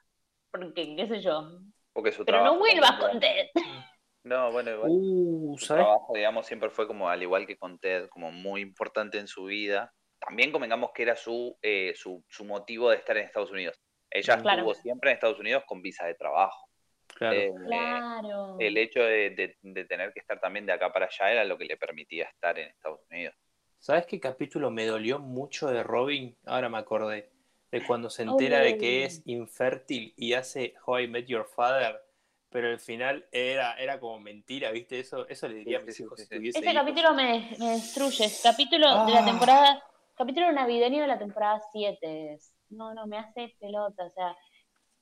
porque, 0.50 0.96
qué 0.96 1.06
sé 1.06 1.20
yo. 1.20 1.48
Porque 1.92 2.12
su 2.12 2.24
Pero 2.24 2.38
no 2.38 2.42
trabajo 2.44 2.58
vuelvas 2.60 2.90
también- 2.98 3.10
con 3.10 3.20
Ted. 3.20 3.46
No, 4.24 4.52
bueno, 4.52 4.70
igual. 4.70 4.88
Uh, 4.92 5.56
su 5.58 5.66
¿sabes? 5.66 5.82
trabajo, 5.84 6.12
digamos, 6.14 6.46
siempre 6.46 6.70
fue 6.70 6.86
como, 6.86 7.08
al 7.08 7.20
igual 7.24 7.44
que 7.44 7.56
con 7.58 7.80
Ted, 7.80 8.08
como 8.08 8.30
muy 8.30 8.60
importante 8.60 9.18
en 9.18 9.26
su 9.26 9.46
vida. 9.46 9.92
También 10.20 10.52
convengamos 10.52 10.92
que 10.94 11.02
era 11.02 11.16
su, 11.16 11.58
eh, 11.60 11.92
su, 11.96 12.24
su 12.28 12.44
motivo 12.44 12.88
de 12.90 12.98
estar 12.98 13.16
en 13.16 13.24
Estados 13.24 13.50
Unidos. 13.50 13.82
Ella 14.08 14.36
Claro. 14.40 14.58
estuvo 14.60 14.74
siempre 14.74 15.10
en 15.10 15.14
Estados 15.14 15.40
Unidos 15.40 15.64
con 15.66 15.82
visa 15.82 16.06
de 16.06 16.14
trabajo. 16.14 16.68
Claro. 17.08 17.36
Eh, 17.36 17.52
Claro. 17.66 18.56
el 18.60 18.76
hecho 18.76 19.00
de, 19.02 19.30
de- 19.30 19.56
de 19.60 19.84
tener 19.86 20.12
que 20.12 20.20
estar 20.20 20.38
también 20.40 20.66
de 20.66 20.72
acá 20.72 20.92
para 20.92 21.06
allá 21.06 21.32
era 21.32 21.44
lo 21.44 21.58
que 21.58 21.64
le 21.64 21.76
permitía 21.76 22.26
estar 22.26 22.56
en 22.60 22.68
Estados 22.68 23.00
Unidos. 23.10 23.34
¿Sabes 23.82 24.06
qué 24.06 24.20
capítulo 24.20 24.70
me 24.70 24.86
dolió 24.86 25.18
mucho 25.18 25.66
de 25.66 25.82
Robin? 25.82 26.36
Ahora 26.46 26.68
me 26.68 26.78
acordé. 26.78 27.30
De 27.72 27.84
cuando 27.84 28.10
se 28.10 28.22
entera 28.22 28.60
de 28.60 28.78
que 28.78 29.04
es 29.04 29.22
infértil 29.24 30.14
y 30.16 30.34
hace 30.34 30.74
How 30.86 31.00
I 31.00 31.08
Met 31.08 31.26
Your 31.26 31.44
Father, 31.44 32.00
pero 32.48 32.68
al 32.68 32.78
final 32.78 33.26
era, 33.32 33.74
era 33.74 33.98
como 33.98 34.20
mentira, 34.20 34.70
¿viste? 34.70 35.00
Eso, 35.00 35.26
eso 35.26 35.48
le 35.48 35.56
diría 35.56 35.78
a 35.78 35.80
mis 35.80 35.96
sí, 35.96 36.04
hijos 36.04 36.16
sí, 36.16 36.22
si 36.22 36.28
sí. 36.28 36.36
tuviese 36.36 36.58
Ese 36.60 36.70
hijos. 36.70 36.80
capítulo 36.80 37.14
me, 37.14 37.56
me 37.58 37.70
destruye. 37.70 38.24
Es 38.26 38.40
capítulo 38.40 39.04
de 39.04 39.12
la 39.12 39.20
Ah. 39.22 39.26
temporada, 39.26 39.82
capítulo 40.16 40.52
navideño 40.52 41.02
de 41.02 41.08
la 41.08 41.18
temporada 41.18 41.60
7. 41.72 42.34
es- 42.34 42.54
No, 42.68 42.94
no, 42.94 43.06
me 43.08 43.18
hace 43.18 43.54
pelota. 43.60 44.04
O 44.04 44.10
sea, 44.10 44.36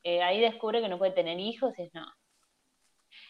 eh, 0.04 0.22
ahí 0.22 0.40
descubre 0.40 0.80
que 0.80 0.88
no 0.88 0.98
puede 0.98 1.12
tener 1.12 1.38
hijos 1.38 1.78
y 1.78 1.82
es 1.82 1.94
no. 1.94 2.06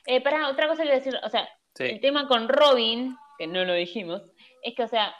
Eh, 0.07 0.21
para 0.23 0.49
otra 0.49 0.69
cosa 0.69 0.83
que 0.85 0.91
decir, 0.91 1.15
o 1.23 1.29
sea, 1.29 1.49
el 1.79 2.01
tema 2.01 2.27
con 2.29 2.49
Robin, 2.49 3.17
que 3.39 3.47
no 3.47 3.65
lo 3.65 3.75
dijimos, 3.75 4.23
es 4.63 4.75
que, 4.75 4.83
o 4.85 4.89
sea, 4.89 5.15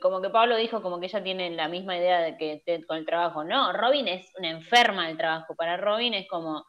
como 0.00 0.20
que 0.20 0.30
Pablo 0.30 0.56
dijo, 0.56 0.82
como 0.82 1.00
que 1.00 1.06
ella 1.06 1.22
tiene 1.22 1.50
la 1.50 1.68
misma 1.68 1.96
idea 1.96 2.20
de 2.20 2.36
que 2.36 2.62
Ted 2.64 2.82
con 2.86 2.96
el 2.98 3.06
trabajo. 3.06 3.44
No, 3.44 3.72
Robin 3.72 4.08
es 4.08 4.30
una 4.38 4.50
enferma 4.50 5.06
del 5.08 5.16
trabajo. 5.16 5.54
Para 5.56 5.76
Robin 5.76 6.14
es 6.14 6.28
como, 6.28 6.64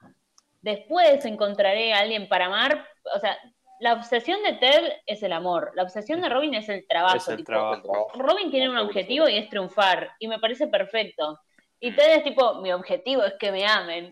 después 0.61 1.23
encontraré 1.25 1.93
a 1.93 1.99
alguien 1.99 2.27
para 2.29 2.45
amar. 2.45 2.87
O 3.15 3.19
sea, 3.19 3.37
la 3.79 3.93
obsesión 3.93 4.41
de 4.43 4.53
Ted 4.53 4.93
es 5.05 5.23
el 5.23 5.33
amor, 5.33 5.71
la 5.75 5.83
obsesión 5.83 6.21
de 6.21 6.29
Robin 6.29 6.53
es 6.53 6.69
el 6.69 6.85
trabajo. 6.87 7.17
es 7.17 7.27
el 7.27 7.37
tipo, 7.37 7.51
trabajo. 7.51 8.11
Robin 8.15 8.51
tiene 8.51 8.69
un 8.69 8.77
objetivo 8.77 9.27
y 9.27 9.37
es 9.37 9.49
triunfar, 9.49 10.11
y 10.19 10.27
me 10.27 10.39
parece 10.39 10.67
perfecto. 10.67 11.39
Y 11.79 11.91
Ted 11.95 12.17
es 12.17 12.23
tipo, 12.23 12.61
mi 12.61 12.71
objetivo 12.71 13.23
es 13.23 13.33
que 13.39 13.51
me 13.51 13.65
amen. 13.65 14.11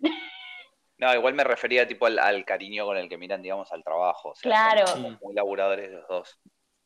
No, 0.97 1.13
igual 1.13 1.33
me 1.35 1.43
refería 1.45 1.87
tipo 1.87 2.07
al, 2.07 2.17
al 2.19 2.43
cariño 2.45 2.83
con 2.85 2.97
el 2.97 3.07
que 3.07 3.17
miran, 3.17 3.41
digamos, 3.41 3.71
al 3.71 3.83
trabajo. 3.83 4.31
O 4.31 4.35
sea, 4.35 4.49
Claro. 4.51 4.87
son 4.87 5.17
muy 5.21 5.33
laburadores 5.33 5.89
los 5.91 6.07
dos. 6.09 6.39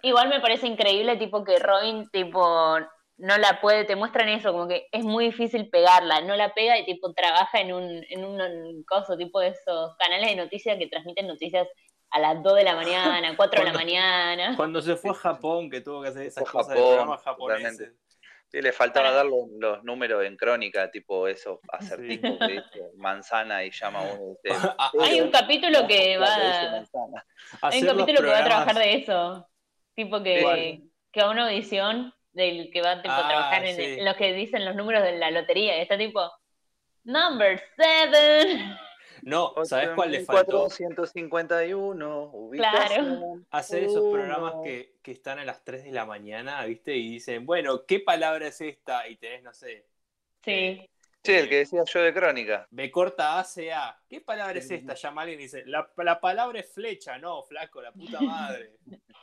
Igual 0.03 0.27
me 0.29 0.39
parece 0.41 0.67
increíble, 0.67 1.15
tipo, 1.17 1.43
que 1.43 1.57
Robin, 1.59 2.07
tipo, 2.09 2.77
no 3.17 3.37
la 3.37 3.61
puede, 3.61 3.85
te 3.85 3.95
muestran 3.95 4.27
eso, 4.29 4.51
como 4.51 4.67
que 4.67 4.87
es 4.91 5.03
muy 5.05 5.25
difícil 5.27 5.69
pegarla, 5.69 6.21
no 6.21 6.35
la 6.35 6.53
pega 6.53 6.77
y, 6.77 6.85
tipo, 6.85 7.13
trabaja 7.13 7.59
en 7.61 7.73
un, 7.73 8.03
en 8.09 8.25
un 8.25 8.83
coso, 8.83 9.15
tipo 9.17 9.39
de 9.39 9.47
esos 9.49 9.95
canales 9.97 10.29
de 10.29 10.35
noticias 10.35 10.77
que 10.77 10.87
transmiten 10.87 11.25
noticias 11.27 11.67
a 12.11 12.19
las 12.19 12.43
2 12.43 12.55
de 12.55 12.63
la 12.63 12.75
mañana, 12.75 13.33
4 13.37 13.61
de 13.63 13.71
la 13.71 13.73
mañana. 13.77 14.53
Cuando 14.57 14.81
se 14.81 14.95
fue 14.97 15.11
a 15.11 15.15
Japón, 15.15 15.69
que 15.69 15.81
tuvo 15.81 16.01
que 16.03 16.09
hacer 16.09 16.27
esas 16.27 16.43
Fue 16.43 16.51
cosas 16.51 16.73
de 16.73 16.79
Japón, 16.81 16.89
programas 16.95 17.21
japoneses. 17.23 17.71
totalmente. 17.77 18.03
Sí, 18.49 18.61
le 18.61 18.71
faltaba 18.71 19.05
Para- 19.07 19.15
dar 19.17 19.25
los, 19.25 19.47
los 19.57 19.83
números 19.83 20.23
en 20.25 20.35
crónica, 20.37 20.91
tipo 20.91 21.27
esos 21.27 21.59
acertijos 21.71 22.37
que 22.39 22.47
dice 22.53 22.81
manzana 22.97 23.63
y 23.63 23.71
llama 23.71 23.99
a 23.99 24.03
uno 24.03 24.35
y 24.43 24.47
dice, 24.49 24.59
Ah, 24.77 24.91
Hay 25.01 25.21
un 25.21 25.31
capítulo 25.31 25.87
que 25.87 26.15
"Claro, 26.17 26.43
dice 26.45 26.65
va... 26.65 26.71
manzana". 26.71 27.25
Hay 27.61 27.81
un 27.81 27.87
capítulo 27.97 28.19
que 28.21 28.27
va 28.31 28.39
a 28.39 28.43
trabajar 28.43 28.75
de 28.75 28.93
eso. 28.95 29.47
Tipo 29.95 30.21
que, 30.23 30.81
que 31.11 31.21
va 31.21 31.27
a 31.27 31.31
una 31.31 31.45
audición 31.47 32.13
del 32.31 32.71
que 32.71 32.81
va 32.81 33.01
tipo, 33.01 33.13
a 33.13 33.19
Ah, 33.25 33.27
trabajar 33.29 33.65
en, 33.65 33.75
sí. 33.75 33.83
en 33.83 34.05
los 34.05 34.15
que 34.15 34.33
dicen 34.33 34.65
los 34.65 34.75
números 34.75 35.03
de 35.03 35.17
la 35.17 35.31
lotería. 35.31 35.77
Y 35.77 35.81
está 35.81 35.97
tipo, 35.97 36.31
number 37.03 37.61
seven. 37.77 38.75
No, 39.21 39.53
¿sabes 39.63 39.91
cuál 39.95 40.11
le 40.11 40.25
faltó? 40.25 40.63
451, 40.67 42.49
Claro. 42.51 43.35
Hacer 43.51 43.83
esos 43.83 44.11
programas 44.11 44.55
que, 44.63 44.95
que 45.01 45.11
están 45.11 45.39
a 45.39 45.45
las 45.45 45.63
3 45.63 45.85
de 45.85 45.91
la 45.91 46.05
mañana, 46.05 46.65
¿viste? 46.65 46.95
Y 46.95 47.11
dicen, 47.11 47.45
bueno, 47.45 47.85
¿qué 47.85 48.01
palabra 48.01 48.47
es 48.47 48.59
esta? 48.59 49.07
Y 49.07 49.15
tenés, 49.15 49.43
no 49.43 49.53
sé, 49.53 49.85
Sí. 50.43 50.89
Sí, 51.23 51.31
el 51.31 51.47
que 51.47 51.59
decía 51.59 51.83
yo 51.85 52.01
de 52.01 52.13
crónica. 52.13 52.67
B 52.69 52.91
corta 52.91 53.39
A, 53.39 53.45
C, 53.45 53.71
A. 53.71 53.97
¿Qué 54.09 54.19
palabra 54.19 54.59
es 54.59 54.69
esta? 54.69 54.93
Llama 54.93 55.21
alguien 55.21 55.39
y 55.39 55.43
dice, 55.43 55.63
la, 55.67 55.89
la 55.95 56.19
palabra 56.19 56.59
es 56.59 56.69
flecha. 56.73 57.17
No, 57.17 57.43
flaco, 57.43 57.81
la 57.81 57.93
puta 57.93 58.19
madre. 58.19 58.73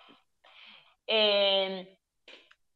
Eh, 1.13 1.97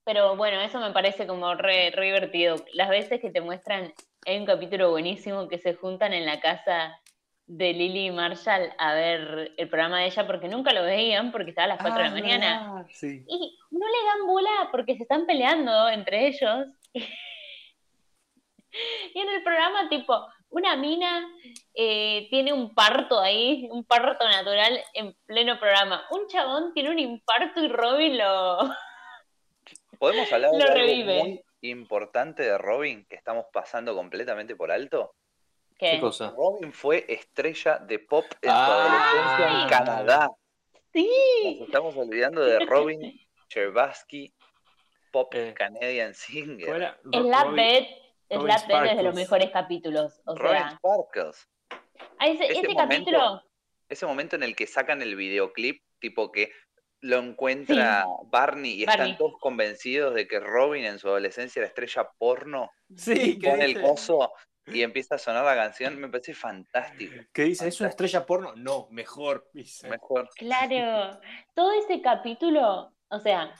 pero 0.05 0.37
bueno, 0.37 0.61
eso 0.61 0.81
me 0.81 0.91
parece 0.91 1.27
como 1.27 1.55
re, 1.55 1.91
re 1.93 2.07
divertido. 2.07 2.57
Las 2.75 2.89
veces 2.91 3.21
que 3.21 3.31
te 3.31 3.41
muestran, 3.41 3.95
hay 4.27 4.39
un 4.39 4.45
capítulo 4.45 4.91
buenísimo 4.91 5.49
que 5.49 5.59
se 5.59 5.75
juntan 5.75 6.13
en 6.13 6.27
la 6.27 6.41
casa 6.41 6.99
de 7.47 7.73
Lily 7.75 8.07
y 8.07 8.11
Marshall 8.11 8.73
a 8.79 8.95
ver 8.95 9.53
el 9.57 9.69
programa 9.69 10.01
de 10.01 10.07
ella 10.07 10.27
porque 10.27 10.49
nunca 10.49 10.73
lo 10.73 10.83
veían 10.83 11.31
porque 11.31 11.51
estaba 11.51 11.67
a 11.67 11.69
las 11.69 11.79
4 11.81 11.99
de 11.99 12.05
la 12.05 12.11
Ah, 12.11 12.21
mañana. 12.21 12.87
Sí. 12.91 13.23
Y 13.29 13.59
no 13.71 13.87
le 13.87 14.07
dan 14.07 14.27
bola 14.27 14.69
porque 14.73 14.97
se 14.97 15.03
están 15.05 15.27
peleando 15.27 15.89
entre 15.89 16.27
ellos. 16.27 16.67
Y 19.15 19.21
en 19.21 19.29
el 19.29 19.43
programa, 19.45 19.89
tipo, 19.89 20.27
una 20.55 20.77
mina 20.77 21.29
eh, 21.75 22.29
tiene 22.31 22.53
un 22.53 22.75
parto 22.75 23.21
ahí, 23.21 23.67
un 23.71 23.85
parto 23.85 24.27
natural 24.29 24.81
en 24.95 25.15
pleno 25.27 25.59
programa. 25.59 26.07
Un 26.11 26.27
chabón 26.29 26.73
tiene 26.73 26.91
un 26.91 26.99
infarto 26.99 27.61
y 27.61 27.69
Robin 27.69 28.17
lo... 28.19 28.59
¿Podemos 29.99 30.33
hablar 30.33 30.53
de 30.53 30.63
algo 30.63 30.75
revive. 30.75 31.19
muy 31.23 31.45
importante 31.63 32.43
de 32.45 32.59
Robin 32.59 33.05
que 33.09 33.17
estamos 33.17 33.47
pasando 33.53 33.95
completamente 33.95 34.55
por 34.55 34.71
alto? 34.71 35.15
¿Qué? 35.79 35.93
¿Qué 35.93 36.01
cosa? 36.01 36.33
Robin 36.37 36.73
fue 36.73 37.05
estrella 37.09 37.79
de 37.79 37.99
pop 37.99 38.25
en 38.43 38.51
su 38.51 38.57
adolescencia 38.57 39.63
en 39.63 39.69
Canadá. 39.69 40.31
Sí. 40.93 41.11
Nos 41.59 41.67
estamos 41.69 41.97
olvidando 41.97 42.45
de 42.45 42.61
Robin 42.61 43.21
Cherbatsky, 43.49 44.33
pop 45.11 45.35
Eh. 45.35 45.53
Canadian 45.57 46.15
singer. 46.15 46.97
Es 47.13 47.23
la 47.25 47.43
Robin- 47.45 47.57
Bed, 47.57 47.87
es 48.29 48.37
Robin 48.39 48.49
la 48.49 48.91
es 48.91 48.97
de 48.97 49.03
los 49.03 49.15
mejores 49.15 49.51
capítulos. 49.51 50.21
O 50.25 50.35
Robin 50.35 50.59
sea, 50.59 50.71
Sparkles. 50.79 51.49
a 52.19 52.27
ese, 52.29 52.45
Ese 52.45 52.53
ese 52.61 52.69
momento- 52.69 52.83
capítulo, 52.89 53.43
Ese 53.89 54.07
momento 54.07 54.37
en 54.37 54.43
el 54.43 54.57
que 54.57 54.67
sacan 54.67 55.03
el 55.03 55.15
videoclip, 55.17 55.83
tipo 56.01 56.33
que 56.33 56.51
lo 57.01 57.19
encuentra 57.19 58.07
Barney 58.27 58.81
y 58.81 58.87
Barney. 58.87 59.11
están 59.13 59.19
todos 59.19 59.35
convencidos 59.39 60.15
de 60.15 60.27
que 60.27 60.41
Robin 60.41 60.85
en 60.87 60.99
su 60.99 61.09
adolescencia 61.09 61.61
era 61.61 61.69
estrella 61.69 62.09
porno, 62.19 62.71
Sí, 62.97 63.39
que 63.39 63.51
pone 63.51 63.67
el 63.67 63.81
coso 63.83 64.33
y 64.67 64.81
empieza 64.81 65.17
a 65.17 65.19
sonar 65.19 65.45
la 65.45 65.55
canción, 65.55 66.01
me 66.01 66.09
parece 66.09 66.33
fantástico. 66.33 67.15
que 67.35 67.43
dice, 67.45 67.69
¿es 67.69 67.79
una 67.81 67.91
estrella 67.91 68.25
porno? 68.25 68.55
No, 68.57 68.89
mejor. 68.91 69.51
dice. 69.53 69.87
Mejor. 69.89 70.31
claro, 70.37 71.21
todo 71.55 71.73
ese 71.73 72.01
capítulo, 72.01 72.95
o 73.09 73.19
sea, 73.21 73.53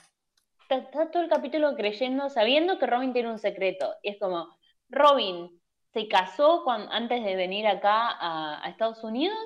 está, 0.69 1.11
todo 1.11 1.23
el 1.23 1.29
capítulo 1.29 1.75
creyendo, 1.75 2.29
sabiendo 2.29 2.79
que 2.79 2.85
Robin 2.87 3.13
tiene 3.13 3.29
un 3.31 3.39
secreto. 3.39 3.93
Y 4.03 4.11
es 4.11 4.19
como, 4.19 4.57
Robin 4.89 5.61
se 5.93 6.07
casó 6.07 6.63
antes 6.69 7.23
de 7.23 7.35
venir 7.35 7.67
acá 7.67 8.09
a, 8.09 8.65
a 8.65 8.69
Estados 8.69 9.03
Unidos 9.03 9.37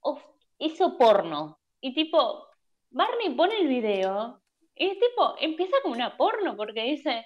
o 0.00 0.20
hizo 0.58 0.96
porno. 0.98 1.58
Y 1.80 1.94
tipo, 1.94 2.46
Barney 2.90 3.30
pone 3.30 3.58
el 3.60 3.68
video 3.68 4.42
y 4.74 4.86
es 4.86 4.98
tipo, 4.98 5.36
empieza 5.38 5.76
como 5.82 5.94
una 5.94 6.16
porno 6.16 6.56
porque 6.56 6.82
dice, 6.82 7.24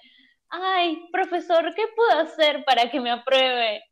ay, 0.49 1.07
profesor, 1.11 1.73
¿qué 1.73 1.87
puedo 1.95 2.19
hacer 2.19 2.63
para 2.65 2.89
que 2.89 2.99
me 2.99 3.11
apruebe? 3.11 3.83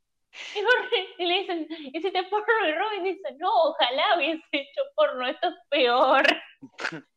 Y, 0.55 0.61
Barney- 0.61 1.07
y 1.17 1.25
le 1.25 1.39
dicen, 1.39 1.67
¿hiciste 1.93 2.23
porno? 2.23 2.67
Y 2.67 2.71
Robin 2.73 3.03
dice, 3.03 3.35
no, 3.37 3.49
ojalá 3.49 4.17
hubiese 4.17 4.43
hecho 4.51 4.81
porno, 4.95 5.27
esto 5.27 5.47
es 5.49 5.55
peor. 5.69 6.23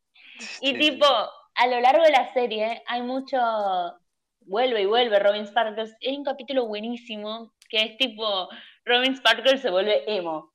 Y 0.61 0.77
tipo, 0.77 1.05
a 1.57 1.67
lo 1.67 1.79
largo 1.81 2.03
de 2.03 2.11
la 2.11 2.31
serie 2.33 2.81
hay 2.87 3.01
mucho, 3.01 3.37
vuelve 4.41 4.81
y 4.81 4.85
vuelve 4.85 5.19
Robin 5.19 5.45
Sparkles. 5.45 5.95
Hay 6.05 6.15
un 6.17 6.23
capítulo 6.23 6.65
buenísimo 6.65 7.53
que 7.69 7.83
es 7.83 7.97
tipo, 7.97 8.47
Robin 8.85 9.15
Sparkles 9.15 9.61
se 9.61 9.69
vuelve 9.69 10.03
emo. 10.07 10.53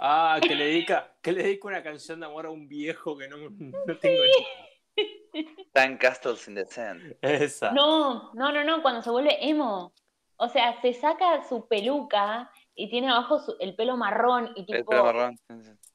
Ah, 0.00 0.38
que 0.40 0.54
le 0.54 0.64
dedica, 0.66 1.12
que 1.22 1.32
le 1.32 1.42
dedica 1.42 1.68
una 1.68 1.82
canción 1.82 2.20
de 2.20 2.26
amor 2.26 2.46
a 2.46 2.50
un 2.50 2.68
viejo 2.68 3.16
que 3.16 3.28
no, 3.28 3.36
no 3.36 3.98
tengo 3.98 4.22
ni... 4.24 5.44
Tan 5.72 5.96
Castles 5.98 6.48
in 6.48 6.54
the 6.54 6.64
Sand. 6.64 7.16
Esa. 7.20 7.70
No, 7.72 8.32
no, 8.34 8.50
no, 8.52 8.64
no, 8.64 8.82
cuando 8.82 9.02
se 9.02 9.10
vuelve 9.10 9.36
emo. 9.48 9.92
O 10.36 10.48
sea, 10.48 10.80
se 10.80 10.92
saca 10.92 11.42
su 11.48 11.66
peluca 11.68 12.50
y 12.74 12.88
tiene 12.90 13.10
abajo 13.10 13.40
su- 13.40 13.56
el 13.58 13.74
pelo 13.74 13.96
marrón 13.96 14.52
y 14.54 14.60
El 14.60 14.66
tipo, 14.66 14.90
pelo 14.90 15.04
marrón. 15.04 15.36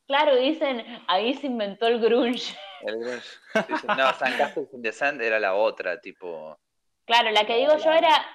Claro, 0.07 0.35
dicen, 0.35 0.83
ahí 1.07 1.33
se 1.35 1.47
inventó 1.47 1.87
el 1.87 1.99
grunge. 1.99 2.55
El 2.81 2.99
grunge. 2.99 3.27
No, 3.97 4.13
Tan 4.13 4.37
Castles 4.37 4.73
in 4.73 4.81
the 4.81 4.91
Sand 4.91 5.21
era 5.21 5.39
la 5.39 5.55
otra, 5.55 5.99
tipo. 6.01 6.57
Claro, 7.05 7.31
la 7.31 7.45
que 7.45 7.57
digo 7.57 7.75
yo 7.77 7.91
era, 7.91 8.25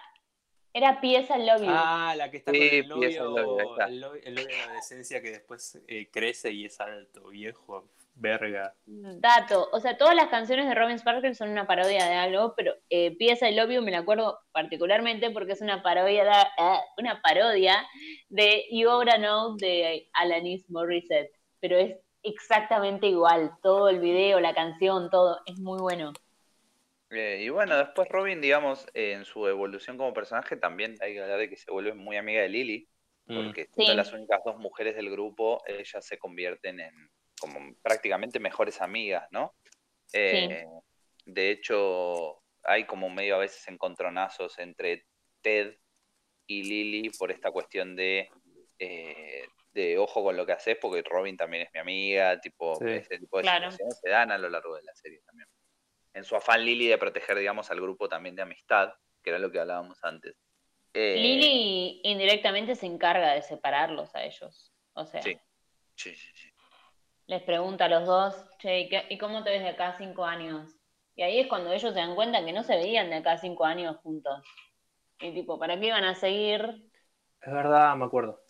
era 0.72 1.00
Pieza 1.00 1.38
Love 1.38 1.62
You. 1.62 1.70
Ah, 1.70 2.14
la 2.16 2.30
que 2.30 2.38
está 2.38 2.52
con 2.52 2.60
Sí, 2.60 2.68
el 2.68 2.90
empieza 2.92 3.22
el 3.24 3.60
está. 3.70 3.84
el 3.86 4.00
novio 4.00 4.20
en 4.24 4.34
la 4.34 4.42
adolescencia 4.64 5.22
que 5.22 5.30
después 5.30 5.80
eh, 5.88 6.08
crece 6.10 6.52
y 6.52 6.66
es 6.66 6.78
alto, 6.80 7.28
viejo, 7.28 7.88
verga. 8.14 8.74
Dato, 8.86 9.68
o 9.72 9.80
sea, 9.80 9.96
todas 9.96 10.14
las 10.14 10.28
canciones 10.28 10.68
de 10.68 10.74
Robin 10.74 10.98
Sparkle 10.98 11.34
son 11.34 11.50
una 11.50 11.66
parodia 11.66 12.04
de 12.06 12.14
algo, 12.14 12.54
pero 12.56 12.74
eh, 12.90 13.16
Pieza 13.16 13.48
I 13.48 13.54
Love 13.54 13.70
You 13.70 13.82
me 13.82 13.90
la 13.90 13.98
acuerdo 13.98 14.38
particularmente 14.52 15.30
porque 15.30 15.52
es 15.52 15.60
una 15.60 15.82
parodia 15.82 16.24
de, 16.24 16.30
eh, 16.30 16.80
una 16.98 17.20
parodia 17.22 17.86
de 18.28 18.64
You 18.70 18.90
Oughta 18.90 19.16
Know 19.16 19.56
de 19.56 20.08
Alanis 20.14 20.68
Morissette, 20.68 21.32
pero 21.60 21.76
es 21.76 21.96
exactamente 22.22 23.06
igual, 23.06 23.52
todo 23.62 23.88
el 23.88 24.00
video, 24.00 24.40
la 24.40 24.54
canción, 24.54 25.10
todo, 25.10 25.40
es 25.46 25.58
muy 25.58 25.80
bueno. 25.80 26.12
Eh, 27.10 27.42
y 27.42 27.48
bueno, 27.48 27.76
después 27.78 28.08
Robin, 28.08 28.40
digamos, 28.40 28.86
eh, 28.92 29.12
en 29.12 29.24
su 29.24 29.46
evolución 29.46 29.96
como 29.96 30.12
personaje, 30.12 30.56
también 30.56 30.96
hay 31.00 31.14
que 31.14 31.22
hablar 31.22 31.38
de 31.38 31.48
que 31.48 31.56
se 31.56 31.70
vuelve 31.70 31.94
muy 31.94 32.16
amiga 32.16 32.42
de 32.42 32.48
Lily, 32.48 32.88
Mm. 33.26 33.34
porque 33.36 33.64
Sí. 33.64 33.70
siendo 33.74 33.94
las 33.94 34.12
únicas 34.12 34.40
dos 34.44 34.56
mujeres 34.58 34.96
del 34.96 35.10
grupo, 35.10 35.62
ellas 35.66 36.04
se 36.04 36.18
convierten 36.18 36.80
en 36.80 37.10
como 37.40 37.74
prácticamente 37.82 38.40
mejores 38.40 38.80
amigas, 38.80 39.28
¿no? 39.30 39.54
Eh, 40.12 40.64
De 41.24 41.50
hecho, 41.50 42.40
hay 42.62 42.84
como 42.86 43.10
medio 43.10 43.34
a 43.34 43.38
veces 43.38 43.68
encontronazos 43.68 44.58
entre 44.58 45.04
Ted 45.42 45.76
y 46.46 46.62
Lily 46.62 47.10
por 47.10 47.30
esta 47.30 47.50
cuestión 47.50 47.94
de, 47.96 48.30
eh, 48.78 49.46
de 49.72 49.98
ojo 49.98 50.22
con 50.24 50.36
lo 50.36 50.46
que 50.46 50.52
haces, 50.52 50.76
porque 50.80 51.02
Robin 51.02 51.36
también 51.36 51.64
es 51.64 51.70
mi 51.72 51.80
amiga, 51.80 52.40
tipo, 52.40 52.76
Sí. 52.78 52.86
ese 52.86 53.18
tipo 53.18 53.38
de 53.38 53.42
Claro. 53.44 53.70
situaciones 53.70 54.00
se 54.00 54.10
dan 54.10 54.32
a 54.32 54.38
lo 54.38 54.48
largo 54.48 54.74
de 54.76 54.82
la 54.82 54.94
serie 54.94 55.20
también. 55.26 55.48
En 56.14 56.24
su 56.24 56.34
afán 56.36 56.64
Lily 56.64 56.88
de 56.88 56.98
proteger, 56.98 57.36
digamos, 57.38 57.70
al 57.70 57.80
grupo 57.80 58.08
también 58.08 58.34
de 58.34 58.42
amistad, 58.42 58.92
que 59.22 59.30
era 59.30 59.38
lo 59.38 59.50
que 59.50 59.60
hablábamos 59.60 60.02
antes. 60.02 60.34
Eh, 60.94 61.16
Lily 61.20 62.00
indirectamente 62.04 62.74
se 62.74 62.86
encarga 62.86 63.34
de 63.34 63.42
separarlos 63.42 64.14
a 64.14 64.24
ellos, 64.24 64.72
o 64.94 65.04
sea, 65.06 65.22
Sí. 65.22 65.38
Sí, 65.94 66.14
sí, 66.14 66.30
sí. 66.34 66.48
les 67.26 67.42
pregunta 67.42 67.84
a 67.84 67.88
los 67.88 68.06
dos, 68.06 68.34
che, 68.58 68.80
¿y 68.80 68.88
qué- 68.88 69.06
¿y 69.10 69.18
cómo 69.18 69.44
te 69.44 69.50
ves 69.50 69.62
de 69.62 69.68
acá 69.68 69.96
cinco 69.98 70.24
años? 70.24 70.74
Y 71.14 71.22
ahí 71.22 71.40
es 71.40 71.46
cuando 71.48 71.72
ellos 71.72 71.92
se 71.92 71.98
dan 72.00 72.14
cuenta 72.14 72.44
que 72.44 72.52
no 72.52 72.62
se 72.62 72.76
veían 72.76 73.10
de 73.10 73.16
acá 73.16 73.36
cinco 73.36 73.64
años 73.64 73.96
juntos. 73.98 74.42
Y 75.20 75.34
tipo, 75.34 75.58
¿para 75.58 75.78
qué 75.78 75.86
iban 75.88 76.04
a 76.04 76.14
seguir? 76.14 76.62
Es 77.40 77.52
verdad, 77.52 77.94
me 77.96 78.04
acuerdo. 78.06 78.40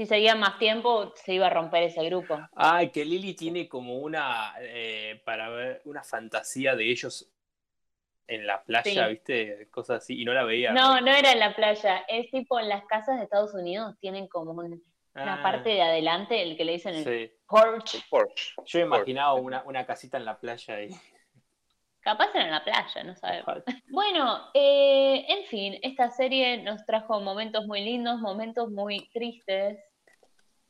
Si 0.00 0.06
seguían 0.06 0.40
más 0.40 0.58
tiempo, 0.58 1.12
se 1.14 1.34
iba 1.34 1.48
a 1.48 1.50
romper 1.50 1.82
ese 1.82 2.02
grupo. 2.06 2.38
Ay, 2.56 2.88
que 2.88 3.04
Lily 3.04 3.34
tiene 3.34 3.68
como 3.68 3.98
una 3.98 4.54
eh, 4.58 5.20
para 5.26 5.50
ver 5.50 5.82
una 5.84 6.02
fantasía 6.02 6.74
de 6.74 6.90
ellos 6.90 7.30
en 8.26 8.46
la 8.46 8.62
playa, 8.64 9.04
Sí. 9.04 9.10
¿viste? 9.10 9.68
Cosas 9.70 9.98
así, 10.02 10.18
y 10.18 10.24
no 10.24 10.32
la 10.32 10.44
veía. 10.44 10.72
No, 10.72 11.02
no 11.02 11.14
era 11.14 11.32
en 11.32 11.38
la 11.38 11.54
playa, 11.54 11.98
es 12.08 12.30
tipo 12.30 12.58
en 12.58 12.70
las 12.70 12.86
casas 12.86 13.18
de 13.18 13.24
Estados 13.24 13.52
Unidos 13.52 13.94
tienen 14.00 14.26
como 14.26 14.52
un- 14.52 14.82
una 15.14 15.34
Ah, 15.34 15.42
parte 15.42 15.68
de 15.68 15.82
adelante, 15.82 16.42
el 16.44 16.56
que 16.56 16.64
le 16.64 16.72
dicen 16.72 16.94
el 16.94 17.04
sí. 17.04 17.32
porch. 17.46 18.02
Yo 18.64 18.78
me 18.78 18.84
imaginaba 18.86 19.34
una, 19.34 19.62
una 19.64 19.84
casita 19.84 20.16
en 20.16 20.24
la 20.24 20.40
playa 20.40 20.80
y. 20.82 20.88
capaz 22.00 22.30
era 22.34 22.44
en 22.46 22.52
la 22.52 22.64
playa, 22.64 23.04
no 23.04 23.14
sabemos. 23.16 23.64
Bueno, 23.90 24.48
eh, 24.54 25.26
en 25.28 25.44
fin, 25.44 25.78
esta 25.82 26.10
serie 26.10 26.62
nos 26.62 26.86
trajo 26.86 27.20
momentos 27.20 27.66
muy 27.66 27.82
lindos, 27.84 28.18
momentos 28.18 28.70
muy 28.70 29.10
tristes. 29.12 29.78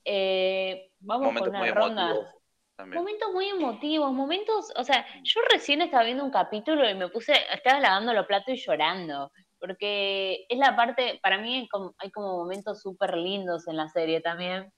Eh, 0.04 0.92
vamos 1.00 1.26
Momentos 1.26 1.50
con 1.52 1.58
muy 1.60 1.70
una 1.70 1.80
ronda. 1.80 2.02
emotivos 2.10 2.34
también. 2.76 3.02
Momentos 3.02 3.32
muy 3.32 3.48
emotivos, 3.48 4.12
momentos, 4.12 4.72
o 4.76 4.84
sea, 4.84 5.04
yo 5.22 5.40
recién 5.52 5.82
estaba 5.82 6.04
viendo 6.04 6.24
un 6.24 6.30
capítulo 6.30 6.88
y 6.88 6.94
me 6.94 7.08
puse, 7.08 7.34
estaba 7.52 7.78
lavando 7.80 8.14
los 8.14 8.26
platos 8.26 8.54
y 8.54 8.56
llorando, 8.56 9.30
porque 9.58 10.46
es 10.48 10.58
la 10.58 10.74
parte, 10.74 11.20
para 11.22 11.36
mí 11.38 11.54
hay 11.56 11.68
como, 11.68 11.94
hay 11.98 12.10
como 12.10 12.38
momentos 12.38 12.80
súper 12.80 13.16
lindos 13.18 13.68
en 13.68 13.76
la 13.76 13.88
serie 13.88 14.22
también. 14.22 14.72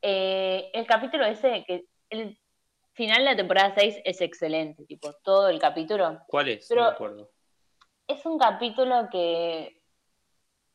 Eh, 0.00 0.70
el 0.72 0.86
capítulo 0.86 1.26
ese, 1.26 1.64
que 1.66 1.84
el 2.08 2.38
final 2.94 3.18
de 3.18 3.24
la 3.24 3.36
temporada 3.36 3.74
6 3.76 3.98
es 4.04 4.20
excelente, 4.22 4.86
tipo, 4.86 5.12
todo 5.22 5.48
el 5.50 5.58
capítulo. 5.58 6.20
¿Cuál 6.28 6.48
es? 6.48 6.66
Pero- 6.68 6.82
no 6.84 6.88
me 6.88 6.94
acuerdo. 6.94 7.30
Es 8.08 8.24
un 8.24 8.38
capítulo 8.38 9.08
que 9.10 9.82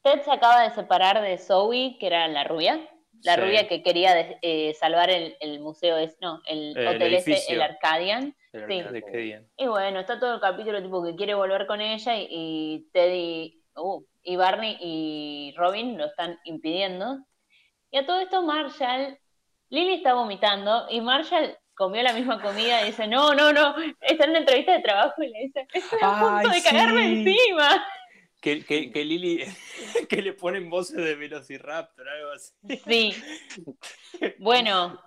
Ted 0.04 0.22
se 0.22 0.32
acaba 0.32 0.62
de 0.64 0.72
separar 0.76 1.22
de 1.22 1.38
Zoe, 1.40 1.98
que 2.00 2.06
era 2.08 2.28
la 2.28 2.44
rubia, 2.44 2.88
la 3.24 3.36
Sí. 3.36 3.42
rubia 3.42 3.68
que 3.68 3.84
quería 3.84 4.38
eh, 4.42 4.74
salvar 4.74 5.10
el, 5.10 5.36
el 5.40 5.60
museo, 5.60 5.98
es, 5.98 6.18
no, 6.22 6.42
el, 6.48 6.76
El 6.78 6.88
hotel 6.88 7.14
ese, 7.14 7.32
edificio. 7.32 7.56
el 7.56 7.62
Arcadian. 7.62 8.36
El 8.54 8.68
Sí. 8.68 9.36
Y 9.58 9.68
bueno, 9.68 10.00
está 10.02 10.20
todo 10.20 10.36
el 10.36 10.42
capítulo 10.42 10.82
tipo 10.82 11.04
que 11.04 11.16
quiere 11.16 11.34
volver 11.36 11.68
con 11.68 11.80
ella 11.82 12.16
y, 12.18 12.28
y 12.30 12.90
Teddy, 12.92 13.64
uh, 13.78 14.04
y 14.24 14.36
Barney 14.36 14.78
y 14.82 15.54
Robin 15.58 15.98
lo 15.98 16.06
están 16.06 16.40
impidiendo. 16.44 17.20
Y 17.92 17.98
a 17.98 18.06
todo 18.06 18.20
esto 18.20 18.42
Marshall, 18.42 19.18
Lily 19.70 19.96
está 19.96 20.14
vomitando 20.14 20.86
y 20.90 21.00
Marshall 21.02 21.58
comió 21.76 22.04
la 22.04 22.14
misma 22.14 22.42
comida 22.42 22.82
y 22.84 22.88
dice, 22.88 23.08
no, 23.08 23.34
no, 23.34 23.52
no, 23.54 23.74
está 24.02 24.26
en 24.26 24.32
una 24.32 24.40
entrevista 24.40 24.74
de 24.74 24.82
trabajo 24.82 25.24
y 25.24 25.30
le 25.30 25.40
dice, 25.40 25.66
estoy 25.74 26.00
a 26.02 26.20
punto 26.20 26.50
de 26.50 26.62
cagarme 26.62 27.02
sí. 27.04 27.12
encima. 27.30 27.86
Que, 28.42 28.66
que, 28.66 28.92
que 28.92 29.06
Lily, 29.06 29.44
que 30.10 30.22
le 30.22 30.34
ponen 30.34 30.70
voces 30.70 30.98
de 30.98 31.16
Velociraptor, 31.16 32.10
algo 32.10 32.32
así. 32.32 32.54
Sí. 32.86 33.16
Bueno, 34.40 35.00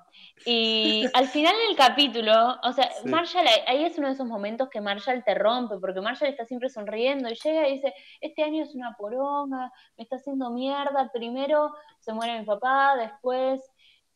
y 0.47 1.05
al 1.15 1.27
final 1.29 1.55
del 1.69 1.77
capítulo, 1.77 2.57
o 2.63 2.73
sea, 2.73 2.91
Sí. 3.03 3.09
Marshall, 3.09 3.47
ahí- 3.47 3.63
ahí 3.67 3.85
es 3.85 3.99
uno 3.99 4.09
de 4.09 4.15
esos 4.15 4.27
momentos 4.27 4.69
que 4.71 4.81
Marshall 4.81 5.23
te 5.25 5.35
rompe, 5.35 5.77
porque 5.81 6.01
Marshall 6.01 6.31
está 6.31 6.45
siempre 6.47 6.69
sonriendo 6.69 7.29
y 7.29 7.35
llega 7.35 7.69
y 7.69 7.75
dice, 7.75 7.95
este 8.21 8.43
año 8.43 8.63
es 8.65 8.75
una 8.75 8.95
poronga, 8.99 9.71
me 9.97 10.03
está 10.05 10.17
haciendo 10.17 10.51
mierda, 10.51 11.11
primero 11.13 11.73
se 12.01 12.13
muere 12.13 12.39
mi 12.41 12.47
papá, 12.47 12.97
después 12.97 13.61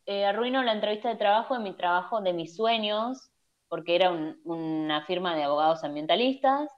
eh, 0.05 0.25
arruino 0.25 0.63
la 0.63 0.73
entrevista 0.73 1.09
de 1.09 1.15
trabajo 1.15 1.53
de 1.57 1.63
mi 1.63 1.73
trabajo, 1.75 2.21
de 2.21 2.33
mis 2.33 2.55
sueños, 2.55 3.29
porque 3.69 3.95
era 3.95 4.09
un- 4.11 4.39
una 4.43 5.05
firma 5.05 5.35
de 5.35 5.43
abogados 5.43 5.83
ambientalistas. 5.83 6.69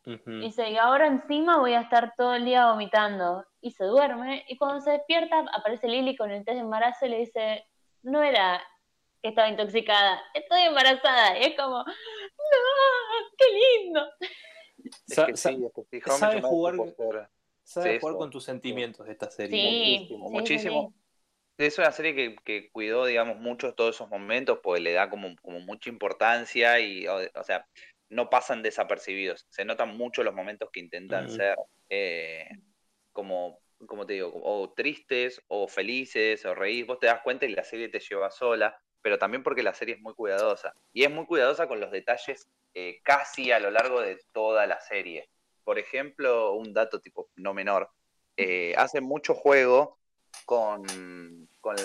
Dice, 0.42 0.70
y 0.70 0.78
ahora 0.78 1.08
encima 1.08 1.58
voy 1.58 1.74
a 1.74 1.82
estar 1.82 2.14
todo 2.18 2.36
el 2.36 2.46
día 2.46 2.70
vomitando. 2.70 3.46
Y 3.62 3.72
se 3.72 3.86
duerme. 3.86 4.44
Y 4.50 4.58
cuando 4.58 4.82
se 4.82 4.92
despierta, 4.92 5.46
aparece 5.58 5.88
Lily 5.88 6.16
con 6.16 6.30
el 6.32 6.44
test 6.44 6.56
de 6.56 6.62
embarazo 6.62 7.06
y 7.06 7.10
le 7.10 7.18
dice, 7.20 7.66
no 8.04 8.22
era 8.22 8.62
que 9.22 9.30
estaba 9.30 9.48
intoxicada, 9.50 10.20
estoy 10.34 10.62
embarazada. 10.62 11.38
Y 11.40 11.44
es 11.44 11.56
como, 11.56 11.78
no, 11.78 11.86
qué 13.38 13.46
lindo. 13.84 14.02
Es 15.08 15.20
que 15.20 15.38
sí, 15.38 15.58
sabe 16.08 16.42
jugar- 16.42 16.76
supo 16.76 16.92
ser- 16.98 17.30
Sabe 17.64 17.94
Sí, 17.94 18.00
jugar 18.02 18.18
con 18.18 18.32
tus 18.32 18.44
sentimientos 18.44 19.06
de 19.06 19.12
esta 19.14 19.30
serie. 19.30 19.62
Sí, 19.62 19.78
muchísimo, 19.78 20.28
sí, 20.28 20.34
muchísimo. 20.34 20.94
Es 21.62 21.78
una 21.78 21.92
serie 21.92 22.16
que, 22.16 22.36
que 22.44 22.70
cuidó, 22.72 23.06
digamos, 23.06 23.38
mucho 23.38 23.74
todos 23.74 23.96
esos 23.96 24.10
momentos, 24.10 24.60
porque 24.64 24.82
le 24.82 24.94
da 24.94 25.10
como, 25.10 25.36
como 25.42 25.60
mucha 25.60 25.90
importancia 25.90 26.80
y, 26.80 27.08
o, 27.08 27.20
o 27.36 27.44
sea, 27.44 27.68
no 28.10 28.30
pasan 28.30 28.62
desapercibidos. 28.62 29.46
Se 29.50 29.64
notan 29.64 29.96
mucho 29.96 30.24
los 30.24 30.34
momentos 30.34 30.70
que 30.72 30.82
intentan 30.82 31.30
ser 31.30 31.56
eh, 31.90 32.50
como, 33.12 33.60
como 33.86 34.06
te 34.06 34.14
digo, 34.14 34.32
o 34.34 34.74
tristes, 34.74 35.42
o 35.48 35.68
felices, 35.68 36.46
o 36.46 36.54
reír. 36.54 36.86
Vos 36.86 37.00
te 37.00 37.08
das 37.08 37.22
cuenta 37.22 37.46
y 37.46 37.56
la 37.56 37.64
serie 37.64 37.90
te 37.90 38.00
lleva 38.00 38.30
sola, 38.32 38.78
pero 39.02 39.18
también 39.18 39.44
porque 39.44 39.64
la 39.64 39.74
serie 39.74 39.96
es 39.96 40.02
muy 40.02 40.14
cuidadosa. 40.14 40.74
Y 40.92 41.04
es 41.04 41.12
muy 41.12 41.26
cuidadosa 41.26 41.68
con 41.68 41.80
los 41.80 41.92
detalles 41.92 42.50
eh, 42.74 43.00
casi 43.04 43.52
a 43.52 43.60
lo 43.60 43.72
largo 43.72 44.02
de 44.02 44.20
toda 44.34 44.68
la 44.68 44.82
serie. 44.82 45.30
Por 45.64 45.80
ejemplo, 45.80 46.54
un 46.54 46.74
dato 46.74 47.00
tipo 47.00 47.30
no 47.36 47.54
menor, 47.54 47.90
eh, 48.36 48.74
hace 48.78 49.00
mucho 49.00 49.36
juego 49.36 50.01
con, 50.52 51.48
con, 51.62 51.78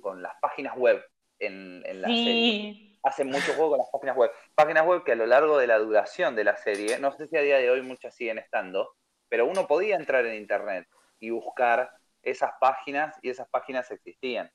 con 0.00 0.20
las 0.20 0.32
páginas 0.40 0.76
web 0.76 1.00
en, 1.38 1.80
en 1.86 2.02
la 2.02 2.08
serie. 2.08 2.24
Sí. 2.24 2.98
Hace 3.04 3.22
mucho 3.24 3.52
juego 3.52 3.70
con 3.70 3.78
las 3.78 3.88
páginas 3.88 4.16
web. 4.16 4.32
Páginas 4.56 4.84
web 4.84 5.04
que 5.04 5.12
a 5.12 5.14
lo 5.14 5.26
largo 5.26 5.56
de 5.58 5.68
la 5.68 5.78
duración 5.78 6.34
de 6.34 6.42
la 6.42 6.56
serie, 6.56 6.98
no 6.98 7.12
sé 7.12 7.28
si 7.28 7.36
a 7.36 7.42
día 7.42 7.58
de 7.58 7.70
hoy 7.70 7.82
muchas 7.82 8.12
siguen 8.16 8.38
estando, 8.38 8.96
pero 9.28 9.46
uno 9.46 9.68
podía 9.68 9.94
entrar 9.94 10.26
en 10.26 10.34
internet 10.34 10.88
y 11.20 11.30
buscar 11.30 11.88
esas 12.20 12.50
páginas 12.60 13.16
y 13.22 13.30
esas 13.30 13.48
páginas 13.48 13.88
existían. 13.92 14.50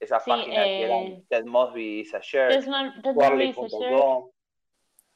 Esas 0.00 0.24
Sí, 0.24 0.30
páginas 0.30 0.64
que 0.64 0.80
eh, 0.80 0.82
eran 0.82 1.26
Ted 1.28 1.44
Mosby, 1.44 2.00
Isa 2.00 2.18
Shirt, 2.20 2.50
Ted 2.50 2.66
Mosby, 2.66 3.52
Fisher. 3.52 3.70
Quarley.com. 3.78 4.30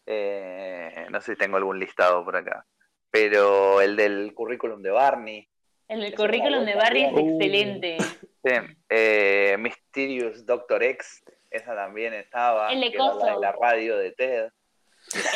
Eh, 0.06 1.06
no 1.10 1.20
sé 1.20 1.32
si 1.32 1.38
tengo 1.38 1.56
algún 1.56 1.80
listado 1.80 2.24
por 2.24 2.36
acá. 2.36 2.64
Pero 3.10 3.80
el 3.80 3.96
del 3.96 4.32
currículum 4.32 4.80
de 4.80 4.90
Barney. 4.90 5.48
El 5.90 6.02
Es 6.04 6.08
una 6.10 6.16
currículum 6.16 6.64
de 6.64 6.74
Barry 6.74 7.02
es 7.04 7.12
idea. 7.12 7.22
Uh. 7.22 7.30
excelente. 7.30 7.96
Sí, 8.42 8.50
eh, 8.88 9.56
Mysterious 9.58 10.46
Doctor 10.46 10.82
X. 10.82 11.22
Esa 11.50 11.74
también 11.74 12.14
estaba. 12.14 12.70
El 12.72 12.80
de 12.80 12.90
la, 12.90 12.96
Coso. 12.96 13.26
de 13.26 13.40
la 13.40 13.52
radio 13.52 13.96
de 13.96 14.12
Ted. 14.12 14.48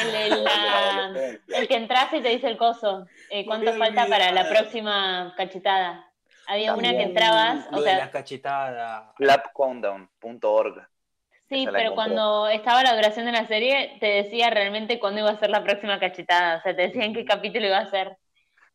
El, 0.00 0.12
de 0.12 0.28
la- 0.44 1.38
el 1.58 1.68
que 1.68 1.74
entras 1.74 2.12
y 2.12 2.20
te 2.20 2.28
dice 2.28 2.46
el 2.46 2.56
coso. 2.56 3.06
Eh, 3.30 3.44
¿Cuánto 3.44 3.72
falta 3.74 4.06
para 4.06 4.30
la 4.32 4.48
próxima 4.48 5.34
cachetada? 5.36 6.08
Había 6.46 6.74
una 6.74 6.90
que 6.92 7.02
entrabas, 7.02 7.70
Lo 7.72 7.78
o 7.78 7.80
de 7.80 7.88
sea, 7.90 7.98
la 7.98 8.10
cachetada. 8.10 9.12
Flapcountdown.org. 9.16 10.86
Sí, 11.48 11.66
la 11.66 11.72
pero 11.72 11.94
cuando 11.94 12.48
estaba 12.48 12.82
la 12.82 12.94
duración 12.94 13.26
de 13.26 13.32
la 13.32 13.46
serie, 13.46 13.96
te 14.00 14.06
decía 14.06 14.50
realmente 14.50 14.98
cuándo 14.98 15.20
iba 15.20 15.30
a 15.30 15.38
ser 15.38 15.50
la 15.50 15.62
próxima 15.64 15.98
cachetada. 15.98 16.58
O 16.58 16.62
sea, 16.62 16.74
te 16.76 16.82
decía 16.82 17.04
en 17.04 17.14
qué 17.14 17.24
capítulo 17.24 17.66
iba 17.66 17.78
a 17.78 17.90
ser. 17.90 18.16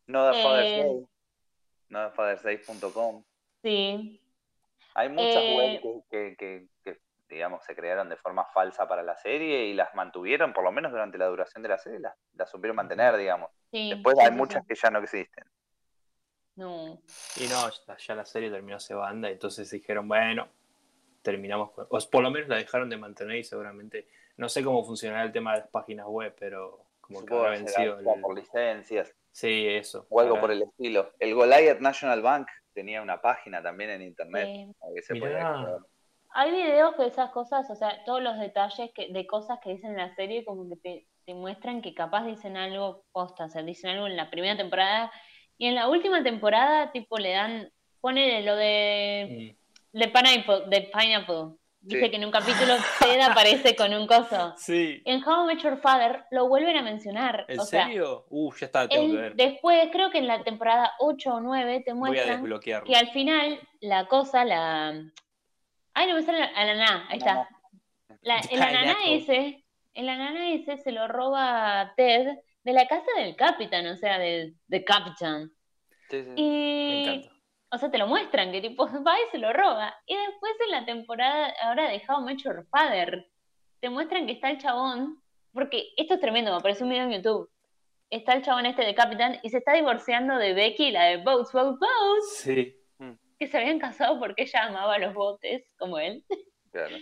No 0.06 0.26
de 0.26 0.42
Father's 0.42 0.66
Eh, 0.68 0.86
Day. 1.90 2.00
No 2.02 2.02
de 2.04 2.10
FathersDay.com. 2.10 3.24
Sí. 3.62 4.20
Hay 4.94 5.08
muchas 5.08 5.36
Eh, 5.42 5.56
webs 5.82 6.04
que, 6.10 6.36
que- 6.36 6.36
que- 6.36 6.68
que, 6.94 7.00
digamos, 7.28 7.64
se 7.64 7.74
crearon 7.76 8.08
de 8.08 8.16
forma 8.16 8.44
falsa 8.46 8.88
para 8.88 9.02
la 9.02 9.16
serie 9.16 9.66
y 9.66 9.74
las 9.74 9.94
mantuvieron, 9.94 10.52
por 10.52 10.64
lo 10.64 10.72
menos 10.72 10.90
durante 10.92 11.18
la 11.18 11.26
duración 11.26 11.62
de 11.62 11.68
la 11.68 11.78
serie, 11.78 12.00
las, 12.00 12.14
las 12.34 12.50
supieron 12.50 12.76
mantener, 12.76 13.16
digamos. 13.16 13.50
sí 13.70 13.90
Después 13.90 14.18
hay 14.18 14.28
sí, 14.28 14.32
muchas 14.32 14.62
sí. 14.62 14.68
que 14.68 14.74
ya 14.74 14.90
no 14.90 14.98
existen. 15.00 15.44
No. 16.56 17.00
Y 17.36 17.46
no, 17.48 17.70
ya, 17.86 17.96
ya 17.96 18.14
la 18.14 18.24
serie 18.26 18.50
terminó 18.50 18.76
ese 18.78 18.94
banda, 18.94 19.30
entonces 19.30 19.70
dijeron, 19.70 20.08
bueno, 20.08 20.48
terminamos 21.22 21.70
con... 21.70 21.86
O 21.88 21.98
por 22.10 22.22
lo 22.22 22.30
menos 22.30 22.48
la 22.48 22.56
dejaron 22.56 22.90
de 22.90 22.96
mantener 22.96 23.36
y 23.36 23.44
seguramente... 23.44 24.08
No 24.36 24.48
sé 24.48 24.64
cómo 24.64 24.82
funcionará 24.84 25.22
el 25.22 25.32
tema 25.32 25.52
de 25.54 25.60
las 25.60 25.68
páginas 25.68 26.06
web, 26.08 26.34
pero 26.38 26.86
como 27.00 27.20
que 27.20 27.24
Supongo 27.26 27.40
habrá 27.44 27.56
que 27.58 27.62
vencido 27.64 27.96
como 28.02 28.14
el- 28.16 28.20
por 28.22 28.34
licencias 28.36 29.14
Sí, 29.32 29.66
eso. 29.68 30.06
o 30.10 30.20
algo 30.20 30.40
por 30.40 30.50
el 30.50 30.62
estilo. 30.62 31.12
El 31.18 31.34
Goliath 31.34 31.80
National 31.80 32.20
Bank 32.22 32.48
tenía 32.74 33.00
una 33.02 33.20
página 33.20 33.62
también 33.62 33.90
en 33.90 34.02
internet 34.02 34.46
Sí. 34.46 34.72
que 34.94 35.02
se 35.02 35.14
podía. 35.16 35.78
Hay 36.32 36.50
videos 36.52 36.94
que 36.94 37.06
esas 37.06 37.30
cosas, 37.30 37.68
o 37.70 37.74
sea, 37.74 38.04
todos 38.04 38.22
los 38.22 38.38
detalles 38.38 38.92
que, 38.94 39.12
de 39.12 39.26
cosas 39.26 39.58
que 39.62 39.70
dicen 39.70 39.90
en 39.92 39.96
la 39.96 40.14
serie, 40.14 40.44
como 40.44 40.68
que 40.68 40.76
te, 40.76 41.06
te 41.26 41.34
muestran 41.34 41.82
que 41.82 41.92
capaz 41.94 42.24
dicen 42.24 42.56
algo 42.56 43.04
posta, 43.12 43.46
o 43.46 43.48
sea, 43.50 43.62
dicen 43.62 43.90
algo 43.90 44.06
en 44.06 44.16
la 44.16 44.30
primera 44.30 44.56
temporada 44.56 45.10
y 45.58 45.66
en 45.66 45.74
la 45.74 45.88
última 45.88 46.22
temporada, 46.22 46.92
tipo, 46.92 47.18
le 47.18 47.32
dan, 47.32 47.70
pone 48.00 48.42
lo 48.42 48.54
de, 48.56 49.56
Mm. 49.92 49.98
de 49.98 50.08
Pineapple, 50.08 50.62
de 50.68 50.90
Pineapple. 50.92 51.56
Dice 51.82 52.04
Sí. 52.04 52.10
que 52.10 52.16
en 52.16 52.24
un 52.26 52.30
capítulo 52.30 52.74
Ted 53.00 53.20
aparece 53.20 53.74
con 53.74 53.92
un 53.94 54.06
coso. 54.06 54.54
Sí. 54.58 55.02
En 55.06 55.26
How 55.26 55.44
I 55.44 55.54
Met 55.54 55.62
Your 55.64 55.78
Father 55.80 56.24
lo 56.30 56.46
vuelven 56.48 56.76
a 56.76 56.82
mencionar. 56.82 57.46
¿En 57.48 57.58
o 57.58 57.64
sea, 57.64 57.86
serio? 57.86 58.26
Uh, 58.28 58.52
ya 58.54 58.66
está, 58.66 58.86
tengo 58.86 59.14
que 59.14 59.20
ver. 59.20 59.34
después, 59.34 59.88
creo 59.90 60.10
que 60.10 60.18
en 60.18 60.26
la 60.26 60.42
temporada 60.44 60.92
8 60.98 61.34
o 61.34 61.40
9 61.40 61.82
te 61.84 61.92
Voy 61.92 62.18
a 62.18 62.26
muestran 62.26 62.84
que 62.84 62.96
al 62.96 63.10
final 63.12 63.58
la 63.80 64.06
cosa, 64.06 64.44
la... 64.44 64.90
Ay, 65.94 66.06
no 66.06 66.14
me 66.14 66.22
sale 66.22 66.38
la 66.40 66.46
ananá, 66.54 67.06
ahí 67.08 67.18
está. 67.18 67.48
La, 68.22 68.38
el 68.50 68.62
ananá 68.62 68.96
ese, 69.06 69.64
el 69.94 70.08
ananá 70.08 70.50
ese 70.52 70.76
se 70.76 70.92
lo 70.92 71.08
roba 71.08 71.94
Ted 71.96 72.28
de 72.62 72.72
la 72.74 72.86
casa 72.86 73.06
del 73.16 73.34
capitán, 73.36 73.86
o 73.86 73.96
sea, 73.96 74.18
del, 74.18 74.54
del 74.66 74.84
capitán. 74.84 75.50
Sí, 76.10 76.22
sí. 76.22 76.28
Me 76.28 76.34
Y, 76.36 77.02
encanta. 77.08 77.29
O 77.72 77.78
sea, 77.78 77.90
te 77.90 77.98
lo 77.98 78.06
muestran, 78.06 78.52
que 78.52 78.60
tipo 78.60 78.86
va 79.06 79.14
y 79.18 79.30
se 79.30 79.38
lo 79.38 79.52
roba. 79.52 79.94
Y 80.06 80.16
después 80.16 80.52
en 80.64 80.70
la 80.72 80.84
temporada, 80.84 81.52
ahora 81.62 81.88
de 81.88 82.02
How 82.08 82.20
Met 82.22 82.38
Your 82.38 82.66
Father, 82.70 83.26
te 83.80 83.88
muestran 83.88 84.26
que 84.26 84.32
está 84.32 84.50
el 84.50 84.58
chabón, 84.58 85.22
porque 85.52 85.88
esto 85.96 86.14
es 86.14 86.20
tremendo, 86.20 86.50
me 86.50 86.58
apareció 86.58 86.84
un 86.84 86.90
video 86.92 87.04
en 87.06 87.12
YouTube. 87.12 87.50
Está 88.10 88.32
el 88.34 88.42
chabón 88.42 88.66
este 88.66 88.84
de 88.84 88.94
Capitán 88.94 89.38
y 89.42 89.50
se 89.50 89.58
está 89.58 89.72
divorciando 89.74 90.36
de 90.36 90.52
Becky, 90.52 90.90
la 90.90 91.04
de 91.04 91.18
Boats, 91.18 91.52
Boats, 91.52 91.78
Boats, 91.78 92.36
Sí. 92.42 92.76
que 93.38 93.46
se 93.46 93.56
habían 93.58 93.78
casado 93.78 94.18
porque 94.18 94.42
ella 94.42 94.64
amaba 94.66 94.98
los 94.98 95.14
botes, 95.14 95.72
como 95.78 95.98
él. 95.98 96.24
Claro. 96.72 96.96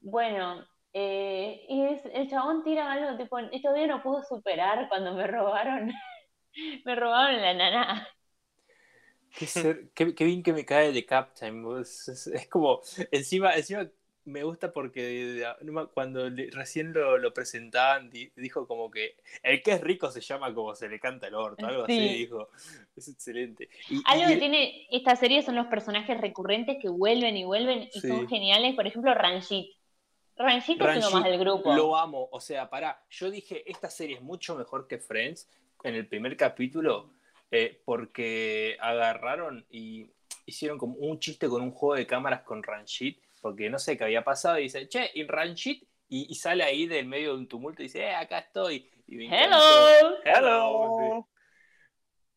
Bueno, 0.00 0.64
eh, 0.92 1.66
y 1.68 1.82
es- 1.86 2.06
el 2.06 2.28
chabón 2.30 2.62
tira 2.62 2.90
algo 2.92 3.16
tipo, 3.16 3.38
y 3.40 3.60
todavía 3.60 3.86
no 3.88 4.02
puedo 4.02 4.22
superar 4.22 4.88
cuando 4.88 5.12
me 5.12 5.26
robaron, 5.26 5.92
me 6.84 6.94
robaron 6.94 7.42
la 7.42 7.54
naná. 7.54 8.08
Qué, 9.36 9.46
ser- 9.46 9.88
qué- 9.94 10.14
qué 10.14 10.24
bien 10.24 10.42
que 10.42 10.52
me 10.52 10.64
cae 10.64 10.92
de 10.92 11.04
Captain. 11.06 11.64
Es, 11.80 12.08
es- 12.08 12.26
es 12.28 12.48
como, 12.48 12.80
encima, 13.10 13.54
encima 13.54 13.88
me 14.26 14.42
gusta 14.42 14.72
porque 14.72 15.44
me- 15.60 15.86
cuando 15.88 16.30
le- 16.30 16.48
recién 16.50 16.94
lo, 16.94 17.18
lo 17.18 17.34
presentaban, 17.34 18.08
di- 18.08 18.32
dijo 18.36 18.66
como 18.66 18.90
que 18.90 19.16
el 19.42 19.62
que 19.62 19.72
es 19.72 19.80
rico 19.82 20.10
se 20.10 20.22
llama 20.22 20.54
como 20.54 20.74
se 20.74 20.88
le 20.88 20.98
canta 20.98 21.26
el 21.26 21.34
orto, 21.34 21.66
algo 21.66 21.82
así, 21.84 21.98
Sí. 21.98 22.14
dijo. 22.20 22.48
Es 22.96 23.08
excelente. 23.08 23.68
Y- 23.90 24.00
Algo 24.06 24.24
y- 24.24 24.32
que 24.32 24.36
tiene 24.38 24.86
esta 24.90 25.14
serie 25.16 25.42
son 25.42 25.56
los 25.56 25.66
personajes 25.66 26.18
recurrentes 26.20 26.78
que 26.80 26.88
vuelven 26.88 27.36
y 27.36 27.44
vuelven 27.44 27.88
y 27.92 28.00
Sí. 28.00 28.08
son 28.08 28.26
geniales. 28.28 28.74
Por 28.74 28.86
ejemplo, 28.86 29.12
Ranjit. 29.14 29.72
Ranjit 30.36 30.80
es 30.80 30.96
uno 31.06 31.10
más 31.10 31.24
del 31.24 31.38
grupo. 31.38 31.74
Lo 31.76 31.96
amo, 31.96 32.28
o 32.32 32.40
sea, 32.40 32.68
pará, 32.70 33.04
yo 33.10 33.30
dije, 33.30 33.70
esta 33.70 33.88
serie 33.90 34.16
es 34.16 34.22
mucho 34.22 34.56
mejor 34.56 34.88
que 34.88 34.98
Friends 34.98 35.48
en 35.84 35.94
el 35.94 36.08
primer 36.08 36.36
capítulo, 36.36 37.12
eh, 37.56 37.80
porque 37.84 38.76
agarraron 38.80 39.64
y 39.70 40.10
hicieron 40.44 40.76
como 40.76 40.94
un 40.96 41.20
chiste 41.20 41.48
con 41.48 41.62
un 41.62 41.70
juego 41.70 41.94
de 41.94 42.04
cámaras 42.04 42.42
con 42.42 42.64
Ranjit, 42.64 43.22
porque 43.40 43.70
no 43.70 43.78
sé 43.78 43.96
qué 43.96 44.02
había 44.02 44.24
pasado, 44.24 44.58
y 44.58 44.64
dice, 44.64 44.88
che, 44.88 45.08
y 45.14 45.22
Ranjit, 45.24 45.86
y, 46.08 46.26
y 46.28 46.34
sale 46.34 46.64
ahí 46.64 46.88
del 46.88 47.06
medio 47.06 47.32
de 47.32 47.38
un 47.38 47.46
tumulto 47.46 47.80
y 47.80 47.84
dice, 47.84 48.00
eh, 48.00 48.14
acá 48.14 48.40
estoy. 48.40 48.90
Y 49.06 49.14
me. 49.14 49.26
Hello. 49.26 50.16
Hello. 50.24 51.28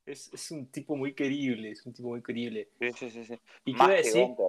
Es, 0.05 0.32
es 0.32 0.51
un 0.51 0.72
tipo 0.72 0.95
muy 0.95 1.15
querible, 1.15 1.72
es 1.72 1.84
un 1.88 1.93
tipo 1.93 2.09
muy 2.09 2.22
querible. 2.22 2.70
Sí, 2.80 2.91
sí, 2.91 3.09
sí, 3.09 3.26
sí. 3.26 3.39
¿Y 3.65 3.74
qué 3.74 3.78
Más 3.80 3.88
que 3.89 3.95
decir? 3.95 4.22
Gunter. 4.22 4.45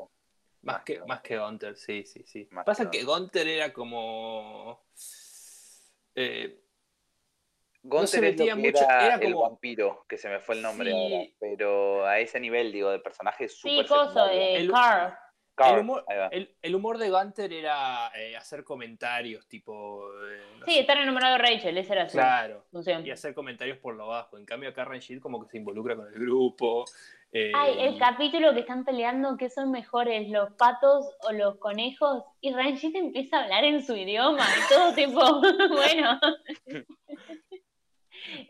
Más 0.60 0.82
que, 0.82 1.00
más 1.06 1.20
que 1.22 1.38
Gunter, 1.38 1.76
sí, 1.76 2.04
sí, 2.04 2.24
sí. 2.26 2.46
Más 2.50 2.66
Pasa 2.66 2.90
que 2.90 2.98
que 2.98 3.04
Gunter 3.04 3.48
era 3.48 3.72
como... 3.72 4.84
eh, 6.14 6.60
Gunter 7.83 8.09
se 8.09 8.16
es 8.16 8.22
lo 8.22 8.29
metía 8.31 8.55
que 8.55 8.61
mucho, 8.61 8.85
era, 8.85 9.07
era 9.07 9.14
el 9.26 9.35
vampiro, 9.35 10.05
que 10.09 10.18
se 10.18 10.29
me 10.29 10.41
fue 10.41 10.57
el 10.57 10.62
nombre 10.62 10.91
Sí. 10.91 10.97
ahora. 10.97 11.24
Pero 11.41 12.07
a 12.07 12.18
ese 12.18 12.41
nivel, 12.41 12.72
digo, 12.72 12.91
de 12.91 12.99
personaje 12.99 13.49
Sí, 13.49 13.57
súper 13.70 13.87
coso, 13.87 14.05
secundario. 14.05 14.41
eh, 14.41 14.57
El- 14.57 14.70
Carl. 14.72 15.14
Carl, 15.55 15.74
el, 15.74 15.81
humor, 15.81 16.05
el- 16.31 16.55
el 16.62 16.74
humor 16.76 16.99
de 16.99 17.11
Gunter 17.11 17.53
era 17.53 18.12
eh, 18.14 18.37
hacer 18.37 18.62
comentarios, 18.62 19.49
tipo... 19.49 20.09
eh, 20.24 20.41
no 20.61 20.64
Sí, 20.66 20.74
sé, 20.74 20.81
estar 20.83 20.97
enamorado 20.99 21.33
de 21.37 21.39
Rachel, 21.43 21.76
esa 21.79 21.95
era 21.95 22.09
su 22.09 22.12
Claro. 22.16 22.64
función. 22.70 23.05
Y 23.05 23.11
hacer 23.11 23.35
comentarios 23.35 23.76
por 23.79 23.97
lo 23.97 24.07
bajo. 24.07 24.39
En 24.39 24.45
cambio, 24.45 24.68
acá 24.70 24.85
Ranjit 24.85 25.20
como 25.20 25.41
que 25.43 25.49
se 25.51 25.57
involucra 25.57 25.97
con 25.97 26.07
el 26.07 26.14
grupo. 26.14 26.85
eh, 27.33 27.51
Ay, 27.57 27.74
el 27.81 27.99
capítulo 27.99 28.55
que 28.55 28.61
están 28.61 28.85
peleando, 28.85 29.37
¿qué 29.37 29.51
son 29.51 29.72
mejores, 29.72 30.29
los 30.29 30.53
patos 30.55 31.14
o 31.29 31.33
los 31.33 31.57
conejos? 31.57 32.22
Y 32.41 32.53
Ranjit 32.55 32.95
empieza 32.95 33.39
a 33.41 33.43
hablar 33.43 33.64
en 33.64 33.83
su 33.83 33.97
idioma 33.97 34.41
y 34.45 34.72
todo 34.72 34.95
tipo, 34.95 35.20
bueno. 35.70 36.20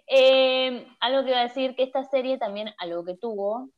Eh, 0.06 0.86
algo 1.00 1.24
que 1.24 1.30
iba 1.30 1.40
a 1.40 1.44
decir, 1.44 1.74
que 1.76 1.82
esta 1.84 2.04
serie 2.04 2.38
también, 2.38 2.72
algo 2.78 3.04
que 3.04 3.16
tuvo, 3.16 3.70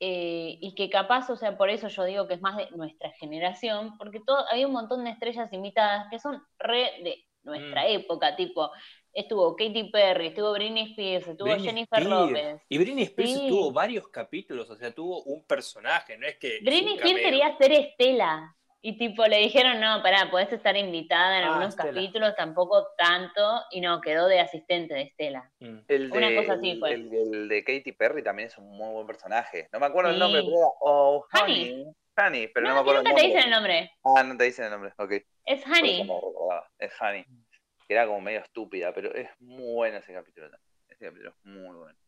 eh, 0.00 0.58
y 0.60 0.74
que 0.74 0.90
capaz, 0.90 1.30
o 1.30 1.36
sea, 1.36 1.56
por 1.56 1.70
eso 1.70 1.88
yo 1.88 2.04
digo 2.04 2.28
que 2.28 2.34
es 2.34 2.42
más 2.42 2.56
de 2.56 2.70
nuestra 2.72 3.10
generación, 3.12 3.96
porque 3.98 4.20
todo, 4.26 4.44
había 4.50 4.66
un 4.66 4.74
montón 4.74 5.04
de 5.04 5.10
estrellas 5.10 5.52
invitadas 5.52 6.06
que 6.10 6.18
son 6.18 6.42
re 6.58 6.90
de 7.02 7.24
nuestra 7.44 7.84
Mm. 7.84 7.88
época, 7.90 8.36
tipo, 8.36 8.70
estuvo 9.12 9.56
Katy 9.56 9.84
Perry, 9.90 10.26
estuvo 10.28 10.52
Britney 10.52 10.90
Spears, 10.90 11.28
estuvo 11.28 11.48
Britney 11.48 11.66
Jennifer 11.66 12.02
Spears. 12.02 12.30
López. 12.30 12.62
Y 12.68 12.78
Britney 12.78 13.04
Spears 13.04 13.32
Sí. 13.32 13.46
tuvo 13.48 13.72
varios 13.72 14.08
capítulos, 14.08 14.68
o 14.68 14.76
sea, 14.76 14.92
tuvo 14.92 15.22
un 15.22 15.44
personaje, 15.44 16.18
no 16.18 16.26
es 16.26 16.36
que. 16.36 16.58
Britney 16.62 16.96
Spears 16.96 17.20
quería 17.20 17.56
ser 17.56 17.72
Estela. 17.72 18.56
Y 18.88 18.96
tipo, 18.98 19.26
le 19.26 19.38
dijeron, 19.38 19.80
no, 19.80 20.00
pará, 20.00 20.30
podés 20.30 20.52
estar 20.52 20.76
invitada 20.76 21.38
en 21.38 21.42
Ah, 21.44 21.46
algunos 21.48 21.70
Estela. 21.70 21.88
capítulos, 21.92 22.36
tampoco 22.36 22.86
tanto, 22.96 23.42
y 23.72 23.80
no, 23.80 24.00
quedó 24.00 24.28
de 24.28 24.38
asistente 24.38 24.94
de 24.94 25.02
Estela. 25.02 25.50
Mm. 25.58 25.78
El 25.88 26.12
Una 26.12 26.28
de, 26.28 26.36
cosa 26.36 26.52
así 26.52 26.78
fue. 26.78 26.92
El, 26.92 27.12
el 27.12 27.48
de 27.48 27.64
Katy 27.64 27.90
Perry 27.92 28.22
también 28.22 28.46
es 28.46 28.56
un 28.58 28.68
muy 28.76 28.92
buen 28.92 29.06
personaje. 29.08 29.68
No 29.72 29.80
me 29.80 29.86
acuerdo 29.86 30.10
el 30.10 30.20
nombre, 30.20 30.40
pero 30.44 30.72
Oh, 30.80 31.26
Honey. 31.32 31.72
Honey. 31.72 31.86
Honey, 32.16 32.48
pero 32.54 32.68
no, 32.68 32.68
no, 32.68 32.74
me 32.76 32.80
acuerdo 32.82 33.02
nunca 33.02 33.10
el 33.10 33.16
te 33.16 33.22
nombre. 33.22 33.26
dicen 33.26 33.44
el 33.44 33.50
nombre. 33.50 33.90
Ah, 34.04 34.22
no 34.22 34.36
te 34.36 34.44
dicen 34.44 34.64
el 34.66 34.70
nombre, 34.70 34.92
ok. 34.98 35.12
Es 35.46 35.66
Honey. 35.66 36.04
no. 36.04 36.20
Es 36.78 36.92
Honey. 37.02 37.24
Que 37.88 37.94
era 37.94 38.06
como 38.06 38.20
medio 38.20 38.38
estúpida, 38.38 38.92
pero 38.94 39.12
es 39.14 39.28
muy 39.40 39.74
bueno 39.74 39.98
ese 39.98 40.12
capítulo 40.12 40.48
también. 40.48 40.70
Ese 40.88 41.04
capítulo 41.06 41.30
es 41.30 41.36
muy 41.44 41.76
bueno. 41.76 41.98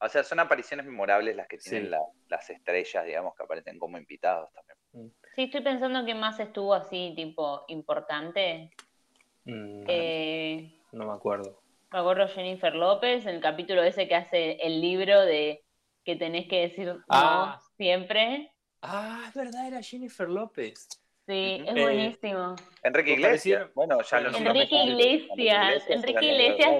O 0.00 0.08
sea, 0.10 0.22
son 0.22 0.38
apariciones 0.40 0.84
memorables 0.84 1.34
las 1.34 1.48
que 1.48 1.56
tienen 1.56 1.84
Sí. 1.84 1.88
la- 1.88 2.04
las 2.28 2.50
estrellas, 2.50 3.06
digamos, 3.06 3.34
que 3.34 3.42
aparecen 3.42 3.78
como 3.78 3.96
invitados 3.96 4.50
también. 4.52 5.14
Sí, 5.36 5.42
estoy 5.44 5.60
pensando 5.60 6.02
que 6.06 6.14
más 6.14 6.40
estuvo 6.40 6.72
así, 6.72 7.12
tipo, 7.14 7.64
importante. 7.68 8.70
Mm, 9.44 9.84
Eh, 9.86 10.80
no 10.92 11.04
me 11.06 11.12
acuerdo. 11.12 11.60
me 11.92 11.98
acuerdo 11.98 12.26
Jennifer 12.28 12.74
López, 12.74 13.26
en 13.26 13.36
el 13.36 13.40
capítulo 13.42 13.82
ese 13.82 14.08
que 14.08 14.14
hace 14.14 14.52
el 14.66 14.80
libro 14.80 15.20
de 15.20 15.62
que 16.04 16.16
tenés 16.16 16.48
que 16.48 16.62
decir 16.62 16.86
no 16.86 17.02
Ah. 17.10 17.60
siempre. 17.76 18.50
Ah, 18.80 19.26
es 19.28 19.34
verdad, 19.34 19.66
era 19.68 19.82
Jennifer 19.82 20.28
López. 20.28 20.88
Sí, 21.26 21.62
es 21.66 21.76
Eh, 21.76 21.80
buenísimo. 21.82 22.56
Enrique 22.82 23.12
Iglesias. 23.12 23.68
Bueno, 23.74 24.00
ya 24.02 24.20
lo 24.20 24.36
Enrique. 24.36 24.84
Iglesias, 24.84 25.84
Enrique 25.90 26.24
Iglesias. 26.32 26.72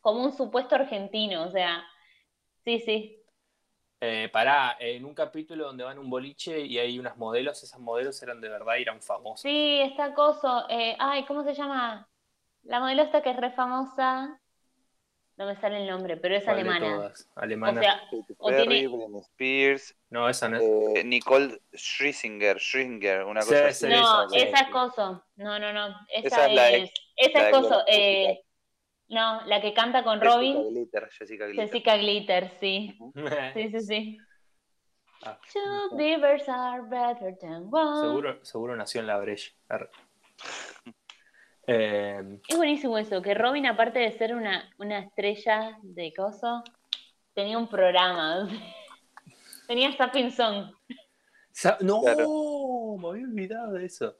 Como 0.00 0.22
un 0.22 0.32
supuesto 0.32 0.74
argentino, 0.76 1.44
o 1.44 1.50
sea, 1.50 1.82
sí, 2.64 2.78
sí. 2.80 3.20
Eh, 4.06 4.28
pará, 4.28 4.76
en 4.78 5.02
un 5.06 5.14
capítulo 5.14 5.64
donde 5.64 5.82
van 5.82 5.96
a 5.96 6.00
un 6.00 6.10
boliche 6.10 6.60
y 6.60 6.78
hay 6.78 6.98
unas 6.98 7.16
modelos, 7.16 7.62
esas 7.62 7.80
modelos 7.80 8.22
eran 8.22 8.38
de 8.38 8.50
verdad 8.50 8.76
y 8.76 8.82
eran 8.82 9.00
famosas. 9.00 9.40
Sí, 9.40 9.80
está 9.80 10.12
coso. 10.12 10.66
eh, 10.68 10.94
ay, 10.98 11.24
¿cómo 11.24 11.42
se 11.42 11.54
llama? 11.54 12.06
La 12.64 12.80
modelo 12.80 13.02
esta 13.02 13.22
que 13.22 13.30
es 13.30 13.36
re 13.36 13.50
famosa. 13.52 14.38
No 15.36 15.46
me 15.46 15.56
sale 15.56 15.78
el 15.78 15.88
nombre, 15.88 16.18
pero 16.18 16.36
es 16.36 16.44
¿Cuál 16.44 16.56
de 16.56 16.62
alemana. 16.62 16.86
todas? 16.96 17.28
O 17.34 17.40
Alemana. 17.40 17.80
sea, 17.80 18.00
Katy 18.10 18.34
O 18.38 18.46
Perry, 18.48 18.88
tiene- 18.88 19.18
Spears, 19.20 19.96
no, 20.10 20.28
esa 20.28 20.48
no 20.50 20.58
es. 20.58 20.62
eh, 20.96 21.02
Nicole 21.04 21.60
Scherzinger, 21.74 22.58
Scherzinger, 22.60 23.24
una 23.24 23.40
cosa 23.40 23.72
sí, 23.72 23.86
así. 23.86 23.88
no, 23.88 24.24
esa 24.34 24.60
es 24.60 24.70
coso. 24.70 25.24
No, 25.36 25.58
no, 25.58 25.72
no. 25.72 25.88
Esa, 26.08 26.26
Esa 26.28 26.46
es 26.46 26.54
la 26.54 26.70
es. 26.70 26.90
Esa 27.16 27.38
la 27.38 27.40
es 27.40 27.46
de 27.46 27.50
coso. 27.52 27.68
Gloria 27.68 27.84
eh, 27.88 28.43
no, 29.14 29.44
la 29.46 29.60
que 29.62 29.72
canta 29.72 30.02
con 30.04 30.18
Jessica 30.20 30.34
Robin. 30.34 30.68
Glitter, 30.68 31.08
Jessica 31.10 31.46
Glitter. 31.46 31.66
Jessica 31.66 31.96
Glitter, 31.96 32.50
sí. 32.60 32.96
Ujú. 33.00 33.12
Sí, 33.54 33.70
sí, 33.70 33.80
sí. 33.80 34.18
Ah, 35.22 35.38
Two 35.52 35.96
beavers 35.96 36.46
are 36.48 36.82
better 36.82 37.34
than 37.40 37.68
one. 37.72 38.00
seguro, 38.00 38.44
seguro 38.44 38.76
nació 38.76 39.00
en 39.00 39.06
la 39.06 39.16
brecha. 39.18 39.52
Eh, 41.66 42.40
Es 42.46 42.56
buenísimo 42.56 42.98
eso, 42.98 43.22
que 43.22 43.32
Robin, 43.34 43.66
aparte 43.66 44.00
de 44.00 44.12
ser 44.12 44.34
una, 44.34 44.70
una 44.78 44.98
estrella 44.98 45.78
de 45.82 46.12
coso, 46.12 46.62
tenía 47.32 47.56
un 47.56 47.68
programa. 47.68 48.46
tenía 49.66 49.90
Stepping 49.92 50.30
Song. 50.30 50.72
sa- 51.52 51.78
no, 51.80 52.02
Claro. 52.02 52.96
me 52.98 53.08
había 53.08 53.24
olvidado 53.26 53.72
de 53.72 53.86
eso. 53.86 54.16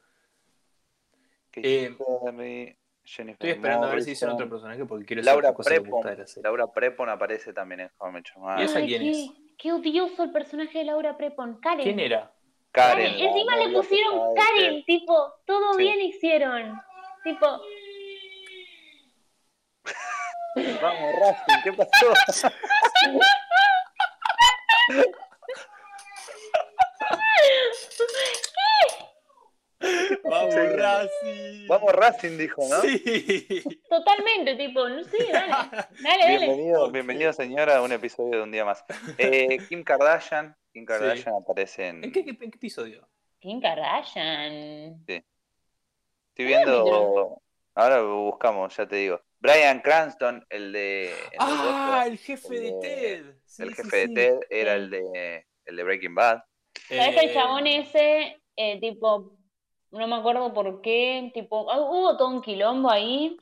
Katy 1.51 1.69
Eh, 1.69 2.77
Jennifer 3.05 3.35
Estoy 3.35 3.51
esperando 3.51 3.87
a 3.87 3.91
ver 3.91 4.03
si 4.03 4.11
dicen 4.11 4.31
otro 4.31 4.49
personaje 4.49 4.85
porque 4.87 5.05
quiero 5.05 5.23
saber 5.23 5.43
Laura 5.43 5.55
cosa 5.55 5.71
que 5.71 5.77
Prepon. 5.81 5.91
gusta 5.91 6.11
de 6.11 6.17
la 6.17 6.27
serie. 6.27 6.43
Laura 6.43 6.67
Prepon 6.73 7.09
aparece 7.11 7.53
también 7.53 7.81
en 7.81 7.91
How 7.99 8.09
I 8.09 8.13
Met 8.13 8.25
Your 8.29 8.39
Mother. 8.39 8.61
¿Y 8.61 8.65
esa 8.65 8.79
Ay, 8.79 8.87
quién 8.89 9.03
qué, 9.03 9.11
es? 9.11 9.31
qué 9.59 9.73
odioso 9.73 10.23
el 10.25 10.33
personaje 10.33 10.79
de 10.79 10.85
Laura 10.85 11.17
Prepon. 11.17 11.61
Karen. 11.61 11.85
¿Quién 11.85 12.01
era? 12.01 12.33
Karen. 12.73 13.15
Encima 13.19 13.57
le 13.57 13.69
pusieron 13.75 14.35
Karen, 14.35 14.85
tipo, 14.85 15.35
todo 15.45 15.75
Sí. 15.75 15.83
bien 15.83 16.01
hicieron. 16.01 16.81
Tipo, 17.23 17.47
Vamos, 20.81 21.13
Racing, 21.21 21.63
¿qué 21.65 21.73
pasó? 21.73 22.51
Vamos, 30.25 30.55
Sí. 30.55 30.61
Racing. 30.61 31.67
Vamos, 31.69 31.93
Racing, 31.93 32.39
dijo, 32.39 32.63
¿no? 32.69 32.81
Sí. 32.81 33.63
totalmente, 33.89 34.57
tipo, 34.57 34.89
no 34.89 35.05
sé, 35.05 35.17
dale, 35.33 35.53
dale, 36.03 36.19
dale. 36.25 36.39
Bienvenido, 36.39 36.85
Ok. 36.87 36.93
bienvenido, 36.93 37.33
señora, 37.33 37.77
a 37.77 37.83
un 37.83 37.93
episodio 37.93 38.39
de 38.39 38.43
un 38.43 38.51
día 38.53 38.65
más. 38.65 38.85
Eh, 39.19 39.59
Kim 39.69 39.83
Kardashian. 39.85 40.57
Kim 40.73 40.85
Kardashian 40.85 41.35
aparece 41.41 41.89
en. 41.89 42.05
¿En 42.05 42.13
qué, 42.13 42.25
qué- 42.25 42.31
en 42.31 42.37
qué 42.51 42.57
episodio? 42.57 43.09
Kim 43.39 43.61
Kardashian. 43.61 45.05
Estoy 45.07 45.25
viendo. 46.37 47.41
Ahora 47.75 48.03
buscamos, 48.03 48.77
ya 48.77 48.87
te 48.87 48.97
digo. 48.97 49.21
Brian 49.41 49.81
Cranston, 49.81 50.45
el 50.49 50.73
de. 50.73 51.11
el 51.11 51.39
Ah, 51.39 52.05
el 52.07 52.19
jefe 52.19 52.57
el 52.57 52.63
de 52.63 52.73
Ted. 52.81 53.25
Sí, 53.45 53.63
el 53.63 53.69
sí, 53.75 53.75
jefe 53.83 54.07
sí. 54.07 54.15
de 54.15 54.15
Ted 54.15 54.39
era 54.49 54.73
Sí. 54.75 54.79
el 54.81 54.91
de, 54.91 55.47
el 55.67 55.77
de 55.77 55.83
Breaking 55.85 56.15
Bad. 56.15 56.43
¿Sabes 56.89 57.15
que 57.15 57.21
el 57.25 57.31
Eh, 57.31 57.35
chabón 57.35 57.67
ese, 57.67 58.41
eh, 58.57 58.81
tipo, 58.81 59.37
no 59.99 60.07
me 60.09 60.17
acuerdo 60.17 60.53
por 60.53 60.81
qué, 60.83 61.31
tipo, 61.35 61.71
ah, 61.71 61.81
hubo 61.81 62.17
todo 62.17 62.29
un 62.29 62.43
quilombo 62.43 62.91
ahí, 62.91 63.37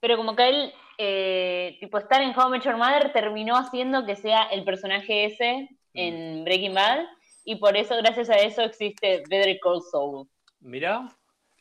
pero 0.00 0.16
como 0.16 0.36
que 0.36 0.48
él, 0.48 0.72
eh, 0.98 1.76
tipo, 1.80 1.98
estar 1.98 2.20
en 2.22 2.38
How 2.38 2.48
I 2.48 2.50
Met 2.50 2.62
Your 2.64 2.76
Mother 2.76 3.12
terminó 3.12 3.56
haciendo 3.56 4.04
que 4.04 4.16
sea 4.16 4.42
el 4.44 4.64
personaje 4.64 5.24
ese 5.24 5.68
en 5.94 6.44
Breaking 6.44 6.74
Bad, 6.74 7.04
y 7.44 7.56
por 7.56 7.76
eso, 7.76 7.96
gracias 7.96 8.28
a 8.30 8.36
eso, 8.36 8.62
existe 8.62 9.22
Better 9.28 9.58
Call 9.60 9.80
Saul. 9.90 10.28
Mirá. 10.60 11.08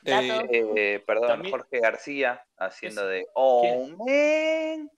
Eh, 0.06 0.46
Eh, 0.76 1.04
perdón, 1.06 1.28
También- 1.28 1.52
Jorge 1.52 1.80
García 1.80 2.42
haciendo 2.58 3.06
de 3.08 3.26
Oh 3.34 3.88
man. 3.98 4.90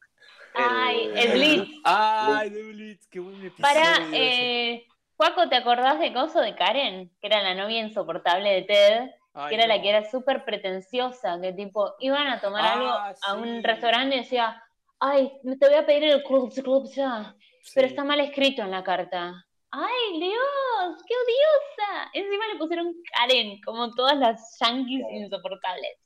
Ay, 0.53 1.11
el 1.15 1.31
Blitz. 1.31 1.81
Ay, 1.83 2.49
de 2.49 2.63
Blitz, 2.63 3.07
qué 3.07 3.19
buen 3.19 3.35
episodio. 3.37 3.61
Para, 3.61 4.05
ese. 4.07 4.87
Juaco, 5.19 5.49
¿te 5.49 5.57
acordás 5.57 5.99
de 5.99 6.13
Coso 6.13 6.39
de 6.39 6.55
Karen? 6.55 7.11
Que 7.19 7.27
era 7.27 7.43
la 7.43 7.53
novia 7.53 7.81
insoportable 7.81 8.53
de 8.53 8.61
Ted. 8.61 9.09
Ay, 9.33 9.49
que 9.49 9.55
era 9.55 9.67
la 9.67 9.81
que 9.81 9.89
era 9.89 10.09
súper 10.09 10.45
pretenciosa, 10.45 11.37
que 11.41 11.51
tipo, 11.51 11.93
iban 11.99 12.27
a 12.27 12.39
tomar 12.39 12.63
Ah, 12.63 12.73
algo 12.73 12.89
a 13.21 13.33
un 13.33 13.61
restaurante 13.61 14.15
y 14.15 14.19
decía, 14.19 14.63
ay, 14.97 15.29
te 15.59 15.67
voy 15.67 15.75
a 15.75 15.85
pedir 15.85 16.05
el 16.05 16.23
club, 16.23 16.53
club 16.53 16.89
ya, 16.95 17.35
pero 17.75 17.87
está 17.87 18.05
mal 18.05 18.21
escrito 18.21 18.61
en 18.61 18.71
la 18.71 18.81
carta. 18.81 19.45
¡Ay, 19.71 20.19
Dios! 20.21 21.03
¡Qué 21.05 21.13
odiosa! 21.13 22.09
Encima 22.13 22.47
le 22.53 22.57
pusieron 22.57 22.93
Karen, 23.11 23.59
como 23.65 23.93
todas 23.93 24.17
las 24.17 24.57
yankees 24.61 25.05
insoportables. 25.11 25.97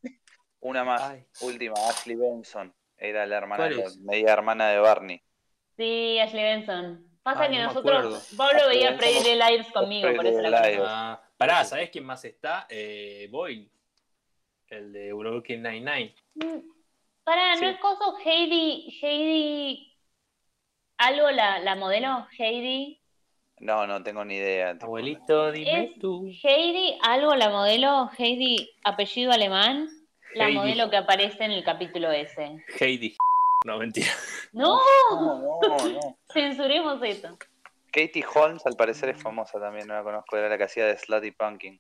Una 0.59 0.83
más, 0.83 1.03
Ay. 1.03 1.23
última, 1.41 1.75
Ashley 1.87 2.15
Benson. 2.15 2.73
Era 2.97 3.27
la 3.27 3.37
hermana, 3.37 3.69
media 4.01 4.33
hermana 4.33 4.69
de 4.69 4.79
Barney. 4.79 5.21
Sí, 5.77 6.17
Ashley 6.19 6.43
Benson. 6.43 7.12
Pasa 7.23 7.43
Ah, 7.45 7.47
que 7.49 7.57
no 7.57 7.63
nosotros. 7.67 8.33
Pablo 8.35 8.67
veía 8.67 8.91
Little 8.91 9.35
Liars 9.35 9.71
conmigo, 9.71 10.09
por 10.15 10.25
eso 10.27 10.41
la. 10.41 10.61
Ah, 10.85 11.21
pará, 11.37 11.63
¿sabés 11.63 11.89
quién 11.89 12.05
más 12.05 12.23
está? 12.25 12.67
Eh, 12.69 13.27
Boyle. 13.31 13.69
El 14.67 14.91
de 14.91 15.13
Brooklyn 15.13 15.61
Nine-Nine. 15.63 16.13
Mm, 16.35 16.59
Pará, 17.23 17.55
Sí. 17.55 17.61
¿no 17.63 17.69
es 17.69 17.79
coso 17.79 18.17
Heidi, 18.25 18.99
Heidi, 19.01 19.97
algo 20.97 21.31
la, 21.31 21.59
la 21.59 21.75
modelo? 21.75 22.27
Heidi, 22.37 22.99
No, 23.59 23.87
no 23.87 24.03
tengo 24.03 24.25
ni 24.25 24.35
idea. 24.35 24.75
Abuelito, 24.81 25.51
dime 25.53 25.85
Es- 25.93 25.99
tú. 25.99 26.29
Heidi, 26.43 26.97
algo 27.03 27.33
la 27.35 27.49
modelo, 27.49 28.09
Heidi, 28.17 28.69
apellido 28.83 29.31
alemán, 29.31 29.87
la 30.33 30.45
Heidi. 30.47 30.57
modelo 30.57 30.89
que 30.89 30.97
aparece 30.97 31.45
en 31.45 31.51
el 31.51 31.63
capítulo 31.63 32.11
ese. 32.11 32.57
Heidi. 32.79 33.15
No, 33.63 33.77
mentira. 33.77 34.11
No, 34.51 34.79
No, 35.11 35.39
no, 35.61 35.77
no. 35.89 36.17
censuremos 36.33 37.01
esto. 37.03 37.37
Katie 37.91 38.25
Holmes 38.33 38.65
al 38.65 38.75
parecer 38.75 39.09
es 39.09 39.21
famosa 39.21 39.59
también, 39.59 39.87
no 39.87 39.93
la 39.93 40.03
conozco, 40.03 40.35
era 40.37 40.49
la 40.49 40.57
que 40.57 40.63
hacía 40.65 40.85
de 40.87 40.97
Slutty 40.97 41.31
Pumpkin. 41.31 41.79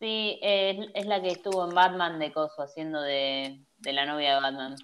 Sí, 0.00 0.38
es, 0.42 0.78
es 0.94 1.06
la 1.06 1.20
que 1.22 1.28
estuvo 1.28 1.64
en 1.68 1.74
Batman 1.74 2.18
de 2.18 2.32
Coso, 2.32 2.62
haciendo 2.62 3.00
de, 3.02 3.60
de 3.78 3.92
la 3.92 4.04
novia 4.06 4.34
de 4.36 4.40
Batman. 4.40 4.74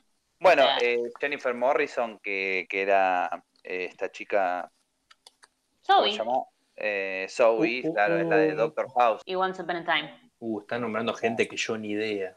Bueno, 0.40 0.62
O 0.62 0.66
sea- 0.66 0.78
eh, 0.80 1.02
Jennifer 1.20 1.54
Morrison, 1.54 2.18
que, 2.20 2.66
que 2.68 2.82
era 2.82 3.28
eh, 3.64 3.86
esta 3.90 4.12
chica, 4.12 4.70
¿cómo 5.86 6.04
se 6.04 6.10
Zoe 6.10 6.18
llama? 6.18 6.38
Eh, 6.76 7.26
Zoe, 7.28 7.82
Uh, 7.84 7.88
uh, 7.88 7.94
claro, 7.94 8.18
es 8.18 8.26
la 8.28 8.36
de 8.36 8.52
uh. 8.52 8.56
Doctor 8.56 8.86
House. 8.96 9.22
y 9.24 9.34
Once 9.34 9.60
Upon 9.60 9.76
a 9.76 9.84
Time. 9.84 10.30
Uh, 10.38 10.60
están 10.60 10.82
nombrando 10.82 11.12
gente 11.14 11.48
que 11.48 11.56
yo 11.56 11.76
ni 11.76 11.88
idea. 11.90 12.36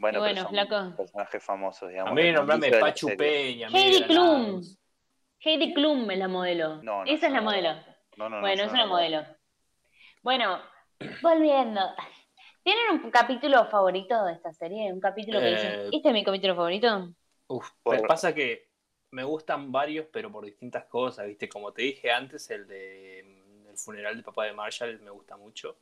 Bueno, 0.00 0.18
Y 0.18 0.20
bueno, 0.22 0.34
pero 0.34 0.42
son 0.42 0.50
flaco. 0.50 0.96
personajes 0.96 1.44
famosos, 1.44 1.88
digamos. 1.90 2.10
A 2.12 2.14
mí 2.14 2.32
nombrame 2.32 2.70
de 2.70 2.78
Pachu. 2.78 3.08
Peña. 3.18 3.68
Heidi 3.68 4.02
Klum. 4.04 4.62
Heidi 5.40 5.74
Klum 5.74 6.10
es 6.10 6.18
la 6.18 6.28
modelo. 6.28 6.82
No, 6.82 7.04
no, 7.04 7.12
Esa 7.12 7.26
es 7.26 7.32
la 7.32 7.42
modelo. 7.42 7.74
No, 8.16 8.28
no, 8.28 8.36
no, 8.36 8.40
Bueno, 8.40 8.62
es 8.64 8.72
una 8.72 8.86
modelo. 8.86 9.26
Bueno, 10.22 10.58
volviendo. 11.22 11.80
¿Tienen 12.62 13.04
un 13.04 13.10
capítulo 13.10 13.66
favorito 13.66 14.24
de 14.24 14.32
esta 14.34 14.52
serie? 14.54 14.90
¿Un 14.92 15.00
capítulo 15.00 15.38
que 15.40 15.48
Eh, 15.48 15.50
dicen, 15.50 15.72
este 15.92 16.08
es 16.08 16.14
mi 16.14 16.24
capítulo 16.24 16.54
favorito? 16.54 17.10
Uf, 17.48 17.70
Por- 17.82 18.06
pasa 18.06 18.34
que 18.34 18.70
me 19.10 19.24
gustan 19.24 19.70
varios, 19.70 20.06
pero 20.12 20.30
por 20.32 20.44
distintas 20.46 20.84
cosas, 20.86 21.26
¿viste? 21.26 21.46
Como 21.48 21.72
te 21.72 21.82
dije 21.82 22.10
antes, 22.10 22.48
el 22.50 22.66
de 22.66 23.20
el 23.68 23.76
funeral 23.76 24.14
del 24.14 24.24
papá 24.24 24.44
de 24.46 24.52
Marshall 24.52 24.98
me 25.00 25.10
gusta 25.10 25.36
mucho. 25.36 25.76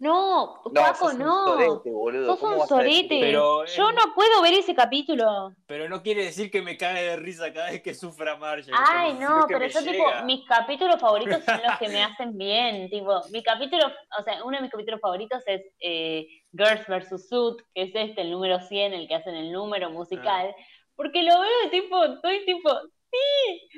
No, 0.00 0.60
No, 0.64 0.72
Paco, 0.72 0.96
sos 1.06 1.12
un 1.14 1.20
no. 1.20 1.44
sorete, 1.46 1.90
boludo. 1.90 2.26
Sos 2.26 2.38
¿Cómo 2.40 2.62
un 2.62 2.68
sorete. 2.68 3.18
Pero, 3.20 3.64
eh, 3.64 3.68
Yo 3.76 3.92
no 3.92 4.12
puedo 4.14 4.42
ver 4.42 4.54
ese 4.54 4.74
capítulo. 4.74 5.52
Pero 5.66 5.88
no 5.88 6.02
quiere 6.02 6.24
decir 6.24 6.50
que 6.50 6.62
me 6.62 6.76
cague 6.76 7.02
de 7.02 7.16
risa 7.16 7.52
cada 7.52 7.70
vez 7.70 7.80
que 7.80 7.94
sufra 7.94 8.36
Marshall. 8.36 8.74
Ay, 8.76 9.14
no, 9.14 9.44
pero 9.46 9.66
yo, 9.66 9.82
tipo, 9.82 10.04
mis 10.24 10.44
capítulos 10.46 11.00
favoritos 11.00 11.44
son 11.44 11.60
los 11.62 11.78
que 11.78 11.88
me 11.88 12.02
hacen 12.04 12.36
bien. 12.36 12.90
Tipo, 12.90 13.22
mi 13.30 13.42
capítulo, 13.42 13.86
o 14.18 14.22
sea, 14.24 14.42
uno 14.44 14.56
de 14.56 14.62
mis 14.62 14.70
capítulos 14.72 15.00
favoritos 15.00 15.42
es 15.46 15.62
eh, 15.80 16.26
Girls 16.52 16.86
vs. 16.88 17.28
Suit, 17.28 17.62
que 17.72 17.82
es 17.84 17.92
este, 17.94 18.22
el 18.22 18.32
número 18.32 18.58
100, 18.60 18.92
el 18.94 19.06
que 19.08 19.14
hacen 19.14 19.36
el 19.36 19.52
número 19.52 19.90
musical. 19.90 20.54
Ah. 20.58 20.62
Porque 20.96 21.22
lo 21.22 21.40
veo 21.40 21.50
de 21.64 21.70
tipo, 21.70 22.04
estoy 22.04 22.44
tipo, 22.44 22.70
sí. 23.10 23.68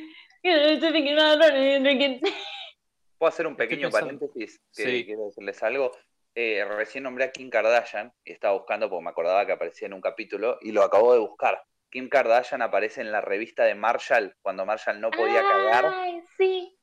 Estoy 0.42 0.92
thinking 0.92 1.18
about 1.18 1.42
running, 1.42 1.82
drinking. 1.82 2.20
Puedo 3.18 3.28
hacer 3.28 3.46
un 3.46 3.56
pequeño 3.56 3.90
paréntesis, 3.90 4.60
que 4.74 4.82
Sí. 4.84 5.04
quiero 5.06 5.24
decirles 5.26 5.62
algo. 5.62 5.90
Eh, 6.38 6.62
recién 6.66 7.04
nombré 7.04 7.24
a 7.24 7.32
Kim 7.32 7.48
Kardashian 7.48 8.12
y 8.22 8.32
estaba 8.32 8.52
buscando 8.52 8.90
porque 8.90 9.04
me 9.04 9.08
acordaba 9.08 9.46
que 9.46 9.52
aparecía 9.52 9.86
en 9.86 9.94
un 9.94 10.02
capítulo 10.02 10.58
y 10.60 10.70
lo 10.70 10.82
acabo 10.82 11.14
de 11.14 11.18
buscar. 11.18 11.64
Kim 11.88 12.10
Kardashian 12.10 12.60
aparece 12.60 13.00
en 13.00 13.10
la 13.10 13.22
revista 13.22 13.64
de 13.64 13.74
Marshall 13.74 14.36
cuando 14.42 14.66
Marshall 14.66 15.00
no 15.00 15.10
podía 15.10 15.40
cagar. 15.40 15.86
Ay, 15.94 16.22
sí. 16.36 16.78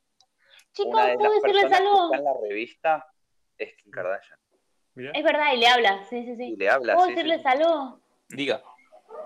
Chicos, 0.71 0.93
Una 0.93 1.05
de 1.05 1.09
las 1.09 1.17
¿puedo 1.17 1.33
decirles 1.33 1.65
personas 1.65 1.91
que 1.91 2.03
está 2.03 2.17
en 2.17 2.23
la 2.23 2.33
revista 2.41 3.07
es 3.59 3.75
Kim 3.75 3.91
Kardashian. 3.91 4.39
Es 4.95 5.23
verdad, 5.23 5.53
y 5.53 5.57
le 5.57 5.67
habla, 5.67 6.03
sí, 6.05 6.23
sí, 6.23 6.31
Y 6.31 6.35
sí. 6.35 6.55
le 6.57 6.69
habla 6.71 6.95
¿Puedo 6.95 7.09
sí, 7.09 7.13
decirles 7.13 7.41
sí. 7.43 7.47
algo? 7.47 7.99
Diga. 8.29 8.63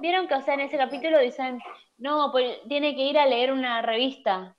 Vieron 0.02 0.28
que, 0.28 0.36
o 0.36 0.42
sea, 0.42 0.56
en 0.56 0.60
ese 0.60 0.76
capítulo 0.78 1.20
dicen, 1.20 1.62
no, 2.00 2.34
pues 2.34 2.60
tiene 2.68 2.98
que 2.98 3.04
ir 3.04 3.18
a 3.18 3.26
leer 3.28 3.54
una 3.54 3.82
revista. 3.82 4.58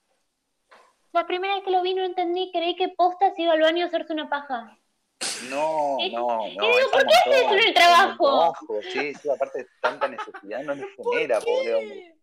La 1.12 1.26
primera 1.26 1.56
vez 1.56 1.64
que 1.64 1.70
lo 1.70 1.82
vi 1.82 1.92
no 1.92 2.04
entendí, 2.04 2.50
creí 2.52 2.74
que 2.74 2.88
posta 2.88 3.32
se 3.32 3.42
iba 3.42 3.52
al 3.52 3.60
baño 3.60 3.84
a 3.84 3.88
hacerse 3.88 4.14
una 4.14 4.30
paja. 4.30 4.77
No, 5.50 5.96
no, 6.12 6.26
no. 6.38 6.46
y 6.46 6.50
digo, 6.50 6.78
está 6.78 6.98
¿por 6.98 7.06
qué 7.06 7.14
haces 7.14 7.34
eso 7.42 7.52
en 7.54 7.58
el 7.60 7.74
trabajo? 7.74 8.52
Sí, 8.92 9.14
sí, 9.14 9.30
aparte 9.30 9.66
tanta 9.80 10.08
necesidad 10.08 10.62
no 10.62 10.74
le 10.74 10.86
genera, 10.96 11.40
pobre 11.40 11.74
hombre. 11.74 12.14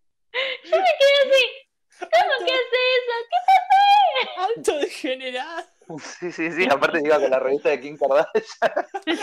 Yo 0.64 0.78
me 0.78 0.84
quedé 1.00 1.32
así, 1.32 1.46
¿cómo 2.00 2.46
que 2.46 2.52
hace 2.54 2.80
eso? 2.96 3.14
¿Qué 3.30 3.36
Alto 4.38 4.78
degenerado. 4.80 5.64
Sí, 6.20 6.32
sí, 6.32 6.52
sí, 6.52 6.68
aparte 6.70 7.00
diga 7.00 7.20
con 7.20 7.30
la 7.30 7.40
revista 7.40 7.70
de 7.70 7.80
Kim 7.82 7.98
Kardashian. 7.98 8.88
Es 9.06 9.20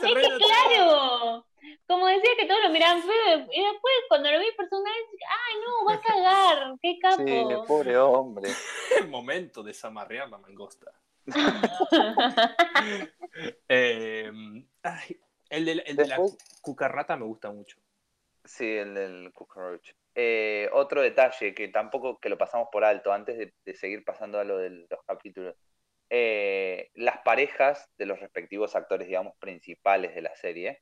que 0.00 0.38
claro, 0.38 1.44
como 1.86 2.06
decía 2.06 2.30
que 2.38 2.46
todos 2.46 2.62
lo 2.62 2.70
miraban 2.70 3.02
feo, 3.02 3.38
y 3.52 3.62
después 3.62 3.94
cuando 4.08 4.30
lo 4.30 4.38
vi 4.38 4.46
personalmente, 4.56 5.16
ay 5.28 5.54
no, 5.66 5.84
va 5.86 5.94
a 5.94 6.00
cagar, 6.00 6.74
qué 6.80 6.92
Sí, 6.92 6.98
capo. 7.00 7.64
pobre 7.66 7.98
hombre. 7.98 8.50
El 8.98 9.08
momento 9.08 9.62
de 9.62 9.68
desamarrear 9.72 10.28
la 10.28 10.38
mangosta. 10.38 10.90
Eh, 13.68 14.30
ay, 14.82 15.20
el 15.50 15.64
de, 15.66 15.72
el 15.72 15.96
de 15.96 16.06
la 16.06 16.18
cucarrata 16.62 17.16
me 17.16 17.26
gusta 17.26 17.50
mucho. 17.50 17.78
Sí, 18.44 18.64
el 18.66 18.94
del 18.94 19.32
cockroach. 19.34 19.90
Eh, 20.14 20.70
otro 20.72 21.02
detalle 21.02 21.54
que 21.54 21.68
tampoco 21.68 22.18
que 22.18 22.30
lo 22.30 22.38
pasamos 22.38 22.68
por 22.72 22.84
alto 22.84 23.12
antes 23.12 23.36
de, 23.36 23.52
de 23.64 23.74
seguir 23.74 24.04
pasando 24.04 24.38
a 24.38 24.44
lo 24.44 24.56
de 24.56 24.70
los 24.88 25.02
capítulos. 25.06 25.54
Eh, 26.08 26.90
las 26.94 27.18
parejas 27.18 27.90
de 27.98 28.06
los 28.06 28.20
respectivos 28.20 28.76
actores, 28.76 29.08
digamos, 29.08 29.36
principales 29.38 30.14
de 30.14 30.22
la 30.22 30.34
serie 30.36 30.80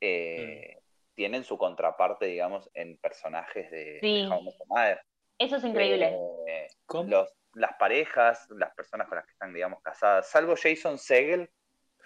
eh, 0.00 0.78
tienen 1.14 1.44
su 1.44 1.58
contraparte, 1.58 2.26
digamos, 2.26 2.70
en 2.74 2.96
personajes 2.96 3.70
de, 3.70 3.98
Sí. 4.00 4.22
de 4.22 4.28
How. 4.28 4.98
Eso 5.38 5.56
es 5.56 5.64
increíble. 5.64 6.16
Eh, 6.48 6.66
¿Cómo? 6.86 7.10
los, 7.10 7.32
las 7.54 7.74
parejas, 7.78 8.46
las 8.50 8.74
personas 8.74 9.08
con 9.08 9.16
las 9.16 9.26
que 9.26 9.32
están, 9.32 9.52
digamos, 9.52 9.80
casadas, 9.82 10.28
salvo 10.30 10.54
Jason 10.60 10.98
Segel, 10.98 11.50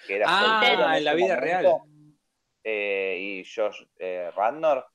que 0.07 0.17
era 0.17 0.27
Ah, 0.29 0.41
soltero 0.61 0.93
en 0.95 1.05
la 1.05 1.15
vida 1.15 1.37
momento, 1.37 1.41
real. 1.41 1.81
eh, 2.65 3.17
y 3.21 3.45
Josh 3.45 3.83
eh, 3.99 4.31
Radnor, 4.35 4.87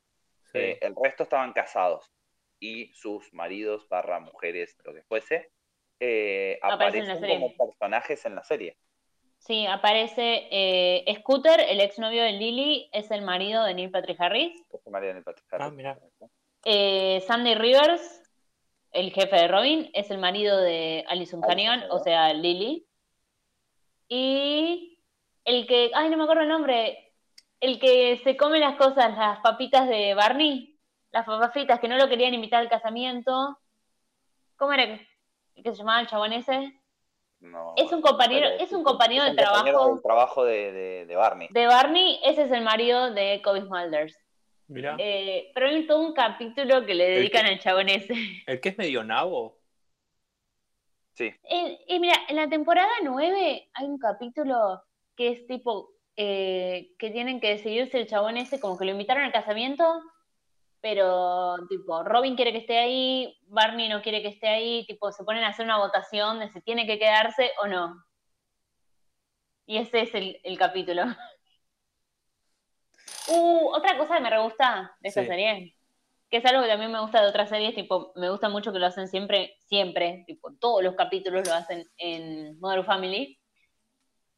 Sí. 0.51 0.57
eh, 0.59 0.79
el 0.81 0.93
resto 1.01 1.23
estaban 1.23 1.53
casados 1.53 2.11
y 2.59 2.91
sus 2.93 3.33
maridos 3.33 3.87
barra 3.89 4.19
mujeres, 4.19 4.77
lo 4.83 4.93
que 4.93 5.01
fuese, 5.03 5.51
eh, 5.99 6.59
Aparecen 6.61 7.19
como 7.19 7.55
personajes 7.55 8.25
en 8.25 8.35
la 8.35 8.43
serie. 8.43 8.75
Sí, 9.37 9.65
aparece 9.65 10.47
eh, 10.51 11.15
Scooter, 11.19 11.59
el 11.61 11.79
exnovio 11.81 12.21
de 12.23 12.33
Lily, 12.33 12.89
es 12.93 13.09
el 13.09 13.21
marido 13.23 13.63
de 13.63 13.73
Neil 13.73 13.89
Patrick 13.89 14.19
Harris. 14.21 14.55
Este 14.71 14.89
Mariano 14.91 15.19
y 15.19 15.23
Patrick 15.23 15.51
Harris. 15.53 15.67
Ah, 15.67 15.71
mira. 15.71 15.97
Eh, 16.63 17.23
Sandy 17.25 17.55
Rivers, 17.55 18.20
el 18.91 19.11
jefe 19.11 19.35
de 19.35 19.47
Robin, 19.47 19.89
es 19.93 20.11
el 20.11 20.17
marido 20.17 20.57
de 20.57 21.05
Alison 21.07 21.41
Canyon, 21.41 21.83
o 21.89 21.99
sea, 21.99 22.33
Lily. 22.33 22.85
Y 24.07 24.99
el 25.45 25.67
que, 25.67 25.91
ay, 25.93 26.09
no 26.09 26.17
me 26.17 26.23
acuerdo 26.23 26.43
el 26.43 26.49
nombre, 26.49 27.13
el 27.59 27.79
que 27.79 28.19
se 28.23 28.35
come 28.35 28.59
las 28.59 28.75
cosas, 28.75 29.15
las 29.17 29.39
papitas 29.39 29.87
de 29.87 30.13
Barney, 30.13 30.77
las 31.11 31.25
papas 31.25 31.53
fritas, 31.53 31.79
que 31.79 31.87
no 31.87 31.97
lo 31.97 32.09
querían 32.09 32.33
invitar 32.33 32.61
al 32.61 32.69
casamiento. 32.69 33.57
¿Cómo 34.57 34.73
era 34.73 34.85
que, 34.85 35.07
que 35.63 35.71
se 35.71 35.77
llamaba 35.77 36.01
el 36.01 36.07
chabón 36.07 36.33
ese? 36.33 36.73
No, 37.39 37.73
Es 37.75 37.91
un 37.91 38.01
compañero, 38.01 38.47
es 38.59 38.69
sí, 38.69 38.75
un 38.75 38.83
compañero 38.83 39.23
es 39.25 39.35
de 39.35 39.43
compañero 39.43 39.77
trabajo 39.79 39.93
del 39.93 40.01
trabajo 40.03 40.43
de, 40.45 40.71
de- 40.71 41.05
de 41.07 41.15
Barney. 41.15 41.47
de 41.49 41.65
Barney, 41.65 42.19
ese 42.23 42.43
es 42.43 42.51
el 42.51 42.61
marido 42.61 43.11
de 43.11 43.41
Kobe 43.43 43.61
Smulders. 43.61 44.15
Mira. 44.71 44.95
Eh, 44.99 45.51
pero 45.53 45.67
hay 45.67 45.85
todo 45.85 45.99
un 45.99 46.13
capítulo 46.13 46.85
que 46.85 46.95
le 46.95 47.09
dedican 47.09 47.43
que- 47.45 47.51
al 47.51 47.59
chabón 47.59 47.89
ese. 47.89 48.13
El 48.47 48.61
que 48.61 48.69
es 48.69 48.77
medio 48.77 49.03
nabo. 49.03 49.59
Sí, 51.13 51.25
Eh, 51.43 51.77
y 51.87 51.99
mira, 51.99 52.15
en 52.29 52.37
la 52.37 52.47
temporada 52.47 52.89
9 53.03 53.69
hay 53.73 53.85
un 53.85 53.99
capítulo 53.99 54.81
que 55.15 55.27
es 55.29 55.45
tipo 55.45 55.89
eh, 56.15 56.93
que 56.99 57.09
tienen 57.09 57.39
que 57.41 57.49
decidir 57.49 57.89
si 57.89 57.97
el 57.97 58.07
chabón 58.07 58.37
ese, 58.37 58.59
como 58.59 58.77
que 58.77 58.85
lo 58.85 58.91
invitaron 58.91 59.23
al 59.23 59.31
casamiento, 59.31 59.83
pero 60.79 61.55
tipo, 61.69 62.03
Robin 62.03 62.35
quiere 62.35 62.51
que 62.51 62.59
esté 62.59 62.77
ahí, 62.77 63.37
Barney 63.47 63.89
no 63.89 64.01
quiere 64.01 64.21
que 64.21 64.27
esté 64.29 64.47
ahí, 64.47 64.85
tipo, 64.87 65.11
se 65.11 65.23
ponen 65.23 65.43
a 65.43 65.49
hacer 65.49 65.65
una 65.65 65.77
votación 65.77 66.39
de 66.39 66.49
si 66.49 66.61
tiene 66.61 66.85
que 66.87 66.97
quedarse 66.99 67.51
o 67.61 67.67
no. 67.67 68.03
Y 69.65 69.77
ese 69.77 70.01
es 70.01 70.13
el, 70.15 70.39
el 70.43 70.57
capítulo. 70.57 71.03
Uh, 73.33 73.69
otra 73.73 73.97
cosa 73.97 74.15
que 74.15 74.21
me 74.21 74.29
re 74.29 74.39
gusta 74.41 74.95
de 74.99 75.09
esta 75.09 75.21
Sí. 75.21 75.27
serie, 75.27 75.75
que 76.29 76.37
es 76.37 76.45
algo 76.45 76.61
que 76.63 76.67
también 76.69 76.91
me 76.91 76.99
gusta 77.01 77.21
de 77.21 77.27
otras 77.29 77.49
series, 77.49 77.75
tipo, 77.75 78.11
me 78.15 78.29
gusta 78.29 78.49
mucho 78.49 78.71
que 78.73 78.79
lo 78.79 78.85
hacen 78.87 79.07
siempre, 79.07 79.55
siempre, 79.59 80.23
tipo, 80.27 80.53
todos 80.59 80.83
los 80.83 80.95
capítulos 80.95 81.47
lo 81.47 81.53
hacen 81.53 81.89
en 81.97 82.59
Modern 82.59 82.85
Family. 82.85 83.39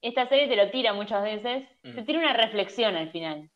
Esta 0.01 0.27
serie 0.27 0.47
te 0.47 0.55
lo 0.55 0.69
tira 0.69 0.93
muchas 0.93 1.23
veces, 1.23 1.67
te 1.81 2.01
Mm. 2.01 2.05
tira 2.05 2.19
una 2.19 2.33
reflexión 2.33 2.95
al 2.95 3.11
final. 3.11 3.49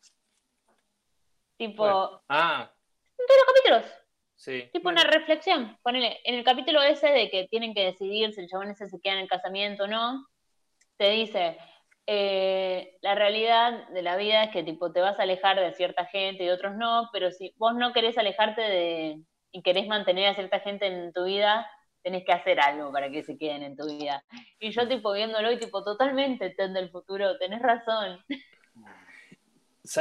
Tipo, 1.56 1.82
Bueno. 1.82 2.22
Ah, 2.28 2.70
en 3.18 3.26
todos 3.26 3.40
los 3.40 3.54
capítulos. 3.54 4.04
Sí. 4.36 4.70
Tipo 4.72 4.84
Bueno, 4.84 5.00
una 5.02 5.10
reflexión. 5.10 5.76
Ponele, 5.82 6.20
en 6.24 6.36
el 6.36 6.44
capítulo 6.44 6.80
ese 6.82 7.08
de 7.08 7.28
que 7.30 7.48
tienen 7.48 7.74
que 7.74 7.84
decidir 7.84 8.32
si 8.32 8.40
el 8.40 8.48
chabón 8.48 8.70
ese 8.70 8.88
se 8.88 9.00
queda 9.00 9.14
en 9.14 9.20
el 9.20 9.28
casamiento 9.28 9.84
o 9.84 9.86
no, 9.88 10.26
te 10.96 11.10
dice, 11.10 11.58
eh, 12.10 12.96
la 13.02 13.14
realidad 13.14 13.86
de 13.90 14.00
la 14.00 14.16
vida 14.16 14.44
es 14.44 14.50
que 14.50 14.62
tipo 14.62 14.90
te 14.90 15.02
vas 15.02 15.20
a 15.20 15.24
alejar 15.24 15.60
de 15.60 15.74
cierta 15.74 16.06
gente 16.06 16.42
y 16.42 16.46
de 16.46 16.52
otros 16.52 16.74
no, 16.74 17.10
pero 17.12 17.30
si 17.30 17.52
vos 17.58 17.74
no 17.74 17.92
querés 17.92 18.16
alejarte 18.16 18.62
de 18.62 19.20
y 19.52 19.62
querés 19.62 19.86
mantener 19.86 20.28
a 20.28 20.34
cierta 20.34 20.60
gente 20.60 20.86
en 20.86 21.12
tu 21.12 21.26
vida, 21.26 21.70
tenés 22.02 22.24
que 22.24 22.32
hacer 22.32 22.60
algo 22.60 22.90
para 22.92 23.10
que 23.10 23.24
se 23.24 23.36
queden 23.36 23.62
en 23.62 23.76
tu 23.76 23.86
vida. 23.86 24.24
Y 24.58 24.70
yo 24.70 24.88
tipo 24.88 25.12
viéndolo 25.12 25.52
y 25.52 25.58
tipo 25.58 25.84
totalmente 25.84 26.48
Ted 26.48 26.70
del 26.70 26.88
futuro, 26.88 27.36
tenés 27.36 27.60
razón. 27.60 28.24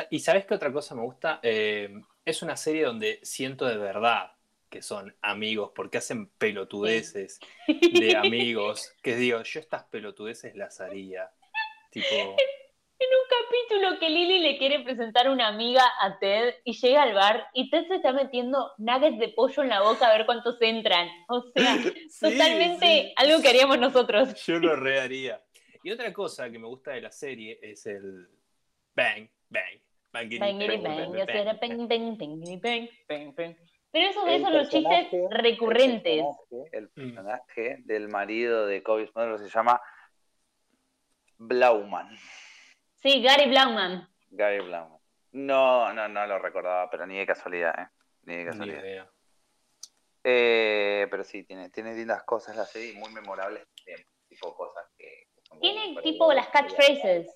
¿Y 0.09 0.19
sabes 0.19 0.45
qué 0.45 0.53
otra 0.53 0.71
cosa 0.71 0.95
me 0.95 1.01
gusta? 1.01 1.41
Eh, 1.43 1.89
es 2.23 2.41
una 2.41 2.55
serie 2.55 2.85
donde 2.85 3.19
siento 3.23 3.65
de 3.65 3.75
verdad 3.75 4.31
que 4.69 4.81
son 4.81 5.13
amigos, 5.21 5.71
porque 5.75 5.97
hacen 5.97 6.29
pelotudeces 6.37 7.41
de 7.67 8.15
amigos, 8.15 8.93
que 9.01 9.17
digo, 9.17 9.43
yo 9.43 9.59
estas 9.59 9.83
pelotudeces 9.83 10.55
las 10.55 10.79
haría. 10.79 11.29
Tipo, 12.01 12.35
En 12.99 13.09
un 13.09 13.27
capítulo 13.29 13.99
que 13.99 14.09
Lily 14.09 14.39
le 14.39 14.57
quiere 14.57 14.79
presentar 14.79 15.29
una 15.29 15.47
amiga 15.49 15.83
a 16.01 16.17
Ted 16.17 16.55
y 16.63 16.73
llega 16.79 17.03
al 17.03 17.13
bar 17.13 17.45
y 17.53 17.69
Ted 17.69 17.85
se 17.87 17.95
está 17.97 18.11
metiendo 18.11 18.71
nuggets 18.79 19.19
de 19.19 19.29
pollo 19.29 19.61
en 19.61 19.69
la 19.69 19.81
boca 19.83 20.07
a 20.07 20.17
ver 20.17 20.25
cuántos 20.25 20.59
entran. 20.61 21.07
O 21.29 21.43
sea, 21.53 21.75
totalmente 22.19 22.85
sí. 22.87 23.13
algo 23.17 23.39
que 23.43 23.49
haríamos 23.49 23.77
nosotros. 23.77 24.43
yo 24.47 24.57
lo 24.57 24.75
reharía. 24.79 25.39
Y 25.83 25.91
otra 25.91 26.11
cosa 26.11 26.49
que 26.49 26.57
me 26.57 26.65
gusta 26.67 26.91
de 26.93 27.01
la 27.01 27.11
serie 27.11 27.59
es 27.61 27.85
el 27.85 28.27
bang, 28.95 29.29
bang, 29.49 29.79
bang, 30.11 30.29
bang, 30.39 30.39
bang, 30.39 30.57
bang, 30.59 30.83
bang, 30.83 32.17
bang, 32.17 32.17
bang, 32.17 32.89
bang, 33.07 33.35
bang. 33.35 33.55
Pero 33.91 34.09
eso, 34.09 34.27
esos 34.27 34.41
son 34.41 34.57
los 34.57 34.69
chistes 34.69 35.07
recurrentes. 35.29 36.25
El 36.71 36.85
Mm. 36.85 36.93
personaje 36.95 37.77
del 37.85 38.07
marido 38.09 38.65
de 38.65 38.81
Kobe 38.81 39.05
Smulders 39.07 39.43
se 39.43 39.49
llama 39.49 39.79
Blauman. 41.37 42.17
Sí, 43.01 43.21
Gary 43.21 43.49
Blauman. 43.49 44.07
Gary 44.29 44.59
Blauman. 44.59 44.99
No, 45.33 45.93
no, 45.93 46.07
no 46.07 46.25
lo 46.25 46.39
recordaba, 46.39 46.89
pero 46.89 47.05
ni 47.05 47.17
de 47.17 47.25
casualidad, 47.25 47.73
¿eh? 47.79 47.87
Ni 48.23 48.35
de 48.37 48.43
Ni 48.43 48.49
casualidad. 48.49 48.79
idea. 48.83 49.09
Eh, 50.23 51.07
pero 51.09 51.23
sí, 51.23 51.43
tiene, 51.43 51.69
tiene 51.69 51.93
lindas 51.95 52.23
cosas 52.23 52.55
la 52.55 52.65
serie 52.65 52.91
y 52.93 52.95
muy 52.97 53.11
memorables. 53.13 53.63
Tipo 54.27 54.55
cosas 54.55 54.83
que. 54.97 55.27
Tiene 55.61 55.93
para- 55.95 56.03
tipo 56.03 56.33
las 56.33 56.47
catchphrases. 56.49 57.33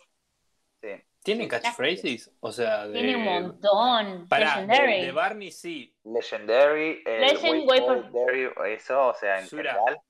Sí. 0.81 0.89
¿Tienen 1.23 1.47
catchphrases? 1.47 2.31
O 2.39 2.51
sea, 2.51 2.87
de... 2.87 2.93
Tiene 2.93 3.15
un 3.15 3.23
montón. 3.23 4.27
Pará, 4.27 4.55
de, 4.61 4.67
Legendary. 4.67 5.01
de 5.05 5.11
Barney 5.11 5.51
sí. 5.51 5.95
Legendary, 6.03 7.03
el 7.05 7.21
Legend, 7.21 8.11
Dairy, 8.11 8.49
eso, 8.73 9.07
o 9.09 9.13
sea, 9.13 9.39
en 9.39 9.47
Surap. 9.47 9.75
general. 9.77 10.01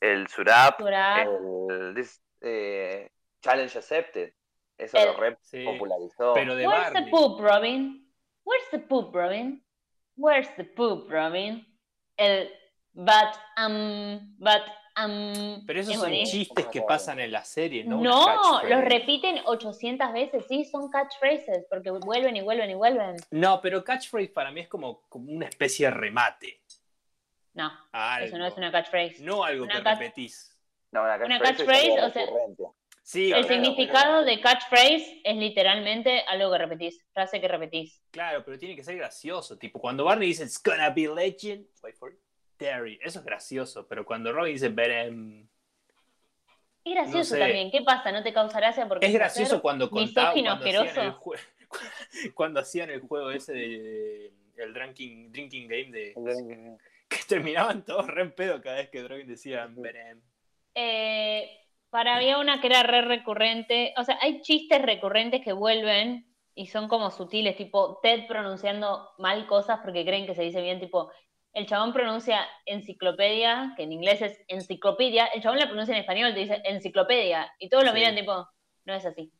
El 0.00 0.28
Surap, 0.28 0.78
Surap. 0.78 1.26
el 1.70 1.94
this, 1.96 2.22
eh, 2.42 3.10
Challenge 3.48 3.78
Accepted. 3.78 4.32
Eso 4.76 4.96
El- 4.98 5.06
lo 5.06 5.16
re 5.16 5.36
Sí. 5.42 5.64
popularizó. 5.64 6.34
Pero 6.34 6.54
de 6.54 6.66
Where's 6.66 6.92
the 6.92 7.10
poop, 7.10 7.40
Robin? 7.40 8.08
Where's 8.44 8.70
the 8.70 8.78
poop, 8.78 9.14
Robin? 9.14 9.64
Where's 10.16 10.54
the 10.56 10.64
poop, 10.64 11.10
Robin? 11.10 11.66
El 12.16 12.50
but 12.92 13.34
um 13.56 14.36
but 14.38 14.62
um 14.96 15.64
Pero 15.66 15.80
esos 15.80 15.94
es 15.94 16.00
son 16.00 16.12
chistes 16.24 16.66
que 16.66 16.82
pasan 16.82 17.20
en 17.20 17.30
la 17.30 17.44
serie, 17.44 17.84
¿no? 17.84 17.98
una 17.98 18.10
No, 18.10 18.62
los 18.64 18.84
repiten 18.84 19.40
800 19.44 20.12
veces, 20.12 20.44
sí, 20.48 20.64
son 20.64 20.90
catchphrases, 20.90 21.66
porque 21.70 21.90
vuelven 21.90 22.36
y 22.36 22.40
vuelven 22.40 22.70
y 22.70 22.74
vuelven. 22.74 23.16
No, 23.30 23.60
pero 23.60 23.84
catchphrase 23.84 24.28
para 24.30 24.50
mí 24.50 24.60
es 24.60 24.68
como, 24.68 25.02
como 25.08 25.30
una 25.32 25.46
especie 25.46 25.86
de 25.86 25.92
remate. 25.92 26.60
No, 27.54 27.70
algo. 27.92 28.26
eso 28.26 28.38
no 28.38 28.46
es 28.46 28.56
una 28.56 28.70
catchphrase. 28.72 29.16
No 29.20 29.42
algo 29.44 29.64
Una 29.64 29.74
que 29.82 29.88
repetís. 29.90 30.54
No, 30.90 31.02
una 31.02 31.16
una 31.16 31.38
catchphrase, 31.38 31.50
es 31.52 31.56
catchphrase, 31.58 31.92
algo 31.94 32.06
o 32.06 32.10
sea, 32.10 32.24
recurrente. 32.26 32.62
Sí, 33.08 33.32
El 33.32 33.46
claro, 33.46 33.48
significado 33.64 34.24
de 34.26 34.38
catchphrase 34.38 35.22
es 35.24 35.36
literalmente 35.38 36.20
algo 36.28 36.52
que 36.52 36.58
repetís, 36.58 37.06
frase 37.14 37.40
que 37.40 37.48
repetís. 37.48 38.02
Claro, 38.10 38.44
pero 38.44 38.58
tiene 38.58 38.76
que 38.76 38.84
ser 38.84 38.98
gracioso. 38.98 39.56
Tipo, 39.56 39.80
cuando 39.80 40.04
Barney 40.04 40.28
dice 40.28 40.44
It's 40.44 40.62
gonna 40.62 40.90
be 40.90 41.08
legend, 41.08 41.66
wait 41.82 41.96
for 41.96 42.12
it, 42.12 42.18
Terry. 42.58 42.98
Eso 43.02 43.20
es 43.20 43.24
gracioso. 43.24 43.88
Pero 43.88 44.04
cuando 44.04 44.30
Robin 44.30 44.52
dice 44.52 44.68
Berem. 44.68 45.48
Es 46.84 46.92
gracioso 46.92 47.34
sé. 47.34 47.38
también, 47.40 47.70
¿qué 47.70 47.80
pasa? 47.80 48.12
¿No 48.12 48.22
te 48.22 48.30
causa 48.34 48.58
gracia? 48.60 48.86
Porque 48.86 49.06
Es 49.06 49.12
gracioso 49.14 49.62
cuando 49.62 49.88
contaban. 49.88 50.34
misógino, 50.34 50.50
Cuando 50.58 50.66
hacían, 50.68 50.84
el 50.84 50.90
asqueroso. 50.90 51.20
jue- 51.22 51.40
cuando 52.34 52.60
hacían 52.60 52.90
el 52.90 53.00
juego 53.00 53.30
ese 53.30 53.54
de. 53.54 54.32
El 54.58 54.74
drinking, 54.74 55.32
drinking 55.32 55.66
game 55.66 55.90
de. 55.92 56.76
Que 57.08 57.18
terminaban 57.26 57.86
todos 57.86 58.06
re 58.06 58.20
en 58.20 58.32
pedo 58.32 58.60
cada 58.60 58.76
vez 58.76 58.90
que 58.90 59.08
Robin 59.08 59.26
decía 59.26 59.66
Berem. 59.70 60.20
Eh, 60.74 61.54
para 61.90 62.16
había 62.16 62.38
una 62.38 62.60
que 62.60 62.66
era 62.68 62.82
re 62.82 63.02
recurrente, 63.02 63.94
o 63.96 64.04
sea, 64.04 64.18
hay 64.20 64.42
chistes 64.42 64.82
recurrentes 64.82 65.42
que 65.42 65.52
vuelven 65.52 66.26
y 66.54 66.66
son 66.66 66.88
como 66.88 67.10
sutiles, 67.10 67.56
tipo 67.56 68.00
Ted 68.02 68.26
pronunciando 68.26 69.10
mal 69.18 69.46
cosas 69.46 69.80
porque 69.82 70.04
creen 70.04 70.26
que 70.26 70.34
se 70.34 70.42
dice 70.42 70.60
bien, 70.60 70.80
tipo, 70.80 71.10
el 71.52 71.66
chabón 71.66 71.92
pronuncia 71.92 72.46
enciclopedia, 72.66 73.74
que 73.76 73.84
en 73.84 73.92
inglés 73.92 74.22
es 74.22 74.40
enciclopedia, 74.48 75.26
el 75.26 75.42
chabón 75.42 75.58
la 75.58 75.66
pronuncia 75.66 75.94
en 75.94 76.00
español, 76.00 76.34
te 76.34 76.40
dice 76.40 76.60
enciclopedia, 76.64 77.50
y 77.58 77.68
todos 77.68 77.84
lo 77.84 77.90
Sí. 77.90 77.96
miran 77.98 78.14
tipo, 78.16 78.46
no 78.84 78.94
es 78.94 79.06
así. 79.06 79.32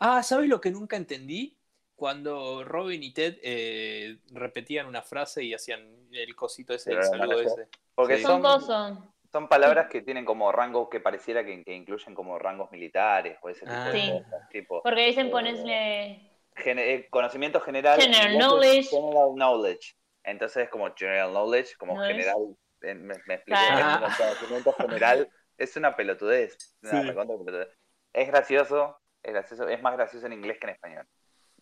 Ah, 0.00 0.22
¿sabes 0.22 0.48
lo 0.48 0.60
que 0.60 0.70
nunca 0.70 0.96
entendí? 0.96 1.56
Cuando 1.94 2.64
Robin 2.64 3.02
y 3.02 3.12
Ted 3.12 3.38
eh, 3.42 4.18
repetían 4.32 4.86
una 4.86 5.02
frase 5.02 5.44
y 5.44 5.54
hacían 5.54 6.08
el 6.10 6.34
cosito 6.34 6.74
ese, 6.74 6.92
el 6.92 7.02
saludo 7.04 7.40
ese. 7.40 7.68
Porque 7.94 8.16
Sí. 8.16 8.22
Son 8.22 8.42
son, 8.42 8.42
cosas. 8.42 8.98
Son 9.32 9.48
palabras 9.48 9.88
que 9.88 10.02
tienen 10.02 10.24
como 10.26 10.52
rangos 10.52 10.88
que 10.90 11.00
pareciera 11.00 11.44
que, 11.44 11.64
que 11.64 11.74
incluyen 11.74 12.14
como 12.14 12.38
rangos 12.38 12.70
militares 12.70 13.38
o 13.42 13.48
ese 13.48 13.60
tipo 13.60 13.72
Ah. 13.74 13.88
de 13.90 14.00
Sí. 14.00 14.10
cosas. 14.12 14.48
Tipo, 14.50 14.82
Porque 14.82 15.06
dicen 15.06 15.28
Eh, 15.28 15.30
ponerle 15.30 16.30
gene- 16.56 16.94
eh, 16.94 17.06
conocimiento 17.10 17.60
general. 17.60 17.98
General 18.00 18.30
es 18.32 18.38
knowledge. 18.38 18.88
General 18.90 19.28
knowledge. 19.34 19.94
Entonces, 20.24 20.68
como 20.68 20.92
general 20.94 21.30
knowledge, 21.32 21.74
como 21.78 21.94
Knowledge. 21.94 22.12
general. 22.14 22.56
eh, 22.82 22.94
Me, 22.94 23.14
me 23.26 23.34
explico. 23.34 23.58
Como 23.60 24.00
conocimiento 24.16 24.72
general 24.78 25.30
es 25.56 25.76
una 25.76 25.96
pelotudez. 25.96 26.76
una 26.82 26.90
Sí. 27.00 27.08
recontra 27.08 27.36
pelotudez. 27.38 27.68
Es 28.12 28.28
gracioso, 28.28 28.98
es 29.22 29.32
gracioso, 29.32 29.68
es 29.68 29.80
más 29.82 29.94
gracioso 29.96 30.26
en 30.26 30.32
inglés 30.34 30.58
que 30.60 30.66
en 30.66 30.72
español. 30.74 31.06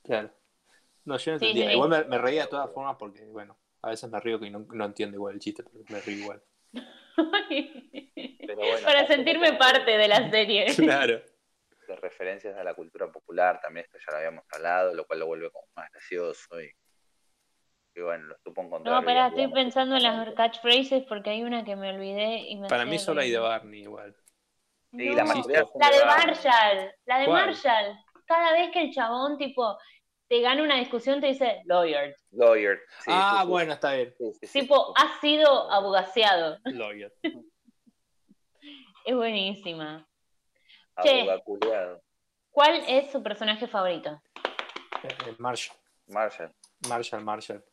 Claro. 0.03 0.31
No, 1.05 1.17
yo 1.19 1.33
no 1.33 1.39
Sí, 1.39 1.45
entendía. 1.47 1.67
sí. 1.69 1.73
Igual 1.75 1.89
me, 1.91 2.05
me 2.05 2.19
reía 2.19 2.43
de 2.43 2.49
todas 2.49 2.73
formas 2.73 2.97
porque, 2.99 3.25
bueno, 3.27 3.57
a 3.83 3.91
veces 3.91 4.11
me 4.11 4.19
río 4.19 4.41
que 4.41 4.51
no, 4.51 4.67
no 4.73 4.85
entiendo 4.85 5.17
igual 5.17 5.35
el 5.35 5.41
chiste, 5.41 5.63
pero 5.63 5.85
me 5.89 6.01
río 6.01 6.17
igual. 6.19 6.43
Pero 7.49 8.57
bueno, 8.57 8.79
para 8.85 9.07
sentirme 9.07 9.47
como- 9.49 9.59
parte 9.59 9.97
de 9.97 10.09
la 10.09 10.17
serie. 10.31 10.67
Claro. 10.77 11.23
de 11.89 11.97
referencias 11.97 12.57
a 12.57 12.63
la 12.65 12.75
cultura 12.75 13.11
popular, 13.11 13.61
también 13.61 13.85
esto 13.87 13.99
ya 13.99 14.13
lo 14.13 14.17
habíamos 14.19 14.45
hablado, 14.53 14.95
lo 14.95 15.05
cual 15.07 15.19
lo 15.21 15.27
vuelve 15.27 15.51
como 15.51 15.67
más 15.75 15.91
gracioso 15.91 16.61
y, 16.61 16.71
y 17.97 18.01
bueno, 18.01 18.27
lo 18.29 18.37
supo 18.45 18.63
encontrar. 18.63 18.95
No, 18.95 19.01
espera, 19.01 19.29
bien, 19.31 19.41
estoy 19.41 19.55
pensando 19.65 19.97
en 19.97 20.03
las 20.05 20.35
catchphrases 20.35 21.03
porque 21.09 21.31
hay 21.31 21.43
una 21.43 21.65
que 21.65 21.75
me 21.77 21.91
olvidé 21.91 22.39
y 22.49 22.57
me 22.61 22.69
Para 22.69 22.85
mí 22.85 22.99
solo 22.99 23.21
hay 23.23 23.31
de. 23.33 23.39
Barney 23.39 23.81
igual. 23.83 24.15
Sí, 24.93 25.09
No, 25.09 25.15
la 25.15 25.25
de 25.25 25.99
Barney. 26.05 26.05
Marshall, 26.07 26.95
la 27.07 27.19
de 27.19 27.25
¿Cuál? 27.27 27.47
Marshall. 27.47 27.97
Cada 28.27 28.53
vez 28.53 28.71
que 28.73 28.83
el 28.83 28.93
chabón, 28.93 29.37
tipo, 29.39 29.77
te 30.31 30.41
gana 30.41 30.63
una 30.63 30.77
discusión, 30.77 31.21
te 31.21 31.27
dice 31.27 31.61
lawyer. 31.65 32.15
Lawyer. 32.31 32.79
sí, 33.01 33.11
ah, 33.13 33.39
sí, 33.41 33.43
sí. 33.43 33.51
bueno, 33.51 33.73
está 33.73 33.95
bien. 33.95 34.15
Sí, 34.17 34.33
sí, 34.35 34.47
sí. 34.47 34.61
Tipo, 34.61 34.95
ha 34.97 35.21
sido 35.21 35.71
abogaciado. 35.71 36.57
Lawyer. 36.65 37.13
Es 39.07 39.17
buenísima. 39.17 40.07
Che. 41.03 41.23
Abogaculeado. 41.23 42.03
¿Cuál 42.51 42.85
es 42.87 43.11
su 43.11 43.23
personaje 43.23 43.67
favorito? 43.67 44.21
Eh, 45.03 45.35
Marshall. 45.39 45.77
Marshall. 46.07 46.55
Marshall, 46.87 47.25
Marshall. 47.25 47.65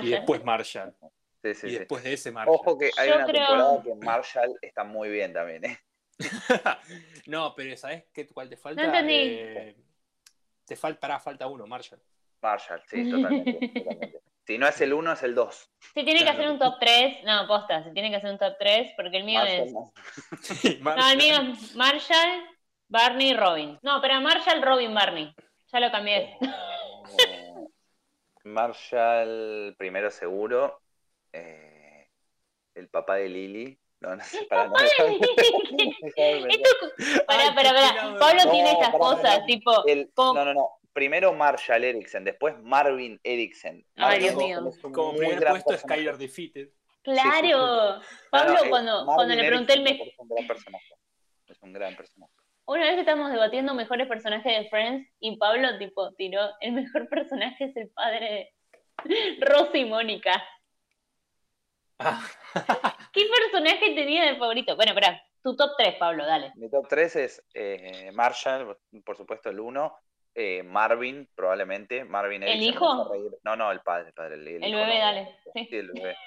Y 0.00 0.10
después 0.10 0.42
Marshall. 0.44 0.94
Sí, 1.42 1.54
sí, 1.54 1.66
y 1.66 1.70
sí. 1.70 1.78
después 1.78 2.04
de 2.04 2.12
ese 2.12 2.30
Marshall. 2.30 2.54
Ojo 2.54 2.78
que 2.78 2.90
hay 2.96 3.08
Yo 3.10 3.16
una 3.16 3.26
creo- 3.26 3.46
temporada 3.46 3.82
que 3.82 3.94
Marshall 3.96 4.54
está 4.62 4.84
muy 4.84 5.10
bien 5.10 5.32
también, 5.32 5.64
¿eh? 5.64 5.78
no, 7.26 7.54
pero 7.56 7.76
¿sabes 7.76 8.04
qué, 8.14 8.26
cuál 8.28 8.48
te 8.48 8.56
falta? 8.56 8.80
No 8.80 8.88
entendí. 8.88 9.14
Eh, 9.14 9.76
te 10.68 10.76
falta, 10.76 11.00
pará, 11.00 11.18
falta 11.18 11.46
uno, 11.46 11.66
Marshall. 11.66 12.00
Marshall, 12.42 12.82
sí, 12.86 13.04
totalmente. 13.10 13.52
totalmente. 13.70 14.20
Si 14.46 14.56
no 14.56 14.66
es 14.66 14.80
el 14.80 14.92
1, 14.94 15.12
es 15.12 15.22
el 15.24 15.34
2. 15.34 15.70
Si 15.94 16.04
tiene 16.04 16.20
que 16.22 16.28
hacer 16.30 16.50
un 16.50 16.58
top 16.58 16.76
3, 16.80 17.24
no, 17.24 17.46
posta, 17.46 17.84
si 17.84 17.92
tiene 17.92 18.10
que 18.10 18.16
hacer 18.16 18.30
un 18.30 18.38
top 18.38 18.54
3, 18.58 18.92
porque 18.96 19.18
el 19.18 19.24
mío 19.24 19.42
es. 19.44 19.72
No, 19.72 19.92
el 20.64 20.80
Marshall. 20.80 21.16
mío 21.16 21.34
es 21.52 21.76
Marshall, 21.76 22.46
Barney, 22.88 23.34
Robin. 23.34 23.78
No, 23.82 24.00
pero 24.00 24.20
Marshall, 24.20 24.62
Robin, 24.62 24.94
Barney. 24.94 25.34
Ya 25.70 25.80
lo 25.80 25.90
cambié. 25.90 26.36
Marshall, 28.44 29.74
primero 29.76 30.10
seguro. 30.10 30.80
Eh, 31.32 32.08
el 32.74 32.88
papá 32.88 33.16
de 33.16 33.28
Lily. 33.28 33.78
No, 34.00 34.14
no 34.16 34.22
sé, 34.24 34.44
para 34.50 34.66
no. 34.68 34.74
Esto, 36.16 36.68
pará, 37.26 37.42
Ay, 37.48 37.54
pará, 37.54 37.54
qué 37.54 37.54
pará. 37.54 37.72
pelado. 37.92 38.18
Pablo 38.18 38.44
No, 38.44 38.50
tiene 38.50 38.72
estas 38.72 38.90
cosas, 38.94 39.46
tipo, 39.46 39.86
El- 39.86 40.10
como- 40.14 40.34
no, 40.34 40.44
no, 40.44 40.54
no. 40.54 40.68
primero 40.92 41.32
Marshall 41.32 41.84
Eriksen, 41.84 42.24
después 42.24 42.54
Marvin 42.62 43.20
Eriksen. 43.24 43.84
Ay, 43.96 44.20
Dios 44.20 44.36
mío. 44.36 44.60
Como 44.92 45.12
muy 45.12 45.26
primer 45.26 45.48
puesto. 45.48 45.76
Skyler 45.78 46.16
Defeated. 46.16 46.68
Claro. 47.02 48.00
Pablo, 48.30 48.52
No, 48.52 48.58
no, 48.60 48.64
eh, 48.64 48.70
cuando, 48.70 49.06
cuando 49.06 49.34
le 49.34 49.46
pregunté 49.46 49.72
el 49.74 49.82
mejor. 49.82 50.06
Es 50.08 50.18
un 50.18 50.28
gran 50.28 50.46
personaje. 50.46 50.94
Es 51.46 51.62
un 51.62 51.72
gran 51.72 51.96
personaje. 51.96 52.32
Una 52.66 52.84
vez 52.84 52.94
que 52.96 53.00
estábamos 53.00 53.30
debatiendo 53.32 53.72
mejores 53.74 54.06
personajes 54.08 54.62
de 54.64 54.68
Friends 54.68 55.08
y 55.20 55.36
Pablo 55.38 55.78
tipo 55.78 56.12
tiró, 56.14 56.50
el 56.60 56.72
mejor 56.72 57.08
personaje 57.08 57.64
es 57.64 57.76
el 57.76 57.88
padre 57.90 58.52
de 59.04 59.38
Rosy 59.40 59.78
y 59.78 59.84
Mónica. 59.86 60.44
Ah, 61.98 62.20
¿Qué 63.12 63.26
personaje 63.26 63.94
tenía 63.94 64.24
de 64.24 64.36
favorito? 64.38 64.76
Bueno, 64.76 64.92
espera, 64.92 65.22
tu 65.42 65.56
top 65.56 65.70
3, 65.78 65.94
Pablo, 65.96 66.26
dale. 66.26 66.52
Mi 66.56 66.70
top 66.70 66.86
3 66.88 67.16
es 67.16 67.44
eh, 67.54 68.10
Marshall, 68.12 68.76
por 69.04 69.16
supuesto 69.16 69.50
el 69.50 69.60
1. 69.60 69.98
Marvin, 70.64 71.28
probablemente. 71.34 72.04
Marvin 72.04 72.44
¿El 72.44 72.62
hijo? 72.62 73.10
No, 73.42 73.56
no, 73.56 73.72
el 73.72 73.80
padre. 73.80 74.08
El, 74.08 74.14
padre, 74.14 74.34
el, 74.36 74.46
El 74.46 74.64
hijo 74.68 74.78
bebé, 74.78 74.94
no. 74.94 75.00
dale. 75.00 75.36
Sí. 75.52 75.66
Sí, 75.70 75.76
el 75.76 75.92
bebé. 75.92 76.16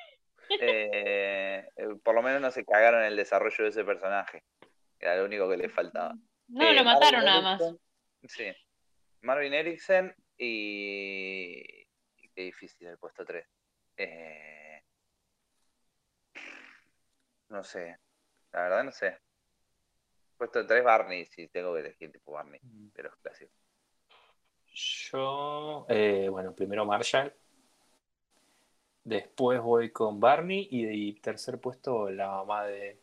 Eh, 0.60 1.66
eh, 1.78 1.88
por 2.04 2.14
lo 2.14 2.22
menos 2.22 2.42
no 2.42 2.52
se 2.52 2.66
cagaron 2.66 3.00
en 3.00 3.06
el 3.08 3.16
desarrollo 3.16 3.64
de 3.64 3.70
ese 3.70 3.86
personaje. 3.86 4.44
Era 5.00 5.16
lo 5.16 5.24
único 5.24 5.50
que 5.50 5.56
le 5.56 5.70
faltaba. 5.70 6.14
No, 6.50 6.66
Eh, 6.68 6.74
lo 6.74 6.84
mataron 6.84 7.24
Marvin 7.24 7.26
nada 7.26 7.42
más. 7.42 7.76
Sí. 8.28 8.52
Marvin 9.22 9.54
Eriksen 9.54 10.14
y. 10.38 11.64
Qué 12.36 12.42
difícil 12.44 12.88
el 12.88 12.98
puesto 12.98 13.24
3. 13.24 13.48
No 17.52 17.64
sé. 17.66 17.98
La 18.54 18.64
verdad 18.64 18.84
no 18.86 18.92
sé. 18.92 19.18
Puesto 20.38 20.66
3 20.66 20.84
Barney, 20.84 21.26
si 21.26 21.50
tengo 21.50 21.74
que 21.74 21.82
elegir 21.82 22.12
tipo 22.12 22.32
Barney, 22.32 22.60
pero 22.94 23.10
es 23.10 23.16
clásico. 23.22 23.52
Yo, 24.74 25.86
eh, 25.90 26.30
bueno, 26.30 26.56
primero 26.56 26.86
Marshall. 26.86 27.34
Después 29.04 29.60
voy 29.62 29.92
con 29.92 30.20
Barney 30.20 30.68
y, 30.72 31.14
tercer 31.20 31.60
puesto 31.60 32.10
la 32.10 32.28
mamá 32.28 32.66
de. 32.66 33.02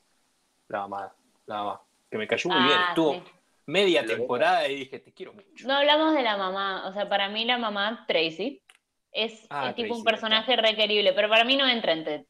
La 0.69 0.81
mamá. 0.81 1.15
La 1.47 1.57
mamá. 1.57 1.83
Que 2.11 2.17
me 2.17 2.27
cayó 2.27 2.49
muy 2.49 2.63
bien. 2.63 2.79
Ah, 2.79 2.87
Estuvo 2.89 3.15
sí. 3.15 3.23
media 3.67 4.07
temporada 4.07 4.67
y 4.67 4.77
dije, 4.77 4.99
te 4.99 5.13
quiero 5.13 5.35
mucho. 5.35 5.69
No 5.69 5.75
hablamos 5.75 6.15
de 6.15 6.23
la 6.23 6.39
mamá, 6.39 6.89
o 6.89 6.93
sea, 6.95 7.09
para 7.09 7.29
mí 7.29 7.45
la 7.45 7.59
mamá 7.59 8.07
Tracy 8.09 8.63
es, 9.13 9.47
Ah, 9.51 9.69
es 9.69 9.75
tipo 9.75 9.95
un 9.95 10.05
personaje 10.05 10.57
requerible, 10.57 11.13
pero 11.13 11.29
para 11.29 11.45
mí 11.45 11.57
no 11.57 11.69
entra 11.69 11.93
en 11.93 12.05
Ted. 12.05 12.25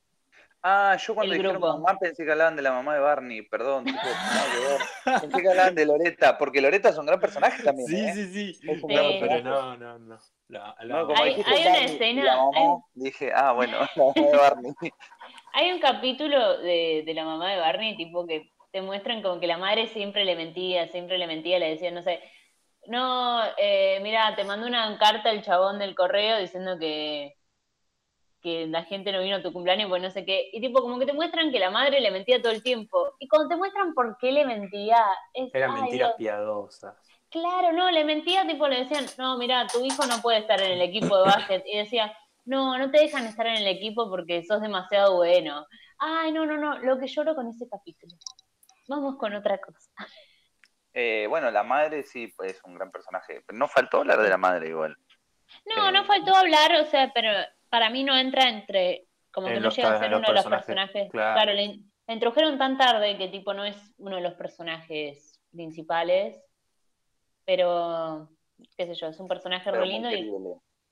Ah, 0.63 0.97
yo 1.01 1.15
cuando 1.15 1.33
El 1.33 1.39
dijeron 1.39 1.61
grupo. 1.61 1.79
mamá 1.79 1.99
pensé 2.01 2.25
que 2.25 2.33
hablaban 2.33 2.57
de 2.57 2.63
la 2.63 2.73
mamá 2.73 2.95
de 2.95 3.01
Barney, 3.01 3.43
perdón, 3.43 3.85
tipo, 3.85 3.99
ver. 4.03 5.21
Pensé 5.21 5.41
que 5.43 5.49
hablaban 5.49 5.75
de 5.77 5.87
Loreta, 5.87 6.37
porque 6.37 6.61
Loreta 6.61 6.89
es 6.89 6.99
un 6.99 7.07
gran 7.07 7.21
personaje 7.21 7.63
también. 7.63 7.87
Sí, 7.89 7.97
¿eh? 8.01 8.13
sí, 8.13 8.27
sí. 8.55 8.69
Es 8.71 8.83
un 8.83 8.91
Sí. 8.91 8.95
gran 8.97 9.05
No, 9.13 9.21
personaje. 9.21 9.43
no, 9.45 9.77
no, 9.77 9.99
no. 10.01 10.19
La, 10.49 10.75
la 10.81 10.85
No, 10.97 11.01
como 11.03 11.15
mamá- 11.15 11.23
Hay- 11.25 11.29
dijiste 11.35 11.55
hay 11.55 11.61
una 11.63 11.71
Barney 11.71 11.85
escena- 11.95 12.25
La 12.25 12.37
mamá, 12.37 12.51
hay- 12.57 12.69
dije, 12.95 13.33
ah, 13.35 13.53
bueno, 13.53 13.79
la 13.97 14.05
mamá 14.05 14.31
de 14.31 14.37
Barney. 14.37 14.73
Hay 15.53 15.73
un 15.73 15.81
capítulo 15.81 16.59
de, 16.59 17.03
de 17.07 17.15
la 17.15 17.25
mamá 17.25 17.51
de 17.53 17.59
Barney, 17.61 17.97
tipo 17.97 18.27
que 18.27 18.51
te 18.73 18.83
muestran 18.83 19.23
como 19.23 19.39
que 19.41 19.47
la 19.47 19.59
madre 19.59 19.87
siempre 19.89 20.25
le 20.25 20.35
mentía, 20.37 20.89
siempre 20.89 21.19
le 21.19 21.27
mentía, 21.27 21.59
le 21.59 21.71
decía, 21.71 21.91
no 21.91 22.03
sé, 22.03 22.21
no, 22.87 23.41
eh, 23.59 24.01
mira, 24.03 24.35
te 24.35 24.45
mandó 24.45 24.67
una 24.67 24.99
carta 24.99 25.31
el 25.31 25.43
chabón 25.43 25.79
del 25.79 25.95
correo 25.95 26.39
diciendo 26.39 26.79
que, 26.79 27.35
que 28.49 28.67
la 28.67 28.85
gente 28.85 29.13
no 29.13 29.21
vino 29.23 29.37
a 29.37 29.43
tu 29.43 29.53
cumpleaños, 29.53 29.89
pues 29.89 30.03
no 30.03 30.11
sé 30.11 30.25
qué, 30.25 30.49
y 30.53 30.61
tipo 30.61 30.81
como 30.81 30.99
que 30.99 31.07
te 31.07 31.13
muestran 31.13 31.51
que 31.51 31.59
la 31.59 31.71
madre 31.71 32.01
le 32.01 32.11
mentía 32.11 32.41
todo 32.41 32.53
el 32.53 32.63
tiempo, 32.63 33.15
y 33.19 33.29
cuando 33.29 33.49
te 33.49 33.57
muestran 33.57 33.93
por 33.95 34.17
qué 34.19 34.33
le 34.33 34.45
mentía, 34.47 35.05
es, 35.35 35.55
Eran 35.55 35.73
ay, 35.73 35.81
mentiras 35.83 36.09
Dios. 36.11 36.17
piadosas. 36.19 36.97
Claro, 37.31 37.73
no, 37.73 37.91
le 37.91 38.05
mentía, 38.05 38.47
tipo 38.47 38.67
le 38.69 38.85
decían, 38.85 39.05
no, 39.19 39.37
mira, 39.37 39.67
tu 39.67 39.85
hijo 39.85 40.07
no 40.07 40.21
puede 40.23 40.39
estar 40.39 40.61
en 40.63 40.73
el 40.73 40.81
equipo 40.81 41.15
de 41.19 41.25
básquet. 41.25 41.63
Y 41.67 41.77
decía, 41.77 42.17
no, 42.47 42.79
no 42.79 42.91
te 42.91 43.01
dejan 43.01 43.27
estar 43.27 43.47
en 43.47 43.57
el 43.57 43.67
equipo 43.67 44.09
porque 44.09 44.43
sos 44.45 44.63
demasiado 44.63 45.17
bueno. 45.17 45.67
Ay, 45.99 46.33
no, 46.33 46.47
no, 46.47 46.57
no, 46.57 46.79
lo 46.79 46.99
que 46.99 47.07
lloro 47.07 47.35
con 47.35 47.47
ese 47.49 47.69
capítulo. 47.69 48.15
Vamos 48.89 49.17
con 49.19 49.35
otra 49.35 49.59
cosa. 49.59 49.91
Eh, 50.95 51.27
bueno, 51.29 51.51
la 51.51 51.63
madre 51.63 52.03
sí 52.03 52.33
pues, 52.35 52.53
es 52.55 52.65
un 52.65 52.75
gran 52.75 52.91
personaje. 52.91 53.43
pero 53.47 53.59
No 53.59 53.69
faltó 53.69 53.99
hablar 53.99 54.23
de 54.23 54.31
la 54.31 54.39
madre 54.39 54.69
igual. 54.71 54.97
No, 55.67 55.91
Eh. 55.91 55.93
no 55.93 56.05
faltó 56.07 56.35
hablar, 56.35 56.73
o 56.81 56.87
sea, 56.87 57.11
pero 57.13 57.31
para 57.69 57.91
mí 57.91 58.05
no 58.05 58.17
entra 58.17 58.49
entre, 58.49 59.07
como 59.33 59.49
En 59.49 59.55
que 59.55 59.61
no 59.61 59.71
llega 59.71 59.95
a 59.95 59.99
ser 59.99 60.07
en 60.09 60.15
uno 60.15 60.27
de 60.29 60.35
los 60.35 60.47
personajes, 60.47 61.11
claro. 61.11 61.35
Claro, 61.35 61.53
le, 61.53 61.67
le 62.07 62.15
introdujeron 62.15 62.59
tan 62.59 62.77
tarde 62.79 63.17
que 63.19 63.29
tipo 63.29 63.53
no 63.55 63.65
es 63.65 63.95
uno 63.99 64.17
de 64.17 64.23
los 64.23 64.35
personajes 64.35 65.41
principales, 65.53 66.43
pero 67.45 68.29
qué 68.77 68.87
sé 68.87 68.95
yo, 68.95 69.09
es 69.09 69.21
un 69.21 69.29
personaje 69.29 69.71
Pero 69.71 69.83
re 69.85 69.89
lindo 69.89 70.11
y. 70.11 70.31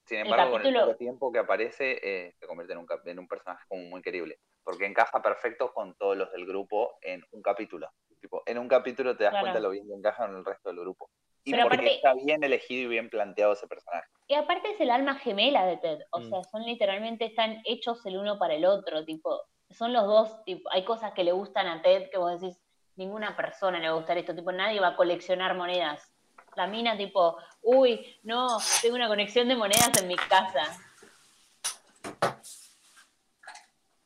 Sin 0.06 0.18
el 0.18 0.26
embargo, 0.26 0.52
con 0.52 0.60
el 0.60 0.68
capítulo- 0.68 0.86
poco 0.86 0.96
tiempo 0.98 1.32
que 1.32 1.38
aparece, 1.40 1.98
eh, 2.00 2.32
se 2.38 2.46
convierte 2.46 2.74
en 2.74 2.78
un, 2.78 2.86
en 3.06 3.18
un 3.18 3.26
personaje 3.26 3.64
como 3.68 3.82
muy 3.86 4.02
querible. 4.02 4.38
Porque 4.62 4.86
encaja 4.86 5.20
perfecto 5.20 5.72
con 5.72 5.96
todos 5.96 6.16
los 6.16 6.30
del 6.30 6.46
grupo 6.46 6.96
en 7.02 7.24
un 7.32 7.42
capítulo. 7.42 7.90
Tipo, 8.20 8.42
en 8.46 8.58
un 8.58 8.68
capítulo 8.68 9.16
te 9.16 9.24
das 9.24 9.32
Claro. 9.32 9.42
cuenta 9.44 9.60
lo 9.60 9.70
bien 9.70 9.86
que 9.88 9.94
encaja 9.94 10.26
con 10.26 10.36
el 10.36 10.44
resto 10.44 10.68
del 10.68 10.78
grupo. 10.80 11.10
Y 11.46 11.52
Pero 11.52 11.62
porque 11.62 11.76
aparte- 11.76 11.94
está 11.94 12.14
bien 12.14 12.42
elegido 12.42 12.82
y 12.82 12.88
bien 12.88 13.08
planteado 13.08 13.52
ese 13.52 13.68
personaje. 13.68 14.08
Y 14.26 14.34
aparte 14.34 14.72
es 14.72 14.80
el 14.80 14.90
alma 14.90 15.14
gemela 15.14 15.64
de 15.64 15.76
Ted, 15.76 16.00
o 16.10 16.18
Mm. 16.18 16.28
sea, 16.28 16.42
son 16.42 16.64
literalmente, 16.64 17.24
están 17.24 17.62
hechos 17.64 18.04
el 18.04 18.16
uno 18.18 18.36
para 18.36 18.54
el 18.54 18.64
otro, 18.64 19.04
tipo, 19.04 19.40
son 19.70 19.92
los 19.92 20.04
dos, 20.06 20.42
tipo, 20.44 20.68
hay 20.72 20.84
cosas 20.84 21.12
que 21.12 21.22
le 21.22 21.30
gustan 21.30 21.68
a 21.68 21.82
Ted 21.82 22.10
que 22.10 22.18
vos 22.18 22.40
decís, 22.40 22.58
ninguna 22.96 23.36
persona 23.36 23.78
le 23.78 23.86
va 23.88 23.94
a 23.94 23.96
gustar 23.98 24.18
esto, 24.18 24.34
tipo, 24.34 24.50
nadie 24.50 24.80
va 24.80 24.88
a 24.88 24.96
coleccionar 24.96 25.54
monedas. 25.54 26.12
La 26.56 26.66
mina, 26.66 26.96
tipo, 26.96 27.36
uy, 27.62 28.18
no, 28.24 28.58
tengo 28.82 28.96
una 28.96 29.06
conexión 29.06 29.46
de 29.46 29.54
monedas 29.54 29.92
en 30.02 30.08
mi 30.08 30.16
casa. 30.16 30.64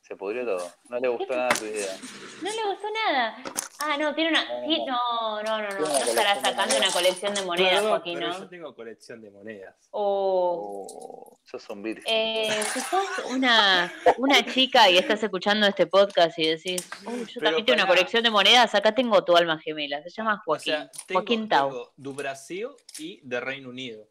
Se 0.02 0.14
pudrió 0.16 0.44
todo. 0.44 0.70
No 0.90 0.98
le 0.98 1.08
gustó 1.08 1.34
nada 1.36 1.48
tu 1.50 1.64
idea. 1.64 1.96
No 2.42 2.50
le 2.50 2.64
gustó 2.66 2.88
nada. 3.06 3.36
Ah, 3.82 3.96
no, 3.98 4.14
tiene 4.14 4.30
una, 4.30 4.44
No, 4.44 4.66
sí, 4.66 4.84
no, 4.86 5.42
no, 5.42 5.58
no, 5.62 5.68
no, 5.70 5.78
no 5.80 5.96
estará 5.96 6.34
de 6.34 6.40
sacando 6.42 6.76
una 6.76 6.90
colección 6.90 7.34
de 7.34 7.42
monedas, 7.42 7.80
Joaquín, 7.82 8.18
pero 8.18 8.28
¿no? 8.28 8.38
yo 8.40 8.48
tengo 8.48 8.74
colección 8.74 9.20
de 9.22 9.30
monedas. 9.30 9.74
O- 9.90 10.86
Oh, 11.32 11.38
sos 11.44 11.68
un 11.70 11.82
virgen. 11.82 12.04
Eh, 12.06 12.62
si 12.72 12.80
sos 12.80 13.06
una, 13.30 13.92
una 14.18 14.44
chica 14.44 14.88
y 14.90 14.98
estás 14.98 15.22
escuchando 15.22 15.66
este 15.66 15.86
podcast 15.86 16.38
y 16.38 16.46
decís, 16.48 16.88
"Uy, 17.06 17.20
yo 17.20 17.40
Pero 17.40 17.46
también 17.46 17.64
tengo 17.66 17.76
una 17.78 17.86
colección 17.86 18.22
de 18.22 18.30
monedas, 18.30 18.74
acá 18.74 18.94
tengo 18.94 19.24
tu 19.24 19.36
alma 19.36 19.58
gemela, 19.58 20.02
se 20.02 20.10
llama 20.10 20.34
O 20.34 20.42
Joaquín, 20.44 20.74
sea, 20.74 20.90
tengo, 21.06 21.20
Joaquín 21.20 21.48
Tau. 21.48 21.68
tengo 21.70 21.92
du 21.96 22.12
Brasil 22.14 22.68
y 22.98 23.20
de 23.22 23.40
Reino 23.40 23.70
Unido. 23.70 24.06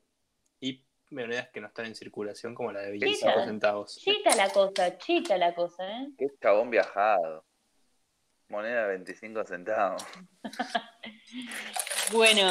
Y 0.59 0.83
monedas 1.11 1.49
que 1.49 1.61
no 1.61 1.67
están 1.67 1.85
en 1.85 1.95
circulación 1.95 2.53
como 2.55 2.71
la 2.71 2.81
de 2.81 2.91
25 2.91 3.31
Chica. 3.31 3.45
centavos. 3.45 3.95
Chita 3.97 4.35
la 4.35 4.49
cosa, 4.49 4.97
chita 4.97 5.37
la 5.37 5.53
cosa, 5.55 5.87
¿eh? 5.89 6.09
Qué 6.17 6.27
chabón 6.41 6.69
viajado. 6.69 7.45
Moneda 8.49 8.84
de 8.84 8.88
25 8.89 9.43
centavos. 9.45 10.05
Bueno, 12.11 12.49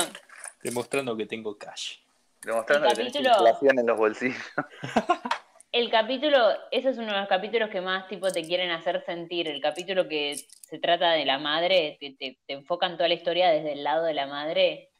Demostrando 0.62 1.16
que 1.16 1.26
tengo 1.26 1.58
cash. 1.58 1.96
Demostrando 2.42 2.86
El 2.88 2.94
que 2.96 3.02
capítulo- 3.04 3.30
inflación 3.30 3.78
en 3.80 3.86
los 3.86 3.98
bolsillos. 3.98 4.38
el 5.72 5.90
capítulo, 5.90 6.38
ese 6.70 6.90
es 6.90 6.98
uno 6.98 7.12
de 7.12 7.18
los 7.18 7.28
capítulos 7.28 7.68
que 7.70 7.80
más 7.80 8.06
tipo 8.08 8.30
te 8.30 8.42
quieren 8.42 8.70
hacer 8.70 9.04
sentir, 9.04 9.48
el 9.48 9.60
capítulo 9.60 10.08
que 10.08 10.36
se 10.36 10.78
trata 10.78 11.10
de 11.12 11.24
la 11.24 11.38
madre, 11.38 11.96
te, 12.00 12.12
te, 12.12 12.38
te 12.46 12.52
enfocan 12.52 12.96
toda 12.96 13.08
la 13.08 13.14
historia 13.14 13.50
desde 13.50 13.72
el 13.72 13.82
lado 13.82 14.04
de 14.04 14.14
la 14.14 14.26
madre, 14.28 14.90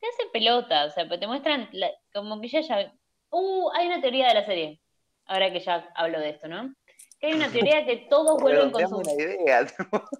te 0.00 0.06
hace 0.08 0.28
pelota, 0.32 0.86
o 0.86 0.90
sea, 0.90 1.08
te 1.08 1.26
muestran 1.28 1.68
la- 1.72 1.92
como 2.12 2.40
que 2.40 2.48
ya 2.48 2.60
ya... 2.62 2.92
Uh, 3.30 3.70
hay 3.74 3.86
una 3.86 4.00
teoría 4.00 4.26
de 4.28 4.34
la 4.34 4.44
serie, 4.44 4.80
ahora 5.26 5.52
que 5.52 5.60
ya 5.60 5.88
hablo 5.94 6.18
de 6.18 6.30
esto, 6.30 6.48
¿no? 6.48 6.74
Que 7.20 7.26
hay 7.26 7.32
una 7.34 7.48
teoría 7.50 7.84
que 7.84 7.96
todos 8.08 8.40
vuelven 8.40 8.70
con 8.70 8.80
Redondeame 8.80 9.04
su... 9.04 9.10
una 9.10 9.22
idea. 9.22 9.66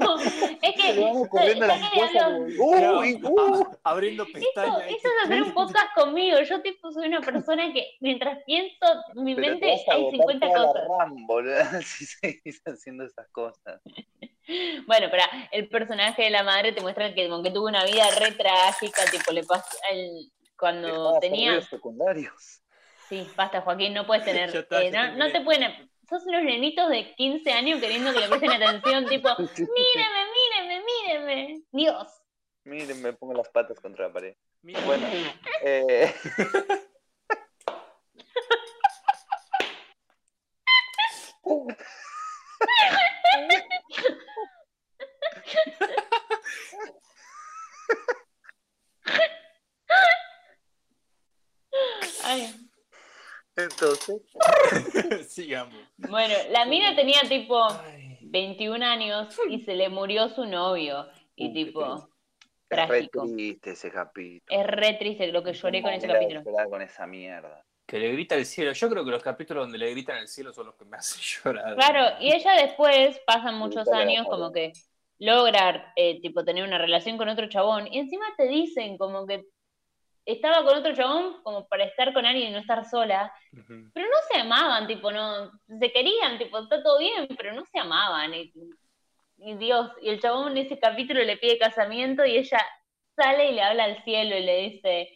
No, 0.00 0.18
es 0.18 0.74
que 0.74 0.94
las 0.94 1.90
que 1.92 2.00
cosas. 2.00 2.32
Uy, 2.58 3.20
uh. 3.22 3.62
Ah, 3.84 3.90
abriendo 3.92 4.26
pestañas. 4.26 4.82
esto 4.88 5.08
es 5.08 5.24
hacer 5.24 5.42
un 5.44 5.54
podcast 5.54 5.94
conmigo. 5.94 6.40
Yo 6.40 6.60
tipo 6.62 6.90
soy 6.90 7.06
una 7.06 7.20
persona 7.20 7.72
que 7.72 7.92
mientras 8.00 8.42
pienso, 8.44 8.84
en 9.14 9.22
mi 9.22 9.36
Pero 9.36 9.50
mente 9.50 9.70
hay 9.70 9.80
agotar 9.86 10.10
50 10.10 10.46
toda 10.48 10.58
la 10.58 10.66
cosas. 10.66 10.88
RAM, 10.98 11.26
boludo, 11.28 11.54
si 11.84 12.06
seguís 12.06 12.60
haciendo 12.66 13.04
esas 13.04 13.28
cosas. 13.28 13.80
Bueno, 14.88 15.06
pero 15.12 15.22
el 15.52 15.68
personaje 15.68 16.24
de 16.24 16.30
la 16.30 16.42
madre 16.42 16.72
te 16.72 16.80
muestra 16.80 17.14
que 17.14 17.28
como 17.28 17.44
que 17.44 17.52
tuvo 17.52 17.68
una 17.68 17.84
vida 17.84 18.04
re 18.18 18.32
trágica, 18.32 19.04
tipo 19.12 19.30
le 19.32 19.44
pasó 19.44 19.76
el- 19.92 20.32
cuando 20.58 21.18
tenía 21.20 21.60
secundarios. 21.62 22.62
Sí, 23.08 23.28
basta, 23.36 23.60
Joaquín, 23.60 23.94
no 23.94 24.06
puedes 24.06 24.24
tener. 24.24 24.66
Eh, 24.70 24.90
no, 24.92 25.16
no 25.16 25.30
te 25.30 25.40
pueden. 25.40 25.88
Sos 26.12 26.26
unos 26.26 26.42
nenitos 26.42 26.90
de 26.90 27.14
15 27.14 27.50
años 27.52 27.80
queriendo 27.80 28.12
que 28.12 28.20
le 28.20 28.28
presten 28.28 28.52
atención, 28.52 29.06
tipo, 29.06 29.30
míreme, 29.38 30.26
míreme, 30.60 30.84
míreme. 30.84 31.62
Dios. 31.72 32.20
Miren, 32.64 33.00
me 33.00 33.14
pongo 33.14 33.32
las 33.32 33.48
patas 33.48 33.80
contra 33.80 34.08
la 34.08 34.12
pared. 34.12 34.36
Mira, 34.60 34.78
Bueno, 34.84 35.06
eh, 35.64 36.14
Sigamos. 55.28 55.74
Bueno, 55.96 56.34
la 56.50 56.64
mina 56.66 56.94
tenía 56.96 57.22
tipo 57.28 57.62
Ay. 57.70 58.18
21 58.22 58.84
años 58.84 59.36
y 59.48 59.60
se 59.60 59.74
le 59.74 59.88
murió 59.88 60.28
su 60.28 60.44
novio. 60.46 61.06
Y 61.36 61.48
Uh, 61.48 61.52
tipo, 61.52 62.08
triste. 62.68 62.84
Es 62.84 62.88
re 62.88 63.08
trágico. 63.08 63.26
triste 63.26 63.70
ese 63.72 63.90
capítulo. 63.90 64.60
Es 64.60 64.66
re 64.66 64.94
triste 64.94 65.26
lo 65.32 65.42
que 65.42 65.52
lloré 65.52 65.82
con 65.82 65.92
ese 65.92 66.06
capítulo. 66.06 66.42
llorar 66.42 66.68
con 66.68 66.82
esa 66.82 67.06
mierda. 67.06 67.64
Que 67.86 67.98
le 67.98 68.12
grita 68.12 68.34
al 68.36 68.46
cielo. 68.46 68.72
Yo 68.72 68.88
creo 68.88 69.04
que 69.04 69.10
los 69.10 69.22
capítulos 69.22 69.64
donde 69.64 69.78
le 69.78 69.90
gritan 69.90 70.16
al 70.18 70.28
cielo 70.28 70.52
son 70.52 70.66
los 70.66 70.76
que 70.76 70.84
me 70.84 70.96
hacen 70.96 71.20
llorar. 71.44 71.74
Claro, 71.74 72.16
y 72.20 72.32
ella 72.32 72.52
después, 72.54 73.20
pasan 73.26 73.56
muchos 73.56 73.88
años, 73.88 74.26
como 74.28 74.52
que 74.52 74.72
logra, 75.18 75.92
eh, 75.96 76.20
tipo, 76.20 76.44
tener 76.44 76.64
una 76.64 76.78
relación 76.78 77.16
con 77.18 77.28
otro 77.28 77.48
chabón, 77.48 77.86
y 77.92 77.98
encima 77.98 78.24
te 78.36 78.48
dicen 78.48 78.96
como 78.98 79.26
que 79.26 79.44
estaba 80.24 80.64
con 80.64 80.76
otro 80.76 80.94
chabón 80.94 81.42
como 81.42 81.66
para 81.68 81.84
estar 81.84 82.12
con 82.12 82.24
alguien 82.24 82.48
y 82.48 82.52
no 82.52 82.58
estar 82.58 82.84
sola, 82.88 83.32
pero 83.92 84.06
no 84.06 84.16
se 84.30 84.40
amaban, 84.40 84.86
tipo, 84.86 85.10
no, 85.10 85.50
se 85.66 85.92
querían, 85.92 86.38
tipo, 86.38 86.58
está 86.58 86.82
todo 86.82 86.98
bien, 86.98 87.28
pero 87.36 87.52
no 87.54 87.64
se 87.64 87.78
amaban, 87.78 88.32
y, 88.34 88.52
y 89.38 89.54
Dios, 89.54 89.90
y 90.00 90.10
el 90.10 90.20
chabón 90.20 90.52
en 90.52 90.66
ese 90.66 90.78
capítulo 90.78 91.22
le 91.22 91.36
pide 91.36 91.58
casamiento 91.58 92.24
y 92.24 92.36
ella 92.36 92.60
sale 93.16 93.50
y 93.50 93.54
le 93.54 93.62
habla 93.62 93.84
al 93.84 94.02
cielo 94.04 94.36
y 94.36 94.42
le 94.44 94.56
dice, 94.70 95.08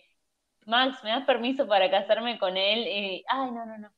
Max, 0.67 1.03
¿me 1.05 1.11
das 1.11 1.25
permiso 1.25 1.67
para 1.69 1.91
casarme 1.91 2.39
con 2.39 2.57
él? 2.57 2.87
Y, 2.89 3.25
ay, 3.29 3.51
no, 3.53 3.65
no, 3.65 3.79
no. 3.79 3.96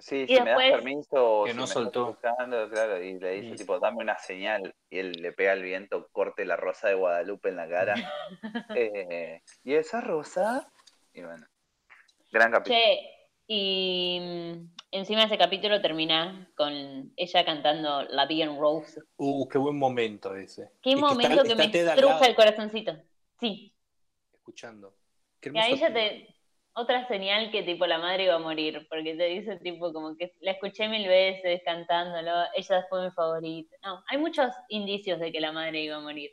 Sí, 0.00 0.24
Y 0.28 0.36
si 0.36 0.40
me 0.42 0.50
das 0.50 0.58
permiso, 0.58 1.42
Que 1.44 1.52
si 1.52 1.56
no 1.56 1.66
soltó. 1.66 2.10
escuchando, 2.10 2.68
claro, 2.70 3.02
y 3.02 3.18
le 3.18 3.30
dice 3.40 3.50
Sí. 3.52 3.56
tipo, 3.58 3.78
dame 3.78 3.98
una 3.98 4.18
señal, 4.18 4.74
y 4.88 4.98
él 4.98 5.12
le 5.12 5.32
pega 5.32 5.52
el 5.52 5.62
viento, 5.62 6.08
corte 6.12 6.44
la 6.44 6.56
rosa 6.56 6.88
de 6.88 6.94
Guadalupe 6.94 7.50
en 7.50 7.56
la 7.56 7.68
cara. 7.68 7.94
Eh, 8.76 9.42
y 9.64 9.74
esa 9.74 10.00
rosa, 10.00 10.70
y 11.12 11.22
bueno, 11.22 11.46
gran 12.32 12.50
capítulo. 12.52 12.78
Che, 12.78 13.00
y 13.46 14.18
mm, 14.20 14.74
encima 14.92 15.24
ese 15.24 15.36
capítulo 15.36 15.80
termina 15.82 16.50
con 16.56 16.72
ella 17.16 17.44
cantando 17.44 18.02
La 18.04 18.26
Bien 18.26 18.58
Rose. 18.58 19.00
Uh, 19.16 19.48
qué 19.48 19.58
buen 19.58 19.76
momento 19.76 20.34
ese. 20.36 20.70
Qué 20.82 20.90
Y 20.90 20.94
que 20.94 21.00
momento 21.00 21.42
está- 21.42 21.56
que 21.56 21.64
está 21.64 21.82
me 21.84 21.92
estruja 21.94 22.26
el 22.26 22.34
corazoncito. 22.36 22.96
Sí, 23.40 23.74
Escuchando. 24.32 24.94
Qué 25.40 25.50
y 25.54 25.58
ahí 25.58 25.76
ya 25.76 25.92
te... 25.92 26.26
Otra 26.72 27.06
señal 27.08 27.50
que 27.50 27.62
tipo 27.64 27.86
la 27.86 27.98
madre 27.98 28.24
iba 28.24 28.34
a 28.34 28.38
morir, 28.38 28.86
porque 28.88 29.14
te 29.14 29.24
dice 29.24 29.56
tipo 29.58 29.92
como 29.92 30.16
que 30.16 30.32
la 30.40 30.52
escuché 30.52 30.88
mil 30.88 31.06
veces 31.08 31.60
cantándolo, 31.64 32.44
ella 32.54 32.86
fue 32.88 33.04
mi 33.04 33.10
favorita. 33.10 33.76
No, 33.82 34.02
hay 34.06 34.18
muchos 34.18 34.52
indicios 34.68 35.18
de 35.18 35.32
que 35.32 35.40
la 35.40 35.50
madre 35.52 35.80
iba 35.80 35.96
a 35.96 36.00
morir. 36.00 36.30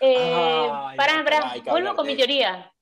Eh, 0.00 0.68
Ay, 0.72 0.96
pará, 0.96 1.24
pará, 1.24 1.54
vuelvo 1.66 1.94
con 1.94 2.06
mi 2.06 2.16
teoría. 2.16 2.72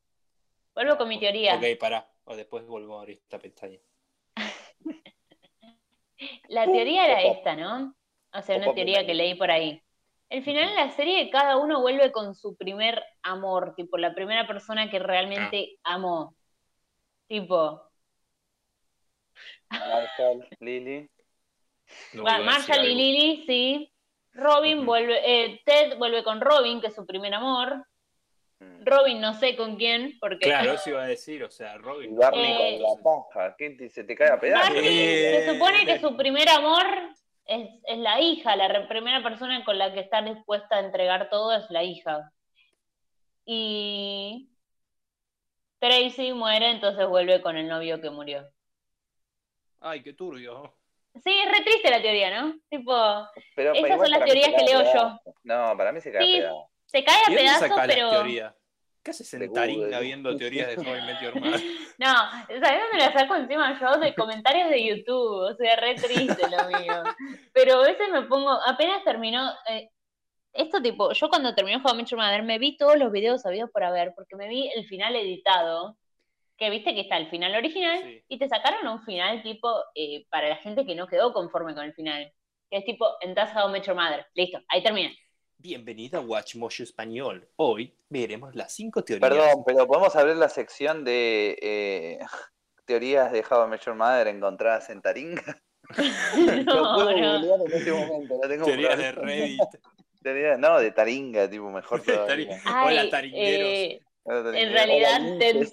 Vuelvo 0.75 0.97
con 0.97 1.09
mi 1.09 1.19
teoría. 1.19 1.55
Ok, 1.55 1.79
pará. 1.79 2.09
O 2.25 2.37
después 2.37 2.67
volvemos 2.67 2.99
a 2.99 3.01
abrir 3.01 3.19
esta 3.23 3.39
pestaña. 3.39 3.79
La 6.49 6.65
teoría 6.67 7.07
era 7.07 7.23
esta, 7.23 7.57
¿no? 7.57 7.95
O 8.33 8.43
sea, 8.43 8.57
una 8.57 8.75
teoría 8.75 9.07
que 9.07 9.15
leí 9.15 9.35
por 9.35 9.51
ahí. 9.51 9.83
El 10.31 10.43
final 10.45 10.69
de 10.69 10.75
la 10.75 10.91
serie, 10.91 11.31
cada 11.31 11.57
uno 11.57 11.81
vuelve 11.81 12.13
con 12.13 12.35
su 12.35 12.55
primer 12.57 13.03
amor, 13.23 13.75
tipo, 13.77 13.97
la 13.97 14.15
primera 14.15 14.47
persona 14.47 14.91
que 14.91 14.99
realmente 14.99 15.79
amó. 15.85 16.35
Tipo, 17.29 17.83
Marshall, 19.71 20.47
Lily, 20.61 21.11
No 22.13 22.25
Va- 22.25 22.39
iba 22.41 22.53
a 22.53 22.57
decir 22.57 22.69
Marshall 22.69 22.87
y. 22.87 22.95
Lily, 22.95 23.45
sí. 23.47 23.93
Robin 24.33 24.85
vuelve, 24.87 25.21
eh, 25.25 25.61
Ted 25.65 25.97
vuelve 25.99 26.23
con 26.23 26.41
Robin, 26.41 26.81
que 26.81 26.89
es 26.89 26.95
su 26.95 27.05
primer 27.07 27.35
amor. 27.35 27.85
mm, 28.61 28.85
Robin 28.85 29.21
no 29.21 29.35
sé 29.35 29.57
con 29.57 29.77
quién, 29.77 30.17
porque 30.21 30.47
Claro, 30.47 30.73
eso 30.75 30.91
iba 30.91 31.03
a 31.03 31.07
decir. 31.07 31.43
O 31.43 31.51
sea, 31.51 31.75
y 31.75 31.79
Robin. 31.79 32.17
Barney 32.17 32.53
Eh, 32.53 32.79
con 32.81 32.83
la 32.83 33.03
paja, 33.03 33.55
¿qué 33.57 33.71
te- 33.71 33.89
se 33.89 34.05
te 34.05 34.15
cae 34.15 34.31
a 34.31 34.39
pedazos? 34.39 34.77
Eh, 34.77 35.43
se 35.45 35.53
supone 35.55 35.85
que 35.87 35.99
su 35.99 36.17
primer 36.17 36.49
amor 36.51 36.85
es, 37.49 37.69
es 37.85 37.99
la 37.99 38.21
hija, 38.21 38.55
la 38.57 38.69
re- 38.69 38.87
primera 38.87 39.23
persona 39.23 39.65
con 39.65 39.77
la 39.79 39.93
que 39.93 40.01
está 40.01 40.23
dispuesta 40.23 40.77
a 40.77 40.81
entregar 40.81 41.29
todo 41.31 41.53
es 41.55 41.69
la 41.71 41.83
hija. 41.83 42.31
Y 43.45 44.51
Tracy 45.81 46.33
muere, 46.33 46.71
entonces 46.71 47.07
vuelve 47.09 47.41
con 47.43 47.57
el 47.57 47.69
novio 47.69 48.01
que 48.01 48.11
murió. 48.11 48.49
Ay, 49.81 50.03
qué 50.03 50.13
turbio. 50.13 50.75
Sí, 51.25 51.33
es 51.45 51.51
re 51.51 51.65
triste 51.65 51.91
la 51.91 52.03
teoría, 52.03 52.41
¿no? 52.41 52.55
Tipo, 52.69 52.93
Pero, 53.57 53.73
Esas 53.75 53.99
son 53.99 54.11
las 54.11 54.25
teorías 54.25 54.51
que 54.55 54.65
leo 54.65 54.83
yo. 54.95 55.21
No, 55.45 55.77
para 55.77 55.93
mí 55.93 56.01
se 56.01 56.13
cae 56.13 56.23
Sí, 56.25 56.39
a 56.39 56.41
pedazos. 56.43 56.65
se 56.87 57.05
cae 57.05 57.17
a 57.17 57.19
¿Y 57.19 57.25
dónde 57.35 57.41
pedazos, 57.41 57.69
pero... 57.87 58.11
¿Qué 59.03 59.11
haces 59.13 59.33
en 59.35 59.53
Taringa 59.53 60.01
viendo 60.01 60.37
teorías 60.37 60.69
de 60.69 60.77
How 60.77 60.97
I 60.97 61.03
Met 61.03 61.21
Your 61.23 61.41
Mother? 61.41 61.61
No, 61.99 62.07
¿sabes 62.15 62.81
dónde 62.91 62.99
la 62.99 63.13
saco 63.13 63.35
encima 63.37 63.79
yo? 63.81 63.99
De 63.99 64.15
comentarios 64.15 64.69
de 64.71 64.85
YouTube, 64.87 65.51
o 65.51 65.55
sea, 65.57 65.77
re 65.77 65.95
triste 65.95 66.43
lo 66.51 66.79
mío. 66.79 67.03
Pero 67.53 67.77
a 67.83 67.87
veces 67.87 68.09
me 68.11 68.23
pongo, 68.23 68.51
apenas 68.67 69.03
terminó, 69.05 69.51
eh, 69.69 69.89
esto 70.53 70.83
tipo, 70.83 71.13
yo 71.13 71.29
cuando 71.29 71.55
terminó 71.55 71.81
How 71.85 71.95
I 71.95 71.97
Met 71.99 72.07
Your 72.09 72.21
Mother 72.21 72.43
me 72.43 72.59
vi 72.59 72.77
todos 72.77 72.97
los 72.99 73.11
videos 73.13 73.45
habidos 73.47 73.71
por 73.71 73.85
haber, 73.85 74.13
porque 74.15 74.37
me 74.37 74.49
vi 74.49 74.71
el 74.75 74.87
final 74.87 75.15
editado, 75.17 75.97
que 76.57 76.71
viste 76.71 76.95
que 76.95 77.03
está 77.03 77.17
el 77.17 77.31
final 77.31 77.55
original, 77.55 78.01
Sí. 78.03 78.23
y 78.29 78.39
te 78.39 78.49
sacaron 78.49 78.87
un 78.89 79.03
final 79.05 79.43
tipo, 79.43 79.73
eh, 79.95 80.27
para 80.29 80.49
la 80.49 80.57
gente 80.57 80.85
que 80.85 80.95
no 80.97 81.07
quedó 81.07 81.33
conforme 81.33 81.75
con 81.75 81.85
el 81.85 81.95
final, 81.95 82.33
que 82.71 82.79
es 82.79 82.85
tipo, 82.85 83.07
entras 83.21 83.55
a 83.57 83.65
How 83.65 83.71
I 83.71 83.73
Met 83.73 83.87
Your 83.87 83.97
Mother, 83.97 84.27
listo, 84.35 84.61
ahí 84.69 84.83
termina. 84.83 85.11
Bienvenida 85.61 86.19
a 86.19 86.21
Watch 86.21 86.55
Mojo 86.55 86.85
Español. 86.85 87.49
Hoy 87.57 87.93
veremos 88.09 88.55
las 88.55 88.73
cinco 88.73 89.03
teorías. 89.03 89.29
Perdón, 89.29 89.65
pero 89.67 89.89
podemos 89.89 90.15
abrir 90.15 90.37
la 90.37 90.49
sección 90.49 91.05
de 91.05 91.59
eh, 91.61 92.19
teorías 92.85 93.33
de 93.33 93.45
How 93.49 93.65
I 93.67 93.69
Met 93.69 93.81
Your 93.85 93.97
Mother 93.97 94.29
encontradas 94.29 94.89
en 94.91 95.03
Taringa. 95.03 95.61
Lo 96.37 96.63
No, 96.65 96.95
puedo 96.95 97.11
no. 97.11 97.41
googlear 97.41 97.61
en 97.67 97.73
este 97.73 97.91
momento, 97.93 98.39
lo 98.41 98.49
tengo 98.49 98.65
Teorías 98.67 98.99
de. 98.99 99.13
Reddit. 99.13 99.61
Teorías- 100.23 100.59
no, 100.61 100.79
de 100.79 100.93
Taringa, 100.93 101.51
tipo, 101.51 101.71
mejor 101.71 102.03
todavía. 102.05 102.61
Hola, 102.65 103.01
Ay, 103.03 103.11
taringueros. 103.11 103.69
eh, 103.69 104.01
No, 104.27 104.35
Taringa. 104.45 104.61
En 104.61 104.73
realidad, 104.73 105.21
Hola, 105.23 105.39
Ted. 105.41 105.69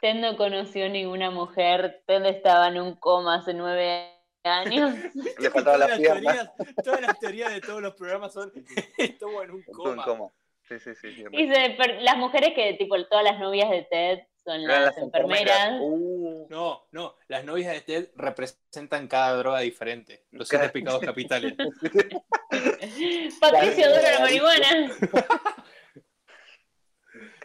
Ted 0.00 0.14
no 0.14 0.36
conoció 0.36 0.88
ninguna 0.88 1.30
mujer. 1.32 2.02
Ted 2.06 2.24
estaba 2.26 2.68
en 2.68 2.80
un 2.80 2.94
coma 2.94 3.36
hace 3.40 3.52
nueve 3.52 3.90
años. 3.90 4.19
Le 5.38 5.50
faltaba 5.50 5.76
todas, 5.76 5.78
la 5.80 5.86
las 5.88 5.98
pierna. 5.98 6.20
teorías, 6.32 6.50
todas 6.84 7.00
las 7.02 7.18
teorías 7.18 7.52
de 7.52 7.60
todos 7.60 7.82
los 7.82 7.94
programas 7.94 8.32
son 8.32 8.52
estuvo 8.98 9.42
en 9.42 9.50
un 9.50 9.64
en 9.66 9.72
coma. 9.74 10.04
coma. 10.04 10.28
Sí, 10.68 10.78
sí, 10.78 10.94
sí. 10.94 11.12
sí, 11.12 11.24
Y 11.32 11.52
se 11.52 11.70
per- 11.70 12.00
las 12.02 12.16
mujeres 12.16 12.52
que, 12.54 12.74
tipo, 12.74 12.94
todas 13.06 13.24
las 13.24 13.38
novias 13.40 13.68
de 13.70 13.82
Ted 13.90 14.20
son 14.44 14.64
las, 14.66 14.96
enfermeras. 14.98 15.78
Uh, 15.80 16.46
No, 16.48 16.86
no, 16.92 17.16
las 17.28 17.44
novias 17.44 17.72
de 17.74 17.80
Ted 17.80 18.08
representan 18.14 19.08
cada 19.08 19.36
droga 19.36 19.60
diferente. 19.60 20.24
Los 20.30 20.48
siete 20.48 20.68
pecados 20.70 21.00
capitales. 21.00 21.54
Patricio 23.40 23.86
adora 23.86 24.12
la 24.12 24.20
marihuana. 24.20 24.90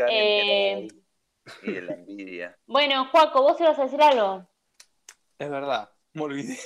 Eh, 0.10 0.88
y 1.64 1.72
de 1.72 1.82
la 1.82 1.94
envidia. 1.94 2.58
Bueno, 2.68 3.06
Juaco, 3.12 3.42
vos 3.42 3.60
ibas 3.60 3.78
a 3.80 3.84
decir 3.84 4.02
algo. 4.02 4.48
Es 5.38 5.50
verdad, 5.50 5.90
me 6.16 6.24
olvidé. 6.24 6.58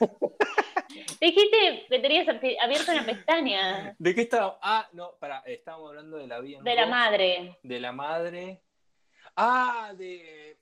Dijiste 1.20 1.86
que 1.88 1.98
tenías 1.98 2.28
abierta 2.28 2.92
una 2.92 3.06
pestaña 3.06 3.96
¿De 3.98 4.14
qué 4.14 4.22
estaba? 4.22 4.58
Ah, 4.62 4.88
no, 4.92 5.14
pará, 5.18 5.42
estábamos 5.46 5.88
hablando 5.88 6.18
de 6.18 6.26
la 6.26 6.40
vida. 6.40 6.60
de 6.62 6.74
la 6.74 6.86
madre. 6.86 7.58
De 7.62 7.80
la 7.80 7.92
madre. 7.92 8.60
Ah, 9.36 9.94
de. 9.96 10.58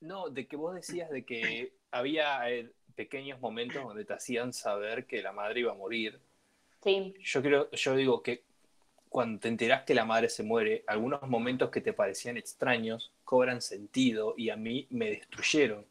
No, 0.00 0.28
de 0.28 0.46
que 0.46 0.56
vos 0.56 0.74
decías 0.74 1.10
de 1.10 1.24
que 1.24 1.72
había 1.90 2.50
eh, 2.50 2.70
pequeños 2.94 3.40
momentos 3.40 3.82
donde 3.82 4.04
te 4.04 4.12
hacían 4.12 4.52
saber 4.52 5.06
que 5.06 5.22
la 5.22 5.32
madre 5.32 5.60
iba 5.60 5.72
a 5.72 5.76
morir. 5.76 6.20
Sí. 6.82 7.14
Yo 7.20 7.42
creo, 7.42 7.70
yo 7.70 7.96
digo 7.96 8.22
que 8.22 8.44
cuando 9.08 9.40
te 9.40 9.48
enterás 9.48 9.82
que 9.82 9.94
la 9.94 10.04
madre 10.04 10.28
se 10.28 10.42
muere, 10.42 10.84
algunos 10.86 11.22
momentos 11.22 11.70
que 11.70 11.80
te 11.80 11.92
parecían 11.92 12.36
extraños 12.36 13.12
cobran 13.24 13.60
sentido 13.60 14.34
y 14.36 14.50
a 14.50 14.56
mí 14.56 14.86
me 14.90 15.10
destruyeron. 15.10 15.84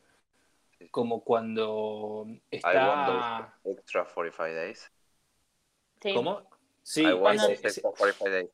Como 0.91 1.23
cuando 1.23 2.25
I 2.27 2.41
está. 2.57 2.87
want 2.87 3.53
those 3.63 3.79
extra 3.79 4.05
45 4.05 4.43
days. 4.55 4.91
sí. 6.01 6.13
¿Cómo? 6.13 6.41
Sí, 6.83 7.01
I 7.01 7.05
want 7.13 7.19
cuando- 7.21 7.47
those 7.49 7.67
extra 7.67 7.91
45 7.91 8.29
days. 8.29 8.49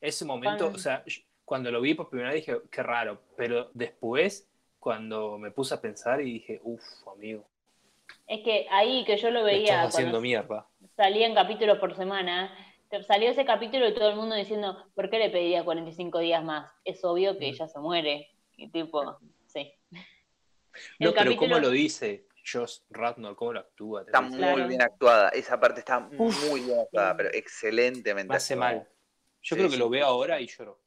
ese 0.00 0.24
momento, 0.24 0.66
o 0.68 0.78
sea, 0.78 1.04
cuando 1.44 1.70
lo 1.70 1.80
vi 1.80 1.94
por 1.94 2.08
primera 2.10 2.30
vez 2.32 2.44
dije, 2.46 2.60
qué 2.70 2.82
raro, 2.82 3.20
pero 3.36 3.70
después, 3.74 4.48
cuando 4.80 5.38
me 5.38 5.50
puse 5.50 5.74
a 5.74 5.80
pensar 5.80 6.20
y 6.20 6.32
dije, 6.34 6.60
uff, 6.62 6.82
amigo, 7.08 7.44
Es 8.26 8.42
que 8.42 8.66
ahí 8.70 9.04
que 9.04 9.16
yo 9.18 9.30
lo 9.30 9.44
veía 9.44 9.74
estás 9.82 9.94
haciendo 9.94 10.20
mierda. 10.20 10.66
salían 10.96 11.34
capítulos 11.34 11.78
por 11.78 11.94
semana, 11.94 12.54
salió 13.06 13.30
ese 13.30 13.44
capítulo 13.44 13.86
y 13.88 13.94
todo 13.94 14.08
el 14.10 14.16
mundo 14.16 14.34
diciendo, 14.34 14.86
¿por 14.94 15.10
qué 15.10 15.18
le 15.18 15.30
pedía 15.30 15.64
45 15.64 16.18
días 16.20 16.42
más? 16.42 16.70
Es 16.84 17.04
obvio 17.04 17.38
que 17.38 17.46
Mm. 17.46 17.54
ella 17.54 17.68
se 17.68 17.78
muere. 17.78 18.30
Y 18.56 18.68
tipo, 18.70 19.18
sí. 19.46 19.72
No, 20.98 21.08
El 21.08 21.14
pero 21.14 21.24
capítulo- 21.24 21.36
¿cómo 21.38 21.58
lo 21.60 21.70
dice 21.70 22.26
Josh 22.50 22.78
Radnor? 22.90 23.36
¿Cómo 23.36 23.52
lo 23.52 23.60
actúa? 23.60 24.02
Está 24.02 24.20
muy 24.20 24.38
Claro. 24.38 24.66
bien 24.68 24.82
actuada. 24.82 25.28
Esa 25.30 25.58
parte 25.60 25.80
está 25.80 26.08
Uf. 26.18 26.48
muy 26.50 26.60
bien 26.60 26.80
actuada, 26.80 27.16
pero 27.16 27.30
excelentemente 27.32 28.28
Me 28.30 28.36
hace 28.36 28.54
actuada. 28.54 28.74
mal. 28.74 28.88
Yo 29.42 29.54
Sí, 29.54 29.54
creo 29.56 29.66
que 29.68 29.74
sí. 29.74 29.78
lo 29.78 29.88
veo 29.90 30.06
ahora 30.06 30.40
y 30.40 30.46
lloro. 30.48 30.80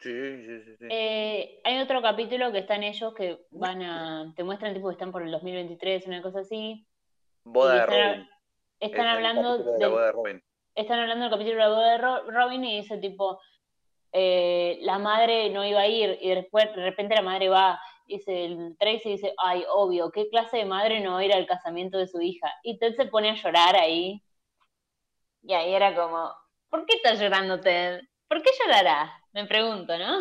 Sí, 0.00 0.10
sí, 0.12 0.62
sí. 0.64 0.76
sí. 0.78 0.86
Eh, 0.90 1.60
hay 1.64 1.80
otro 1.80 2.00
capítulo 2.00 2.52
que 2.52 2.58
están 2.58 2.84
ellos 2.84 3.12
que 3.14 3.40
van 3.50 3.82
a. 3.82 4.32
Te 4.36 4.44
muestran 4.44 4.72
tipo 4.74 4.88
que 4.88 4.92
están 4.92 5.10
por 5.10 5.22
el 5.22 5.30
2023, 5.32 6.06
una 6.06 6.22
cosa 6.22 6.40
así. 6.40 6.86
boda 7.42 7.72
de 7.74 7.80
están, 7.80 8.10
Robin. 8.12 8.28
están 8.80 9.00
El 9.06 9.08
hablando 9.08 9.58
de 9.58 9.78
la 9.80 9.88
boda 9.88 10.06
de 10.06 10.12
Robin. 10.12 10.44
están 10.74 10.98
hablando 11.00 11.24
del 11.24 11.32
capítulo 11.32 11.54
de 11.56 11.60
la 11.60 11.68
boda 11.68 11.90
de 11.92 11.98
Ro- 11.98 12.30
Robin 12.30 12.64
y 12.64 12.76
dice 12.80 12.98
tipo, 12.98 13.40
eh, 14.12 14.78
la 14.82 14.98
madre 14.98 15.50
no 15.50 15.64
iba 15.66 15.80
a 15.80 15.86
ir 15.88 16.16
y 16.20 16.28
después 16.34 16.66
de 16.76 16.82
repente 16.82 17.14
la 17.14 17.22
madre 17.22 17.48
va, 17.48 17.80
dice 18.08 18.46
el 18.46 18.76
Tracy 18.78 19.10
dice, 19.10 19.34
ay, 19.38 19.64
obvio, 19.70 20.10
¿qué 20.10 20.28
clase 20.28 20.58
de 20.58 20.64
madre 20.64 21.00
no 21.00 21.12
va 21.12 21.20
a 21.20 21.24
ir 21.24 21.32
al 21.32 21.46
casamiento 21.46 21.98
de 21.98 22.08
su 22.08 22.20
hija? 22.20 22.52
Y 22.62 22.78
Ted 22.78 22.96
se 22.96 23.06
pone 23.06 23.30
a 23.30 23.34
llorar 23.34 23.76
ahí. 23.76 24.22
Y 25.42 25.52
ahí 25.52 25.72
era 25.72 25.94
como, 25.94 26.32
¿por 26.68 26.86
qué 26.86 26.96
estás 26.96 27.20
llorando 27.20 27.60
Ted? 27.60 28.00
¿Por 28.26 28.42
qué 28.42 28.50
llorará? 28.58 29.12
Me 29.32 29.46
pregunto, 29.46 29.96
¿no? 29.96 30.20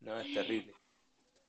No, 0.00 0.20
es 0.20 0.32
terrible. 0.32 0.72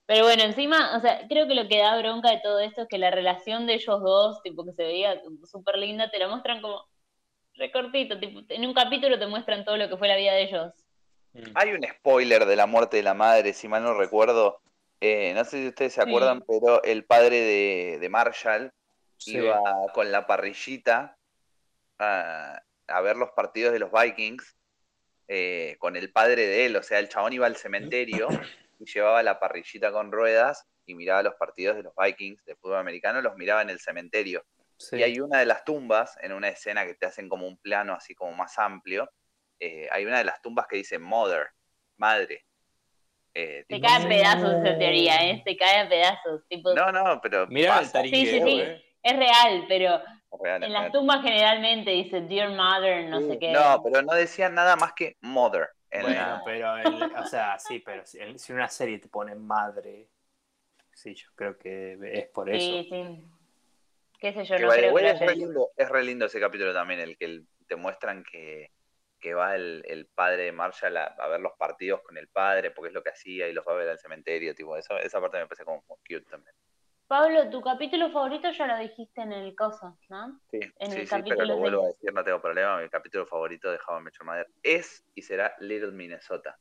Pero 0.05 0.25
bueno, 0.25 0.43
encima, 0.43 0.97
o 0.97 0.99
sea, 0.99 1.25
creo 1.27 1.47
que 1.47 1.55
lo 1.55 1.67
que 1.67 1.79
da 1.79 1.97
bronca 1.97 2.31
de 2.31 2.41
todo 2.41 2.59
esto 2.59 2.81
es 2.81 2.87
que 2.89 2.97
la 2.97 3.11
relación 3.11 3.65
de 3.65 3.75
ellos 3.75 4.01
dos, 4.01 4.41
tipo 4.41 4.65
que 4.65 4.73
se 4.73 4.83
veía 4.83 5.21
súper 5.45 5.77
linda, 5.77 6.09
te 6.09 6.19
la 6.19 6.27
muestran 6.27 6.61
como 6.61 6.85
recortito, 7.55 8.19
tipo, 8.19 8.41
en 8.49 8.65
un 8.65 8.73
capítulo 8.73 9.19
te 9.19 9.27
muestran 9.27 9.63
todo 9.63 9.77
lo 9.77 9.87
que 9.87 9.97
fue 9.97 10.07
la 10.07 10.17
vida 10.17 10.33
de 10.33 10.43
ellos. 10.43 10.73
Mm. 11.33 11.51
Hay 11.55 11.71
un 11.73 11.83
spoiler 11.83 12.45
de 12.45 12.55
la 12.55 12.65
muerte 12.65 12.97
de 12.97 13.03
la 13.03 13.13
madre, 13.13 13.53
si 13.53 13.67
mal 13.67 13.83
no 13.83 13.93
recuerdo. 13.93 14.61
Eh, 14.99 15.33
no 15.33 15.43
sé 15.45 15.57
si 15.61 15.67
ustedes 15.69 15.93
se 15.93 16.01
Sí. 16.03 16.07
acuerdan, 16.09 16.43
pero 16.47 16.83
el 16.83 17.05
padre 17.05 17.39
de, 17.41 17.97
de 17.99 18.09
Marshall 18.09 18.71
Sí. 19.17 19.37
iba 19.37 19.59
con 19.93 20.11
la 20.11 20.25
parrillita 20.27 21.17
a, 21.99 22.61
a 22.87 23.01
ver 23.01 23.15
los 23.15 23.31
partidos 23.31 23.73
de 23.73 23.79
los 23.79 23.91
Vikings 23.91 24.57
eh, 25.27 25.75
con 25.79 25.95
el 25.95 26.11
padre 26.11 26.45
de 26.47 26.65
él. 26.65 26.75
O 26.75 26.83
sea, 26.83 26.99
el 26.99 27.07
chabón 27.09 27.33
iba 27.33 27.45
al 27.45 27.55
cementerio 27.55 28.27
y 28.79 28.85
llevaba 28.85 29.23
la 29.23 29.39
parrillita 29.39 29.91
con 29.91 30.11
ruedas 30.11 30.67
y 30.85 30.95
miraba 30.95 31.23
los 31.23 31.35
partidos 31.35 31.77
de 31.77 31.83
los 31.83 31.93
Vikings 31.95 32.43
de 32.45 32.55
fútbol 32.55 32.77
americano, 32.77 33.21
los 33.21 33.35
miraba 33.37 33.61
en 33.61 33.69
el 33.69 33.79
cementerio. 33.79 34.43
Sí. 34.77 34.97
Y 34.97 35.03
hay 35.03 35.19
una 35.19 35.39
de 35.39 35.45
las 35.45 35.63
tumbas, 35.63 36.17
en 36.21 36.33
una 36.33 36.49
escena 36.49 36.85
que 36.85 36.95
te 36.95 37.05
hacen 37.05 37.29
como 37.29 37.47
un 37.47 37.57
plano 37.57 37.93
así 37.93 38.15
como 38.15 38.33
más 38.33 38.57
amplio, 38.57 39.09
eh, 39.61 39.87
hay 39.91 40.05
una 40.05 40.17
de 40.17 40.23
las 40.23 40.41
tumbas 40.41 40.65
que 40.67 40.77
dice 40.77 40.97
Mother, 40.97 41.47
madre. 41.97 42.43
Eh, 43.33 43.63
Se 43.67 43.75
tipo, 43.75 43.87
cae 43.87 43.95
a 43.95 43.99
No. 43.99 44.09
pedazos 44.09 44.55
esa 44.55 44.77
teoría, 44.77 45.29
¿eh? 45.29 45.41
Se 45.45 45.55
cae 45.55 45.81
a 45.81 45.87
pedazos. 45.87 46.45
Tipo, 46.49 46.73
no, 46.73 46.91
no, 46.91 47.21
pero 47.21 47.47
Mirá 47.47 47.79
el 47.79 47.85
Sí, 47.85 48.25
sí, 48.25 48.41
sí. 48.41 48.59
eh. 48.59 48.83
Es 49.03 49.15
real, 49.15 49.65
pero 49.67 50.01
real, 50.41 50.63
en 50.63 50.73
las 50.73 50.81
real. 50.81 50.91
tumbas 50.91 51.21
generalmente 51.23 51.91
dice 51.91 52.21
Dear 52.21 52.49
Mother, 52.49 53.05
no 53.05 53.21
sé 53.21 53.39
qué. 53.39 53.51
No, 53.51 53.81
pero 53.83 54.01
no 54.01 54.13
decían 54.15 54.53
nada 54.55 54.75
más 54.75 54.93
que 54.93 55.15
Mother. 55.21 55.69
en 55.91 56.01
Bueno, 56.03 56.19
la- 56.19 56.41
pero, 56.45 56.77
el- 56.77 57.03
o 57.03 57.25
sea, 57.25 57.59
sí, 57.59 57.79
pero 57.79 58.05
si, 58.05 58.19
si 58.39 58.53
una 58.53 58.67
serie 58.67 58.97
te 58.99 59.09
pone 59.09 59.35
madre, 59.35 60.07
sí, 60.93 61.13
yo 61.15 61.27
creo 61.35 61.57
que 61.57 61.97
es 62.13 62.27
por 62.29 62.49
eso. 62.49 62.59
sí, 62.83 62.87
sí. 62.89 63.27
Qué 64.19 64.33
sé 64.33 64.45
yo, 64.45 64.55
que 64.55 64.63
no 64.63 64.69
creo 64.69 64.95
que 64.95 65.09
es, 65.09 65.19
re 65.19 65.35
lindo, 65.35 65.71
es 65.75 65.89
re 65.89 66.03
lindo 66.03 66.25
ese 66.27 66.39
capítulo 66.39 66.73
también, 66.73 66.99
el 66.99 67.17
que 67.17 67.25
el- 67.25 67.47
te 67.67 67.75
muestran 67.75 68.23
que, 68.23 68.71
que 69.21 69.33
va 69.33 69.55
el, 69.55 69.83
el 69.87 70.07
padre 70.07 70.43
de 70.43 70.51
Marshall 70.51 70.97
a, 70.97 71.05
a 71.05 71.27
ver 71.29 71.39
los 71.39 71.53
partidos 71.57 72.01
con 72.01 72.17
el 72.17 72.27
padre, 72.27 72.71
porque 72.71 72.89
es 72.89 72.93
lo 72.93 73.03
que 73.03 73.11
hacía 73.11 73.47
y 73.47 73.53
los 73.53 73.65
va 73.65 73.73
a 73.73 73.75
ver 73.75 73.87
al 73.89 73.99
cementerio, 73.99 74.53
tipo, 74.53 74.75
eso, 74.75 74.97
esa 74.97 75.21
parte 75.21 75.37
me 75.37 75.45
parece 75.47 75.63
como 75.63 75.83
muy 75.87 75.97
cute 75.99 76.29
también. 76.29 76.53
Pablo, 77.07 77.49
tu 77.49 77.61
capítulo 77.61 78.09
favorito 78.09 78.49
ya 78.51 78.67
lo 78.67 78.77
dijiste 78.77 79.21
en 79.21 79.33
el 79.33 79.53
coso, 79.55 79.97
¿no? 80.09 80.39
Sí, 80.49 80.59
En 80.79 80.91
sí, 80.91 80.99
el 81.01 81.07
sí, 81.07 81.09
pero 81.09 81.23
capítulo 81.23 81.45
lo 81.45 81.57
vuelvo 81.57 81.83
a 81.83 81.87
decir, 81.87 82.13
no 82.13 82.23
tengo 82.23 82.41
problema, 82.41 82.79
mi 82.81 82.87
capítulo 82.89 83.25
favorito 83.25 83.69
de 83.69 83.77
How 83.85 83.99
I 83.99 84.03
Met 84.03 84.13
Your 84.17 84.25
Mother 84.25 84.47
es 84.63 85.03
y 85.13 85.21
será 85.21 85.53
Little 85.59 85.91
Minnesota. 85.91 86.57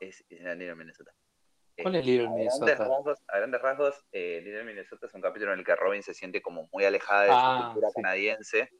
Es 0.00 0.24
y 0.28 0.36
será 0.38 0.54
Little 0.56 0.74
Minnesota. 0.74 1.12
Eh, 1.76 1.82
¿Cuál 1.84 1.94
es 1.96 2.06
Little 2.06 2.26
a 2.26 2.30
grandes 2.30 2.58
Minnesota? 2.58 2.88
rasgos, 2.88 3.22
a 3.28 3.36
grandes 3.38 3.62
rasgos, 3.62 4.04
eh, 4.10 4.40
Little 4.42 4.64
Minnesota 4.64 5.06
es 5.06 5.14
un 5.14 5.20
capítulo 5.20 5.52
en 5.52 5.60
el 5.60 5.64
que 5.64 5.76
Robin 5.76 6.02
se 6.02 6.14
siente 6.14 6.42
como 6.42 6.68
muy 6.72 6.84
alejada 6.84 7.22
de 7.24 7.30
Ah, 7.30 7.58
su 7.58 7.64
cultura 7.72 7.88
sí. 7.90 7.94
canadiense 8.02 8.70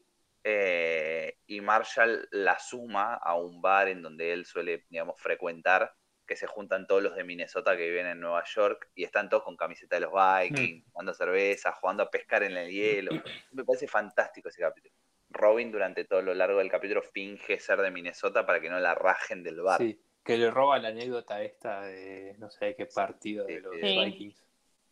eh, 0.44 1.38
y 1.46 1.60
Marshall 1.60 2.28
la 2.30 2.58
suma 2.58 3.14
a 3.14 3.34
un 3.34 3.60
bar 3.60 3.88
en 3.88 4.02
donde 4.02 4.32
él 4.32 4.46
suele, 4.46 4.84
digamos, 4.90 5.20
frecuentar, 5.20 5.92
que 6.26 6.36
se 6.36 6.46
juntan 6.46 6.86
todos 6.86 7.02
los 7.02 7.14
de 7.14 7.24
Minnesota 7.24 7.76
que 7.76 7.88
viven 7.88 8.06
en 8.06 8.20
Nueva 8.20 8.42
York 8.44 8.90
y 8.94 9.04
están 9.04 9.28
todos 9.28 9.44
con 9.44 9.56
camiseta 9.56 9.96
de 9.96 10.02
los 10.02 10.12
Vikings, 10.12 10.84
jugando 10.90 11.14
cerveza, 11.14 11.72
jugando 11.72 12.02
a 12.02 12.10
pescar 12.10 12.42
en 12.42 12.56
el 12.56 12.70
hielo. 12.70 13.12
Me 13.52 13.64
parece 13.64 13.86
fantástico 13.86 14.48
ese 14.48 14.60
capítulo. 14.60 14.94
Robin 15.30 15.70
durante 15.70 16.04
todo 16.04 16.22
lo 16.22 16.34
largo 16.34 16.58
del 16.58 16.70
capítulo 16.70 17.02
finge 17.02 17.58
ser 17.60 17.80
de 17.80 17.90
Minnesota 17.90 18.44
para 18.44 18.60
que 18.60 18.70
no 18.70 18.78
la 18.80 18.94
rajen 18.94 19.42
del 19.42 19.60
bar. 19.60 19.78
Sí, 19.78 20.00
que 20.24 20.36
le 20.36 20.50
roba 20.50 20.78
la 20.78 20.88
anécdota 20.88 21.42
esta 21.42 21.82
de 21.82 22.34
no 22.38 22.50
sé 22.50 22.74
qué 22.76 22.86
partido 22.86 23.46
de 23.46 23.60
los 23.60 23.74
sí. 23.80 23.98
Vikings. 24.04 24.46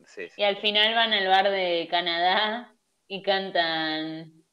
Sí, 0.07 0.29
sí. 0.29 0.41
Y 0.41 0.45
al 0.45 0.57
final 0.59 0.95
van 0.95 1.13
al 1.13 1.27
bar 1.29 1.51
de 1.51 1.89
Canadá 1.91 2.75
y 3.09 3.23
cantan. 3.23 4.44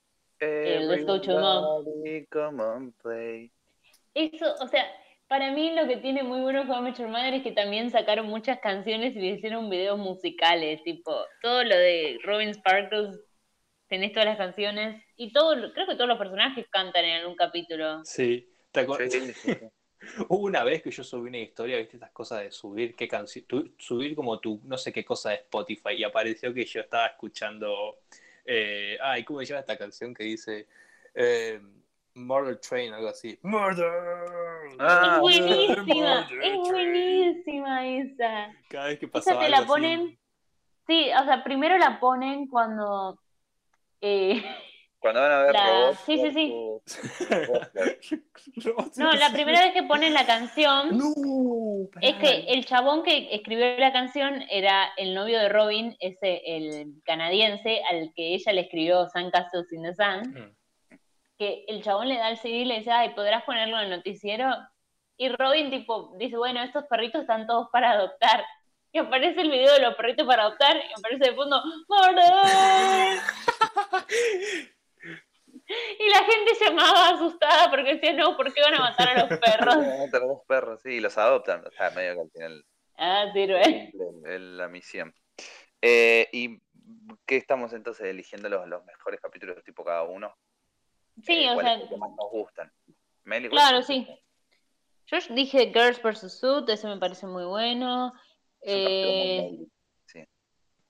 Eh, 0.41 0.79
Let's 0.81 1.05
Go 1.05 1.21
to 1.21 1.39
Mom. 1.39 1.85
Everybody 1.87 2.25
come 2.25 2.61
on, 2.61 2.91
play. 3.01 3.51
Eso, 4.13 4.55
o 4.59 4.67
sea, 4.67 4.85
para 5.27 5.51
mí 5.51 5.73
lo 5.73 5.87
que 5.87 5.97
tiene 5.97 6.23
muy 6.23 6.41
bueno 6.41 6.63
How 6.63 6.79
I 6.79 6.81
Met 6.81 6.97
Your 6.97 7.07
Mother 7.07 7.35
es 7.35 7.43
que 7.43 7.51
también 7.51 7.89
sacaron 7.91 8.25
muchas 8.25 8.59
canciones 8.59 9.15
y 9.15 9.19
le 9.19 9.27
hicieron 9.27 9.69
videos 9.69 9.97
musicales, 9.97 10.83
tipo, 10.83 11.15
todo 11.41 11.63
lo 11.63 11.77
de 11.77 12.19
Robin 12.23 12.53
Sparkles, 12.53 13.17
tenés 13.87 14.11
todas 14.11 14.25
las 14.25 14.37
canciones 14.37 15.01
y 15.15 15.31
todo, 15.31 15.71
creo 15.73 15.87
que 15.87 15.95
todos 15.95 16.09
los 16.09 16.17
personajes 16.17 16.65
cantan 16.69 17.05
en 17.05 17.21
algún 17.21 17.35
capítulo. 17.35 18.03
Sí, 18.03 18.53
¿te 18.71 18.81
acuerdas? 18.81 19.13
Hubo 20.27 20.45
una 20.45 20.63
vez 20.63 20.81
que 20.81 20.89
yo 20.89 21.03
subí 21.03 21.29
una 21.29 21.37
historia, 21.37 21.77
viste, 21.77 21.97
estas 21.97 22.11
cosas 22.11 22.41
de 22.41 22.51
subir 22.51 22.95
qué 22.95 23.07
canción, 23.07 23.45
subir 23.77 24.15
como 24.15 24.39
tu, 24.39 24.59
no 24.63 24.75
sé 24.77 24.91
qué 24.91 25.05
cosa 25.05 25.29
de 25.29 25.35
Spotify, 25.35 25.93
y 25.95 26.03
apareció 26.03 26.51
que 26.53 26.65
yo 26.65 26.81
estaba 26.81 27.05
escuchando, 27.05 27.99
eh, 28.53 28.97
ay, 29.01 29.23
¿cómo 29.23 29.39
se 29.39 29.45
llama 29.45 29.61
esta 29.61 29.77
canción 29.77 30.13
que 30.13 30.23
dice 30.25 30.67
eh, 31.15 31.61
Murder 32.15 32.57
Train, 32.57 32.93
algo 32.93 33.07
así? 33.07 33.39
Murder. 33.43 33.89
Ah, 34.77 35.15
es 35.15 35.21
buenísima, 35.21 35.83
Murder 35.85 36.43
es 36.43 36.57
buenísima 36.57 37.87
esa. 37.87 38.53
Cada 38.69 38.87
vez 38.87 38.99
que 38.99 39.05
Esa 39.05 39.13
pasaba 39.13 39.39
te 39.43 39.49
la 39.49 39.57
así. 39.59 39.67
ponen, 39.67 40.19
sí, 40.87 41.09
o 41.19 41.23
sea, 41.23 41.43
primero 41.43 41.77
la 41.77 41.99
ponen 41.99 42.47
cuando... 42.47 43.17
eh, 44.01 44.43
Cuando 45.01 45.19
van 45.21 45.31
a 45.31 45.41
ver 45.43 45.53
La- 45.53 45.67
robots. 45.67 45.99
sí, 46.05 46.17
sí, 46.19 46.31
sí. 46.31 46.53
no, 48.97 49.11
la 49.13 49.31
primera 49.31 49.61
vez 49.63 49.73
que 49.73 49.81
ponen 49.83 50.13
la 50.13 50.25
canción... 50.27 50.95
No, 50.95 51.11
Es 52.01 52.15
que 52.17 52.45
el 52.53 52.65
chabón 52.65 53.01
que 53.03 53.33
escribió 53.33 53.77
la 53.79 53.91
canción 53.91 54.43
era 54.49 54.89
el 54.97 55.15
novio 55.15 55.39
de 55.39 55.49
Robin, 55.49 55.97
ese 55.99 56.41
el 56.45 57.01
canadiense, 57.03 57.81
al 57.89 58.13
que 58.15 58.35
ella 58.35 58.53
le 58.53 58.61
escribió 58.61 59.09
Sun 59.09 59.31
Castles 59.31 59.73
in 59.73 59.81
the 59.83 59.93
Sun, 59.95 60.21
Mm. 60.91 60.97
que 61.39 61.65
el 61.67 61.81
chabón 61.83 62.07
le 62.07 62.17
da 62.17 62.29
el 62.29 62.37
CD 62.37 62.57
y 62.57 62.65
le 62.65 62.77
dice, 62.79 62.91
ay, 62.91 63.09
¿podrás 63.15 63.43
ponerlo 63.43 63.77
en 63.79 63.85
el 63.85 63.89
noticiero? 63.97 64.45
Y 65.17 65.29
Robin 65.29 65.71
tipo 65.71 66.13
dice, 66.19 66.37
bueno, 66.37 66.61
estos 66.61 66.83
perritos 66.85 67.21
están 67.21 67.47
todos 67.47 67.69
para 67.71 67.89
adoptar. 67.91 68.45
Y 68.93 68.99
aparece 68.99 69.41
el 69.41 69.49
video 69.49 69.73
de 69.73 69.79
los 69.81 69.95
perritos 69.95 70.27
para 70.27 70.43
adoptar 70.43 70.77
y 70.77 70.93
aparece 70.99 71.31
de 71.31 71.35
fondo, 71.35 71.59
¡Murder! 71.87 73.17
Y 75.99 76.09
la 76.09 76.23
gente 76.23 76.51
llamaba 76.59 77.09
asustada 77.09 77.69
porque 77.69 77.95
decía, 77.95 78.13
no, 78.13 78.35
¿por 78.37 78.53
qué 78.53 78.61
van 78.61 78.75
a 78.75 78.79
matar 78.79 79.09
a 79.09 79.25
los 79.27 79.39
perros? 79.39 79.75
Matan 79.77 80.23
a 80.23 80.25
los 80.25 80.41
perros, 80.47 80.81
sí, 80.81 80.89
y 80.93 80.99
los 80.99 81.17
adoptan. 81.17 81.65
O 81.65 81.71
sea, 81.71 81.89
medio 81.91 82.15
que 82.15 82.21
al 82.21 82.31
final 82.31 82.65
Ah, 82.97 83.25
sirve. 83.33 83.91
la 84.23 84.67
misión. 84.67 85.13
Eh, 85.81 86.27
¿Y 86.31 86.59
qué 87.25 87.37
estamos 87.37 87.73
entonces 87.73 88.05
eligiendo 88.05 88.47
los, 88.49 88.67
los 88.67 88.83
mejores 88.85 89.19
capítulos 89.19 89.63
tipo 89.63 89.83
cada 89.83 90.03
uno? 90.03 90.35
Sí, 91.23 91.33
Eh, 91.43 91.49
o 91.51 91.53
¿cuáles 91.55 91.71
sea, 91.71 91.79
los 91.79 91.89
que 91.89 91.97
más 91.97 92.09
nos 92.11 92.29
gustan? 92.31 92.71
Meli, 93.23 93.49
¿cuáles 93.49 93.67
Claro, 93.69 93.83
sí. 93.83 94.07
Yo 95.07 95.17
dije 95.33 95.71
Girls 95.73 96.01
vs. 96.01 96.39
Suit, 96.39 96.69
ese 96.69 96.87
me 96.87 96.97
parece 96.97 97.25
muy 97.27 97.43
bueno. 97.45 98.13
Capítulo 98.59 98.75
muy 98.75 99.21
Eh, 99.21 99.41
Meli. 99.51 99.71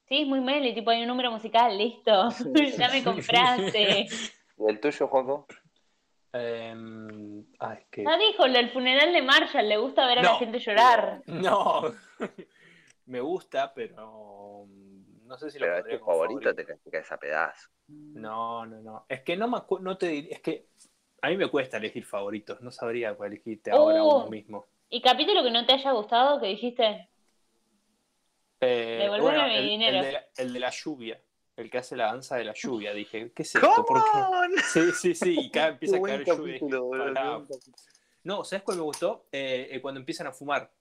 sí, 0.07 0.21
es 0.21 0.27
muy 0.27 0.41
meli, 0.41 0.73
tipo 0.73 0.91
hay 0.91 1.01
un 1.01 1.07
número 1.07 1.31
musical, 1.31 1.77
listo. 1.77 2.29
ya 2.77 2.89
me 2.89 3.03
compraste. 3.03 4.07
¿Y 4.61 4.69
el 4.69 4.79
tuyo, 4.79 5.07
Juanjo? 5.07 5.47
Em, 6.33 7.45
ay, 7.59 7.77
es 7.79 7.85
que... 7.89 8.03
Ya 8.03 8.17
dijo, 8.17 8.45
el 8.45 8.69
funeral 8.71 9.11
de 9.11 9.21
Marshall, 9.21 9.67
le 9.67 9.77
gusta 9.77 10.05
ver 10.07 10.19
a 10.19 10.23
la 10.23 10.31
No. 10.33 10.39
gente 10.39 10.59
llorar. 10.59 11.21
No, 11.25 11.81
me 13.05 13.19
gusta, 13.19 13.73
pero 13.73 14.65
mm, 14.67 15.27
no 15.27 15.38
sé 15.38 15.49
si 15.51 15.59
lo 15.59 15.65
Pero 15.65 15.75
es 15.75 15.81
pondría 15.81 15.99
tu 15.99 16.05
como 16.05 16.17
favorito, 16.19 16.55
te, 16.55 16.65
ca- 16.65 16.77
te 16.83 16.89
caes 16.91 17.11
a 17.11 17.17
pedazo. 17.17 17.69
No, 17.88 18.65
no, 18.65 18.81
no. 18.81 19.05
Es 19.09 19.21
que 19.21 19.35
no 19.35 19.47
me 19.49 19.57
acu- 19.57 19.81
no 19.81 19.97
te 19.97 20.07
dir- 20.11 20.27
es 20.31 20.39
que 20.41 20.67
a 21.21 21.29
mí 21.29 21.38
me 21.38 21.49
cuesta 21.49 21.77
elegir 21.77 22.05
favoritos, 22.05 22.61
no 22.61 22.71
sabría 22.71 23.13
cuál 23.15 23.33
elegirte 23.33 23.71
ahora 23.71 24.03
Oh. 24.03 24.19
uno 24.21 24.29
mismo. 24.29 24.67
¿Y 24.89 25.01
capítulo 25.01 25.43
que 25.43 25.51
no 25.51 25.65
te 25.65 25.73
haya 25.73 25.91
gustado 25.91 26.39
que 26.39 26.47
dijiste? 26.47 27.09
Eh, 28.61 28.97
Devolveme 29.01 29.47
mi 29.47 29.55
el, 29.55 29.67
dinero. 29.67 29.97
El 29.99 30.05
de, 30.05 30.11
la, 30.13 30.25
el 30.38 30.53
de 30.53 30.59
la 30.59 30.69
lluvia, 30.69 31.21
el 31.61 31.69
que 31.69 31.77
hace 31.79 31.95
la 31.95 32.05
danza 32.07 32.35
de 32.38 32.43
la 32.45 32.53
lluvia, 32.53 32.93
dije, 32.93 33.31
¿qué 33.35 33.43
es 33.43 33.55
esto? 33.55 33.85
¿Por 33.85 34.03
qué? 34.03 34.11
Sí, 34.73 34.91
sí, 34.91 35.15
sí, 35.15 35.35
y 35.39 35.49
cada, 35.51 35.67
empieza 35.69 35.97
a 35.97 36.01
caer 36.01 36.25
lluvia. 36.25 36.53
capítulo. 36.59 36.91
No, 38.23 38.43
¿sabes 38.43 38.63
cuál 38.63 38.77
me 38.77 38.83
gustó? 38.83 39.25
Eh, 39.31 39.69
eh, 39.71 39.81
cuando 39.81 39.99
empiezan 39.99 40.27
a 40.27 40.31
fumar. 40.31 40.71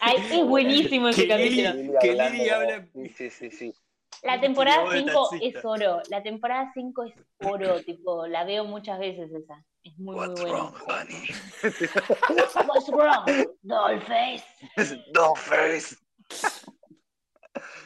Ay, 0.00 0.16
es 0.30 0.44
buenísimo 0.46 1.08
ese 1.08 1.28
capítulo. 1.28 1.98
que 2.00 2.12
Lily 2.14 2.48
habla- 2.48 2.88
Sí, 2.94 3.08
sí, 3.10 3.30
sí, 3.30 3.50
sí. 3.50 3.74
La 4.22 4.38
temporada 4.40 4.82
tiró 4.82 4.90
de 4.92 4.98
5 5.00 5.28
taxista. 5.30 5.58
es 5.58 5.64
oro. 5.64 6.02
La 6.10 6.22
temporada 6.22 6.70
5 6.74 7.04
es 7.04 7.14
oro, 7.46 7.80
tipo, 7.82 8.26
la 8.26 8.44
veo 8.44 8.64
muchas 8.64 8.98
veces 8.98 9.30
esa. 9.32 9.64
Es 9.82 9.96
muy, 9.98 10.14
muy 10.14 10.26
buena. 10.28 10.64
honey? 10.86 11.28
What's 12.66 12.88
wrong? 12.90 13.24
Dollface. 13.62 14.44
Dollface. 15.12 15.96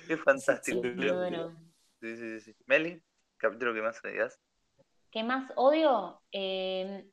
Sí, 0.07 0.17
fantástico. 0.25 0.81
muy 0.83 0.91
bueno. 1.11 1.55
Sí, 2.05 2.17
sí, 2.17 2.41
sí. 2.41 2.55
Meli, 2.67 3.01
capítulo 3.39 3.73
que 3.73 3.81
más 3.81 3.99
odias. 4.05 4.39
¿Qué 5.11 5.23
más 5.23 5.51
odio? 5.57 6.21
Eh, 6.33 7.07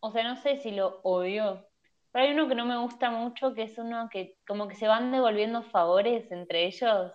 o 0.00 0.10
sea, 0.10 0.24
no 0.24 0.34
sé 0.42 0.56
si 0.56 0.72
lo 0.72 0.98
odio. 1.04 1.64
Pero 2.10 2.24
hay 2.24 2.32
uno 2.32 2.48
que 2.48 2.56
no 2.56 2.66
me 2.66 2.78
gusta 2.78 3.10
mucho, 3.10 3.54
que 3.54 3.62
es 3.62 3.78
uno 3.78 4.08
que 4.10 4.34
como 4.44 4.66
que 4.66 4.74
se 4.74 4.88
van 4.88 5.12
devolviendo 5.12 5.62
favores 5.62 6.32
entre 6.32 6.66
ellos. 6.66 7.12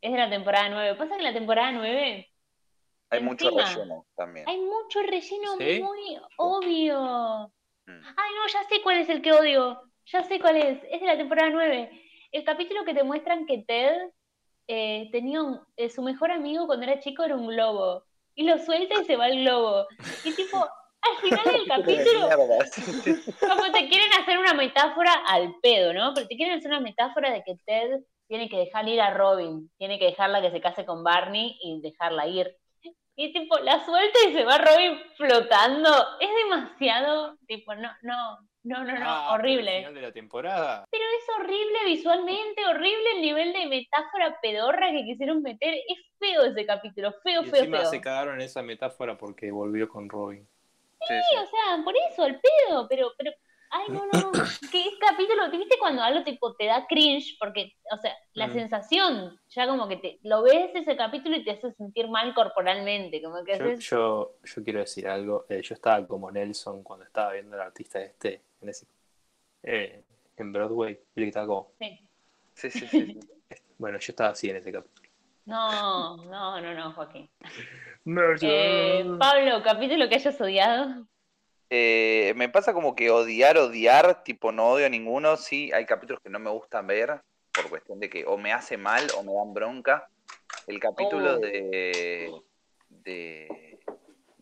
Es 0.00 0.10
de 0.10 0.18
la 0.18 0.28
temporada 0.28 0.68
9. 0.68 0.96
Pasa 0.96 1.10
que 1.14 1.18
en 1.18 1.32
la 1.32 1.32
temporada 1.32 1.70
9 1.70 2.28
Hay 3.10 3.22
mucho 3.22 3.48
relleno 3.56 4.04
también. 4.16 4.48
hay 4.48 4.60
mucho 4.62 5.00
relleno 5.00 5.52
¿Sí? 5.58 5.80
muy 5.80 6.18
obvio. 6.38 7.52
Mm. 7.86 8.02
Ay, 8.16 8.30
no, 8.34 8.48
ya 8.52 8.64
sé 8.68 8.82
cuál 8.82 8.98
es 8.98 9.08
el 9.08 9.22
que 9.22 9.32
odio. 9.32 9.80
Ya 10.06 10.24
sé 10.24 10.40
cuál 10.40 10.56
es. 10.56 10.82
Es 10.90 11.00
de 11.00 11.06
la 11.06 11.16
temporada 11.16 11.50
9. 11.50 12.02
El 12.32 12.42
capítulo 12.42 12.84
que 12.84 12.94
te 12.94 13.04
muestran 13.04 13.46
que 13.46 13.62
Ted 13.64 14.10
eh, 14.68 15.08
tenía 15.12 15.42
un- 15.42 15.60
eh, 15.76 15.90
su 15.90 16.02
mejor 16.02 16.30
amigo 16.30 16.66
cuando 16.66 16.84
era 16.86 17.00
chico 17.00 17.22
era 17.24 17.34
un 17.36 17.46
globo. 17.48 18.04
Y 18.34 18.44
lo 18.44 18.58
suelta 18.58 19.00
y 19.00 19.04
se 19.04 19.16
va 19.16 19.28
el 19.28 19.42
globo. 19.42 19.86
Y 20.24 20.32
tipo, 20.34 20.56
al 20.58 21.16
final 21.20 21.44
del 21.44 21.66
capítulo, 21.68 22.28
como 23.40 23.72
te 23.72 23.88
quieren 23.88 24.12
hacer 24.20 24.38
una 24.38 24.54
metáfora 24.54 25.12
al 25.26 25.54
pedo, 25.62 25.92
¿no? 25.92 26.14
Pero 26.14 26.26
te 26.28 26.36
quieren 26.36 26.58
hacer 26.58 26.70
una 26.70 26.80
metáfora 26.80 27.30
de 27.32 27.42
que 27.42 27.56
Ted 27.66 28.00
tiene 28.28 28.48
que 28.48 28.56
dejar 28.58 28.88
ir 28.88 29.00
a 29.00 29.12
Robin, 29.12 29.70
tiene 29.76 29.98
que 29.98 30.06
dejarla 30.06 30.40
que 30.40 30.50
se 30.50 30.60
case 30.62 30.86
con 30.86 31.04
Barney 31.04 31.58
y 31.62 31.80
dejarla 31.82 32.26
ir. 32.26 32.56
Y 33.14 33.30
tipo, 33.34 33.58
la 33.58 33.84
suelta 33.84 34.18
y 34.26 34.32
se 34.32 34.44
va 34.44 34.56
Robin 34.56 34.98
flotando. 35.18 35.90
Es 36.18 36.30
demasiado, 36.48 37.36
tipo, 37.46 37.74
no, 37.74 37.90
no, 38.00 38.38
no, 38.64 38.84
no, 38.84 38.98
no, 38.98 39.04
Ah, 39.06 39.32
horrible. 39.34 39.70
al 39.70 39.76
final 39.78 39.94
de 39.94 40.02
la 40.02 40.12
temporada. 40.12 40.84
Pero 40.90 41.04
es 41.18 41.28
horrible 41.38 41.78
visualmente, 41.86 42.64
horrible 42.66 43.12
el 43.16 43.22
nivel 43.22 43.52
de 43.52 43.66
metáfora 43.66 44.38
pedorra 44.40 44.90
que 44.90 45.04
quisieron 45.04 45.42
meter. 45.42 45.74
Es 45.88 45.98
feo 46.18 46.44
ese 46.44 46.64
capítulo, 46.66 47.12
feo, 47.22 47.42
Y 47.42 47.46
feo, 47.46 47.60
encima 47.60 47.78
feo. 47.78 47.90
se 47.90 48.00
cagaron 48.00 48.34
en 48.36 48.42
esa 48.42 48.62
metáfora 48.62 49.16
porque 49.18 49.50
volvió 49.50 49.88
con 49.88 50.08
Robin. 50.08 50.46
Sí, 51.00 51.06
Sí, 51.08 51.14
sí. 51.30 51.36
o 51.36 51.46
sea, 51.46 51.84
por 51.84 51.94
eso, 52.10 52.26
el 52.26 52.40
pedo, 52.40 52.86
pero, 52.88 53.12
pero, 53.18 53.32
ay, 53.70 53.88
no, 53.90 54.06
no, 54.06 54.20
no, 54.20 54.32
que 54.70 54.80
es 54.86 54.94
capítulo, 55.00 55.50
¿viste 55.50 55.76
cuando 55.80 56.00
algo 56.02 56.22
tipo 56.22 56.54
te 56.54 56.66
da 56.66 56.86
cringe? 56.86 57.36
Porque, 57.40 57.72
o 57.90 57.96
sea, 57.96 58.14
la 58.34 58.46
Mm. 58.46 58.52
sensación, 58.52 59.40
ya 59.48 59.66
como 59.66 59.88
que 59.88 59.96
te, 59.96 60.20
lo 60.22 60.42
ves 60.42 60.70
ese 60.74 60.96
capítulo 60.96 61.36
y 61.36 61.44
te 61.44 61.50
hace 61.52 61.72
sentir 61.72 62.08
mal 62.08 62.32
corporalmente, 62.34 63.20
como 63.20 63.42
que 63.44 63.58
Yo, 63.58 63.64
haces, 63.64 63.80
yo, 63.80 64.36
yo 64.44 64.62
quiero 64.64 64.78
decir 64.78 65.08
algo. 65.08 65.44
eh, 65.48 65.60
yo 65.62 65.74
estaba 65.74 66.06
como 66.06 66.30
Nelson 66.30 66.84
cuando 66.84 67.04
estaba 67.04 67.32
viendo 67.32 67.56
al 67.56 67.62
artista 67.62 68.00
este 68.00 68.42
en, 68.62 68.68
ese, 68.68 68.86
eh, 69.62 70.02
en 70.36 70.52
Broadway. 70.52 70.98
Estaba 71.16 71.46
como. 71.46 71.72
sí. 71.78 72.00
Sí, 72.54 72.70
sí, 72.70 72.86
sí. 72.86 73.20
Bueno, 73.78 73.98
yo 73.98 74.12
estaba 74.12 74.30
así 74.30 74.48
en 74.48 74.56
ese 74.56 74.70
capítulo. 74.70 75.08
No, 75.44 76.16
no, 76.24 76.60
no, 76.60 76.72
no, 76.74 76.92
Joaquín. 76.92 77.28
Eh, 78.40 79.04
Pablo, 79.18 79.60
capítulo 79.64 80.08
que 80.08 80.14
hayas 80.14 80.40
odiado. 80.40 81.06
Eh, 81.68 82.32
me 82.36 82.48
pasa 82.48 82.72
como 82.74 82.94
que 82.94 83.10
odiar, 83.10 83.58
odiar, 83.58 84.22
tipo 84.22 84.52
no 84.52 84.68
odio 84.70 84.86
a 84.86 84.88
ninguno, 84.88 85.36
sí, 85.36 85.72
hay 85.72 85.84
capítulos 85.84 86.22
que 86.22 86.30
no 86.30 86.38
me 86.38 86.50
gustan 86.50 86.86
ver 86.86 87.22
por 87.52 87.68
cuestión 87.70 87.98
de 87.98 88.08
que 88.08 88.24
o 88.24 88.36
me 88.38 88.52
hace 88.52 88.76
mal 88.76 89.02
o 89.16 89.22
me 89.24 89.32
dan 89.34 89.52
bronca. 89.52 90.08
El 90.66 90.78
capítulo 90.78 91.34
Oh. 91.34 91.38
de, 91.38 92.32
de, 92.88 93.78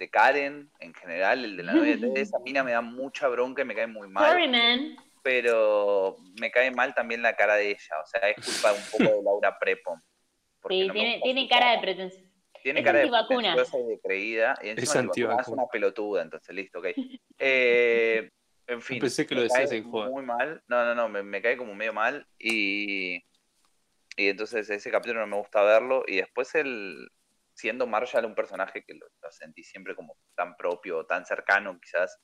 de 0.01 0.11
Karen, 0.11 0.69
en 0.81 0.95
general, 0.95 1.45
el 1.45 1.57
de 1.57 1.63
la 1.63 1.75
novia 1.75 1.97
de 1.97 2.13
esa 2.21 2.39
mina 2.41 2.65
me 2.65 2.73
da 2.73 2.81
mucha 2.81 3.29
bronca 3.29 3.63
y 3.63 3.65
me 3.67 3.75
cae 3.77 3.87
muy 3.87 4.09
mal, 4.09 4.29
Sorry, 4.33 4.49
man. 4.49 4.97
pero 5.23 6.17
me 6.41 6.51
cae 6.51 6.71
mal 6.73 6.95
también 6.95 7.23
la 7.23 7.37
cara 7.37 7.55
de 7.55 7.71
ella, 7.71 8.01
o 8.03 8.07
sea, 8.07 8.29
es 8.31 8.37
culpa 8.45 8.73
un 8.73 8.83
poco 8.91 9.17
de 9.17 9.23
Laura 9.23 9.57
Prepon. 9.61 10.03
Sí, 10.69 10.87
no 10.89 10.93
tiene, 10.93 11.21
tiene 11.23 11.49
cara 11.49 11.73
de 11.73 11.79
pretensión. 11.79 12.31
tiene 12.63 12.81
Es 12.81 12.85
cara 12.87 12.99
de 12.99 13.05
antivacuna. 13.05 13.55
y 13.55 13.89
de 13.89 14.01
creída. 14.03 14.59
Y 14.63 14.69
encima 14.71 14.83
Es 14.83 14.97
antivacuna, 14.97 15.43
es 15.43 15.49
una 15.49 15.67
pelotuda, 15.67 16.23
entonces 16.23 16.55
listo, 16.55 16.79
ok. 16.81 16.87
Eh, 17.43 18.31
en 18.67 18.83
fin. 18.83 19.01
Pensé 19.01 19.27
que 19.27 19.35
lo 19.35 19.43
decías 19.43 19.73
en 19.73 19.91
joda. 19.91 20.09
Muy 20.11 20.23
mal. 20.25 20.63
No, 20.69 20.85
no, 20.85 20.95
no, 20.95 21.09
me, 21.09 21.23
me 21.23 21.41
cae 21.43 21.57
como 21.57 21.75
medio 21.75 21.93
mal. 21.95 22.27
Y, 22.39 23.17
y 24.17 24.29
entonces 24.29 24.69
ese 24.71 24.91
capítulo 24.91 25.21
no 25.21 25.27
me 25.27 25.37
gusta 25.39 25.63
verlo. 25.63 26.05
Y 26.07 26.17
después 26.17 26.55
el. 26.55 27.09
Siendo 27.61 27.87
Marshall 27.87 28.25
un 28.25 28.35
personaje 28.35 28.83
que 28.83 28.95
lo, 28.95 29.07
lo 29.23 29.31
sentí 29.31 29.63
siempre 29.63 29.95
como 29.95 30.17
tan 30.35 30.57
propio, 30.57 31.05
tan 31.05 31.27
cercano 31.27 31.79
quizás, 31.79 32.19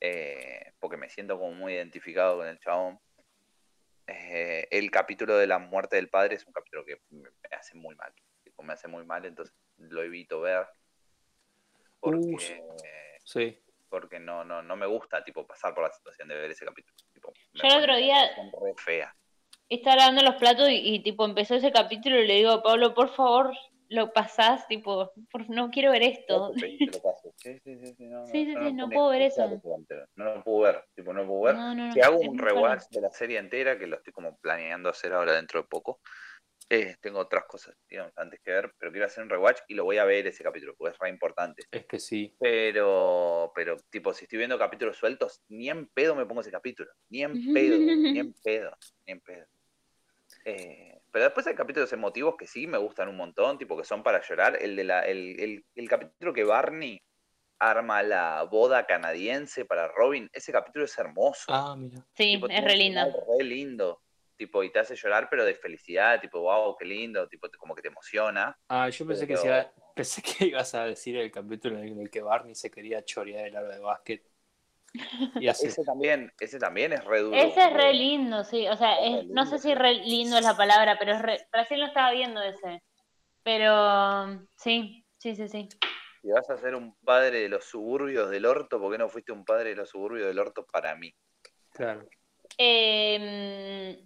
eh, 0.00 0.74
porque 0.78 0.98
me 0.98 1.08
siento 1.08 1.38
como 1.38 1.52
muy 1.52 1.72
identificado 1.72 2.36
con 2.36 2.46
el 2.46 2.58
chabón. 2.60 3.00
Eh, 4.06 4.68
el 4.70 4.90
capítulo 4.90 5.38
de 5.38 5.46
la 5.46 5.58
muerte 5.58 5.96
del 5.96 6.10
padre 6.10 6.34
es 6.34 6.46
un 6.46 6.52
capítulo 6.52 6.84
que 6.84 7.00
me, 7.08 7.26
hace 7.56 7.74
muy 7.74 7.94
mal. 7.94 8.12
Me 8.58 8.74
hace 8.74 8.86
muy 8.86 9.06
mal, 9.06 9.24
entonces 9.24 9.56
lo 9.78 10.02
evito 10.02 10.42
ver. 10.42 10.66
Porque, 11.98 12.62
Sí. 13.24 13.58
porque 13.88 14.20
no, 14.20 14.44
no, 14.44 14.62
no 14.62 14.76
me 14.76 14.84
gusta 14.84 15.24
tipo 15.24 15.46
pasar 15.46 15.74
por 15.74 15.84
la 15.84 15.92
situación 15.92 16.28
de 16.28 16.34
ver 16.34 16.50
ese 16.50 16.66
capítulo. 16.66 16.94
Tipo, 17.14 17.32
Yo 17.54 17.62
el 17.66 17.78
otro 17.82 17.96
día- 17.96 18.28
situación 18.28 18.52
re 18.62 18.74
fea. 18.76 19.16
Estaba 19.70 19.96
lavando 19.96 20.22
los 20.22 20.34
platos 20.34 20.68
y, 20.68 20.96
y, 20.96 21.02
tipo 21.02 21.24
empezó 21.24 21.54
ese 21.54 21.72
capítulo 21.72 22.20
y 22.20 22.26
le 22.26 22.34
digo 22.34 22.50
a 22.50 22.62
Pablo, 22.62 22.92
por 22.94 23.08
favor, 23.14 23.56
lo 23.88 24.12
pasás, 24.12 24.66
tipo, 24.68 25.12
por, 25.30 25.48
no 25.50 25.70
quiero 25.70 25.92
ver 25.92 26.02
esto. 26.02 26.52
Te 26.52 26.54
lo. 26.54 26.68
Sí, 27.36 27.58
sí, 27.62 27.76
sí, 27.76 27.94
sí, 27.94 28.06
no, 28.06 28.26
sí, 28.26 28.44
sí, 28.46 28.72
no 28.72 28.88
puedo 28.88 29.10
ver 29.10 29.22
eso. 29.22 29.48
No 30.16 30.24
lo 30.24 30.44
puedo 30.44 30.60
ver, 30.60 30.84
tipo, 30.94 31.12
no 31.12 31.22
lo 31.22 31.28
puedo 31.28 31.42
ver. 31.42 31.54
No, 31.56 31.74
no, 31.74 31.86
no, 31.88 31.92
Si 31.92 32.00
hago 32.00 32.18
un 32.18 32.38
rewatch 32.38 32.88
de 32.90 33.00
la 33.00 33.10
serie 33.10 33.38
entera, 33.38 33.78
que 33.78 33.86
lo 33.86 33.96
estoy 33.96 34.12
como 34.12 34.36
planeando 34.38 34.88
hacer 34.88 35.12
ahora 35.12 35.34
dentro 35.34 35.62
de 35.62 35.68
poco, 35.68 36.00
eh, 36.68 36.96
tengo 37.00 37.20
otras 37.20 37.44
cosas, 37.44 37.76
digamos, 37.88 38.12
antes 38.16 38.40
que 38.40 38.50
ver, 38.50 38.74
pero 38.76 38.90
quiero 38.90 39.06
hacer 39.06 39.22
un 39.22 39.30
rewatch 39.30 39.60
y 39.68 39.74
lo 39.74 39.84
voy 39.84 39.98
a 39.98 40.04
ver 40.04 40.26
ese 40.26 40.42
capítulo, 40.42 40.74
porque 40.76 40.94
es 40.94 40.98
re 40.98 41.08
importante. 41.10 41.62
Es 41.70 41.86
que 41.86 42.00
sí. 42.00 42.34
Pero, 42.40 43.52
pero, 43.54 43.76
tipo, 43.88 44.12
si 44.12 44.24
estoy 44.24 44.38
viendo 44.38 44.58
capítulos 44.58 44.96
sueltos, 44.96 45.42
ni 45.48 45.70
en 45.70 45.86
pedo 45.86 46.16
me 46.16 46.26
pongo 46.26 46.40
ese 46.40 46.50
capítulo. 46.50 46.90
Ni 47.08 47.22
en 47.22 47.32
pedo, 47.54 47.78
ni 47.78 48.18
en 48.18 48.32
pedo, 48.42 48.76
ni 49.06 49.12
en 49.12 49.20
pedo. 49.20 49.46
Eh, 50.44 50.95
pero 51.16 51.24
después 51.24 51.46
hay 51.46 51.54
capítulos 51.54 51.90
emotivos 51.94 52.34
que 52.36 52.46
sí 52.46 52.66
me 52.66 52.76
gustan 52.76 53.08
un 53.08 53.16
montón, 53.16 53.56
tipo 53.56 53.74
que 53.74 53.84
son 53.84 54.02
para 54.02 54.20
llorar. 54.20 54.58
El 54.60 54.76
de 54.76 54.84
la, 54.84 55.00
el, 55.00 55.40
el, 55.40 55.64
el 55.74 55.88
capítulo 55.88 56.34
que 56.34 56.44
Barney 56.44 57.00
arma 57.58 58.02
la 58.02 58.42
boda 58.42 58.84
canadiense 58.84 59.64
para 59.64 59.88
Robin, 59.88 60.28
ese 60.34 60.52
capítulo 60.52 60.84
es 60.84 60.98
hermoso. 60.98 61.46
Ah, 61.48 61.74
mira. 61.74 62.04
Sí, 62.14 62.34
Tipo, 62.34 62.48
es 62.50 62.62
re 62.62 62.76
lindo. 62.76 63.00
Re 63.38 63.44
lindo. 63.44 64.02
Tipo, 64.36 64.62
y 64.62 64.70
te 64.70 64.78
hace 64.80 64.94
llorar, 64.94 65.28
pero 65.30 65.46
de 65.46 65.54
felicidad, 65.54 66.20
tipo, 66.20 66.38
wow, 66.42 66.76
qué 66.76 66.84
lindo, 66.84 67.26
tipo, 67.28 67.48
te- 67.48 67.56
como 67.56 67.74
que 67.74 67.80
te 67.80 67.88
emociona. 67.88 68.54
Ah, 68.68 68.90
yo 68.90 69.06
pensé 69.06 69.22
que, 69.26 69.28
Pero- 69.32 69.40
se 69.40 69.46
iba- 69.48 69.72
pensé 69.96 70.20
que 70.20 70.44
ibas 70.48 70.74
a 70.74 70.84
decir 70.84 71.16
el 71.16 71.32
capítulo 71.32 71.78
en 71.78 71.98
el 71.98 72.10
que 72.10 72.20
Barney 72.20 72.54
se 72.54 72.70
quería 72.70 73.02
chorear 73.02 73.46
el 73.46 73.56
aro 73.56 73.70
de 73.70 73.78
básquet. 73.78 74.22
Y 75.40 75.48
así. 75.48 75.66
Ese 75.66 75.84
también, 75.84 76.32
ese 76.40 76.58
también 76.58 76.92
es 76.92 77.04
re 77.04 77.20
duro. 77.20 77.36
Ese 77.36 77.64
es 77.64 77.72
re 77.72 77.92
lindo, 77.92 78.44
sí. 78.44 78.66
O 78.68 78.76
sea, 78.76 78.94
Es 78.98 79.26
no 79.28 79.44
sé 79.46 79.58
si 79.58 79.74
re 79.74 79.94
lindo 79.94 80.38
es 80.38 80.44
la 80.44 80.56
palabra, 80.56 80.96
pero 80.98 81.12
es 81.12 81.22
re- 81.22 81.46
recién 81.52 81.80
lo 81.80 81.86
estaba 81.86 82.12
viendo 82.12 82.40
ese. 82.42 82.82
Pero 83.42 84.40
sí, 84.56 85.04
sí, 85.18 85.34
sí, 85.36 85.48
sí. 85.48 85.68
Si 86.22 86.28
vas 86.32 86.48
a 86.50 86.56
ser 86.56 86.74
un 86.74 86.96
padre 87.04 87.40
de 87.40 87.48
los 87.48 87.64
suburbios 87.64 88.30
del 88.30 88.46
orto, 88.46 88.80
¿por 88.80 88.90
qué 88.90 88.98
no 88.98 89.08
fuiste 89.08 89.32
un 89.32 89.44
padre 89.44 89.70
de 89.70 89.76
los 89.76 89.90
suburbios 89.90 90.26
del 90.26 90.38
orto 90.38 90.66
para 90.66 90.96
mí? 90.96 91.14
Claro. 91.72 92.08
Eh, 92.58 94.02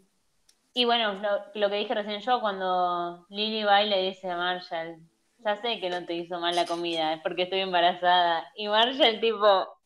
y 0.75 0.85
bueno, 0.85 1.15
lo, 1.15 1.31
lo 1.55 1.71
que 1.71 1.77
dije 1.77 1.95
recién 1.95 2.21
yo, 2.21 2.41
cuando 2.41 3.27
Lily 3.31 3.65
va 3.65 3.83
y 3.83 3.89
le 3.89 4.03
dice 4.03 4.29
a 4.29 4.37
Marshall, 4.37 4.99
ya 5.39 5.57
sé 5.63 5.81
que 5.81 5.89
no 5.89 6.05
te 6.05 6.15
hizo 6.15 6.39
mal 6.39 6.55
la 6.55 6.67
comida, 6.67 7.15
es 7.15 7.23
porque 7.23 7.43
estoy 7.45 7.61
embarazada. 7.61 8.51
Y 8.55 8.69
Marshall 8.69 9.21
tipo. 9.21 9.80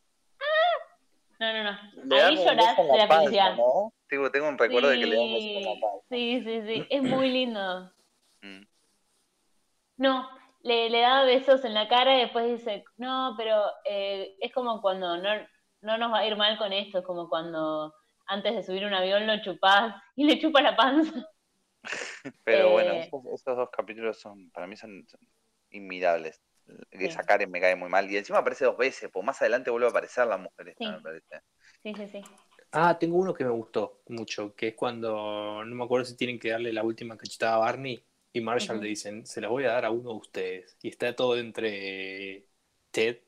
No, 1.39 1.53
no, 1.53 1.63
no. 1.63 2.15
Ahí 2.15 2.35
llorás 2.35 2.77
de 2.77 2.83
la 2.85 3.07
panza, 3.07 3.23
felicidad. 3.23 3.55
¿no? 3.55 3.93
Tipo, 4.07 4.31
tengo 4.31 4.47
un 4.47 4.57
recuerdo 4.57 4.89
de 4.89 4.99
que 4.99 5.05
le 5.05 5.15
dan 5.15 5.25
un 5.25 5.33
beso 5.33 5.47
en 5.47 5.63
la 5.63 5.71
Sí, 6.09 6.41
sí, 6.43 6.61
sí, 6.61 6.61
sí, 6.67 6.87
es 6.89 7.03
muy 7.03 7.31
lindo. 7.31 7.91
Mm. 8.41 8.61
No, 9.97 10.29
le, 10.61 10.89
le 10.89 11.01
da 11.01 11.23
besos 11.23 11.63
en 11.65 11.73
la 11.73 11.87
cara 11.87 12.15
y 12.15 12.21
después 12.21 12.45
dice, 12.45 12.83
no, 12.97 13.35
pero 13.37 13.63
eh, 13.85 14.35
es 14.39 14.51
como 14.53 14.81
cuando 14.81 15.17
no, 15.17 15.29
no 15.81 15.97
nos 15.97 16.11
va 16.11 16.19
a 16.19 16.27
ir 16.27 16.35
mal 16.35 16.57
con 16.57 16.73
esto, 16.73 16.99
es 16.99 17.05
como 17.05 17.29
cuando 17.29 17.93
antes 18.27 18.55
de 18.55 18.63
subir 18.63 18.85
un 18.85 18.93
avión 18.93 19.27
lo 19.27 19.41
chupás 19.41 19.95
y 20.15 20.25
le 20.25 20.39
chupa 20.39 20.61
la 20.61 20.75
panza. 20.75 21.13
Pero 22.43 22.69
Eh, 22.69 22.71
bueno, 22.71 22.93
esos, 22.93 23.25
esos 23.33 23.55
dos 23.57 23.69
capítulos 23.71 24.19
son, 24.19 24.49
para 24.51 24.67
mí 24.67 24.75
son, 24.75 25.05
son 25.07 25.19
inmirables. 25.69 26.41
Esa 26.91 27.21
Sí. 27.21 27.27
Karen 27.27 27.51
me 27.51 27.61
cae 27.61 27.75
muy 27.75 27.89
mal. 27.89 28.09
Y 28.09 28.17
encima 28.17 28.39
aparece 28.39 28.65
dos 28.65 28.77
veces, 28.77 29.09
pues 29.11 29.25
más 29.25 29.41
adelante 29.41 29.69
vuelve 29.71 29.87
a 29.87 29.89
aparecer 29.89 30.25
la 30.27 30.37
mujer 30.37 30.69
esta, 30.69 30.85
Sí. 30.85 30.91
me 30.91 31.01
parece. 31.01 31.41
Sí, 31.83 31.93
sí, 31.95 32.07
sí. 32.07 32.21
Ah, 32.71 32.97
tengo 32.99 33.17
uno 33.17 33.33
que 33.33 33.43
me 33.45 33.51
gustó 33.51 34.01
mucho, 34.07 34.53
que 34.55 34.69
es 34.69 34.75
cuando, 34.75 35.63
no 35.63 35.75
me 35.75 35.83
acuerdo 35.83 36.05
si 36.05 36.17
tienen 36.17 36.39
que 36.39 36.49
darle 36.49 36.73
la 36.73 36.83
última 36.83 37.15
cachetada 37.17 37.55
a 37.55 37.59
Barney 37.59 38.03
y 38.33 38.41
Marshall 38.41 38.81
le 38.81 38.87
dicen, 38.89 39.25
se 39.25 39.39
las 39.39 39.49
voy 39.49 39.63
a 39.63 39.71
dar 39.71 39.85
a 39.85 39.91
uno 39.91 40.09
de 40.11 40.17
ustedes. 40.17 40.77
Y 40.81 40.89
está 40.89 41.15
todo 41.15 41.37
entre 41.37 42.47
Ted 42.91 43.19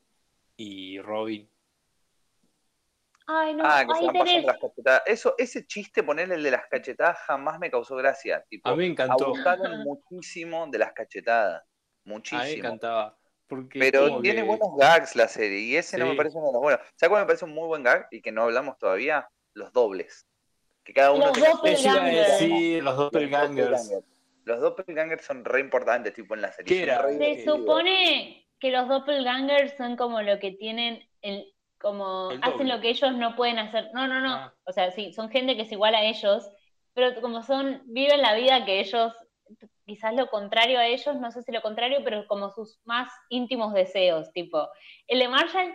y 0.57 0.99
Robin. 0.99 1.49
Ay, 3.29 3.53
no, 3.55 3.63
Ah, 3.65 3.85
que 3.85 3.93
se 3.93 3.99
ahí 3.99 4.05
van 4.07 4.17
pasando 4.17 4.47
las 4.47 4.57
cachetadas. 4.59 5.01
Eso, 5.05 5.35
ese 5.37 5.65
chiste, 5.65 6.03
ponerle 6.03 6.35
el 6.35 6.43
de 6.43 6.51
las 6.51 6.65
cachetadas, 6.69 7.17
jamás 7.25 7.59
me 7.59 7.69
causó 7.69 7.95
gracia. 7.95 8.43
Tipo, 8.49 8.69
A 8.69 8.71
mí 8.73 8.79
me 8.79 8.87
encantó, 8.87 9.25
abusaron 9.25 9.83
muchísimo 9.87 10.67
de 10.67 10.77
las 10.79 10.93
cachetadas. 10.93 11.61
a 11.61 11.65
mí 11.65 11.69
me 12.05 12.13
Muchísimo. 12.13 12.67
encantaba. 12.69 13.16
Porque 13.47 13.79
Pero 13.79 14.19
tiene 14.21 14.41
que- 14.41 14.47
buenos 14.47 14.69
gags 14.77 15.15
la 15.15 15.27
serie, 15.27 15.59
y 15.59 15.75
ese 15.77 15.97
no 15.97 16.05
me 16.05 16.11
Sí. 16.11 16.17
parece 16.17 16.37
uno 16.37 16.47
de 16.47 16.53
los 16.53 16.61
buenos. 16.61 16.81
¿Sabes 16.95 17.09
cuál 17.09 17.21
me 17.23 17.27
parece 17.27 17.45
un 17.45 17.53
muy 17.53 17.67
buen 17.67 17.83
gag? 17.83 18.07
Y 18.11 18.21
que 18.21 18.31
no 18.31 18.43
hablamos 18.43 18.77
todavía, 18.77 19.29
los 19.53 19.71
dobles. 19.71 20.27
Que 20.83 20.93
cada 20.93 21.11
uno 21.11 21.27
Los 21.27 21.37
doppelgangers. 21.39 22.39
Decir, 22.39 22.83
los 22.83 22.97
doppelgangers. 22.97 23.91
Los 24.45 24.61
doppelgangers 24.61 25.25
son 25.25 25.43
re 25.43 25.59
importantes, 25.59 26.13
tipo 26.13 26.33
en 26.33 26.41
la 26.41 26.51
serie. 26.51 26.77
¿Qué 26.77 26.83
era? 26.83 27.07
Se 27.09 27.43
supone 27.45 28.47
que 28.59 28.71
los 28.71 28.87
doppelgangers 28.87 29.75
son 29.77 29.97
como 29.97 30.21
lo 30.21 30.39
que 30.39 30.51
tienen 30.51 31.07
el 31.21 31.53
como 31.79 32.31
El 32.31 32.39
hacen 32.41 32.67
lo 32.67 32.81
que 32.81 32.89
ellos 32.89 33.13
no 33.13 33.35
pueden 33.35 33.59
hacer. 33.59 33.89
No, 33.93 34.07
no, 34.07 34.19
no. 34.19 34.33
Ah. 34.33 34.53
O 34.63 34.71
sea, 34.71 34.89
sí, 34.91 35.13
son 35.13 35.29
gente 35.29 35.55
que 35.55 35.61
es 35.61 35.71
igual 35.71 35.93
a 35.93 36.03
ellos, 36.05 36.49
pero 36.93 37.21
como 37.21 37.43
son 37.43 37.83
viven 37.85 38.21
la 38.23 38.33
vida 38.33 38.65
que 38.65 38.79
ellos 38.79 39.13
quizás 39.85 40.13
lo 40.13 40.29
contrario 40.29 40.79
a 40.79 40.87
ellos, 40.87 41.15
no 41.17 41.31
sé 41.31 41.41
si 41.41 41.51
lo 41.51 41.61
contrario, 41.61 41.99
pero 42.03 42.27
como 42.27 42.49
sus 42.51 42.79
más 42.85 43.11
íntimos 43.29 43.73
deseos, 43.73 44.31
tipo, 44.33 44.69
el 45.07 45.19
de 45.19 45.27
Marshall 45.27 45.73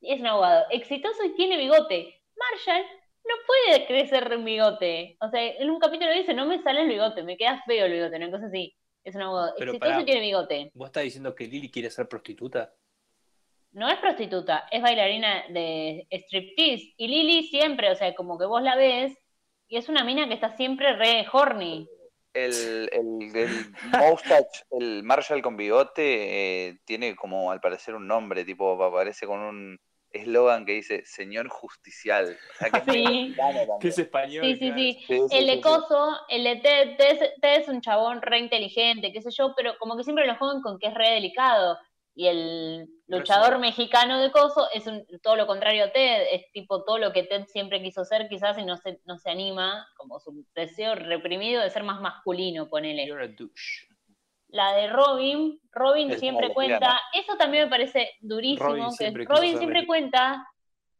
es 0.00 0.20
un 0.20 0.26
abogado 0.26 0.64
exitoso 0.70 1.24
y 1.24 1.34
tiene 1.34 1.56
bigote. 1.56 2.20
Marshall 2.36 2.84
no 3.24 3.34
puede 3.46 3.86
crecer 3.86 4.36
un 4.36 4.44
bigote. 4.44 5.16
O 5.20 5.28
sea, 5.28 5.40
en 5.44 5.70
un 5.70 5.78
capítulo 5.78 6.12
dice, 6.12 6.34
no 6.34 6.46
me 6.46 6.62
sale 6.62 6.82
el 6.82 6.88
bigote, 6.88 7.22
me 7.22 7.36
queda 7.36 7.62
feo 7.66 7.86
el 7.86 7.92
bigote, 7.92 8.16
una 8.16 8.30
cosa 8.30 8.46
así. 8.46 8.76
Es 9.04 9.14
un 9.14 9.22
abogado 9.22 9.54
Pero 9.58 9.72
exitoso 9.72 10.00
y 10.00 10.04
tiene 10.04 10.20
bigote. 10.20 10.70
¿Vos 10.74 10.86
estás 10.86 11.04
diciendo 11.04 11.34
que 11.34 11.46
Lily 11.46 11.70
quiere 11.70 11.90
ser 11.90 12.08
prostituta? 12.08 12.74
No 13.72 13.88
es 13.88 13.98
prostituta, 13.98 14.68
es 14.70 14.82
bailarina 14.82 15.44
de 15.48 16.06
striptease. 16.10 16.94
Y 16.96 17.08
Lily 17.08 17.44
siempre, 17.44 17.90
o 17.90 17.94
sea, 17.94 18.14
como 18.14 18.38
que 18.38 18.44
vos 18.44 18.62
la 18.62 18.76
ves, 18.76 19.16
y 19.66 19.76
es 19.76 19.88
una 19.88 20.04
mina 20.04 20.28
que 20.28 20.34
está 20.34 20.54
siempre 20.56 20.92
re 20.94 21.26
horny. 21.32 21.88
El, 22.34 22.88
el, 22.92 23.36
el 23.36 23.72
Moustache, 23.92 24.64
el 24.70 25.02
Marshall 25.02 25.42
con 25.42 25.56
bigote, 25.56 26.68
eh, 26.68 26.78
tiene 26.86 27.14
como 27.14 27.50
al 27.50 27.60
parecer 27.60 27.94
un 27.94 28.06
nombre, 28.06 28.44
tipo, 28.44 28.82
aparece 28.82 29.26
con 29.26 29.40
un 29.40 29.78
eslogan 30.10 30.64
que 30.66 30.72
dice 30.72 31.02
Señor 31.04 31.48
Justicial. 31.48 32.36
O 32.54 32.58
sea, 32.58 32.70
que 32.70 32.78
es 32.78 32.84
Sí. 32.84 33.36
Que 33.80 33.88
es 33.88 33.98
español. 33.98 34.44
Sí, 34.44 34.56
sí, 34.56 34.72
sí. 34.72 34.92
Sí, 34.92 35.04
sí, 35.06 35.14
El 35.36 35.44
sí, 35.44 35.46
de 35.46 35.52
sí. 35.54 35.60
Coso, 35.60 36.10
el 36.28 36.44
de 36.44 36.56
Ted, 36.56 36.96
Ted, 36.96 37.22
es- 37.22 37.40
Ted 37.40 37.60
es 37.62 37.68
un 37.68 37.80
chabón 37.80 38.22
re 38.22 38.38
inteligente, 38.38 39.12
qué 39.12 39.20
sé 39.22 39.30
yo, 39.30 39.54
pero 39.56 39.76
como 39.78 39.96
que 39.96 40.04
siempre 40.04 40.26
lo 40.26 40.36
juegan 40.36 40.62
con 40.62 40.78
que 40.78 40.86
es 40.88 40.94
re 40.94 41.10
delicado. 41.10 41.78
Y 42.14 42.26
el 42.26 42.88
luchador 43.06 43.58
mexicano 43.58 44.20
de 44.20 44.30
Coso 44.30 44.68
es 44.74 44.86
un- 44.86 45.06
todo 45.22 45.36
lo 45.36 45.46
contrario 45.46 45.84
a 45.84 45.92
Ted, 45.92 46.26
es 46.30 46.50
tipo 46.52 46.84
todo 46.84 46.98
lo 46.98 47.12
que 47.12 47.22
Ted 47.22 47.46
siempre 47.46 47.82
quiso 47.82 48.04
ser, 48.04 48.28
quizás, 48.28 48.58
y 48.58 48.64
no 48.64 48.76
se, 48.76 49.00
no 49.06 49.16
se 49.18 49.30
anima, 49.30 49.86
como 49.96 50.20
su 50.20 50.44
deseo 50.54 50.94
reprimido 50.94 51.62
de 51.62 51.70
ser 51.70 51.84
más 51.84 52.00
masculino, 52.02 52.68
ponele. 52.68 53.06
You're 53.06 53.24
a 53.24 53.28
douche. 53.28 53.86
La 54.48 54.74
de 54.74 54.88
Robin, 54.88 55.58
Robin 55.70 56.10
Es 56.10 56.20
siempre 56.20 56.52
cuenta, 56.52 57.00
eso 57.14 57.38
también 57.38 57.64
me 57.64 57.70
parece 57.70 58.10
durísimo, 58.20 58.68
Robin 58.68 58.84
que 58.90 58.96
siempre 58.96 59.24
Robin 59.24 59.56
siempre 59.56 59.86
cuenta, 59.86 60.46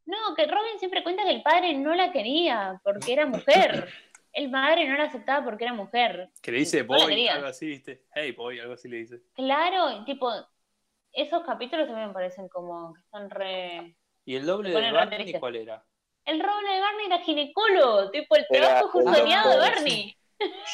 no, 0.06 0.34
que 0.34 0.46
Robin 0.46 0.78
siempre 0.78 1.02
cuenta 1.02 1.24
que 1.24 1.32
el 1.32 1.42
padre 1.42 1.74
no 1.74 1.94
la 1.94 2.10
quería 2.10 2.80
porque 2.82 3.12
era 3.12 3.26
mujer. 3.26 3.88
El 4.34 4.50
padre 4.50 4.88
no 4.88 4.96
la 4.96 5.04
aceptaba 5.04 5.44
porque 5.44 5.64
era 5.64 5.74
mujer. 5.74 6.30
Que 6.40 6.52
le 6.52 6.60
dice 6.60 6.80
No 6.84 6.86
boy, 6.86 7.28
algo 7.28 7.48
así, 7.48 7.66
¿viste? 7.66 8.06
Hey 8.14 8.32
boy, 8.32 8.58
algo 8.60 8.72
así 8.72 8.88
le 8.88 8.96
dice. 8.96 9.20
Claro, 9.34 9.90
y 10.00 10.04
tipo, 10.06 10.32
esos 11.12 11.44
capítulos 11.44 11.86
también 11.86 12.08
me 12.08 12.14
parecen 12.14 12.48
como 12.48 12.94
que 12.94 13.00
están 13.00 13.30
re... 13.30 13.96
¿Y 14.24 14.36
el 14.36 14.46
doble 14.46 14.70
de 14.70 14.92
Barney 14.92 15.32
cuál 15.38 15.56
era? 15.56 15.84
El 16.24 16.40
Robin 16.40 16.70
de 16.70 16.80
Barney 16.80 17.06
era 17.06 17.18
ginecólogo, 17.18 18.10
tipo 18.10 18.36
el 18.36 18.46
Era 18.50 18.68
trabajo 18.68 19.00
el 19.00 19.14
soñado 19.14 19.50
de 19.50 19.56
Barney. 19.56 20.16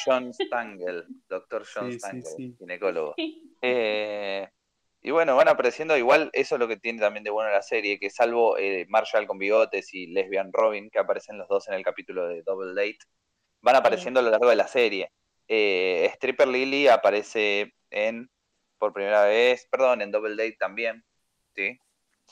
John 0.05 0.32
Stangel, 0.32 1.05
doctor 1.28 1.65
John 1.73 1.86
Sí, 1.86 1.93
sí, 1.93 1.98
Stangel, 1.98 2.24
sí. 2.24 2.56
ginecólogo. 2.59 3.15
Eh, 3.62 4.48
y 5.01 5.10
bueno, 5.10 5.36
van 5.36 5.48
apareciendo 5.48 5.97
igual, 5.97 6.31
eso 6.32 6.56
es 6.56 6.59
lo 6.59 6.69
que 6.69 6.77
tiene 6.77 7.01
también 7.01 7.24
de 7.24 7.31
bueno 7.31 7.51
la 7.51 7.62
serie, 7.62 7.98
que 7.98 8.10
salvo 8.10 8.59
eh, 8.59 8.86
Marshall 8.89 9.27
con 9.27 9.39
bigotes 9.39 9.94
y 9.94 10.09
Lesbian 10.09 10.52
Robin, 10.52 10.90
que 10.90 10.98
aparecen 10.98 11.39
los 11.39 11.48
dos 11.48 11.69
en 11.69 11.74
el 11.74 11.85
capítulo 11.85 12.27
de 12.28 12.43
Double 12.43 12.74
Date, 12.74 12.98
van 13.62 13.77
apareciendo 13.77 14.20
a 14.20 14.23
lo 14.23 14.31
largo 14.31 14.51
de 14.51 14.56
la 14.56 14.66
serie. 14.66 15.10
Eh, 15.47 16.10
Stripper 16.15 16.48
Lily 16.48 16.89
aparece 16.89 17.73
en, 17.90 18.28
por 18.78 18.92
primera 18.92 19.24
vez, 19.24 19.66
perdón, 19.70 20.02
en 20.02 20.10
Double 20.10 20.36
Date 20.36 20.56
también, 20.59 21.05
¿sí? 21.55 21.78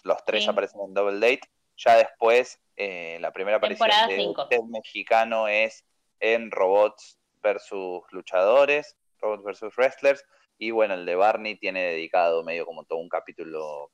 Los 0.05 0.25
tres 0.25 0.45
Sí. 0.45 0.51
aparecen 0.51 0.81
en 0.83 0.95
Double 0.95 1.19
Date. 1.19 1.49
Ya 1.77 1.97
después, 1.97 2.61
eh, 2.77 3.19
la 3.21 3.33
primera 3.33 3.59
aparición 3.59 3.89
Temporada 3.89 4.09
de 4.09 4.17
cinco. 4.17 4.49
Ted 4.49 4.63
mexicano 4.63 5.49
es 5.49 5.85
en 6.21 6.51
Robots 6.51 7.19
versus 7.43 8.03
Luchadores, 8.11 8.97
Robots 9.19 9.45
versus 9.45 9.77
Wrestlers, 9.77 10.25
y 10.59 10.71
bueno, 10.71 10.95
el 10.95 11.05
de 11.05 11.15
Barney 11.15 11.57
tiene 11.57 11.83
dedicado 11.83 12.43
medio 12.45 12.65
como 12.65 12.85
todo 12.85 12.99
un 12.99 13.09
capítulo. 13.09 13.91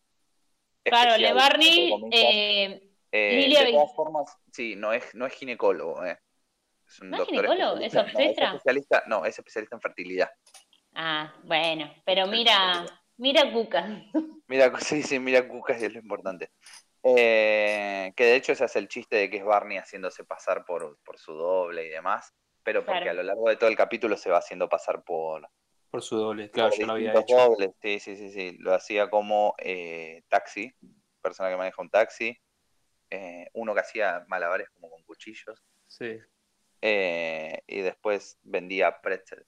Claro, 0.84 1.14
el 1.14 1.22
de 1.22 1.32
Barney, 1.32 1.92
eh, 2.12 2.88
Eh, 3.14 3.54
de 3.66 3.72
todas 3.72 3.94
formas, 3.94 4.36
sí, 4.52 4.74
no 4.76 4.92
es, 4.92 5.14
no 5.14 5.26
es 5.26 5.32
ginecólogo, 5.34 6.04
eh. 6.04 6.18
Es 6.86 7.00
un 7.00 7.10
¿No 7.10 7.22
es 7.22 7.28
ginecólogo? 7.28 7.76
¿Es. 7.78 7.92
No, 7.94 8.00
obstetra? 8.02 8.46
especialista, 8.52 9.02
no, 9.06 9.24
es 9.24 9.38
especialista 9.38 9.76
en 9.76 9.80
fertilidad. 9.82 10.30
Ah, 10.94 11.32
bueno, 11.44 11.92
pero 12.04 12.26
mira, 12.26 12.84
mira 13.16 13.52
Cuca. 13.52 13.86
Mira, 14.48 14.70
sí, 14.80 15.02
sí, 15.02 15.18
mira 15.18 15.48
Cuca 15.48 15.72
es 15.74 15.92
lo 15.92 15.98
importante. 16.00 16.50
Eh, 17.04 18.12
que 18.14 18.24
de 18.24 18.36
hecho 18.36 18.52
ese 18.52 18.64
es 18.66 18.76
el 18.76 18.86
chiste 18.88 19.16
de 19.16 19.30
que 19.30 19.38
es 19.38 19.44
Barney 19.44 19.78
haciéndose 19.78 20.24
pasar 20.24 20.64
por, 20.64 20.98
por 21.04 21.18
su 21.18 21.32
doble 21.32 21.86
y 21.86 21.88
demás, 21.88 22.32
pero 22.62 22.84
porque 22.84 23.02
Claro. 23.02 23.10
a 23.10 23.14
lo 23.14 23.22
largo 23.24 23.48
de 23.48 23.56
todo 23.56 23.70
el 23.70 23.76
capítulo 23.76 24.16
se 24.16 24.30
va 24.30 24.38
haciendo 24.38 24.68
pasar 24.68 25.02
por, 25.04 25.48
Por 25.90 26.02
su 26.02 26.16
doble. 26.16 26.50
Claro, 26.50 26.74
yo 26.74 26.86
lo 26.86 26.92
había 26.92 27.12
hecho. 27.12 27.34
dobles. 27.36 27.70
Sí, 27.80 27.98
sí, 27.98 28.16
sí, 28.16 28.30
sí. 28.30 28.56
Lo 28.58 28.74
hacía 28.74 29.08
como 29.10 29.54
eh, 29.58 30.22
taxi, 30.28 30.72
persona 31.20 31.48
que 31.50 31.56
maneja 31.56 31.80
un 31.82 31.90
taxi, 31.90 32.36
eh, 33.10 33.48
uno 33.54 33.74
que 33.74 33.80
hacía 33.80 34.24
malabares 34.28 34.68
como 34.70 34.90
con 34.90 35.02
cuchillos, 35.04 35.62
Sí. 35.86 36.18
eh, 36.82 37.62
y 37.66 37.80
después 37.80 38.38
vendía 38.42 39.00
pretzel. 39.00 39.44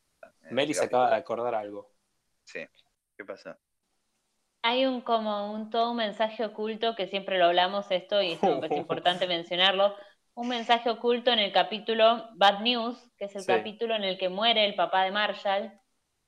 Meli 0.51 0.75
se 0.75 0.85
acaba 0.85 1.11
de 1.11 1.17
acordar 1.17 1.55
algo. 1.55 1.91
Sí. 2.45 2.67
¿Qué 3.17 3.25
pasó? 3.25 3.57
Hay 4.63 4.87
un 4.87 5.01
como 5.03 5.53
un 5.53 5.71
todo 5.71 5.91
un 5.91 5.99
mensaje 5.99 6.45
oculto 6.45 6.95
que 6.97 7.07
siempre 7.07 7.39
lo 7.39 7.47
hablamos 7.47 7.91
esto 7.91 8.23
y 8.23 8.33
esto 8.33 8.61
parece 8.61 8.77
importante 8.79 9.27
mencionarlo. 9.27 9.95
Un 10.35 10.49
mensaje 10.49 10.91
oculto 10.91 11.31
en 11.31 11.39
el 11.39 11.53
capítulo 11.53 12.29
Bad 12.35 12.61
News, 12.61 12.99
que 13.17 13.27
es 13.27 13.37
el 13.37 13.43
Sí. 13.43 13.47
capítulo 13.47 13.95
en 13.95 14.05
el 14.05 14.19
que 14.19 14.29
muere 14.29 14.65
el 14.65 14.75
papá 14.75 15.05
de 15.05 15.13
Marshall. 15.13 15.73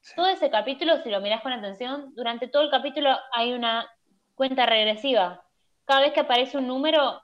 Sí. 0.01 0.15
Todo 0.15 0.29
ese 0.29 0.51
capítulo, 0.51 1.03
si 1.03 1.11
lo 1.11 1.21
mirás 1.21 1.43
con 1.43 1.53
atención, 1.53 2.15
durante 2.15 2.47
todo 2.47 2.63
el 2.63 2.71
capítulo 2.71 3.11
hay 3.33 3.53
una 3.53 3.91
cuenta 4.35 4.65
regresiva. 4.67 5.45
Cada 5.85 6.01
vez 6.03 6.13
que 6.13 6.21
aparece 6.21 6.59
un 6.59 6.67
número, 6.69 7.21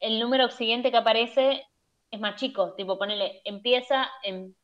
el 0.00 0.20
número 0.20 0.50
siguiente 0.50 0.90
que 0.90 0.96
aparece 0.98 1.66
es 2.10 2.20
más 2.20 2.34
chico. 2.36 2.74
Tipo, 2.74 2.98
ponele, 2.98 3.40
empieza 3.44 4.10
en 4.22 4.54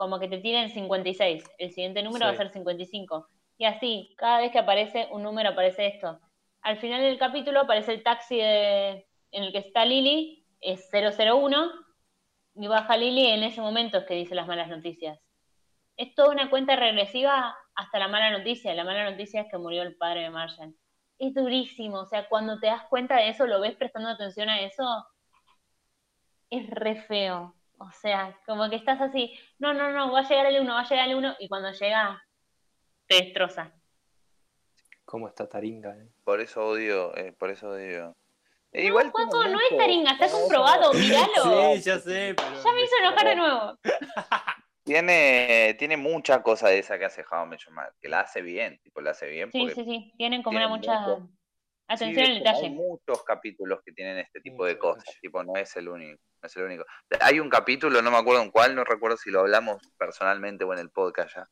como 0.00 0.18
que 0.18 0.28
te 0.28 0.38
tienen 0.38 0.70
56. 0.70 1.44
El 1.58 1.72
siguiente 1.72 2.02
número 2.02 2.24
va 2.24 2.30
a 2.30 2.32
Sí. 2.32 2.38
ser 2.38 2.50
55. 2.54 3.28
Y 3.58 3.66
así, 3.66 4.14
cada 4.16 4.40
vez 4.40 4.50
que 4.50 4.58
aparece 4.58 5.06
un 5.12 5.22
número 5.22 5.50
aparece 5.50 5.88
esto. 5.88 6.18
Al 6.62 6.78
final 6.78 7.02
del 7.02 7.18
capítulo 7.18 7.60
aparece 7.60 7.92
el 7.92 8.02
taxi 8.02 8.38
de- 8.38 9.06
en 9.30 9.44
el 9.44 9.52
que 9.52 9.58
está 9.58 9.84
Lily, 9.84 10.46
es 10.62 10.88
001, 10.90 11.70
y 12.54 12.66
baja 12.66 12.96
Lily 12.96 13.26
en 13.26 13.42
ese 13.42 13.60
momento 13.60 13.98
es 13.98 14.04
que 14.04 14.14
dice 14.14 14.34
las 14.34 14.46
malas 14.46 14.68
noticias. 14.68 15.20
Es 15.98 16.14
toda 16.14 16.30
una 16.30 16.48
cuenta 16.48 16.76
regresiva 16.76 17.54
hasta 17.74 17.98
la 17.98 18.08
mala 18.08 18.30
noticia. 18.30 18.72
La 18.74 18.84
mala 18.84 19.10
noticia 19.10 19.42
es 19.42 19.50
que 19.50 19.58
murió 19.58 19.82
el 19.82 19.96
padre 19.98 20.22
de 20.22 20.30
Marshall. 20.30 20.74
Es 21.18 21.34
durísimo, 21.34 21.98
o 22.00 22.06
sea, 22.06 22.26
cuando 22.26 22.58
te 22.58 22.68
das 22.68 22.84
cuenta 22.88 23.16
de 23.16 23.28
eso, 23.28 23.46
lo 23.46 23.60
ves 23.60 23.76
prestando 23.76 24.08
atención 24.08 24.48
a 24.48 24.62
eso, 24.62 24.82
es 26.48 26.70
re 26.70 26.96
feo. 27.02 27.54
O 27.82 27.90
sea, 27.92 28.38
como 28.44 28.68
que 28.68 28.76
estás 28.76 29.00
así, 29.00 29.32
no, 29.58 29.72
no, 29.72 29.90
no, 29.90 30.12
va 30.12 30.20
a 30.20 30.28
llegar 30.28 30.44
el 30.46 30.60
uno, 30.60 30.74
va 30.74 30.80
a 30.82 30.88
llegar 30.88 31.08
el 31.08 31.14
uno, 31.14 31.34
y 31.38 31.48
cuando 31.48 31.72
llega, 31.72 32.22
te 33.06 33.14
destroza. 33.24 33.72
¿Cómo 35.06 35.26
está 35.28 35.48
Taringa? 35.48 35.96
eh? 35.96 36.06
Por 36.22 36.40
eso 36.42 36.62
odio, 36.62 37.16
eh, 37.16 37.32
por 37.32 37.48
eso 37.48 37.70
odio. 37.70 38.14
Eh, 38.70 38.82
No, 38.82 38.88
igual 38.88 39.10
Juaco, 39.10 39.44
no 39.48 39.58
es 39.58 39.78
taringa, 39.78 40.12
está 40.12 40.30
comprobado, 40.30 40.92
miralo. 40.94 41.74
Sí, 41.74 41.80
ya 41.82 41.98
sé, 41.98 42.34
pero. 42.36 42.62
Ya 42.62 42.72
me 42.72 42.82
hizo 42.82 42.96
enojar 43.00 43.26
de 43.26 43.36
nuevo. 43.36 43.78
Tiene, 44.84 45.74
tiene 45.78 45.96
mucha 45.96 46.42
cosa 46.42 46.68
de 46.68 46.80
esa 46.80 46.98
que 46.98 47.04
hace 47.04 47.24
Mother, 47.30 47.92
que 48.00 48.08
la 48.08 48.20
hace 48.20 48.42
bien, 48.42 48.78
tipo, 48.82 49.00
la 49.00 49.12
hace 49.12 49.28
bien. 49.28 49.50
Sí, 49.52 49.70
sí, 49.74 49.84
sí. 49.84 50.12
Tienen 50.16 50.42
como 50.42 50.58
tiene 50.58 50.66
una 50.66 50.76
mucha 50.76 51.00
mucho- 51.00 51.28
atención 51.94 52.24
Sí, 52.26 52.32
al 52.32 52.38
detalle. 52.38 52.66
Hay 52.66 52.70
muchos 52.70 53.22
capítulos 53.24 53.80
que 53.84 53.92
tienen 53.92 54.18
este 54.18 54.40
tipo 54.40 54.64
de 54.64 54.78
cosas, 54.78 55.04
tipo, 55.20 55.42
no 55.42 55.54
es 55.56 55.74
el 55.76 55.88
único. 55.88 56.20
No 56.42 56.46
es 56.46 56.56
el 56.56 56.62
único. 56.64 56.84
Hay 57.20 57.38
un 57.40 57.50
capítulo, 57.50 58.00
no 58.02 58.10
me 58.10 58.16
acuerdo 58.16 58.42
en 58.42 58.50
cuál, 58.50 58.74
no 58.74 58.84
recuerdo 58.84 59.16
si 59.16 59.30
lo 59.30 59.40
hablamos 59.40 59.78
personalmente 59.98 60.64
o 60.64 60.72
en 60.72 60.78
el 60.78 60.90
podcast 60.90 61.34
ya. 61.36 61.48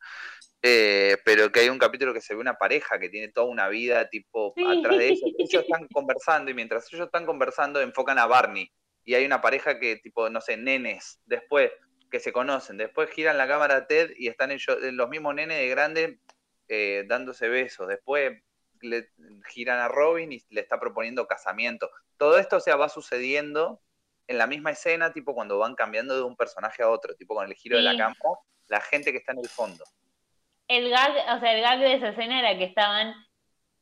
eh, 0.62 1.16
pero 1.24 1.52
que 1.52 1.60
hay 1.60 1.69
un 1.69 1.78
capítulo 1.78 2.12
que 2.12 2.20
se 2.20 2.35
ve 2.35 2.40
una 2.40 2.55
pareja 2.55 2.98
que 2.98 3.09
tiene 3.09 3.28
toda 3.28 3.47
una 3.47 3.69
vida, 3.69 4.09
tipo, 4.09 4.52
Sí. 4.56 4.65
atrás 4.66 4.98
de 4.98 5.06
ellos. 5.09 5.31
Ellos 5.39 5.62
están 5.62 5.86
conversando 5.93 6.51
y 6.51 6.55
mientras 6.55 6.93
ellos 6.93 7.06
están 7.06 7.27
conversando 7.27 7.81
enfocan 7.81 8.19
a 8.19 8.27
Barney. 8.27 8.70
Y 9.05 9.15
hay 9.15 9.24
una 9.24 9.40
pareja 9.40 9.78
que, 9.78 9.97
tipo, 9.97 10.28
no 10.31 10.40
sé, 10.40 10.56
nenes, 10.56 11.20
después 11.27 11.70
que 12.10 12.20
se 12.20 12.32
conocen, 12.32 12.77
después 12.78 13.10
giran 13.10 13.36
la 13.39 13.47
cámara 13.47 13.77
a 13.77 13.86
Ted 13.86 14.10
y 14.16 14.28
están 14.28 14.51
ellos, 14.51 14.78
los 14.81 15.09
mismos 15.10 15.35
nenes 15.35 15.59
de 15.59 15.69
grande 15.69 16.19
eh, 16.69 17.05
dándose 17.06 17.48
besos. 17.48 17.86
Después 17.89 18.43
le 18.83 19.11
giran 19.49 19.79
a 19.81 19.89
Robin 19.89 20.33
y 20.33 20.43
le 20.51 20.61
está 20.61 20.79
proponiendo 20.81 21.27
casamiento. 21.27 21.91
Todo 22.17 22.39
esto, 22.39 22.57
o 22.57 22.61
sea, 22.61 22.77
va 22.77 22.89
sucediendo 22.89 23.81
en 24.27 24.39
la 24.39 24.47
misma 24.47 24.71
escena, 24.73 25.13
tipo 25.13 25.35
cuando 25.35 25.59
van 25.59 25.75
cambiando 25.75 26.15
de 26.17 26.23
un 26.23 26.37
personaje 26.37 26.83
a 26.83 26.91
otro, 26.91 27.15
tipo 27.15 27.35
con 27.35 27.47
el 27.47 27.55
giro 27.55 27.77
de 27.77 27.83
la 27.83 27.93
Sí. 27.93 27.99
cámara, 27.99 28.21
la 28.69 28.81
gente 28.81 29.13
que 29.13 29.19
está 29.19 29.33
en 29.33 29.39
el 29.39 29.49
fondo. 29.49 29.85
El 30.69 30.91
gag, 30.91 31.13
o 31.37 31.41
sea, 31.41 31.55
el 31.55 31.63
gag 31.63 31.79
de 31.81 31.95
esa 31.95 32.09
escena 32.11 32.39
era 32.41 32.59
que 32.59 32.65
estaban 32.65 33.15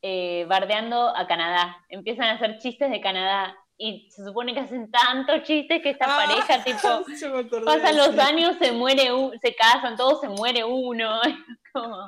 eh, 0.03 0.45
bardeando 0.47 1.09
a 1.15 1.27
Canadá. 1.27 1.83
Empiezan 1.89 2.25
a 2.27 2.33
hacer 2.33 2.59
chistes 2.59 2.89
de 2.91 3.01
Canadá. 3.01 3.57
Y 3.79 4.09
se 4.11 4.23
supone 4.23 4.53
que 4.53 4.59
hacen 4.61 4.89
tantos 4.91 5.43
chistes 5.43 5.81
que 5.83 5.89
esta 5.91 6.05
Ah, 6.05 6.25
pareja, 6.25 6.63
tipo, 6.63 7.03
pasan 7.65 7.97
los 7.97 8.17
años, 8.17 8.55
se 8.59 8.71
muere, 8.71 9.09
se 9.41 9.55
casan, 9.55 9.95
todos 9.97 10.21
se 10.21 10.29
muere 10.29 10.63
uno. 10.63 11.19
Es 11.57 11.71
como- 11.73 12.07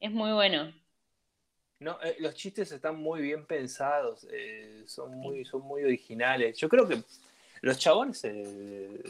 Es 0.00 0.10
muy 0.10 0.32
bueno. 0.32 0.72
No, 1.80 1.98
eh, 2.02 2.16
los 2.18 2.34
chistes 2.34 2.70
están 2.72 2.96
muy 2.96 3.22
bien 3.22 3.46
pensados, 3.46 4.26
eh, 4.30 4.82
son, 4.86 5.16
muy, 5.18 5.44
son 5.46 5.62
muy 5.62 5.82
originales. 5.82 6.58
Yo 6.58 6.68
creo 6.68 6.86
que 6.86 7.02
los 7.62 7.78
chabones, 7.78 8.22
eh, 8.24 9.02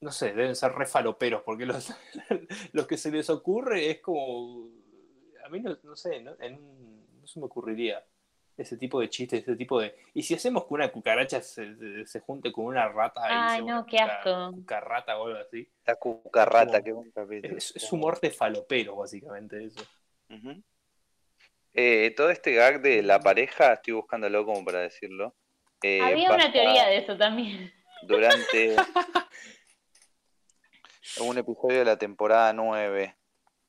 no 0.00 0.10
sé, 0.10 0.32
deben 0.32 0.56
ser 0.56 0.72
re 0.72 0.86
faloperos, 0.86 1.42
porque 1.42 1.66
los, 1.66 1.92
los 2.72 2.86
que 2.86 2.96
se 2.96 3.10
les 3.10 3.28
ocurre 3.28 3.90
es 3.90 4.00
como. 4.00 4.68
A 5.44 5.50
mí 5.50 5.60
no, 5.60 5.76
no 5.82 5.96
sé, 5.96 6.20
¿no? 6.20 6.34
En- 6.40 7.20
no 7.20 7.26
se 7.26 7.38
me 7.38 7.44
ocurriría 7.46 8.02
ese 8.56 8.78
tipo 8.78 8.98
de 9.00 9.10
chistes, 9.10 9.42
ese 9.42 9.56
tipo 9.56 9.78
de. 9.80 9.94
¿Y 10.14 10.22
si 10.22 10.34
hacemos 10.34 10.64
que 10.66 10.72
una 10.74 10.90
cucaracha 10.90 11.42
se, 11.42 11.76
se- 11.76 12.06
se 12.06 12.20
junte 12.20 12.50
con 12.52 12.64
una 12.64 12.88
rata 12.88 13.20
y 13.28 13.32
Ay, 13.34 13.64
no, 13.66 13.84
qué 13.84 13.98
cuca- 13.98 14.22
asco. 14.22 14.52
cucarrata 14.56 15.18
o 15.18 15.26
algo 15.26 15.38
así? 15.40 15.68
La 15.84 15.96
cucarrata, 15.96 16.80
buen 16.80 17.10
capítulo. 17.10 17.56
Es, 17.58 17.76
es 17.76 17.92
humor 17.92 18.18
de 18.20 18.30
falopero, 18.30 18.96
básicamente, 18.96 19.62
eso. 19.62 19.82
Ujú. 20.30 20.62
Eh, 21.74 22.12
todo 22.16 22.30
este 22.30 22.52
gag 22.52 22.80
de 22.82 23.02
la 23.02 23.20
pareja, 23.20 23.74
estoy 23.74 23.94
buscándolo 23.94 24.44
como 24.44 24.64
para 24.64 24.80
decirlo. 24.80 25.34
eh, 25.82 26.00
Había 26.02 26.32
una 26.32 26.52
teoría 26.52 26.86
de 26.86 26.98
eso 26.98 27.16
también. 27.16 27.72
Durante 28.02 28.76
un 31.20 31.38
episodio 31.38 31.80
de 31.80 31.84
la 31.84 31.96
temporada 31.96 32.52
9. 32.52 33.16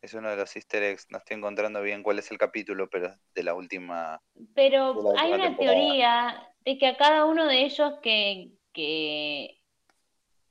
Es 0.01 0.15
uno 0.15 0.29
de 0.31 0.35
los 0.35 0.55
easter 0.55 0.81
eggs. 0.81 1.07
No 1.11 1.19
estoy 1.19 1.37
encontrando 1.37 1.81
bien 1.81 2.01
cuál 2.01 2.17
es 2.17 2.31
el 2.31 2.39
capítulo, 2.39 2.89
pero 2.89 3.13
de 3.35 3.43
la 3.43 3.53
última. 3.53 4.19
Pero 4.55 4.95
hay 5.17 5.33
una 5.33 5.43
temporada. 5.43 5.57
teoría 5.57 6.47
de 6.65 6.77
que 6.79 6.87
a 6.87 6.97
cada 6.97 7.25
uno 7.25 7.45
de 7.45 7.61
ellos 7.65 7.93
que, 8.01 8.49
que 8.73 9.59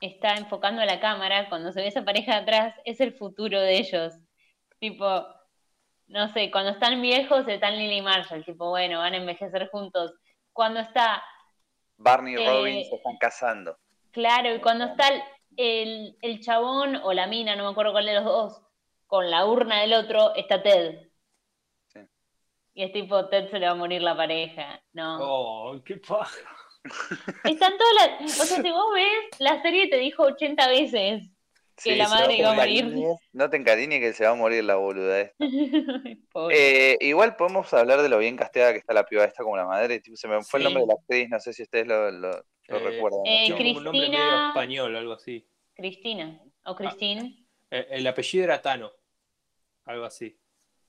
está 0.01 0.35
enfocando 0.35 0.83
a 0.83 0.87
la 0.87 1.01
cámara, 1.01 1.49
cuando 1.49 1.73
se 1.73 1.81
ve 1.81 1.89
esa 1.89 2.05
pareja 2.05 2.35
de 2.35 2.41
atrás, 2.43 2.75
es 2.85 3.01
el 3.01 3.13
futuro 3.13 3.61
de 3.61 3.79
ellos. 3.79 4.15
Tipo, 4.79 5.27
no 6.11 6.29
sé, 6.33 6.51
cuando 6.51 6.73
están 6.73 7.01
viejos 7.01 7.47
están 7.49 7.77
Lily 7.79 7.99
y 7.99 8.03
Marshall, 8.03 8.45
tipo, 8.45 8.69
bueno, 8.69 8.99
van 8.99 9.15
a 9.15 9.19
envejecer 9.19 9.69
juntos. 9.71 10.13
Cuando 10.53 10.81
está, 10.81 11.23
Barney 11.97 12.35
y 12.35 12.43
Eh, 12.43 12.47
Robin 12.51 12.85
se 12.85 12.97
están 12.97 13.17
casando. 13.19 13.77
claro, 14.11 14.55
y 14.55 14.61
cuando 14.61 14.85
está 14.87 15.09
el, 15.09 15.23
el, 15.57 16.17
el 16.21 16.41
chabón 16.41 16.97
o 16.97 17.13
la 17.13 17.27
mina, 17.27 17.57
no 17.57 17.65
me 17.65 17.71
acuerdo 17.71 17.93
cuál 17.93 18.07
de 18.07 18.15
los 18.15 18.25
dos, 18.25 18.63
con 19.07 19.31
la 19.31 19.47
urna 19.47 19.81
del 19.81 19.93
otro, 19.95 20.35
está 20.35 20.63
Ted. 20.63 21.09
Sí. 21.93 22.01
Y 22.75 22.83
es 22.85 22.93
tipo, 22.93 23.29
Ted 23.29 23.49
se 23.51 23.59
le 23.59 23.67
va 23.67 23.73
a 23.73 23.77
morir 23.77 24.03
la 24.03 24.17
pareja. 24.17 24.83
No. 24.93 25.19
Oh, 25.21 25.83
qué 25.85 25.97
paja. 25.97 26.39
Están 27.45 27.75
todas 27.77 27.95
las. 28.21 28.41
O 28.41 28.45
sea, 28.45 28.63
si 28.63 28.71
vos 28.71 28.87
ves, 28.95 29.39
la 29.41 29.61
serie 29.63 29.89
te 29.89 29.99
dijo 29.99 30.23
80 30.23 30.69
veces 30.69 31.31
que 31.83 31.93
Sí, 31.93 31.97
la 31.97 32.09
madre 32.09 32.37
iba 32.37 32.51
a 32.51 32.55
morir. 32.55 32.85
cariño. 32.85 33.09
No 33.33 33.49
te 33.51 33.57
encariñes 33.57 34.01
que 34.01 34.13
se 34.13 34.25
va 34.25 34.31
a 34.31 34.35
morir 34.35 34.65
la 34.65 34.77
boluda 34.77 35.21
esta. 35.21 35.37
Pobre. 36.33 36.93
Eh, 36.93 36.99
igual 37.01 37.37
podemos 37.37 37.73
hablar 37.75 38.03
de 38.03 38.09
lo 38.09 38.19
bien 38.19 38.37
casteada 38.37 38.73
que 38.73 38.79
está 38.79 38.93
la 38.95 39.05
piba 39.07 39.25
esta 39.25 39.43
como 39.43 39.57
la 39.57 39.65
madre. 39.67 40.01
Tipo, 40.01 40.17
se 40.17 40.29
me 40.29 40.43
fue 40.43 40.61
el 40.61 40.65
nombre 40.65 40.83
de 40.83 40.87
la 40.89 40.95
actriz, 40.95 41.29
no 41.29 41.41
sé 41.41 41.53
si 41.53 41.63
ustedes 41.63 41.87
lo, 41.87 42.11
lo- 42.11 42.45
lo 42.69 42.77
Eh, 42.77 42.79
recuerdan. 42.85 43.21
eh, 43.27 43.49
¿no? 43.49 43.57
Tiene 43.57 43.71
como 43.75 43.79
un 43.79 43.85
nombre 43.85 44.01
Cristina- 44.07 44.25
medio 44.37 44.49
español, 44.49 44.97
algo 44.97 45.13
así. 45.15 45.47
Cristina. 45.75 46.41
O 46.65 46.77
Christine. 46.77 47.47
Eh, 47.71 47.87
El 47.91 48.07
apellido 48.07 48.45
era 48.45 48.61
Tano, 48.61 48.93
algo 49.87 50.05
así. 50.05 50.37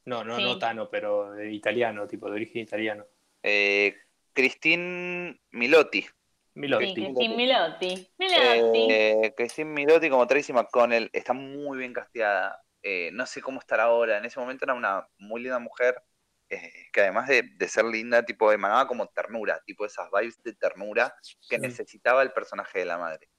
No, 0.05 0.23
no, 0.23 0.37
Sí. 0.37 0.43
no 0.43 0.57
Tano, 0.59 0.89
pero 0.89 1.31
de 1.31 1.51
italiano, 1.53 2.07
tipo 2.07 2.27
de 2.27 2.33
origen 2.33 2.61
italiano. 2.63 3.05
Eh, 3.43 3.95
Christine 4.33 5.39
Milotti. 5.51 6.05
Milotti. 6.53 6.85
sí, 6.87 6.93
Christine 6.93 7.35
Milotti. 7.35 8.07
Milotti. 8.17 8.87
Eh, 8.91 9.33
Christine 9.37 9.69
Milotti 9.71 10.09
como 10.09 10.27
Tracy 10.27 10.51
McConnell 10.53 11.09
está 11.13 11.33
muy 11.33 11.77
bien 11.77 11.93
casteada. 11.93 12.61
Eh, 12.83 13.09
no 13.13 13.25
sé 13.25 13.41
cómo 13.41 13.59
estará 13.59 13.83
ahora. 13.83 14.17
En 14.17 14.25
ese 14.25 14.39
momento 14.39 14.65
era 14.65 14.73
una 14.73 15.07
muy 15.17 15.41
linda 15.41 15.59
mujer 15.59 16.01
eh, 16.49 16.71
que 16.91 17.01
además 17.01 17.27
de, 17.29 17.43
de 17.55 17.67
ser 17.69 17.85
linda, 17.85 18.23
tipo 18.25 18.51
emanaba 18.51 18.85
como 18.87 19.07
ternura, 19.07 19.61
tipo 19.65 19.85
esas 19.85 20.09
vibes 20.11 20.41
de 20.43 20.53
ternura 20.53 21.15
que 21.49 21.55
Sí. 21.55 21.61
necesitaba 21.61 22.21
el 22.23 22.31
personaje 22.33 22.79
de 22.79 22.85
la 22.85 22.97
madre. 22.97 23.29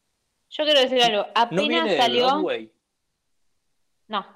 Yo 0.48 0.64
quiero 0.64 0.80
decir 0.80 1.02
algo. 1.02 1.24
¿No 1.24 1.32
Apenas 1.34 1.68
viene 1.68 1.96
salió. 1.98 2.26
Broadway? 2.26 2.72
No. 4.08 4.26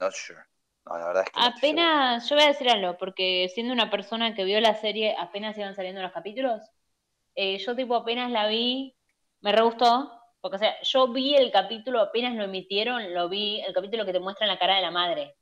Not 0.00 0.12
sure. 0.14 0.40
No, 0.86 0.98
la 0.98 1.06
verdad 1.08 1.24
es 1.26 1.30
que 1.32 1.40
no. 1.40 1.46
Apenas. 1.46 2.28
Yo 2.28 2.36
voy 2.36 2.44
a 2.44 2.48
decir 2.48 2.68
algo, 2.70 2.96
porque 2.98 3.48
siendo 3.54 3.72
una 3.72 3.90
persona 3.90 4.34
que 4.34 4.44
vio 4.44 4.60
la 4.60 4.74
serie, 4.74 5.14
apenas 5.18 5.56
iban 5.58 5.74
saliendo 5.74 6.00
los 6.02 6.12
capítulos. 6.12 6.62
Eh, 7.34 7.58
yo, 7.58 7.74
tipo, 7.76 7.94
apenas 7.94 8.30
la 8.30 8.46
vi. 8.48 8.94
Me 9.40 9.52
re 9.52 9.62
gustó. 9.62 10.12
Porque, 10.40 10.56
o 10.56 10.58
sea, 10.58 10.80
yo 10.82 11.08
vi 11.08 11.34
el 11.34 11.50
capítulo, 11.52 12.00
apenas 12.00 12.34
lo 12.34 12.44
emitieron, 12.44 13.12
lo 13.12 13.28
vi, 13.28 13.60
el 13.60 13.74
capítulo 13.74 14.06
que 14.06 14.12
te 14.12 14.20
muestra 14.20 14.46
la 14.46 14.58
cara 14.58 14.76
de 14.76 14.82
la 14.82 14.90
madre. 14.90 15.36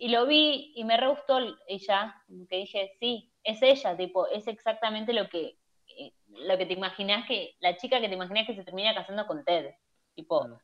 Y 0.00 0.08
lo 0.08 0.26
vi 0.26 0.72
y 0.74 0.84
me 0.84 0.96
re 0.96 1.08
gustó 1.08 1.38
ella, 1.68 2.14
que 2.48 2.56
dije, 2.56 2.96
sí, 2.98 3.32
es 3.44 3.62
ella, 3.62 3.96
tipo, 3.96 4.26
es 4.26 4.46
exactamente 4.48 5.12
lo 5.12 5.28
que, 5.28 5.56
eh, 5.96 6.12
lo 6.28 6.58
que 6.58 6.66
te 6.66 6.72
imaginas 6.72 7.26
que, 7.26 7.54
la 7.60 7.76
chica 7.76 8.00
que 8.00 8.08
te 8.08 8.14
imaginas 8.14 8.46
que 8.46 8.54
se 8.54 8.64
termina 8.64 8.94
casando 8.94 9.26
con 9.26 9.44
Ted. 9.44 9.74
Tipo, 10.14 10.44
Mm. 10.48 10.58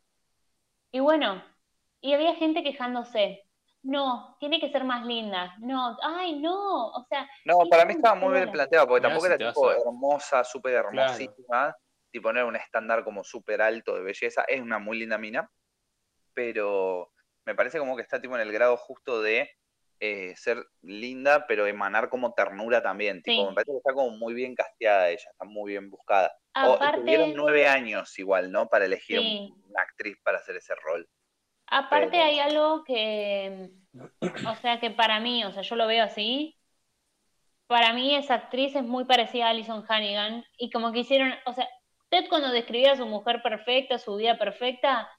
y 0.93 1.01
bueno, 1.01 1.43
y 2.01 2.13
había 2.13 2.35
gente 2.35 2.63
quejándose, 2.63 3.44
no, 3.85 4.37
tiene 4.41 4.59
que 4.61 4.71
ser 4.73 4.83
más 4.85 5.05
linda, 5.07 5.55
no, 5.59 5.97
ay, 6.03 6.41
no, 6.41 6.89
o 6.89 7.07
sea, 7.09 7.29
No, 7.45 7.59
para 7.71 7.85
mí 7.85 7.93
estaba 7.93 8.15
muy 8.17 8.33
bien 8.35 8.51
planteado, 8.51 8.87
porque 8.89 9.03
tampoco 9.03 9.27
si 9.27 9.33
era 9.33 9.49
tipo 9.51 9.71
hermosa, 9.71 10.43
súper 10.43 10.75
hermosísima, 10.75 11.77
tipo 12.11 12.33
no 12.33 12.39
era 12.41 12.49
un 12.49 12.57
estándar 12.57 13.05
como 13.05 13.23
súper 13.23 13.61
alto 13.63 13.95
de 13.95 14.03
belleza, 14.03 14.45
es 14.49 14.61
una 14.61 14.79
muy 14.79 14.99
linda 14.99 15.19
mina, 15.19 15.51
pero 16.33 17.13
me 17.45 17.55
parece 17.55 17.79
como 17.79 17.95
que 17.97 18.03
está 18.03 18.21
tipo 18.21 18.35
en 18.35 18.41
el 18.41 18.53
grado 18.53 18.77
justo 18.77 19.21
de 19.23 19.51
eh, 20.01 20.35
ser 20.37 20.67
linda, 20.83 21.47
pero 21.47 21.67
emanar 21.67 22.09
como 22.09 22.35
ternura 22.35 22.83
también, 22.83 23.23
tipo, 23.23 23.43
Sí. 23.43 23.49
me 23.49 23.55
parece 23.55 23.73
que 23.73 23.79
está 23.79 23.93
como 23.93 24.11
muy 24.17 24.35
bien 24.35 24.55
casteada 24.55 25.09
ella, 25.09 25.29
está 25.31 25.45
muy 25.45 25.71
bien 25.73 25.89
buscada. 25.89 26.33
O 26.57 26.73
aparte, 26.75 27.01
tuvieron 27.01 27.33
nueve 27.35 27.67
años 27.69 28.19
igual, 28.19 28.51
¿no? 28.51 28.69
Para 28.69 28.85
elegir 28.87 29.21
Sí. 29.21 29.55
una 29.69 29.83
actriz 29.83 30.17
para 30.23 30.39
hacer 30.39 30.57
ese 30.57 30.75
rol. 30.75 31.09
Aparte 31.67 32.11
pero- 32.13 32.25
hay 32.25 32.39
algo 32.41 32.85
que, 32.85 33.71
o 34.47 34.55
sea, 34.57 34.81
que 34.81 34.91
para 34.91 35.21
mí, 35.21 35.45
o 35.45 35.53
sea, 35.53 35.63
yo 35.63 35.77
lo 35.77 35.87
veo 35.87 36.05
así, 36.05 36.57
para 37.67 37.93
mí 37.93 38.15
esa 38.15 38.35
actriz 38.35 38.77
es 38.77 38.83
muy 38.83 39.05
parecida 39.05 39.47
a 39.47 39.51
Alison 39.51 39.85
Hannigan, 39.89 40.45
y 40.59 40.71
como 40.71 40.93
que 40.93 41.01
hicieron, 41.01 41.35
o 41.47 41.53
sea, 41.53 41.69
Ted 42.11 42.27
cuando 42.29 42.51
describía 42.51 42.93
a 42.93 42.97
su 42.97 43.07
mujer 43.07 43.43
perfecta, 43.43 43.99
su 43.99 44.17
vida 44.17 44.39
perfecta, 44.39 45.11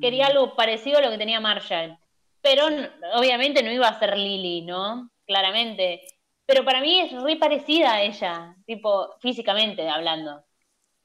quería 0.00 0.26
algo 0.26 0.54
parecido 0.54 0.98
a 0.98 1.00
lo 1.02 1.10
que 1.10 1.18
tenía 1.18 1.40
Marshall. 1.40 1.98
Pero 2.42 2.66
obviamente 3.14 3.62
no 3.62 3.72
iba 3.72 3.88
a 3.88 3.98
ser 3.98 4.16
Lily, 4.16 4.62
¿no? 4.62 5.10
Claramente. 5.26 6.02
Pero 6.46 6.64
para 6.64 6.80
mí 6.80 7.00
es 7.00 7.12
muy 7.12 7.36
parecida 7.36 7.94
a 7.94 8.02
ella, 8.02 8.54
tipo 8.66 9.16
físicamente 9.20 9.88
hablando. 9.88 10.44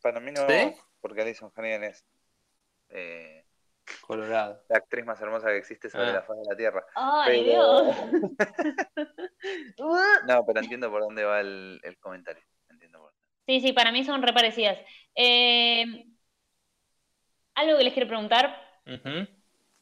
Para 0.02 0.20
mí 0.20 0.32
no, 0.32 0.42
¿Sí? 0.48 0.76
porque 1.00 1.22
Alison 1.22 1.52
Hannigan 1.56 1.86
es 1.86 2.06
eh, 2.90 3.39
Colorado. 4.02 4.64
la 4.70 4.78
actriz 4.78 5.06
más 5.06 5.20
hermosa 5.22 5.48
que 5.48 5.58
existe 5.58 5.90
sobre 5.90 6.08
Ah. 6.10 6.14
la 6.14 6.22
faz 6.24 6.38
de 6.38 6.44
la 6.50 6.56
Tierra. 6.56 6.86
¡Ay, 6.96 7.44
Pero- 7.46 7.84
Dios! 7.84 7.96
No, 10.28 10.46
pero 10.46 10.60
entiendo 10.60 10.90
por 10.92 11.02
dónde 11.02 11.24
va 11.24 11.40
el, 11.40 11.80
el 11.84 11.98
comentario. 12.00 12.44
Entiendo 12.70 13.00
por- 13.00 13.14
Sí, 13.48 13.62
sí, 13.62 13.74
para 13.74 13.92
mí 13.92 14.04
son 14.04 14.22
re 14.22 14.34
parecidas. 14.34 14.78
Eh, 15.16 16.06
algo 17.56 17.78
que 17.78 17.84
les 17.84 17.94
quiero 17.94 18.08
preguntar, 18.08 18.56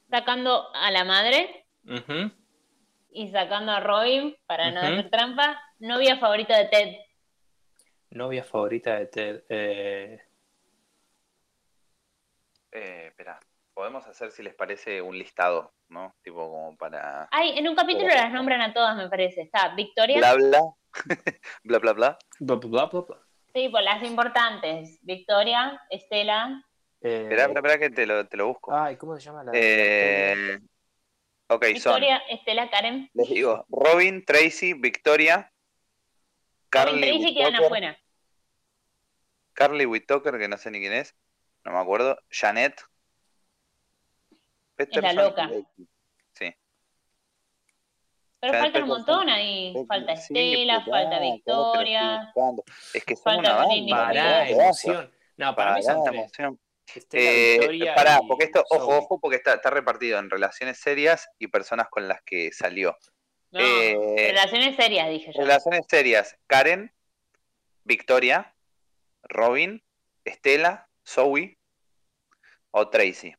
sacando 0.10 0.74
a 0.74 0.90
la 0.92 1.04
madre 1.04 1.66
y 3.12 3.28
sacando 3.32 3.72
a 3.72 3.80
Robin 3.80 4.36
para 4.46 4.72
no 4.72 4.80
hacer 4.82 5.10
trampa. 5.10 5.62
Novia 5.80 6.18
favorita 6.18 6.58
de 6.58 6.66
Ted. 6.66 6.96
Novia 8.12 8.44
favorita 8.44 8.96
de 8.98 9.06
Ted. 9.08 9.44
eh, 9.50 10.22
Eh, 12.72 13.08
espera, 13.08 13.40
podemos 13.78 14.08
hacer 14.08 14.32
si 14.32 14.42
les 14.42 14.56
parece 14.56 15.04
un 15.04 15.20
listado, 15.20 15.72
¿no? 15.90 16.16
Tipo 16.24 16.50
como 16.50 16.76
para 16.78 17.28
Ay, 17.30 17.60
en 17.60 17.70
un 17.70 17.76
capítulo 17.76 18.08
las 18.08 18.34
nombran 18.34 18.60
a 18.60 18.74
todas, 18.74 18.98
me 18.98 19.08
parece. 19.08 19.42
Está 19.42 19.76
Victoria. 19.76 20.18
bla 20.18 20.34
bla, 20.34 20.50
bla 21.62 21.78
bla 21.78 21.94
bla. 21.94 22.18
bla, 22.40 22.56
bla, 22.56 22.86
bla, 22.88 23.02
bla. 23.02 23.20
Sí, 23.54 23.70
por 23.70 23.84
las 23.84 24.02
importantes. 24.02 24.98
Victoria, 25.04 25.80
Estela. 25.92 26.64
Eh, 27.02 27.22
Espera, 27.22 27.44
espera, 27.44 27.60
espera 27.60 27.78
que 27.78 27.90
te 27.92 28.08
lo, 28.08 28.28
te 28.28 28.36
lo 28.36 28.48
busco. 28.48 28.76
Ay, 28.76 28.96
¿cómo 28.96 29.16
se 29.16 29.22
llama 29.22 29.44
la? 29.44 29.52
Eh, 29.54 30.58
ok, 31.48 31.64
son, 31.64 31.74
Victoria, 31.74 32.18
Estela, 32.32 32.72
Karen. 32.72 33.12
les 33.14 33.30
digo, 33.30 33.64
Robin, 33.70 34.26
Tracy, 34.26 34.74
Victoria, 34.74 35.36
Robin 35.36 37.00
Carly 37.00 37.02
Tracy 37.20 37.36
quedan 37.36 37.56
afuera. 37.58 38.00
Carly 39.54 39.86
Whittaker, 39.86 40.40
que 40.40 40.48
no 40.48 40.58
sé 40.58 40.72
ni 40.72 40.80
quién 40.80 40.94
es, 40.94 41.16
no 41.64 41.74
me 41.74 41.78
acuerdo, 41.78 42.18
Janet, 42.32 42.82
Peterson 44.78 45.16
loca. 45.16 45.44
y 45.46 45.48
Becky. 45.56 45.88
Sí. 46.34 46.56
Pero 48.40 48.54
faltan 48.54 48.84
un 48.84 48.90
montón 48.90 49.30
ahí. 49.30 49.74
Falta 49.88 50.16
Sí, 50.16 50.34
Estela, 50.38 50.84
pero 50.86 50.98
falta 50.98 51.20
Victoria. 51.20 52.34
Es 52.94 53.04
que 53.04 53.16
son 53.16 53.24
Falta 53.44 53.66
una. 53.66 53.98
Pará, 53.98 54.50
emoción. 54.50 55.12
No, 55.38 55.56
para 55.56 55.74
mí 55.76 55.82
tres. 55.84 55.98
emoción. 56.14 56.60
Estela, 56.96 57.24
Eh, 57.24 57.58
Victoria 57.60 57.96
pará, 57.96 58.20
porque 58.26 58.46
esto, 58.46 58.64
ojo, 58.70 58.98
ojo, 58.98 59.20
porque 59.20 59.36
está, 59.38 59.56
está 59.56 59.70
repartido 59.70 60.20
en 60.20 60.30
relaciones 60.30 60.80
serias 60.80 61.28
y 61.38 61.48
personas 61.48 61.88
con 61.90 62.08
las 62.08 62.22
que 62.24 62.52
salió. 62.54 62.96
No, 63.52 63.60
Eh, 63.60 64.16
relaciones 64.18 64.76
serias, 64.78 65.10
dije 65.10 65.32
yo. 65.34 65.42
Relaciones 65.42 65.82
serias, 65.90 66.38
Karen, 66.48 66.94
Victoria, 67.84 68.56
Robin, 69.24 69.84
Estela, 70.24 70.88
Zoe 71.06 71.58
o 72.72 72.90
Tracy. 72.90 73.36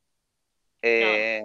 Eh, 0.80 1.42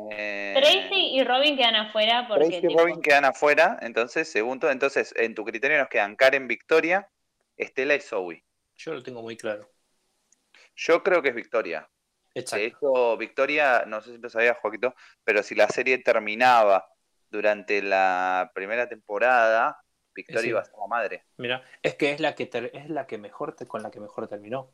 Tracy 0.55 1.15
y 1.15 1.23
Robin 1.23 1.57
quedan 1.57 1.75
afuera 1.75 2.27
porque 2.27 2.45
Tracy 2.49 2.65
y 2.65 2.67
tipo, 2.67 2.79
Robin 2.79 3.01
quedan 3.01 3.25
afuera, 3.25 3.77
entonces, 3.81 4.29
segundo, 4.31 4.69
entonces 4.69 5.13
en 5.17 5.33
tu 5.33 5.43
criterio 5.43 5.79
nos 5.79 5.89
quedan 5.89 6.15
Karen, 6.15 6.47
Victoria, 6.47 7.09
Estela 7.57 7.95
y 7.95 7.99
Zoe. 8.01 8.43
Yo 8.75 8.93
lo 8.93 9.01
tengo 9.03 9.21
muy 9.21 9.35
claro. 9.37 9.69
Yo 10.75 11.03
creo 11.03 11.21
que 11.21 11.29
es 11.29 11.35
Victoria. 11.35 11.89
De 12.33 12.41
Exacto. 12.41 12.65
hecho, 12.65 13.17
Victoria, 13.17 13.83
no 13.85 14.01
sé 14.01 14.15
si 14.15 14.17
lo 14.17 14.29
sabía 14.29 14.55
Joaquito, 14.55 14.95
pero 15.23 15.43
si 15.43 15.53
la 15.55 15.67
serie 15.67 15.99
terminaba 15.99 16.87
durante 17.29 17.81
la 17.81 18.51
primera 18.53 18.87
temporada, 18.89 19.79
Victoria 20.15 20.41
Sí. 20.41 20.49
iba 20.49 20.59
a 20.61 20.65
ser 20.65 20.73
la 20.79 20.87
madre. 20.87 21.25
Mira, 21.37 21.63
es 21.81 21.95
que 21.95 22.11
es 22.11 22.19
la 22.19 22.33
que 22.35 22.45
ter- 22.47 22.71
es 22.73 22.89
la 22.89 23.05
que 23.07 23.17
mejor 23.17 23.55
te- 23.55 23.67
con 23.67 23.83
la 23.83 23.91
que 23.91 23.99
mejor 23.99 24.27
terminó. 24.27 24.71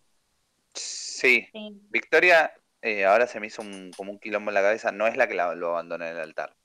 Sí, 0.74 1.48
sí. 1.52 1.82
Victoria, 1.90 2.54
eh, 2.82 3.06
ahora 3.06 3.28
se 3.28 3.40
me 3.40 3.48
hizo 3.48 3.62
un- 3.62 3.92
como 3.96 4.12
un 4.12 4.20
quilombo 4.20 4.52
en 4.52 4.56
la 4.56 4.62
cabeza, 4.62 4.92
no 4.92 5.08
es 5.08 5.18
la 5.18 5.28
que 5.28 5.36
la- 5.36 5.56
lo 5.56 5.70
abandona 5.72 6.10
en 6.10 6.16
el 6.16 6.22
altar. 6.22 6.56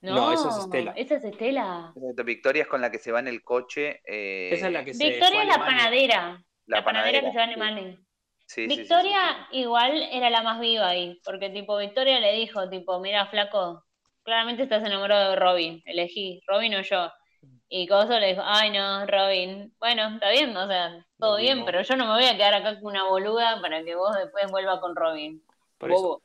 No, 0.00 0.14
No, 0.14 0.32
esa 0.32 0.48
es 0.50 0.58
Estela. 0.58 0.92
Esa 0.96 1.16
es 1.16 1.24
Estela. 1.24 1.92
Victoria 2.24 2.62
es 2.62 2.68
con 2.68 2.80
la 2.80 2.90
que 2.90 2.98
se 2.98 3.10
va 3.10 3.18
en 3.20 3.28
el 3.28 3.42
coche. 3.42 4.00
eh, 4.04 4.50
Esa 4.52 4.68
es 4.68 4.72
la 4.72 4.84
que 4.84 4.92
Victoria 4.92 5.42
es 5.42 5.48
la 5.48 5.58
panadera. 5.58 6.44
La, 6.66 6.84
panadera, 6.84 7.20
que 7.20 7.32
se 7.32 7.38
va 7.38 7.44
sí. 7.44 7.50
Alemania. 7.50 7.98
Sí, 8.46 8.64
sí, 8.64 8.70
sí, 8.70 8.76
Victoria 8.80 9.46
sí, 9.50 9.58
igual 9.58 10.02
era 10.10 10.30
la 10.30 10.42
más 10.42 10.60
viva 10.60 10.88
ahí, 10.88 11.20
porque 11.24 11.50
tipo 11.50 11.76
Victoria 11.76 12.18
le 12.20 12.32
dijo, 12.32 12.68
tipo, 12.70 12.98
mira 13.00 13.26
flaco, 13.26 13.84
claramente 14.22 14.62
estás 14.62 14.82
enamorado 14.84 15.30
de 15.30 15.36
Robin, 15.36 15.82
elegí, 15.84 16.40
Robin 16.46 16.74
o 16.76 16.80
yo. 16.82 17.10
Y 17.68 17.86
Coso 17.86 18.18
le 18.18 18.28
dijo, 18.28 18.42
ay 18.44 18.70
no, 18.70 19.06
Robin, 19.06 19.74
bueno, 19.78 20.08
está 20.14 20.30
bien, 20.30 20.56
o 20.56 20.66
sea, 20.66 21.06
todo 21.18 21.36
bien, 21.36 21.64
pero 21.64 21.82
yo 21.82 21.96
no 21.96 22.06
me 22.06 22.12
voy 22.12 22.24
a 22.24 22.36
quedar 22.36 22.54
acá 22.54 22.80
con 22.80 22.92
una 22.92 23.04
boluda 23.04 23.60
para 23.60 23.84
que 23.84 23.94
vos 23.94 24.16
después 24.16 24.50
vuelvas 24.50 24.80
con 24.80 24.96
Robin. 24.96 25.42
Por 25.76 25.92
eso, 25.92 26.22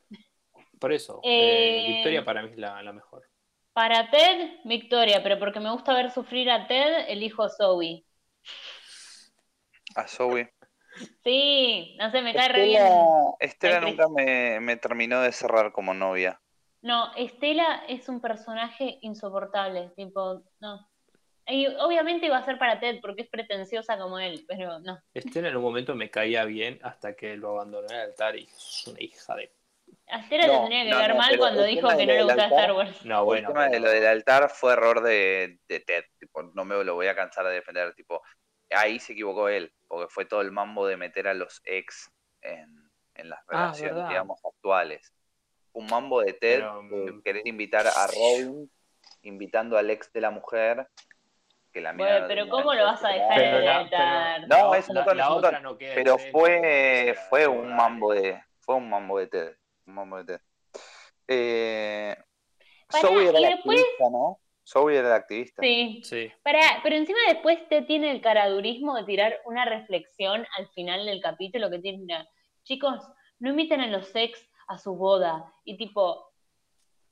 por 0.78 0.92
eso 0.92 1.20
Eh, 1.22 1.80
eh, 1.80 1.86
Victoria 1.86 2.24
para 2.24 2.42
mí 2.42 2.50
es 2.50 2.56
la, 2.58 2.82
la 2.82 2.92
mejor. 2.92 3.24
Para 3.72 4.10
Ted, 4.10 4.60
Victoria, 4.64 5.22
pero 5.22 5.38
porque 5.38 5.60
me 5.60 5.70
gusta 5.70 5.92
ver 5.94 6.10
sufrir 6.10 6.50
a 6.50 6.66
Ted, 6.66 7.06
elijo 7.08 7.48
Zoe. 7.48 8.04
sí. 8.42 9.32
A 9.96 10.06
Zoe. 10.08 10.52
Sí, 11.24 11.96
no 11.98 12.10
sé, 12.10 12.22
me 12.22 12.34
cae 12.34 12.48
re 12.48 12.64
bien. 12.66 12.82
Estela, 13.40 13.80
nunca 13.80 14.08
me, 14.08 14.60
me 14.60 14.76
terminó 14.76 15.20
de 15.20 15.32
cerrar 15.32 15.72
como 15.72 15.92
novia. 15.94 16.40
No, 16.82 17.12
Estela 17.16 17.84
es 17.88 18.08
un 18.08 18.20
personaje 18.20 18.98
insoportable, 19.02 19.90
tipo, 19.96 20.42
no. 20.60 20.88
Y 21.46 21.66
obviamente 21.66 22.26
iba 22.26 22.38
a 22.38 22.44
ser 22.44 22.58
para 22.58 22.80
Ted 22.80 23.00
porque 23.02 23.22
es 23.22 23.28
pretenciosa 23.28 23.98
como 23.98 24.18
él, 24.18 24.44
pero 24.48 24.78
no. 24.80 24.98
Estela 25.12 25.48
en 25.48 25.56
un 25.56 25.62
momento 25.62 25.94
me 25.94 26.10
caía 26.10 26.44
bien 26.44 26.78
hasta 26.82 27.14
que 27.14 27.36
lo 27.36 27.50
abandonó 27.50 27.86
en 27.88 27.94
el 27.94 28.00
altar 28.00 28.36
y 28.36 28.44
es 28.44 28.86
una 28.86 29.02
hija 29.02 29.36
de. 29.36 29.52
A 30.08 30.20
Estela 30.20 30.46
No, 30.46 30.52
le 30.54 30.68
tenía 30.68 30.84
que 30.84 30.90
no, 30.90 30.98
ver 30.98 31.10
no, 31.10 31.16
mal 31.16 31.38
cuando 31.38 31.62
dijo 31.64 31.88
que 31.88 32.06
no 32.06 32.12
lo 32.12 32.18
le 32.18 32.24
gustaba 32.24 32.48
Star 32.48 32.72
Wars. 32.72 33.04
No, 33.04 33.24
bueno. 33.24 33.48
el 33.48 33.54
tema 33.54 33.68
de 33.68 33.80
lo 33.80 33.90
del 33.90 34.06
altar 34.06 34.48
fue 34.50 34.72
error 34.72 35.02
de, 35.02 35.58
de 35.68 35.80
Ted. 35.80 36.04
Tipo, 36.18 36.42
no 36.42 36.64
me 36.64 36.82
lo 36.82 36.94
voy 36.94 37.06
a 37.08 37.14
cansar 37.14 37.46
de 37.46 37.52
defender. 37.52 37.94
Tipo, 37.94 38.22
ahí 38.70 38.98
se 38.98 39.12
equivocó 39.12 39.48
él, 39.48 39.72
porque 39.86 40.08
fue 40.12 40.24
todo 40.24 40.40
el 40.40 40.50
mambo 40.50 40.86
de 40.86 40.96
meter 40.96 41.28
a 41.28 41.34
los 41.34 41.60
ex 41.64 42.10
en, 42.40 42.90
en 43.14 43.28
las 43.28 43.40
Ah, 43.48 43.72
relaciones, 43.74 44.08
digamos, 44.08 44.40
actuales. 44.44 45.12
Un 45.72 45.86
mambo 45.86 46.20
de 46.22 46.32
Ted, 46.32 46.60
Pero, 46.60 46.82
mm, 46.82 47.22
querer 47.22 47.42
invitar 47.46 47.86
a 47.86 48.06
Robin, 48.06 48.70
invitando 49.22 49.76
al 49.76 49.90
ex 49.90 50.12
de 50.12 50.20
la 50.20 50.30
mujer, 50.30 50.88
que 51.74 51.80
la 51.82 51.92
mina 51.92 52.04
Bueno, 52.08 52.20
no 52.20 52.28
pero 52.28 52.48
¿cómo 52.48 52.72
lo 52.72 52.84
vas 52.84 53.04
a 53.04 53.08
dejar 53.08 53.36
Pero 53.36 53.48
en 53.50 53.54
el 53.56 53.64
la- 53.66 53.76
altar? 53.80 54.44
pero 54.48 54.64
No, 54.64 54.74
es 54.74 54.88
un 54.88 54.94
montón, 54.94 55.20
es 55.20 55.26
un 55.26 55.32
montón. 55.32 55.62
no 55.62 55.76
queda 55.76 55.94
Pero 55.96 56.18
fue, 56.18 57.14
fue 57.28 57.46
un 57.46 57.74
mambo 57.76 58.14
de, 58.14 58.40
fue 58.60 58.76
un 58.76 58.88
mambo 58.88 59.18
de 59.18 59.26
Ted. 59.26 59.56
Un 59.86 59.94
mambo 59.94 60.16
de 60.22 60.24
Ted. 60.24 60.40
Eh, 61.28 62.16
Pará, 62.90 63.08
Zoe 63.08 63.28
era 63.28 63.40
y 63.40 63.44
después- 63.44 63.78
activista, 63.80 64.04
¿no? 64.10 64.40
Zoe 64.66 64.96
era 64.96 65.08
la 65.10 65.16
activista. 65.16 65.60
Sí. 65.62 66.00
Sí. 66.04 66.32
Pará, 66.42 66.80
pero 66.82 66.96
encima 66.96 67.18
después 67.28 67.68
te 67.68 67.82
tiene 67.82 68.10
el 68.10 68.22
caradurismo 68.22 68.96
de 68.96 69.04
tirar 69.04 69.40
una 69.44 69.64
reflexión 69.66 70.46
al 70.56 70.68
final 70.70 71.04
del 71.04 71.20
capítulo 71.20 71.68
que 71.70 71.80
tiene 71.80 72.02
una, 72.02 72.26
chicos, 72.62 73.00
no 73.40 73.50
inviten 73.50 73.80
a 73.82 73.88
los 73.88 74.14
ex 74.16 74.48
a 74.68 74.78
su 74.78 74.94
boda. 74.96 75.52
Y 75.64 75.76
tipo, 75.76 76.30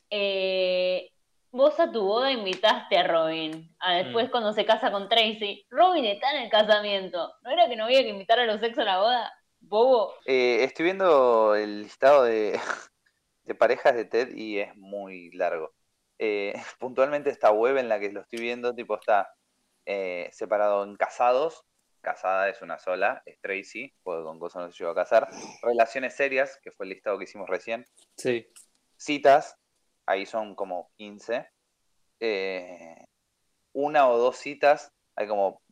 eh, 0.09 1.11
vos 1.53 1.79
a 1.79 1.93
tu 1.93 2.03
boda 2.03 2.33
invitaste 2.33 2.97
a 2.99 3.07
Robin. 3.07 3.75
A 3.79 3.95
después 3.97 4.29
Mm. 4.29 4.31
cuando 4.31 4.53
se 4.53 4.65
casa 4.65 4.91
con 4.91 5.09
Tracy. 5.09 5.67
Robin 5.71 6.05
está 6.07 6.35
en 6.35 6.43
el 6.45 6.51
casamiento. 6.51 7.33
¿No 7.43 7.51
era 7.51 7.69
que 7.69 7.77
no 7.77 7.85
había 7.85 8.03
que 8.03 8.09
invitar 8.09 8.41
a 8.41 8.47
los 8.47 8.63
ex 8.63 8.77
a 8.79 8.85
la 8.85 8.99
boda? 8.99 9.33
Bobo. 9.61 10.15
Eh, 10.27 10.65
estoy 10.65 10.87
viendo 10.87 11.55
el 11.55 11.83
listado 11.83 12.25
de, 12.25 12.53
de 13.45 13.55
parejas 13.55 13.95
de 13.95 14.07
Ted 14.07 14.35
y 14.35 14.59
es 14.59 14.75
muy 14.77 15.31
largo. 15.33 15.73
Eh, 16.19 16.53
puntualmente 16.81 17.31
esta 17.31 17.53
web 17.53 17.77
en 17.77 17.89
la 17.89 18.01
que 18.01 18.11
lo 18.11 18.23
estoy 18.23 18.41
viendo, 18.41 18.75
tipo 18.75 18.95
está 18.97 19.33
eh, 19.87 20.29
separado 20.33 20.83
en 20.85 20.97
casados, 20.97 21.65
casada 22.01 22.49
es 22.49 22.63
una 22.63 22.79
sola, 22.79 23.23
es 23.27 23.41
Tracy, 23.41 23.95
porque 24.03 24.25
con 24.25 24.39
cosas 24.39 24.63
no 24.63 24.73
se 24.73 24.79
llegó 24.79 24.91
a 24.93 24.95
casar. 24.97 25.29
Relaciones 25.63 26.17
serias, 26.17 26.59
que 26.63 26.71
fue 26.73 26.87
el 26.87 26.91
listado 26.91 27.19
que 27.19 27.25
hicimos 27.25 27.49
recién. 27.49 27.85
Sí. 28.17 28.49
Citas, 28.97 29.57
ahí 30.07 30.27
son 30.27 30.55
como 30.55 30.91
15. 30.97 31.49
Eh, 32.21 33.07
una 33.73 34.09
o 34.09 34.19
dos 34.19 34.37
citas, 34.37 34.93
hay 35.17 35.27
como 35.27 35.63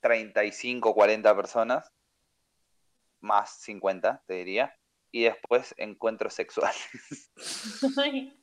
35, 0.00 0.94
40 0.94 1.36
personas, 1.36 1.92
más 3.20 3.58
50, 3.60 4.22
te 4.26 4.34
diría. 4.34 4.76
Y 5.10 5.24
después 5.24 5.74
encuentros 5.78 6.34
sexuales. 6.34 7.30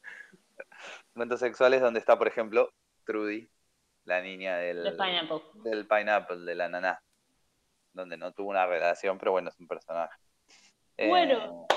encuentros 1.14 1.40
sexuales 1.40 1.82
donde 1.82 2.00
está, 2.00 2.18
por 2.18 2.28
ejemplo, 2.28 2.74
Trudy, 3.06 3.50
la 4.06 4.22
niña 4.22 4.58
del, 4.58 4.84
De 4.84 4.92
Pineapple. 4.92 5.42
del 5.64 5.88
pineapple, 5.88 6.38
de 6.46 6.56
la 6.56 6.70
naná. 6.70 7.04
Donde 7.94 8.16
no 8.18 8.32
tuvo 8.32 8.50
una 8.50 8.66
relación, 8.66 9.18
pero 9.18 9.34
bueno, 9.34 9.50
es 9.50 9.60
un 9.60 9.68
personaje. 9.68 10.18
Eh, 10.98 11.10
Bueno. 11.10 11.68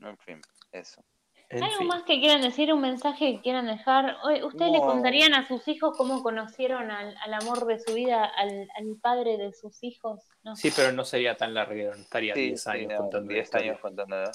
en 0.00 0.18
fin, 0.18 0.40
eso. 0.72 1.04
En 1.52 1.62
¿Algo 1.62 1.78
fin. 1.78 1.86
más 1.88 2.02
que 2.04 2.18
quieran 2.18 2.40
decir? 2.40 2.72
¿Un 2.72 2.80
mensaje 2.80 3.34
que 3.34 3.40
quieran 3.42 3.66
dejar? 3.66 4.16
¿Ustedes 4.44 4.72
le 4.72 4.80
contarían 4.80 5.34
a 5.34 5.46
sus 5.46 5.68
hijos 5.68 5.96
cómo 5.98 6.22
conocieron 6.22 6.90
al, 6.90 7.14
al 7.22 7.34
amor 7.34 7.66
de 7.66 7.78
su 7.78 7.92
vida, 7.94 8.24
al, 8.24 8.68
al 8.76 8.96
padre 9.02 9.36
de 9.36 9.52
sus 9.52 9.82
hijos? 9.84 10.20
No. 10.42 10.56
Sí, 10.56 10.72
pero 10.74 10.92
no 10.92 11.04
sería 11.04 11.36
tan 11.36 11.52
larguero, 11.52 11.94
no 11.94 12.00
estaría 12.02 12.34
Sí, 12.34 12.46
10 12.48 12.62
sí, 12.62 12.70
años 12.70 12.88
no, 12.92 12.96
contando 12.98 13.28
la 13.28 13.34
10 13.34 13.44
historia. 13.44 13.70
años 13.72 13.80
contando. 13.80 14.30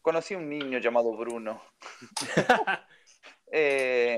Conocí 0.00 0.34
a 0.34 0.38
un 0.38 0.48
niño 0.48 0.78
llamado 0.78 1.16
Bruno. 1.16 1.60
Eh, 3.54 4.16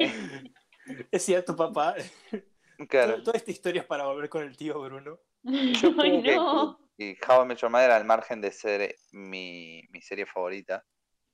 Es 1.11 1.25
cierto, 1.25 1.57
papá. 1.57 1.95
claro, 2.89 3.23
Toda 3.23 3.37
esta 3.37 3.51
historia 3.51 3.81
es 3.83 3.87
para 3.87 4.05
volver 4.05 4.29
con 4.29 4.43
el 4.45 4.57
tío 4.57 4.81
Bruno. 4.81 5.19
yo 5.43 5.89
Ay, 5.99 6.21
creo 6.21 6.23
que, 6.23 6.37
no. 6.37 6.79
que- 6.97 7.17
que 7.17 7.19
How 7.27 7.43
I 7.43 7.47
Met 7.47 7.59
Your 7.59 7.71
Mother, 7.71 7.91
al 7.91 8.05
margen 8.05 8.41
de 8.41 8.53
ser 8.53 8.95
mi, 9.13 9.83
mi 9.91 10.01
serie 10.01 10.27
favorita, 10.27 10.85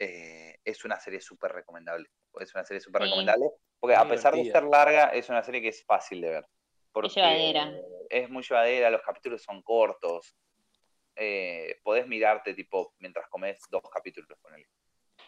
eh, 0.00 0.58
es 0.64 0.84
una 0.84 0.98
serie 0.98 1.20
súper 1.20 1.52
recomendable. 1.52 2.08
Es 2.40 2.54
una 2.54 2.64
serie 2.64 2.80
súper 2.80 3.02
Sí. 3.02 3.04
recomendable. 3.04 3.50
Porque 3.78 3.96
a 3.96 4.08
pesar 4.08 4.34
de 4.34 4.50
ser 4.50 4.64
larga, 4.64 5.08
es 5.08 5.28
una 5.28 5.42
serie 5.42 5.60
que 5.60 5.68
es 5.68 5.84
fácil 5.84 6.20
de 6.22 6.30
ver. 6.30 6.46
Porque 6.92 7.08
llevadera. 7.14 7.72
Es 8.08 8.28
muy 8.28 8.42
llevadera, 8.42 8.90
los 8.90 9.02
capítulos 9.02 9.42
son 9.42 9.62
cortos. 9.62 10.36
Eh, 11.16 11.78
podés 11.82 12.06
mirarte, 12.06 12.54
tipo, 12.54 12.94
mientras 12.98 13.28
comes 13.28 13.58
dos 13.70 13.82
capítulos 13.92 14.38
con 14.40 14.54
él. 14.54 14.66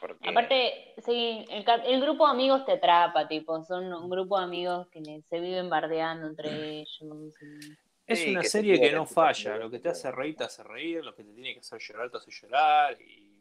Porque, 0.01 0.29
Aparte, 0.29 0.95
sí, 1.05 1.45
el, 1.51 2.01
grupo 2.01 2.27
de 2.27 2.33
amigos 2.33 2.65
te 2.65 2.73
atrapa, 2.73 3.29
tipo, 3.29 3.63
son 3.63 3.93
un 3.93 4.09
grupo 4.11 4.39
de 4.39 4.45
amigos 4.45 4.89
que 4.89 5.23
se 5.29 5.39
viven 5.39 5.69
bardeando 5.69 6.29
entre 6.29 6.49
ellos. 6.81 7.37
y- 7.43 7.77
Es 8.07 8.19
Sí, 8.21 8.31
una 8.31 8.41
que 8.41 8.49
se 8.49 8.59
serie 8.59 8.81
que 8.81 8.91
no 8.93 9.07
falla. 9.07 9.57
Lo 9.57 9.71
que 9.71 9.79
te 9.79 9.91
hace 9.91 10.11
reír, 10.11 10.37
te 10.37 10.45
hace 10.45 10.63
reír. 10.65 11.05
Lo 11.05 11.15
que 11.15 11.25
te 11.25 11.33
tiene 11.33 11.53
que 11.55 11.61
hacer 11.61 11.79
llorar, 11.79 12.11
te 12.11 12.17
hace 12.17 12.31
llorar. 12.31 13.01
Y... 13.01 13.33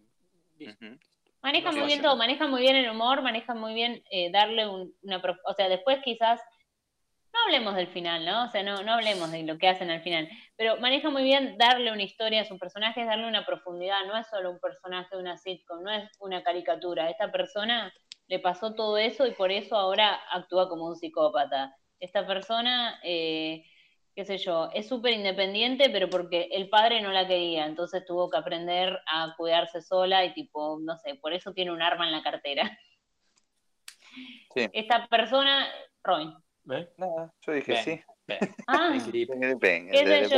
Maneja 1.41 1.72
muy 1.72 1.85
bien 1.88 2.01
todo, 2.01 2.15
maneja 2.15 2.47
muy 2.47 2.61
bien 2.61 2.76
el 2.76 2.89
humor, 2.89 3.22
maneja 3.22 3.53
muy 3.55 3.73
bien 3.73 4.03
eh, 4.11 4.31
darle 4.31 4.68
un- 4.68 4.93
una... 5.01 5.22
O 5.45 5.53
sea, 5.53 5.69
después 5.69 5.99
quizás... 6.03 6.39
No 7.34 7.39
hablemos 7.45 7.76
del 7.76 7.88
final, 7.88 8.26
¿no? 8.26 8.43
O 8.43 8.49
sea, 8.49 8.61
no, 8.61 8.84
no 8.84 8.91
hablemos 8.91 9.31
de 9.31 9.43
lo 9.43 9.57
que 9.57 9.69
hacen 9.69 9.89
al 9.89 10.01
final, 10.01 10.27
pero 10.57 10.77
maneja 10.81 11.09
muy 11.09 11.23
bien 11.23 11.57
darle 11.57 11.89
una 11.93 12.03
historia 12.03 12.41
a 12.41 12.45
sus 12.45 12.59
personajes, 12.59 13.07
darle 13.07 13.26
una 13.26 13.45
profundidad, 13.45 14.05
no 14.05 14.18
es 14.18 14.27
solo 14.27 14.51
un 14.51 14.59
personaje 14.59 15.15
de 15.15 15.22
una 15.22 15.38
sitcom, 15.38 15.81
no 15.81 15.91
es 15.91 16.09
una 16.19 16.43
caricatura, 16.43 17.09
esta 17.09 17.31
persona 17.31 17.93
le 18.27 18.39
pasó 18.39 18.76
todo 18.76 18.97
eso 18.97 19.26
y 19.26 19.31
por 19.31 19.49
eso 19.49 19.77
ahora 19.77 20.19
actúa 20.30 20.68
como 20.68 20.88
un 20.88 20.97
psicópata. 20.97 21.73
Esta 22.01 22.27
persona, 22.27 22.99
eh, 23.01 23.63
qué 24.15 24.25
sé 24.25 24.38
yo, 24.38 24.69
es 24.73 24.88
súper 24.88 25.13
independiente, 25.13 25.89
pero 25.89 26.09
porque 26.09 26.49
el 26.51 26.69
padre 26.69 27.01
no 27.01 27.11
la 27.11 27.27
quería, 27.27 27.65
entonces 27.65 28.05
tuvo 28.05 28.29
que 28.29 28.38
aprender 28.38 28.99
a 29.07 29.33
cuidarse 29.38 29.81
sola 29.81 30.25
y 30.25 30.33
tipo, 30.33 30.79
no 30.81 30.97
sé, 30.97 31.15
por 31.15 31.33
eso 31.33 31.53
tiene 31.53 31.71
un 31.71 31.81
arma 31.81 32.05
en 32.05 32.11
la 32.11 32.23
cartera. 32.23 32.77
Sí. 34.53 34.69
Esta 34.73 35.07
persona, 35.07 35.67
Robin. 36.03 36.33
¿Ves? 36.63 36.89
Nada, 36.97 37.33
yo 37.45 37.53
dije 37.53 37.71
Bien. 37.71 37.83
sí. 37.83 38.01
Ven, 38.27 38.39
Ah, 38.67 38.93
equilibrio. 38.95 39.57
¿Qué 39.59 39.97
sé 40.05 40.29
yo? 40.29 40.38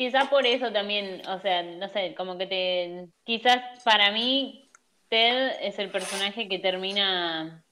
quizás 0.00 0.28
por 0.28 0.46
eso 0.46 0.72
también, 0.72 1.20
o 1.28 1.38
sea, 1.40 1.62
no 1.62 1.86
sé, 1.90 2.14
como 2.14 2.38
que 2.38 2.46
te, 2.46 3.08
quizás 3.22 3.82
para 3.84 4.10
mí 4.12 4.70
Ted 5.10 5.56
es 5.60 5.78
el 5.78 5.90
personaje 5.90 6.48
que 6.48 6.58
termina, 6.58 7.62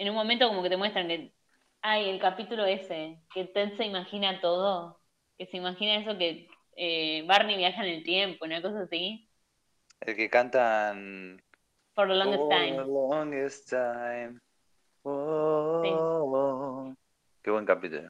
en 0.00 0.08
un 0.08 0.14
momento 0.14 0.48
como 0.48 0.62
que 0.62 0.70
te 0.70 0.78
muestran 0.78 1.08
que, 1.08 1.34
ay, 1.82 2.08
el 2.08 2.18
capítulo 2.18 2.64
ese, 2.64 3.20
que 3.34 3.44
Ted 3.44 3.76
se 3.76 3.84
imagina 3.84 4.40
todo, 4.40 4.98
que 5.36 5.44
se 5.46 5.58
imagina 5.58 5.96
eso 5.96 6.16
que 6.16 6.48
eh, 6.76 7.22
Barney 7.26 7.58
viaja 7.58 7.84
en 7.84 7.90
el 7.96 8.02
tiempo, 8.02 8.46
una 8.46 8.62
cosa 8.62 8.80
así, 8.82 9.28
El 10.00 10.16
que 10.16 10.30
cantan. 10.30 11.42
for 11.94 12.08
the 12.08 12.14
longest 12.14 12.38
For 12.40 12.48
time. 12.48 12.76
the 12.76 12.84
longest 12.86 13.68
time. 13.68 14.40
Oh, 15.02 16.94
Qué 17.42 17.50
buen 17.50 17.66
capítulo. 17.66 18.08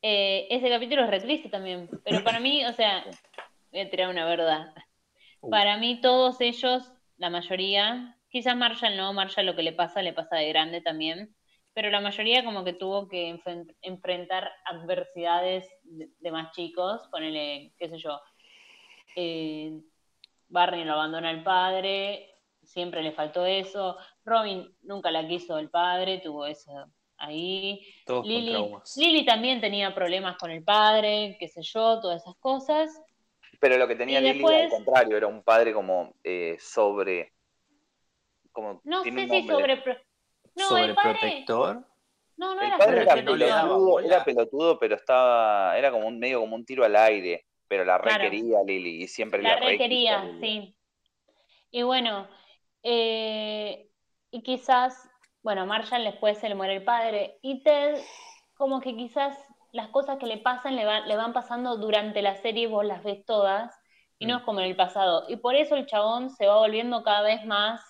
Eh, 0.00 0.46
ese 0.50 0.68
capítulo 0.70 1.04
es 1.04 1.10
re 1.10 1.20
triste 1.20 1.48
también, 1.50 1.88
pero 2.04 2.24
para 2.24 2.40
mí, 2.40 2.64
o 2.64 2.72
sea, 2.72 3.04
voy 3.70 3.80
a 3.80 3.90
tirar 3.90 4.08
una 4.08 4.24
verdad. 4.24 4.74
Uh. 5.42 5.50
Para 5.50 5.76
mí 5.76 6.00
todos 6.00 6.40
ellos, 6.40 6.90
la 7.18 7.28
mayoría, 7.28 8.16
quizás 8.32 8.56
Marshall 8.56 8.96
no, 8.96 9.12
Marshall 9.12 9.46
lo 9.46 9.54
que 9.54 9.62
le 9.62 9.72
pasa, 9.72 10.02
le 10.02 10.12
pasa 10.14 10.36
de 10.36 10.48
grande 10.48 10.80
también, 10.80 11.36
pero 11.74 11.90
la 11.90 12.00
mayoría 12.00 12.44
como 12.44 12.64
que 12.64 12.72
tuvo 12.72 13.08
que 13.08 13.38
enfrentar 13.82 14.50
adversidades 14.64 15.68
de, 15.84 16.08
de 16.18 16.32
más 16.32 16.50
chicos, 16.52 17.02
ponele, 17.10 17.72
qué 17.78 17.88
sé 17.88 17.98
yo, 17.98 18.20
eh, 19.16 19.78
Barney 20.48 20.84
lo 20.84 20.94
abandona 20.94 21.30
el 21.30 21.42
padre, 21.42 22.30
siempre 22.62 23.02
le 23.02 23.12
faltó 23.12 23.44
eso, 23.46 23.96
Robin 24.24 24.68
nunca 24.82 25.10
la 25.10 25.26
quiso 25.28 25.58
el 25.58 25.70
padre, 25.70 26.18
tuvo 26.18 26.46
eso 26.46 26.72
ahí, 27.18 27.80
Todos 28.06 28.22
con 28.22 28.30
Lily, 28.30 28.50
traumas. 28.50 28.96
Lily 28.96 29.24
también 29.24 29.60
tenía 29.60 29.94
problemas 29.94 30.36
con 30.38 30.50
el 30.50 30.64
padre, 30.64 31.36
qué 31.38 31.48
sé 31.48 31.62
yo, 31.62 32.00
todas 32.00 32.22
esas 32.22 32.36
cosas. 32.36 33.00
Pero 33.60 33.76
lo 33.76 33.86
que 33.86 33.94
tenía 33.94 34.18
Y 34.20 34.22
Lily 34.24 34.32
después- 34.38 34.62
al 34.64 34.70
contrario, 34.70 35.16
era 35.16 35.26
un 35.26 35.42
padre 35.42 35.72
como 35.72 36.14
eh, 36.24 36.56
sobre. 36.58 37.32
Como 38.52 38.80
No 38.84 39.02
tiene 39.02 39.26
sé 39.26 39.36
un 39.36 39.42
si 39.42 39.48
sobre... 39.48 39.76
No, 39.76 40.68
padre... 40.68 40.94
Sobreprotector. 40.94 41.86
No, 42.36 42.54
no 42.54 42.60
El 42.60 42.66
era 42.68 42.78
padre 42.78 43.02
era 43.02 43.14
pelotudo, 43.14 44.00
era 44.00 44.24
pelotudo, 44.24 44.78
pero 44.78 44.94
estaba. 44.96 45.76
Era 45.78 45.90
como 45.90 46.06
un 46.08 46.18
medio 46.18 46.40
como 46.40 46.56
un 46.56 46.64
tiro 46.64 46.84
al 46.84 46.96
aire. 46.96 47.46
Pero 47.68 47.84
la 47.84 47.98
re 47.98 48.04
Claro. 48.10 48.24
quería 48.24 48.58
Lily 48.66 49.02
y 49.04 49.08
siempre 49.08 49.42
La 49.42 49.50
la 49.50 49.60
re 49.60 49.66
requería, 49.68 50.30
sí. 50.40 50.76
Y 51.70 51.82
bueno, 51.82 52.28
eh, 52.82 53.88
y 54.30 54.42
quizás, 54.42 55.08
bueno, 55.42 55.64
Marshall 55.66 56.04
después 56.04 56.38
se 56.38 56.48
le 56.48 56.54
muere 56.54 56.76
el 56.76 56.84
padre. 56.84 57.38
Y 57.42 57.62
Ted, 57.62 57.98
como 58.54 58.80
que 58.80 58.94
quizás 58.96 59.38
las 59.72 59.88
cosas 59.88 60.18
que 60.18 60.26
le 60.26 60.38
pasan 60.38 60.76
le, 60.76 60.84
van- 60.84 61.08
le 61.08 61.16
van 61.16 61.32
pasando 61.32 61.76
durante 61.78 62.20
la 62.20 62.36
serie, 62.36 62.66
vos 62.66 62.84
las 62.84 63.02
ves 63.02 63.24
todas, 63.24 63.74
y 64.18 64.26
no 64.26 64.34
Mm. 64.34 64.38
es 64.38 64.44
como 64.44 64.60
en 64.60 64.66
el 64.66 64.76
pasado. 64.76 65.24
Y 65.28 65.36
por 65.36 65.54
eso 65.54 65.74
el 65.76 65.86
chabón 65.86 66.28
se 66.30 66.46
va 66.46 66.58
volviendo 66.58 67.02
cada 67.02 67.22
vez 67.22 67.44
más, 67.46 67.80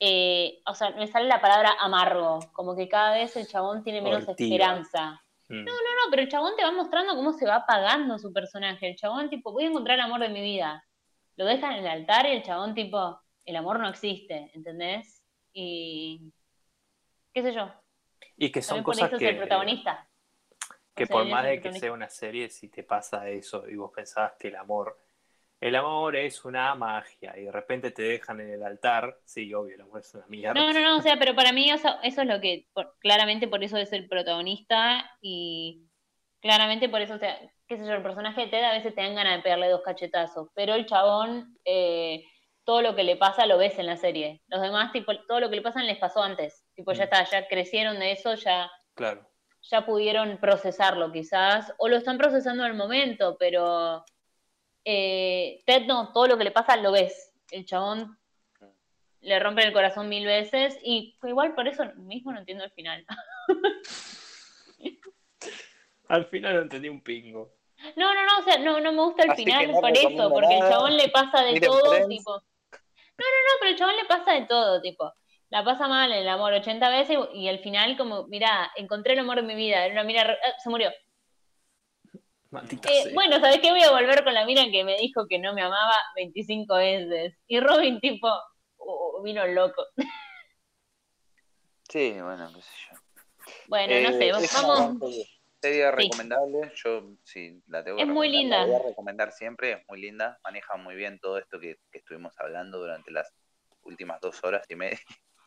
eh, 0.00 0.60
o 0.66 0.74
sea, 0.74 0.90
me 0.90 1.06
sale 1.06 1.28
la 1.28 1.40
palabra 1.40 1.74
amargo, 1.80 2.40
como 2.52 2.76
que 2.76 2.88
cada 2.88 3.14
vez 3.14 3.36
el 3.36 3.46
chabón 3.46 3.82
tiene 3.82 4.02
menos 4.02 4.28
esperanza. 4.28 5.22
Mm. 5.48 5.64
No, 5.64 5.72
no, 5.72 6.10
pero 6.10 6.22
el 6.22 6.28
chabón 6.28 6.54
te 6.56 6.64
va 6.64 6.72
mostrando 6.72 7.14
cómo 7.14 7.32
se 7.32 7.46
va 7.46 7.56
apagando 7.56 8.18
su 8.18 8.32
personaje. 8.32 8.88
El 8.88 8.96
chabón, 8.96 9.30
tipo, 9.30 9.52
voy 9.52 9.64
a 9.64 9.68
encontrar 9.68 9.98
el 9.98 10.04
amor 10.04 10.20
de 10.20 10.30
mi 10.30 10.40
vida. 10.40 10.84
Lo 11.36 11.44
dejan 11.44 11.74
en 11.74 11.80
el 11.80 11.86
altar 11.86 12.26
y 12.26 12.32
el 12.32 12.42
chabón, 12.42 12.74
tipo, 12.74 13.20
el 13.44 13.56
amor 13.56 13.78
no 13.78 13.88
existe, 13.88 14.50
¿entendés? 14.54 15.22
Y. 15.52 16.32
¿Qué 17.32 17.42
sé 17.42 17.52
yo? 17.52 17.70
Y 18.36 18.50
que 18.50 18.62
son 18.62 18.78
También 18.78 18.84
por 18.84 18.94
cosas 18.94 19.08
eso 19.10 19.18
que, 19.18 19.24
es 19.26 19.30
el 19.32 19.38
protagonista. 19.38 20.08
que 20.94 21.04
O 21.04 21.06
sea, 21.06 21.14
por 21.14 21.26
más 21.26 21.44
de 21.44 21.60
que 21.60 21.72
sea 21.72 21.92
una 21.92 22.08
serie, 22.08 22.48
si 22.48 22.68
te 22.68 22.82
pasa 22.82 23.28
eso 23.28 23.68
y 23.68 23.76
vos 23.76 23.92
pensabas 23.92 24.34
que 24.38 24.48
el 24.48 24.56
amor, 24.56 25.03
el 25.66 25.76
amor 25.76 26.14
es 26.14 26.44
una 26.44 26.74
magia 26.74 27.34
y 27.38 27.44
de 27.44 27.52
repente 27.52 27.90
te 27.90 28.02
dejan 28.02 28.38
en 28.40 28.50
el 28.52 28.62
altar, 28.62 29.16
sí, 29.24 29.52
obvio, 29.54 29.76
el 29.76 29.80
amor 29.80 30.00
es 30.00 30.14
una 30.14 30.26
mierda. 30.26 30.60
No, 30.60 30.72
no, 30.72 30.80
no, 30.80 30.98
o 30.98 31.00
sea, 31.00 31.18
pero 31.18 31.34
para 31.34 31.52
mí 31.52 31.70
eso, 31.70 31.88
eso 32.02 32.20
es 32.20 32.26
lo 32.28 32.38
que, 32.40 32.66
por- 32.74 32.94
claramente 32.98 33.48
por 33.48 33.64
eso 33.64 33.78
es 33.78 33.90
el 33.94 34.06
protagonista 34.06 35.10
y 35.22 35.88
claramente 36.42 36.90
por 36.90 37.00
eso, 37.00 37.14
o 37.14 37.18
sea, 37.18 37.38
qué 37.66 37.78
sé 37.78 37.86
yo, 37.86 37.92
el 37.94 38.02
personaje 38.02 38.42
de 38.42 38.46
Ted 38.48 38.62
a 38.62 38.72
veces 38.72 38.94
te 38.94 39.00
dan 39.00 39.14
ganas 39.14 39.36
de 39.38 39.42
pegarle 39.42 39.70
dos 39.70 39.80
cachetazos, 39.82 40.48
pero 40.54 40.74
el 40.74 40.84
chabón, 40.84 41.56
eh, 41.64 42.22
todo 42.64 42.82
lo 42.82 42.94
que 42.94 43.02
le 43.04 43.16
pasa 43.16 43.46
lo 43.46 43.56
ves 43.56 43.78
en 43.78 43.86
la 43.86 43.96
serie. 43.96 44.42
Los 44.48 44.60
demás, 44.60 44.92
tipo, 44.92 45.12
todo 45.26 45.40
lo 45.40 45.48
que 45.48 45.56
le 45.56 45.62
pasa 45.62 45.82
les 45.82 45.98
pasó 45.98 46.22
antes. 46.22 46.62
Tipo, 46.74 46.92
ya 46.92 47.04
Mm. 47.04 47.04
está, 47.04 47.24
ya 47.24 47.48
crecieron 47.48 47.98
de 47.98 48.12
eso, 48.12 48.34
ya, 48.34 48.70
Claro. 48.94 49.26
ya 49.70 49.86
pudieron 49.86 50.36
procesarlo 50.38 51.10
quizás, 51.10 51.72
o 51.78 51.88
lo 51.88 51.96
están 51.96 52.18
procesando 52.18 52.66
el 52.66 52.74
momento, 52.74 53.36
pero 53.38 54.04
eh, 54.84 55.62
Ted 55.66 55.86
no, 55.86 56.12
todo 56.12 56.28
lo 56.28 56.38
que 56.38 56.44
le 56.44 56.50
pasa 56.50 56.76
lo 56.76 56.92
ves. 56.92 57.32
El 57.50 57.64
chabón 57.64 58.18
le 59.20 59.38
rompen 59.38 59.66
el 59.68 59.72
corazón 59.72 60.08
mil 60.08 60.26
veces 60.26 60.78
y 60.82 61.16
igual 61.22 61.54
por 61.54 61.66
eso 61.68 61.84
mismo 61.96 62.32
no 62.32 62.40
entiendo 62.40 62.64
el 62.64 62.70
final. 62.72 63.04
Al 66.08 66.26
final 66.26 66.54
no 66.54 66.62
entendí 66.62 66.88
un 66.88 67.00
pingo. 67.02 67.54
No, 67.96 68.14
no, 68.14 68.24
no, 68.24 68.38
o 68.38 68.42
sea, 68.42 68.58
no, 68.58 68.80
no 68.80 68.92
me 68.92 69.02
gusta 69.02 69.24
el 69.24 69.30
Así 69.30 69.44
final 69.44 69.72
no 69.72 69.80
por 69.80 69.96
eso, 69.96 70.30
porque 70.30 70.54
el 70.54 70.60
chabón 70.60 70.96
le 70.96 71.08
pasa 71.08 71.42
de 71.42 71.52
Miren 71.52 71.70
todo, 71.70 71.90
Friends. 71.90 72.08
tipo. 72.08 72.32
No, 72.32 72.38
no, 72.38 73.40
no, 73.46 73.58
pero 73.60 73.70
el 73.70 73.78
chabón 73.78 73.96
le 73.96 74.04
pasa 74.04 74.32
de 74.32 74.42
todo, 74.42 74.80
tipo. 74.80 75.12
La 75.50 75.64
pasa 75.64 75.88
mal 75.88 76.10
el 76.12 76.28
amor 76.28 76.52
80 76.52 76.88
veces 76.90 77.18
y, 77.32 77.48
al 77.48 77.60
final 77.60 77.96
como, 77.96 78.26
mira, 78.26 78.70
encontré 78.76 79.12
el 79.14 79.20
amor 79.20 79.36
de 79.36 79.42
mi 79.42 79.54
vida, 79.54 79.84
era 79.84 79.92
una 79.92 80.04
mira, 80.04 80.22
ah, 80.22 80.54
se 80.62 80.68
murió. 80.68 80.90
Maldita 82.54 82.88
Eh, 82.88 83.02
sea. 83.02 83.12
bueno, 83.14 83.38
¿sabes 83.40 83.58
qué? 83.60 83.70
Voy 83.70 83.82
a 83.82 83.90
volver 83.90 84.24
con 84.24 84.32
la 84.32 84.44
mina 84.46 84.64
que 84.70 84.84
me 84.84 84.96
dijo 84.96 85.26
que 85.28 85.38
no 85.38 85.52
me 85.54 85.62
amaba 85.62 85.94
25 86.16 86.74
veces. 86.76 87.34
Y 87.48 87.60
Robin, 87.60 88.00
tipo, 88.00 88.28
uh, 88.78 89.22
vino 89.22 89.44
loco. 89.46 89.84
Sí, 91.88 92.12
bueno, 92.20 92.50
qué 92.54 92.62
sé 92.62 92.70
yo. 92.90 92.98
Bueno, 93.68 93.92
no 94.00 94.16
Eh, 94.16 94.18
sé, 94.18 94.32
una 94.32 94.68
vamos. 94.78 95.14
Serie 95.60 95.90
recomendable, 95.90 96.72
yo 96.84 97.12
sí 97.22 97.62
la 97.68 97.82
tengo 97.82 97.96
que 97.96 98.02
Es 98.02 98.08
muy 98.08 98.28
recomendar, 98.28 98.58
la 98.60 98.64
linda. 98.66 98.78
voy 98.78 98.84
a 98.84 98.88
recomendar 98.90 99.32
siempre, 99.32 99.72
es 99.72 99.78
muy 99.88 100.00
linda, 100.00 100.38
maneja 100.44 100.76
muy 100.76 100.94
bien 100.94 101.18
todo 101.20 101.38
esto 101.38 101.58
que, 101.58 101.76
que 101.90 101.98
estuvimos 101.98 102.34
hablando 102.38 102.78
durante 102.78 103.10
las 103.10 103.32
últimas 103.82 104.20
dos 104.20 104.42
horas 104.44 104.66
y 104.68 104.76
media. 104.76 104.98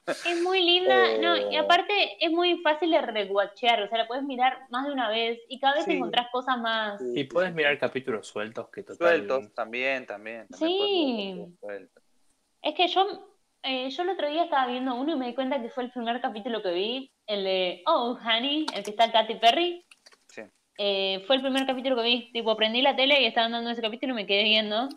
Es 0.08 0.42
muy 0.42 0.64
linda, 0.64 1.12
Eh, 1.14 1.20
no, 1.20 1.52
y 1.52 1.56
aparte 1.58 1.94
es 2.26 2.32
muy 2.32 2.58
fácil 2.62 2.92
de 2.92 3.02
rewatchear, 3.02 3.82
o 3.84 3.90
sea, 3.90 3.98
la 4.00 4.08
puedes 4.08 4.24
mirar 4.24 4.58
más 4.70 4.86
de 4.86 4.92
una 4.94 5.10
vez 5.10 5.40
y 5.50 5.60
cada 5.60 5.76
vez 5.76 5.86
Sí. 5.86 5.94
encontrás 5.94 6.28
cosas 6.32 6.58
más. 6.60 7.02
Y 7.14 7.26
puedes 7.26 7.54
mirar 7.54 7.78
capítulos 7.78 8.28
sueltos 8.28 8.70
que 8.70 8.84
total... 8.84 8.98
Sueltos 9.28 9.54
también, 9.54 10.06
también. 10.06 10.48
también 10.48 11.58
Sí. 11.62 11.78
Es 12.62 12.74
que 12.76 12.88
yo, 12.88 13.06
eh, 13.64 13.90
yo 13.90 14.04
el 14.04 14.10
otro 14.10 14.30
día 14.30 14.46
estaba 14.46 14.68
viendo 14.68 14.96
uno 14.96 15.14
y 15.14 15.16
me 15.18 15.28
di 15.28 15.36
cuenta 15.36 15.62
que 15.62 15.70
fue 15.70 15.84
el 15.84 15.92
primer 15.92 16.20
capítulo 16.22 16.62
que 16.64 16.72
vi, 16.72 17.12
el 17.26 17.44
de 17.44 17.84
Oh, 17.86 18.18
Honey, 18.24 18.66
el 18.74 18.84
que 18.84 18.92
está 18.92 19.12
Katy 19.12 19.36
Perry. 19.36 19.86
Sí. 20.30 20.42
eh, 20.80 21.24
fue 21.28 21.36
el 21.38 21.42
primer 21.42 21.66
capítulo 21.66 21.96
que 21.98 22.04
vi. 22.04 22.32
Tipo, 22.32 22.56
prendí 22.56 22.82
la 22.82 22.96
tele 22.96 23.22
y 23.22 23.26
estaban 23.26 23.52
dando 23.52 23.70
ese 23.72 23.82
capítulo 23.82 24.14
y 24.14 24.16
me 24.16 24.26
quedé 24.28 24.44
viendo. 24.44 24.88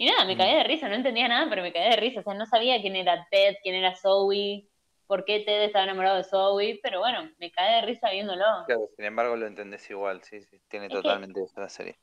Y 0.00 0.06
nada, 0.06 0.24
me 0.24 0.34
caí 0.34 0.54
de 0.54 0.64
risa, 0.64 0.88
no 0.88 0.94
entendía 0.94 1.28
nada, 1.28 1.46
pero 1.50 1.60
me 1.60 1.74
caí 1.74 1.90
de 1.90 1.96
risa. 1.96 2.20
O 2.20 2.22
sea, 2.22 2.32
no 2.32 2.46
sabía 2.46 2.80
quién 2.80 2.96
era 2.96 3.26
Ted, 3.30 3.56
quién 3.62 3.74
era 3.74 3.94
Zoe, 3.94 4.66
por 5.06 5.26
qué 5.26 5.40
Ted 5.40 5.64
estaba 5.64 5.84
enamorado 5.84 6.16
de 6.16 6.24
Zoe, 6.24 6.80
pero 6.82 7.00
bueno, 7.00 7.28
me 7.38 7.50
caí 7.50 7.74
de 7.74 7.82
risa 7.82 8.10
viéndolo. 8.10 8.46
Claro, 8.66 8.88
sin 8.96 9.04
embargo 9.04 9.36
lo 9.36 9.46
entendés 9.46 9.90
igual, 9.90 10.22
sí, 10.22 10.40
sí. 10.40 10.58
Tiene 10.70 10.88
totalmente 10.88 11.42
eso 11.42 11.60
la 11.60 11.68
serie. 11.68 11.98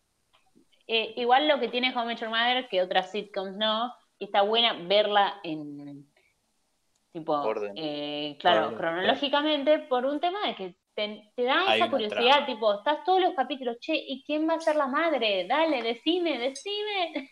Eh, 0.87 1.15
igual 1.15 1.47
lo 1.47 1.59
que 1.59 1.69
tiene 1.69 1.91
Met 1.91 2.19
Your 2.19 2.29
Mother, 2.29 2.67
que 2.69 2.83
otras 2.83 3.09
sitcoms 3.09 3.57
no, 3.57 3.91
y 4.19 4.25
está 4.25 4.43
buena 4.43 4.73
verla 4.73 5.39
en 5.43 6.05
tipo, 7.11 7.33
Orden. 7.33 7.73
eh, 7.75 8.37
claro, 8.39 8.67
Orden, 8.67 8.77
cronológicamente, 8.77 9.79
por 9.79 10.05
un 10.05 10.19
tema 10.19 10.45
de 10.45 10.53
que 10.53 10.75
te, 10.93 11.31
te 11.35 11.43
da 11.45 11.71
Hay 11.71 11.79
esa 11.81 11.89
curiosidad, 11.89 12.31
trama. 12.31 12.45
tipo, 12.45 12.73
estás 12.75 13.03
todos 13.03 13.21
los 13.21 13.33
capítulos, 13.33 13.79
che, 13.79 13.95
¿y 13.95 14.23
quién 14.23 14.47
va 14.47 14.53
a 14.53 14.59
ser 14.59 14.75
la 14.75 14.85
madre? 14.85 15.47
Dale, 15.47 15.81
decime, 15.81 16.37
decime. 16.37 17.31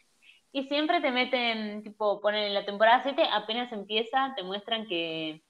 Y 0.56 0.64
siempre 0.70 1.02
te 1.02 1.12
meten, 1.12 1.84
tipo, 1.84 2.22
ponen 2.22 2.46
en 2.46 2.54
la 2.54 2.64
temporada 2.64 3.04
7, 3.04 3.22
apenas 3.30 3.74
empieza, 3.74 4.34
te 4.38 4.44
muestran 4.44 4.88
que 4.88 5.44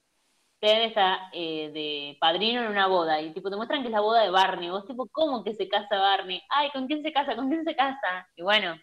Ted 0.58 0.82
está 0.82 1.30
eh, 1.32 1.70
de 1.72 2.18
padrino 2.18 2.60
en 2.62 2.72
una 2.72 2.88
boda, 2.88 3.20
y 3.20 3.32
tipo, 3.32 3.48
te 3.48 3.54
muestran 3.54 3.82
que 3.82 3.86
es 3.86 3.92
la 3.92 4.00
boda 4.00 4.24
de 4.24 4.30
Barney, 4.30 4.68
vos 4.68 4.84
tipo, 4.84 5.06
¿cómo 5.12 5.44
que 5.44 5.54
se 5.54 5.68
casa 5.68 5.96
Barney? 5.96 6.42
Ay, 6.48 6.70
¿con 6.72 6.88
quién 6.88 7.04
se 7.04 7.12
casa? 7.12 7.36
¿Con 7.36 7.48
quién 7.48 7.62
se 7.62 7.76
casa? 7.76 8.28
Y 8.34 8.42
bueno, 8.42 8.76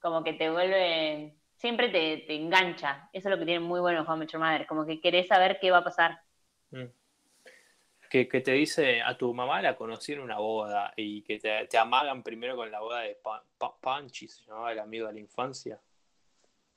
como 0.00 0.24
que 0.24 0.32
te 0.32 0.50
vuelve, 0.50 1.36
siempre 1.58 1.90
te, 1.90 2.24
te 2.26 2.34
engancha, 2.34 3.08
eso 3.12 3.28
es 3.28 3.32
lo 3.32 3.38
que 3.38 3.46
tiene 3.46 3.60
muy 3.60 3.78
bueno 3.78 4.04
Met 4.16 4.32
Your 4.32 4.42
Mother, 4.42 4.66
como 4.66 4.84
que 4.84 5.00
querés 5.00 5.28
saber 5.28 5.60
qué 5.60 5.70
va 5.70 5.78
a 5.78 5.84
pasar. 5.84 6.20
Mm. 6.72 6.86
Que, 8.10 8.26
que 8.28 8.40
te 8.40 8.50
dice 8.50 9.00
a 9.02 9.16
tu 9.16 9.32
mamá 9.32 9.62
la 9.62 9.76
conocí 9.76 10.12
en 10.14 10.20
una 10.20 10.38
boda 10.38 10.92
y 10.96 11.22
que 11.22 11.38
te, 11.38 11.66
te 11.68 11.78
amagan 11.78 12.24
primero 12.24 12.56
con 12.56 12.68
la 12.68 12.80
boda 12.80 13.02
de 13.02 13.14
Pa- 13.14 13.44
Pa- 13.56 13.76
Punchy, 13.80 14.26
se 14.26 14.42
llamaba 14.44 14.72
el 14.72 14.80
amigo 14.80 15.06
de 15.06 15.12
la 15.14 15.20
infancia, 15.20 15.80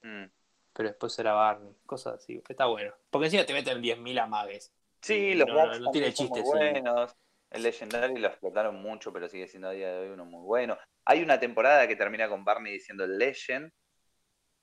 Mm. 0.04 0.26
pero 0.74 0.90
después 0.90 1.18
era 1.18 1.34
Barney, 1.34 1.74
cosas 1.88 2.16
así. 2.16 2.40
Está 2.48 2.66
bueno. 2.68 2.94
Porque 3.10 3.26
encima 3.28 3.46
te 3.46 3.54
meten 3.54 3.82
10.000 3.82 4.20
amagues. 4.20 4.72
Sí, 5.02 5.34
los 5.34 5.48
No, 5.48 5.80
no 5.80 5.92
tiene 5.92 6.12
son 6.12 6.28
muy 6.30 6.40
chiste, 6.40 6.52
sí. 6.52 6.58
buenos. 6.58 7.16
El 7.50 7.64
Legendary 7.64 8.18
lo 8.20 8.28
explotaron 8.28 8.76
mucho, 8.82 9.12
pero 9.12 9.28
sigue 9.28 9.48
siendo 9.48 9.70
a 9.70 9.72
día 9.72 9.92
de 9.92 10.00
hoy 10.00 10.10
uno 10.10 10.26
muy 10.26 10.42
bueno. 10.44 10.78
Hay 11.06 11.24
una 11.24 11.40
temporada 11.40 11.88
que 11.88 11.96
termina 11.96 12.28
con 12.30 12.44
Barney 12.46 12.74
diciendo 12.74 13.08
Legend 13.08 13.72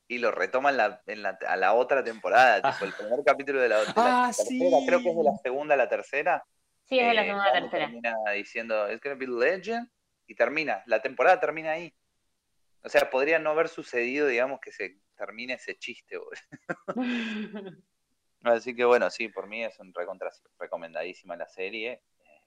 y 0.08 0.18
lo 0.18 0.30
retoma 0.30 0.70
en 0.70 0.76
la, 0.76 1.02
en 1.06 1.22
la- 1.22 1.38
a 1.48 1.56
la 1.56 1.72
otra 1.74 2.04
temporada, 2.04 2.60
Ah. 2.62 2.72
tipo 2.72 2.84
el 2.84 2.92
primer 2.92 3.24
capítulo 3.24 3.60
de 3.60 3.68
la, 3.70 3.78
de 3.80 3.86
la 3.86 3.92
Ah, 3.96 4.26
tercera, 4.36 4.48
sí. 4.48 4.86
creo 4.86 5.00
que 5.00 5.10
es 5.10 5.16
de 5.16 5.24
la 5.24 5.36
segunda 5.42 5.74
a 5.74 5.78
la 5.78 5.88
tercera. 5.88 6.44
Sí, 6.90 6.98
es 6.98 7.06
de 7.06 7.14
la 7.14 7.22
eh, 7.22 7.26
segunda 7.26 7.52
tercera. 7.52 7.86
Termina 7.86 8.16
diciendo, 8.34 8.92
it's 8.92 9.00
gonna 9.00 9.14
be 9.14 9.28
Legend 9.28 9.88
y 10.26 10.34
termina, 10.34 10.82
la 10.86 11.00
temporada 11.00 11.38
termina 11.38 11.70
ahí. 11.70 11.94
O 12.82 12.88
sea, 12.88 13.08
podría 13.08 13.38
no 13.38 13.50
haber 13.50 13.68
sucedido, 13.68 14.26
digamos, 14.26 14.58
que 14.60 14.72
se 14.72 14.98
termine 15.16 15.54
ese 15.54 15.78
chiste. 15.78 16.18
Así 18.42 18.74
que 18.74 18.84
bueno, 18.84 19.08
sí, 19.08 19.28
por 19.28 19.46
mí 19.46 19.62
es 19.62 19.78
un 19.78 19.94
recontra 19.94 20.30
recomendadísima 20.58 21.36
la 21.36 21.46
serie. 21.46 21.92
eh, 21.92 22.02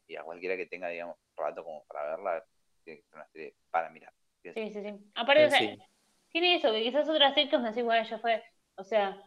y 0.08 0.16
a 0.18 0.24
cualquiera 0.24 0.58
que 0.58 0.66
tenga, 0.66 0.90
digamos, 0.90 1.16
rato 1.38 1.64
como 1.64 1.86
para 1.86 2.10
verla, 2.10 2.44
tiene 2.84 3.00
que 3.00 3.06
ser 3.06 3.16
una 3.16 3.28
serie 3.28 3.56
para 3.72 3.90
mirar. 3.92 4.12
Sí, 4.42 4.52
sí, 4.56 4.82
sí. 4.82 5.12
Aparte, 5.16 5.46
o 5.46 5.50
sea, 5.50 5.60
tiene 6.32 6.56
eso, 6.56 6.70
que 6.74 6.84
quizás 6.84 7.08
otras 7.08 7.34
sitcoms 7.34 7.64
decís, 7.70 7.86
bueno, 7.86 8.06
ya 8.06 8.20
fue, 8.20 8.44
o 8.76 8.84
sea, 8.84 9.24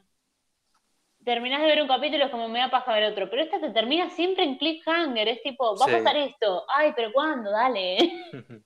terminás 1.26 1.60
de 1.60 1.66
ver 1.66 1.82
un 1.82 1.88
capítulo, 1.88 2.24
es 2.24 2.30
como 2.30 2.48
me 2.48 2.60
da 2.60 2.70
paja 2.70 2.92
ver 2.94 3.10
otro, 3.12 3.28
pero 3.28 3.42
esta 3.42 3.60
te 3.60 3.70
termina 3.70 4.08
siempre 4.10 4.44
en 4.44 4.56
cliffhanger, 4.58 5.26
es 5.28 5.42
tipo, 5.42 5.76
va 5.76 5.84
Sí. 5.84 5.90
a 5.92 5.98
pasar 5.98 6.16
esto, 6.16 6.64
ay, 6.72 6.92
pero 6.94 7.12
¿cuándo? 7.12 7.50
Dale. 7.50 7.98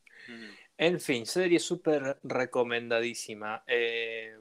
En 0.82 0.98
fin, 0.98 1.26
serie 1.26 1.58
súper 1.58 2.18
recomendadísima. 2.22 3.62
Eh, 3.66 4.34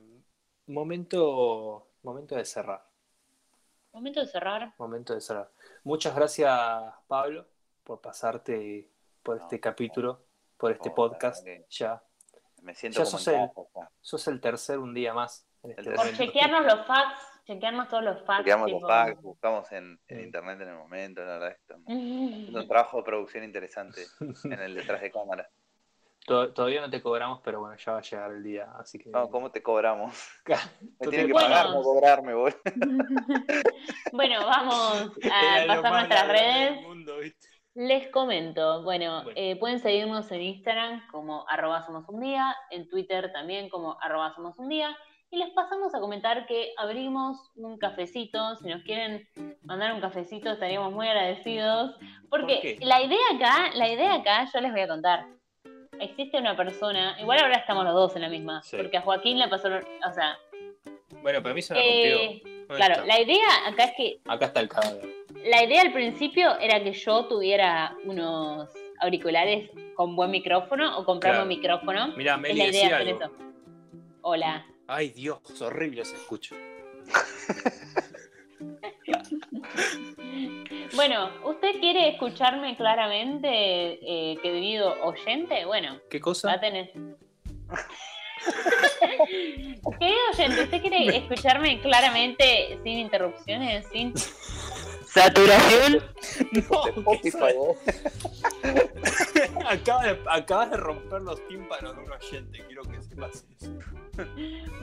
momento, 0.68 1.90
momento 2.04 2.36
de 2.36 2.46
cerrar. 2.46 2.82
Momento 3.92 4.22
de 4.22 4.28
cerrar. 4.28 4.74
Momento 4.78 5.14
de 5.14 5.20
cerrar. 5.20 5.50
Muchas 5.84 6.16
gracias, 6.16 6.50
Pablo, 7.08 7.46
por 7.84 8.00
pasarte 8.00 8.90
por 9.22 9.36
No, 9.38 9.44
este 9.44 9.60
capítulo, 9.60 10.24
por 10.56 10.72
este 10.72 10.88
la 10.90 10.96
podcast. 10.96 11.46
Ya. 11.72 12.02
Me 12.62 12.74
siento 12.74 13.00
Ya 13.00 13.04
como 13.06 13.18
sos 13.18 13.28
en 13.34 13.42
el- 13.42 13.50
Sos 14.00 14.28
el 14.30 14.40
tercer 14.40 14.80
un 14.80 14.94
día 14.94 15.14
más 15.14 15.46
en 15.64 15.72
este 15.72 15.92
Por 15.92 16.14
chequearnos 16.16 16.66
los 16.66 16.86
facts, 16.88 17.39
chequearnos 17.46 17.88
todos 17.90 18.04
los 18.04 18.18
facts. 18.26 18.40
chequeamos 18.40 18.72
los 18.72 18.82
facts, 18.82 19.22
buscamos 19.22 19.72
en, 19.72 20.00
en 20.08 20.20
internet 20.22 20.62
en 20.62 20.70
el 20.70 20.76
momento, 20.76 21.22
la 21.22 21.34
verdad, 21.40 21.52
estamos 21.52 21.86
haciendo 21.88 22.62
un 22.62 22.68
trabajo 22.68 22.98
de 22.98 23.04
producción 23.04 23.44
interesante 23.44 24.02
en 24.46 24.60
el 24.60 24.76
detrás 24.76 25.02
de 25.02 25.12
cámara. 25.12 25.48
To- 26.26 26.54
Todavía 26.54 26.82
no 26.82 26.90
te 26.90 27.02
cobramos, 27.02 27.42
pero 27.44 27.60
bueno, 27.62 27.76
ya 27.78 27.94
va 27.94 27.98
a 28.00 28.02
llegar 28.02 28.32
el 28.32 28.44
día, 28.44 28.72
así 28.78 29.00
que... 29.00 29.10
No, 29.10 29.30
¿cómo 29.30 29.52
te 29.52 29.64
cobramos? 29.64 30.14
Me 30.46 31.06
Tú 31.06 31.10
tienen 31.10 31.28
que 31.28 31.34
Bueno. 31.34 31.48
pagar, 31.50 31.70
no 31.72 31.82
cobrarme, 31.82 32.34
boludo. 32.34 32.58
bueno, 34.12 34.46
vamos 34.46 35.12
a 35.32 35.64
pasar 35.68 35.92
nuestras 35.94 36.28
redes. 36.28 36.80
Les 37.76 38.08
comento, 38.10 38.84
bueno, 38.84 39.24
Bueno. 39.24 39.32
eh, 39.40 39.56
pueden 39.58 39.80
seguirnos 39.80 40.30
en 40.32 40.42
Instagram 40.42 41.08
como 41.12 41.48
arroba 41.48 41.82
somos 41.84 42.08
un 42.10 42.20
día, 42.20 42.56
en 42.72 42.90
Twitter 42.90 43.32
también 43.32 43.70
como 43.70 43.98
arroba 44.02 44.34
somos 44.36 44.58
un 44.58 44.70
día, 44.70 44.96
y 45.32 45.38
les 45.38 45.50
pasamos 45.52 45.94
a 45.94 46.00
comentar 46.00 46.46
que 46.48 46.74
abrimos 46.78 47.52
un 47.56 47.78
cafecito, 47.78 48.56
si 48.56 48.68
nos 48.70 48.82
quieren 48.84 49.28
mandar 49.64 49.94
un 49.94 50.02
cafecito 50.02 50.52
estaríamos 50.52 50.92
muy 50.92 51.08
agradecidos, 51.08 51.96
porque 52.30 52.78
la 52.82 53.02
idea 53.04 53.18
acá, 53.36 53.70
la 53.76 53.90
idea 53.90 54.16
acá 54.16 54.48
yo 54.52 54.60
les 54.62 54.72
voy 54.72 54.82
a 54.82 54.88
contar. 54.88 55.26
Existe 56.00 56.38
una 56.40 56.56
persona, 56.56 57.18
igual 57.20 57.40
ahora 57.40 57.58
estamos 57.58 57.84
los 57.84 57.94
dos 57.94 58.16
en 58.16 58.22
la 58.24 58.30
misma, 58.30 58.62
Sí. 58.64 58.78
porque 58.78 58.98
a 58.98 59.02
Joaquín 59.02 59.38
le 59.38 59.48
pasó, 59.50 59.68
o 59.68 60.14
sea, 60.14 60.38
Bueno, 61.22 61.40
pero 61.44 61.50
a 61.50 61.54
mí 61.54 61.62
se 61.62 61.74
me 61.74 61.80
eh, 61.80 62.14
rompió. 62.14 62.50
¿Dónde 62.70 62.76
claro, 62.76 62.94
está? 62.94 63.06
la 63.06 63.22
idea 63.22 63.48
acá 63.68 63.84
es 63.86 63.92
que 63.98 64.20
Acá 64.28 64.46
está 64.46 64.60
el 64.62 64.70
cadáver. 64.70 65.06
la 65.46 65.64
idea 65.64 65.82
al 65.82 65.92
principio 65.92 66.58
era 66.60 66.82
que 66.84 66.94
yo 66.94 67.26
tuviera 67.26 67.96
unos 68.06 68.70
auriculares 69.02 69.70
con 69.96 70.16
buen 70.16 70.32
micrófono 70.32 70.98
o 70.98 71.04
comprarme 71.06 71.38
Claro. 71.38 71.44
un 71.44 71.50
micrófono. 71.50 72.08
Mira, 72.18 72.36
Es 72.36 72.40
Meli 72.40 72.58
la 72.58 72.64
idea 72.68 72.72
decía 72.82 72.96
hacer 72.98 73.08
algo. 73.08 73.20
eso. 73.26 73.34
Hola. 74.22 74.66
Ay, 74.92 75.10
Dios, 75.10 75.40
horrible 75.62 76.04
se 76.04 76.16
escucha. 76.16 76.56
Bueno, 80.96 81.30
¿usted 81.46 81.80
quiere 81.80 82.10
escucharme 82.10 82.76
claramente, 82.76 84.00
eh, 84.02 84.38
querido 84.42 84.96
oyente? 85.04 85.64
Bueno, 85.66 86.00
¿Qué 86.10 86.18
va 86.18 86.22
a 86.22 86.24
cosa? 86.24 86.60
tener. 86.60 86.92
Querido 90.00 90.20
oyente, 90.34 90.64
¿usted 90.64 90.82
quiere 90.82 91.18
escucharme 91.18 91.80
claramente 91.82 92.80
sin 92.84 93.00
interrupciones, 93.00 93.86
sin 93.92 94.14
saturación? 95.14 96.04
No, 96.52 96.88
Spotify, 96.88 97.54
acabas, 99.68 100.06
de, 100.06 100.20
acabas 100.30 100.72
de 100.72 100.78
romper 100.78 101.22
los 101.22 101.48
tímpanos 101.48 101.96
de 101.96 102.04
un 102.04 102.12
oyente, 102.12 102.64
quiero 102.68 102.84
que 102.84 103.02
sepas 103.02 103.46
eso. 103.60 103.72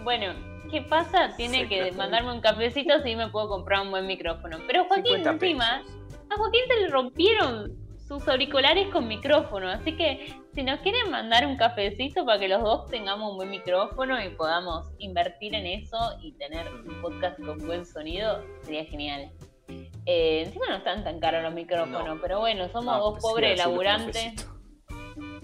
Bueno, 0.03 0.35
¿qué 0.71 0.83
pasa? 0.83 1.35
Tiene 1.37 1.63
Sí, 1.63 1.69
que 1.69 1.79
claro. 1.79 1.95
mandarme 1.97 2.33
un 2.33 2.41
cafecito 2.41 3.03
si 3.03 3.15
me 3.17 3.29
puedo 3.29 3.49
comprar 3.49 3.83
un 3.83 3.91
buen 3.91 4.07
micrófono. 4.07 4.59
Pero 4.67 4.85
Joaquín 4.87 5.25
50 5.25 5.31
encima, 5.31 5.83
a 6.31 6.37
Joaquín 6.37 6.61
se 6.69 6.81
le 6.81 6.89
rompieron 6.89 7.77
sus 8.09 8.27
auriculares 8.29 8.89
con 8.93 9.09
micrófono, 9.09 9.69
así 9.69 9.97
que 9.97 10.33
si 10.55 10.63
nos 10.63 10.79
quieren 10.81 11.11
mandar 11.11 11.45
un 11.47 11.57
cafecito 11.57 12.25
para 12.25 12.39
que 12.39 12.49
los 12.49 12.63
dos 12.63 12.87
tengamos 12.87 13.33
un 13.33 13.37
buen 13.37 13.51
micrófono 13.51 14.23
y 14.25 14.31
podamos 14.31 14.87
invertir 14.99 15.55
en 15.55 15.67
eso 15.67 15.99
y 16.23 16.33
tener 16.33 16.73
un 16.73 17.03
podcast 17.03 17.39
con 17.45 17.59
buen 17.67 17.85
sonido, 17.85 18.43
sería 18.63 18.85
genial. 18.85 19.31
Eh, 19.69 20.43
encima 20.47 20.67
no 20.69 20.77
están 20.77 21.03
tan 21.03 21.19
caros 21.19 21.43
los 21.43 21.53
micrófonos, 21.53 22.17
No. 22.17 22.21
pero 22.21 22.39
bueno, 22.41 22.69
somos 22.71 22.99
dos 22.99 23.13
pues 23.15 23.23
pobres 23.23 23.59
laburantes, 23.59 24.47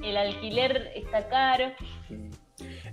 el 0.02 0.16
alquiler 0.16 0.92
está 0.94 1.28
caro. 1.28 1.72
Mm. 2.08 2.30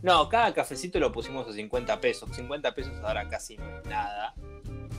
No, 0.02 0.30
cada 0.30 0.54
cafecito 0.54 1.00
lo 1.00 1.12
pusimos 1.12 1.48
a 1.48 1.54
50 1.54 2.00
pesos. 2.00 2.30
50 2.34 2.74
pesos 2.74 2.94
ahora 3.04 3.28
casi 3.28 3.58
no 3.58 3.80
es 3.80 3.86
nada. 3.86 4.34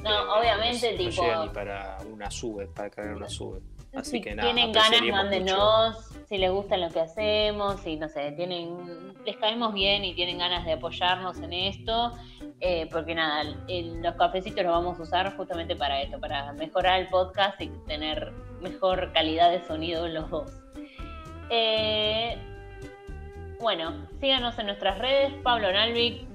No, 0.02 0.38
obviamente, 0.38 0.92
no, 0.92 0.98
tipo... 0.98 1.22
No 1.22 1.28
llega 1.28 1.42
ni 1.44 1.48
para 1.50 1.98
una 2.10 2.30
sube, 2.30 2.66
para 2.66 2.90
cargar 2.90 3.16
una 3.16 3.28
sube. 3.28 3.60
Así 3.94 4.10
si 4.12 4.20
que 4.20 4.34
nada, 4.34 4.52
tienen 4.52 4.72
ganas, 4.72 5.02
mándenos. 5.10 6.06
Si 6.28 6.38
les 6.38 6.50
gusta 6.52 6.76
lo 6.76 6.88
que 6.90 7.00
hacemos, 7.00 7.80
si 7.80 7.96
no 7.96 8.08
sé, 8.08 8.30
tienen, 8.32 9.14
les 9.26 9.36
caemos 9.38 9.74
bien 9.74 10.04
y 10.04 10.14
tienen 10.14 10.38
ganas 10.38 10.64
de 10.64 10.74
apoyarnos 10.74 11.38
en 11.40 11.52
esto, 11.52 12.12
eh, 12.60 12.88
porque 12.92 13.16
nada, 13.16 13.42
el- 13.66 14.00
los 14.00 14.14
cafecitos 14.14 14.62
los 14.62 14.72
vamos 14.72 14.98
a 15.00 15.02
usar 15.02 15.36
justamente 15.36 15.74
para 15.74 16.00
esto, 16.02 16.20
para 16.20 16.52
mejorar 16.52 17.00
el 17.00 17.08
podcast 17.08 17.60
y 17.60 17.68
tener 17.88 18.30
mejor 18.60 19.12
calidad 19.12 19.50
de 19.50 19.64
sonido 19.66 20.06
en 20.06 20.14
los 20.14 20.30
dos. 20.30 20.52
Eh, 21.50 22.38
bueno, 23.58 24.06
síganos 24.20 24.56
en 24.60 24.66
nuestras 24.66 24.98
redes, 24.98 25.32
Pablo 25.42 25.72
Nalvic, 25.72 26.28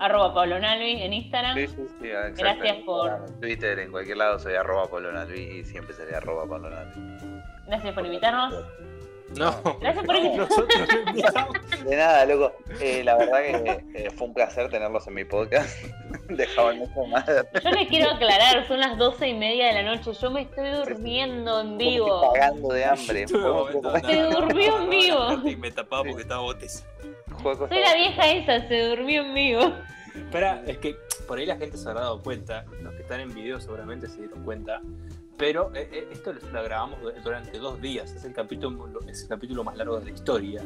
arroba 0.00 0.34
Pablo 0.34 0.58
Nalvic 0.58 1.00
en 1.00 1.12
Instagram. 1.12 1.56
Sí, 1.56 1.66
sí, 1.68 1.82
sí. 2.00 2.08
Gracias 2.36 2.76
por- 2.84 3.10
En 3.28 3.40
Twitter, 3.40 3.78
en 3.78 3.90
cualquier 3.90 4.16
lado, 4.16 4.38
soy 4.38 4.54
arroba 4.54 4.86
Pablo 4.90 5.12
Nalvi 5.12 5.40
y 5.40 5.64
siempre 5.64 5.94
seré 5.94 6.16
arroba 6.16 6.46
Pablo 6.46 6.70
Nalvi. 6.70 7.40
Gracias 7.66 7.94
por 7.94 8.04
invitarnos. 8.06 8.54
No, 9.36 9.52
Gracias 9.82 10.06
por 10.06 10.16
invitarme. 10.16 10.38
nosotros. 10.48 10.88
De 11.84 11.96
nada, 11.96 12.24
loco. 12.24 12.50
Eh, 12.80 13.02
la 13.04 13.14
verdad 13.18 13.40
que 13.42 13.84
eh, 14.06 14.10
fue 14.10 14.26
un 14.28 14.32
placer 14.32 14.70
tenerlos 14.70 15.06
en 15.06 15.12
mi 15.14 15.24
podcast. 15.26 15.68
Dejaban 16.30 16.78
mucho 16.78 17.04
más. 17.10 17.26
Yo 17.26 17.70
les 17.70 17.88
quiero 17.88 18.10
aclarar, 18.12 18.66
son 18.66 18.80
las 18.80 18.96
doce 18.96 19.28
y 19.28 19.34
media 19.34 19.66
de 19.66 19.82
la 19.82 19.82
noche. 19.82 20.12
Yo 20.14 20.30
me 20.30 20.40
estoy 20.42 20.70
durmiendo 20.70 21.60
en 21.60 21.76
vivo. 21.76 22.32
Cagando 22.32 22.68
de 22.72 22.84
hambre. 22.86 23.28
Se 23.28 23.36
durmió 23.36 24.78
en 24.82 24.88
vivo. 24.90 25.28
Y 25.44 25.56
me 25.56 25.70
tapaba 25.72 26.04
porque 26.04 26.22
estaba 26.22 26.40
botes. 26.40 26.86
Juego 27.42 27.68
Soy 27.68 27.80
la 27.80 27.94
vieja 27.94 28.30
esa, 28.32 28.68
se 28.68 28.88
durmió 28.88 29.22
en 29.22 29.34
vivo. 29.34 29.72
Espera, 30.14 30.62
es 30.66 30.78
que 30.78 30.96
por 31.26 31.38
ahí 31.38 31.46
la 31.46 31.56
gente 31.56 31.76
se 31.76 31.88
habrá 31.88 32.02
dado 32.02 32.22
cuenta, 32.22 32.64
los 32.82 32.92
que 32.94 33.02
están 33.02 33.20
en 33.20 33.32
video 33.34 33.60
seguramente 33.60 34.08
se 34.08 34.18
dieron 34.20 34.42
cuenta, 34.44 34.80
pero 35.36 35.70
eh, 35.74 35.88
eh, 35.92 36.08
esto 36.10 36.32
lo, 36.32 36.40
lo 36.50 36.62
grabamos 36.64 37.00
du- 37.00 37.12
durante 37.22 37.56
dos 37.58 37.80
días, 37.80 38.10
es 38.12 38.24
el 38.24 38.32
capítulo, 38.32 39.00
es 39.06 39.22
el 39.22 39.28
capítulo 39.28 39.62
más 39.62 39.76
largo 39.76 39.98
de 40.00 40.06
la 40.06 40.10
historia, 40.10 40.62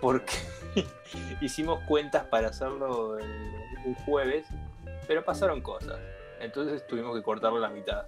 porque 0.00 0.34
hicimos 1.40 1.80
cuentas 1.88 2.24
para 2.26 2.48
hacerlo 2.48 3.18
el, 3.18 3.26
un 3.84 3.94
jueves, 4.04 4.46
pero 5.08 5.24
pasaron 5.24 5.60
cosas, 5.60 5.98
entonces 6.40 6.86
tuvimos 6.86 7.16
que 7.16 7.22
cortarlo 7.22 7.58
a 7.58 7.62
la 7.62 7.70
mitad. 7.70 8.04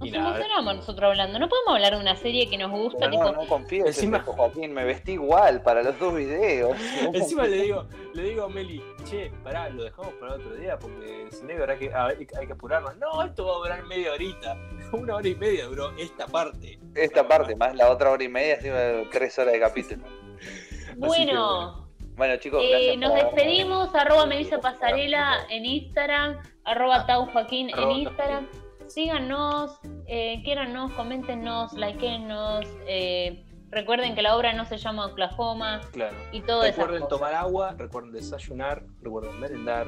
Y 0.00 0.10
Nos 0.10 0.20
nada, 0.20 0.28
emocionamos 0.36 0.76
nosotros 0.76 1.10
hablando. 1.10 1.38
No 1.38 1.48
podemos 1.48 1.74
hablar 1.74 1.94
de 1.94 2.00
una 2.00 2.14
serie 2.16 2.48
que 2.48 2.56
nos 2.56 2.70
gusta, 2.70 3.06
No, 3.06 3.10
tipo, 3.10 3.32
no 3.32 3.46
confío 3.48 3.82
en 3.82 3.88
Encima- 3.88 4.18
ese 4.18 4.26
Joaquín, 4.26 4.72
me 4.72 4.84
vestí 4.84 5.12
igual 5.12 5.60
para 5.62 5.82
los 5.82 5.98
dos 5.98 6.14
videos. 6.14 6.76
Encima 7.14 7.44
le 7.46 7.62
digo, 7.62 7.84
le 8.14 8.22
digo 8.22 8.44
a 8.44 8.48
Meli, 8.48 8.80
che, 9.04 9.32
pará, 9.42 9.68
lo 9.70 9.82
dejamos 9.84 10.12
para 10.14 10.34
otro 10.34 10.54
día 10.54 10.78
porque 10.78 11.26
si 11.32 11.44
no 11.44 11.52
habrá 11.54 11.76
que, 11.78 11.92
hay, 11.92 12.26
hay 12.38 12.46
que 12.46 12.52
apurarnos. 12.52 12.96
No, 12.98 13.22
esto 13.24 13.44
va 13.46 13.52
a 13.52 13.56
durar 13.58 13.86
media 13.86 14.12
horita. 14.12 14.56
Una 14.92 15.16
hora 15.16 15.28
y 15.28 15.34
media 15.34 15.64
duró 15.66 15.90
esta 15.98 16.26
parte. 16.26 16.78
Esta 16.94 17.26
parte, 17.26 17.56
más 17.56 17.74
la 17.74 17.90
otra 17.90 18.10
hora 18.10 18.22
y 18.22 18.28
media, 18.28 18.54
encima 18.54 18.78
tres 19.10 19.38
horas 19.38 19.52
de 19.52 19.60
capítulo. 19.60 20.04
bueno. 20.96 21.86
Bueno, 22.16 22.36
chicos, 22.38 22.60
Eh, 22.64 22.96
nos 22.96 23.10
por 23.12 23.20
despedimos, 23.20 23.94
arroba 23.94 24.26
Melissa 24.26 24.60
Pasarela 24.60 25.46
en 25.50 25.64
Instagram, 25.64 26.38
arroba 26.64 27.06
Tau 27.06 27.26
Joaquín 27.26 27.70
en 27.70 27.90
Instagram. 27.92 28.48
Síganos, 28.88 29.78
eh, 30.06 30.40
quiérannos, 30.44 30.92
coméntenos, 30.92 31.72
likeenos. 31.74 32.64
Eh, 32.86 33.44
recuerden 33.70 34.14
que 34.14 34.22
la 34.22 34.34
obra 34.36 34.52
no 34.54 34.64
se 34.64 34.78
llama 34.78 35.06
Oklahoma 35.06 35.80
Claro. 35.92 36.16
y 36.32 36.40
todo 36.40 36.64
eso. 36.64 36.80
Recuerden 36.80 37.08
tomar 37.08 37.34
agua, 37.34 37.74
recuerden 37.76 38.12
desayunar, 38.12 38.82
recuerden 39.02 39.38
merendar. 39.38 39.86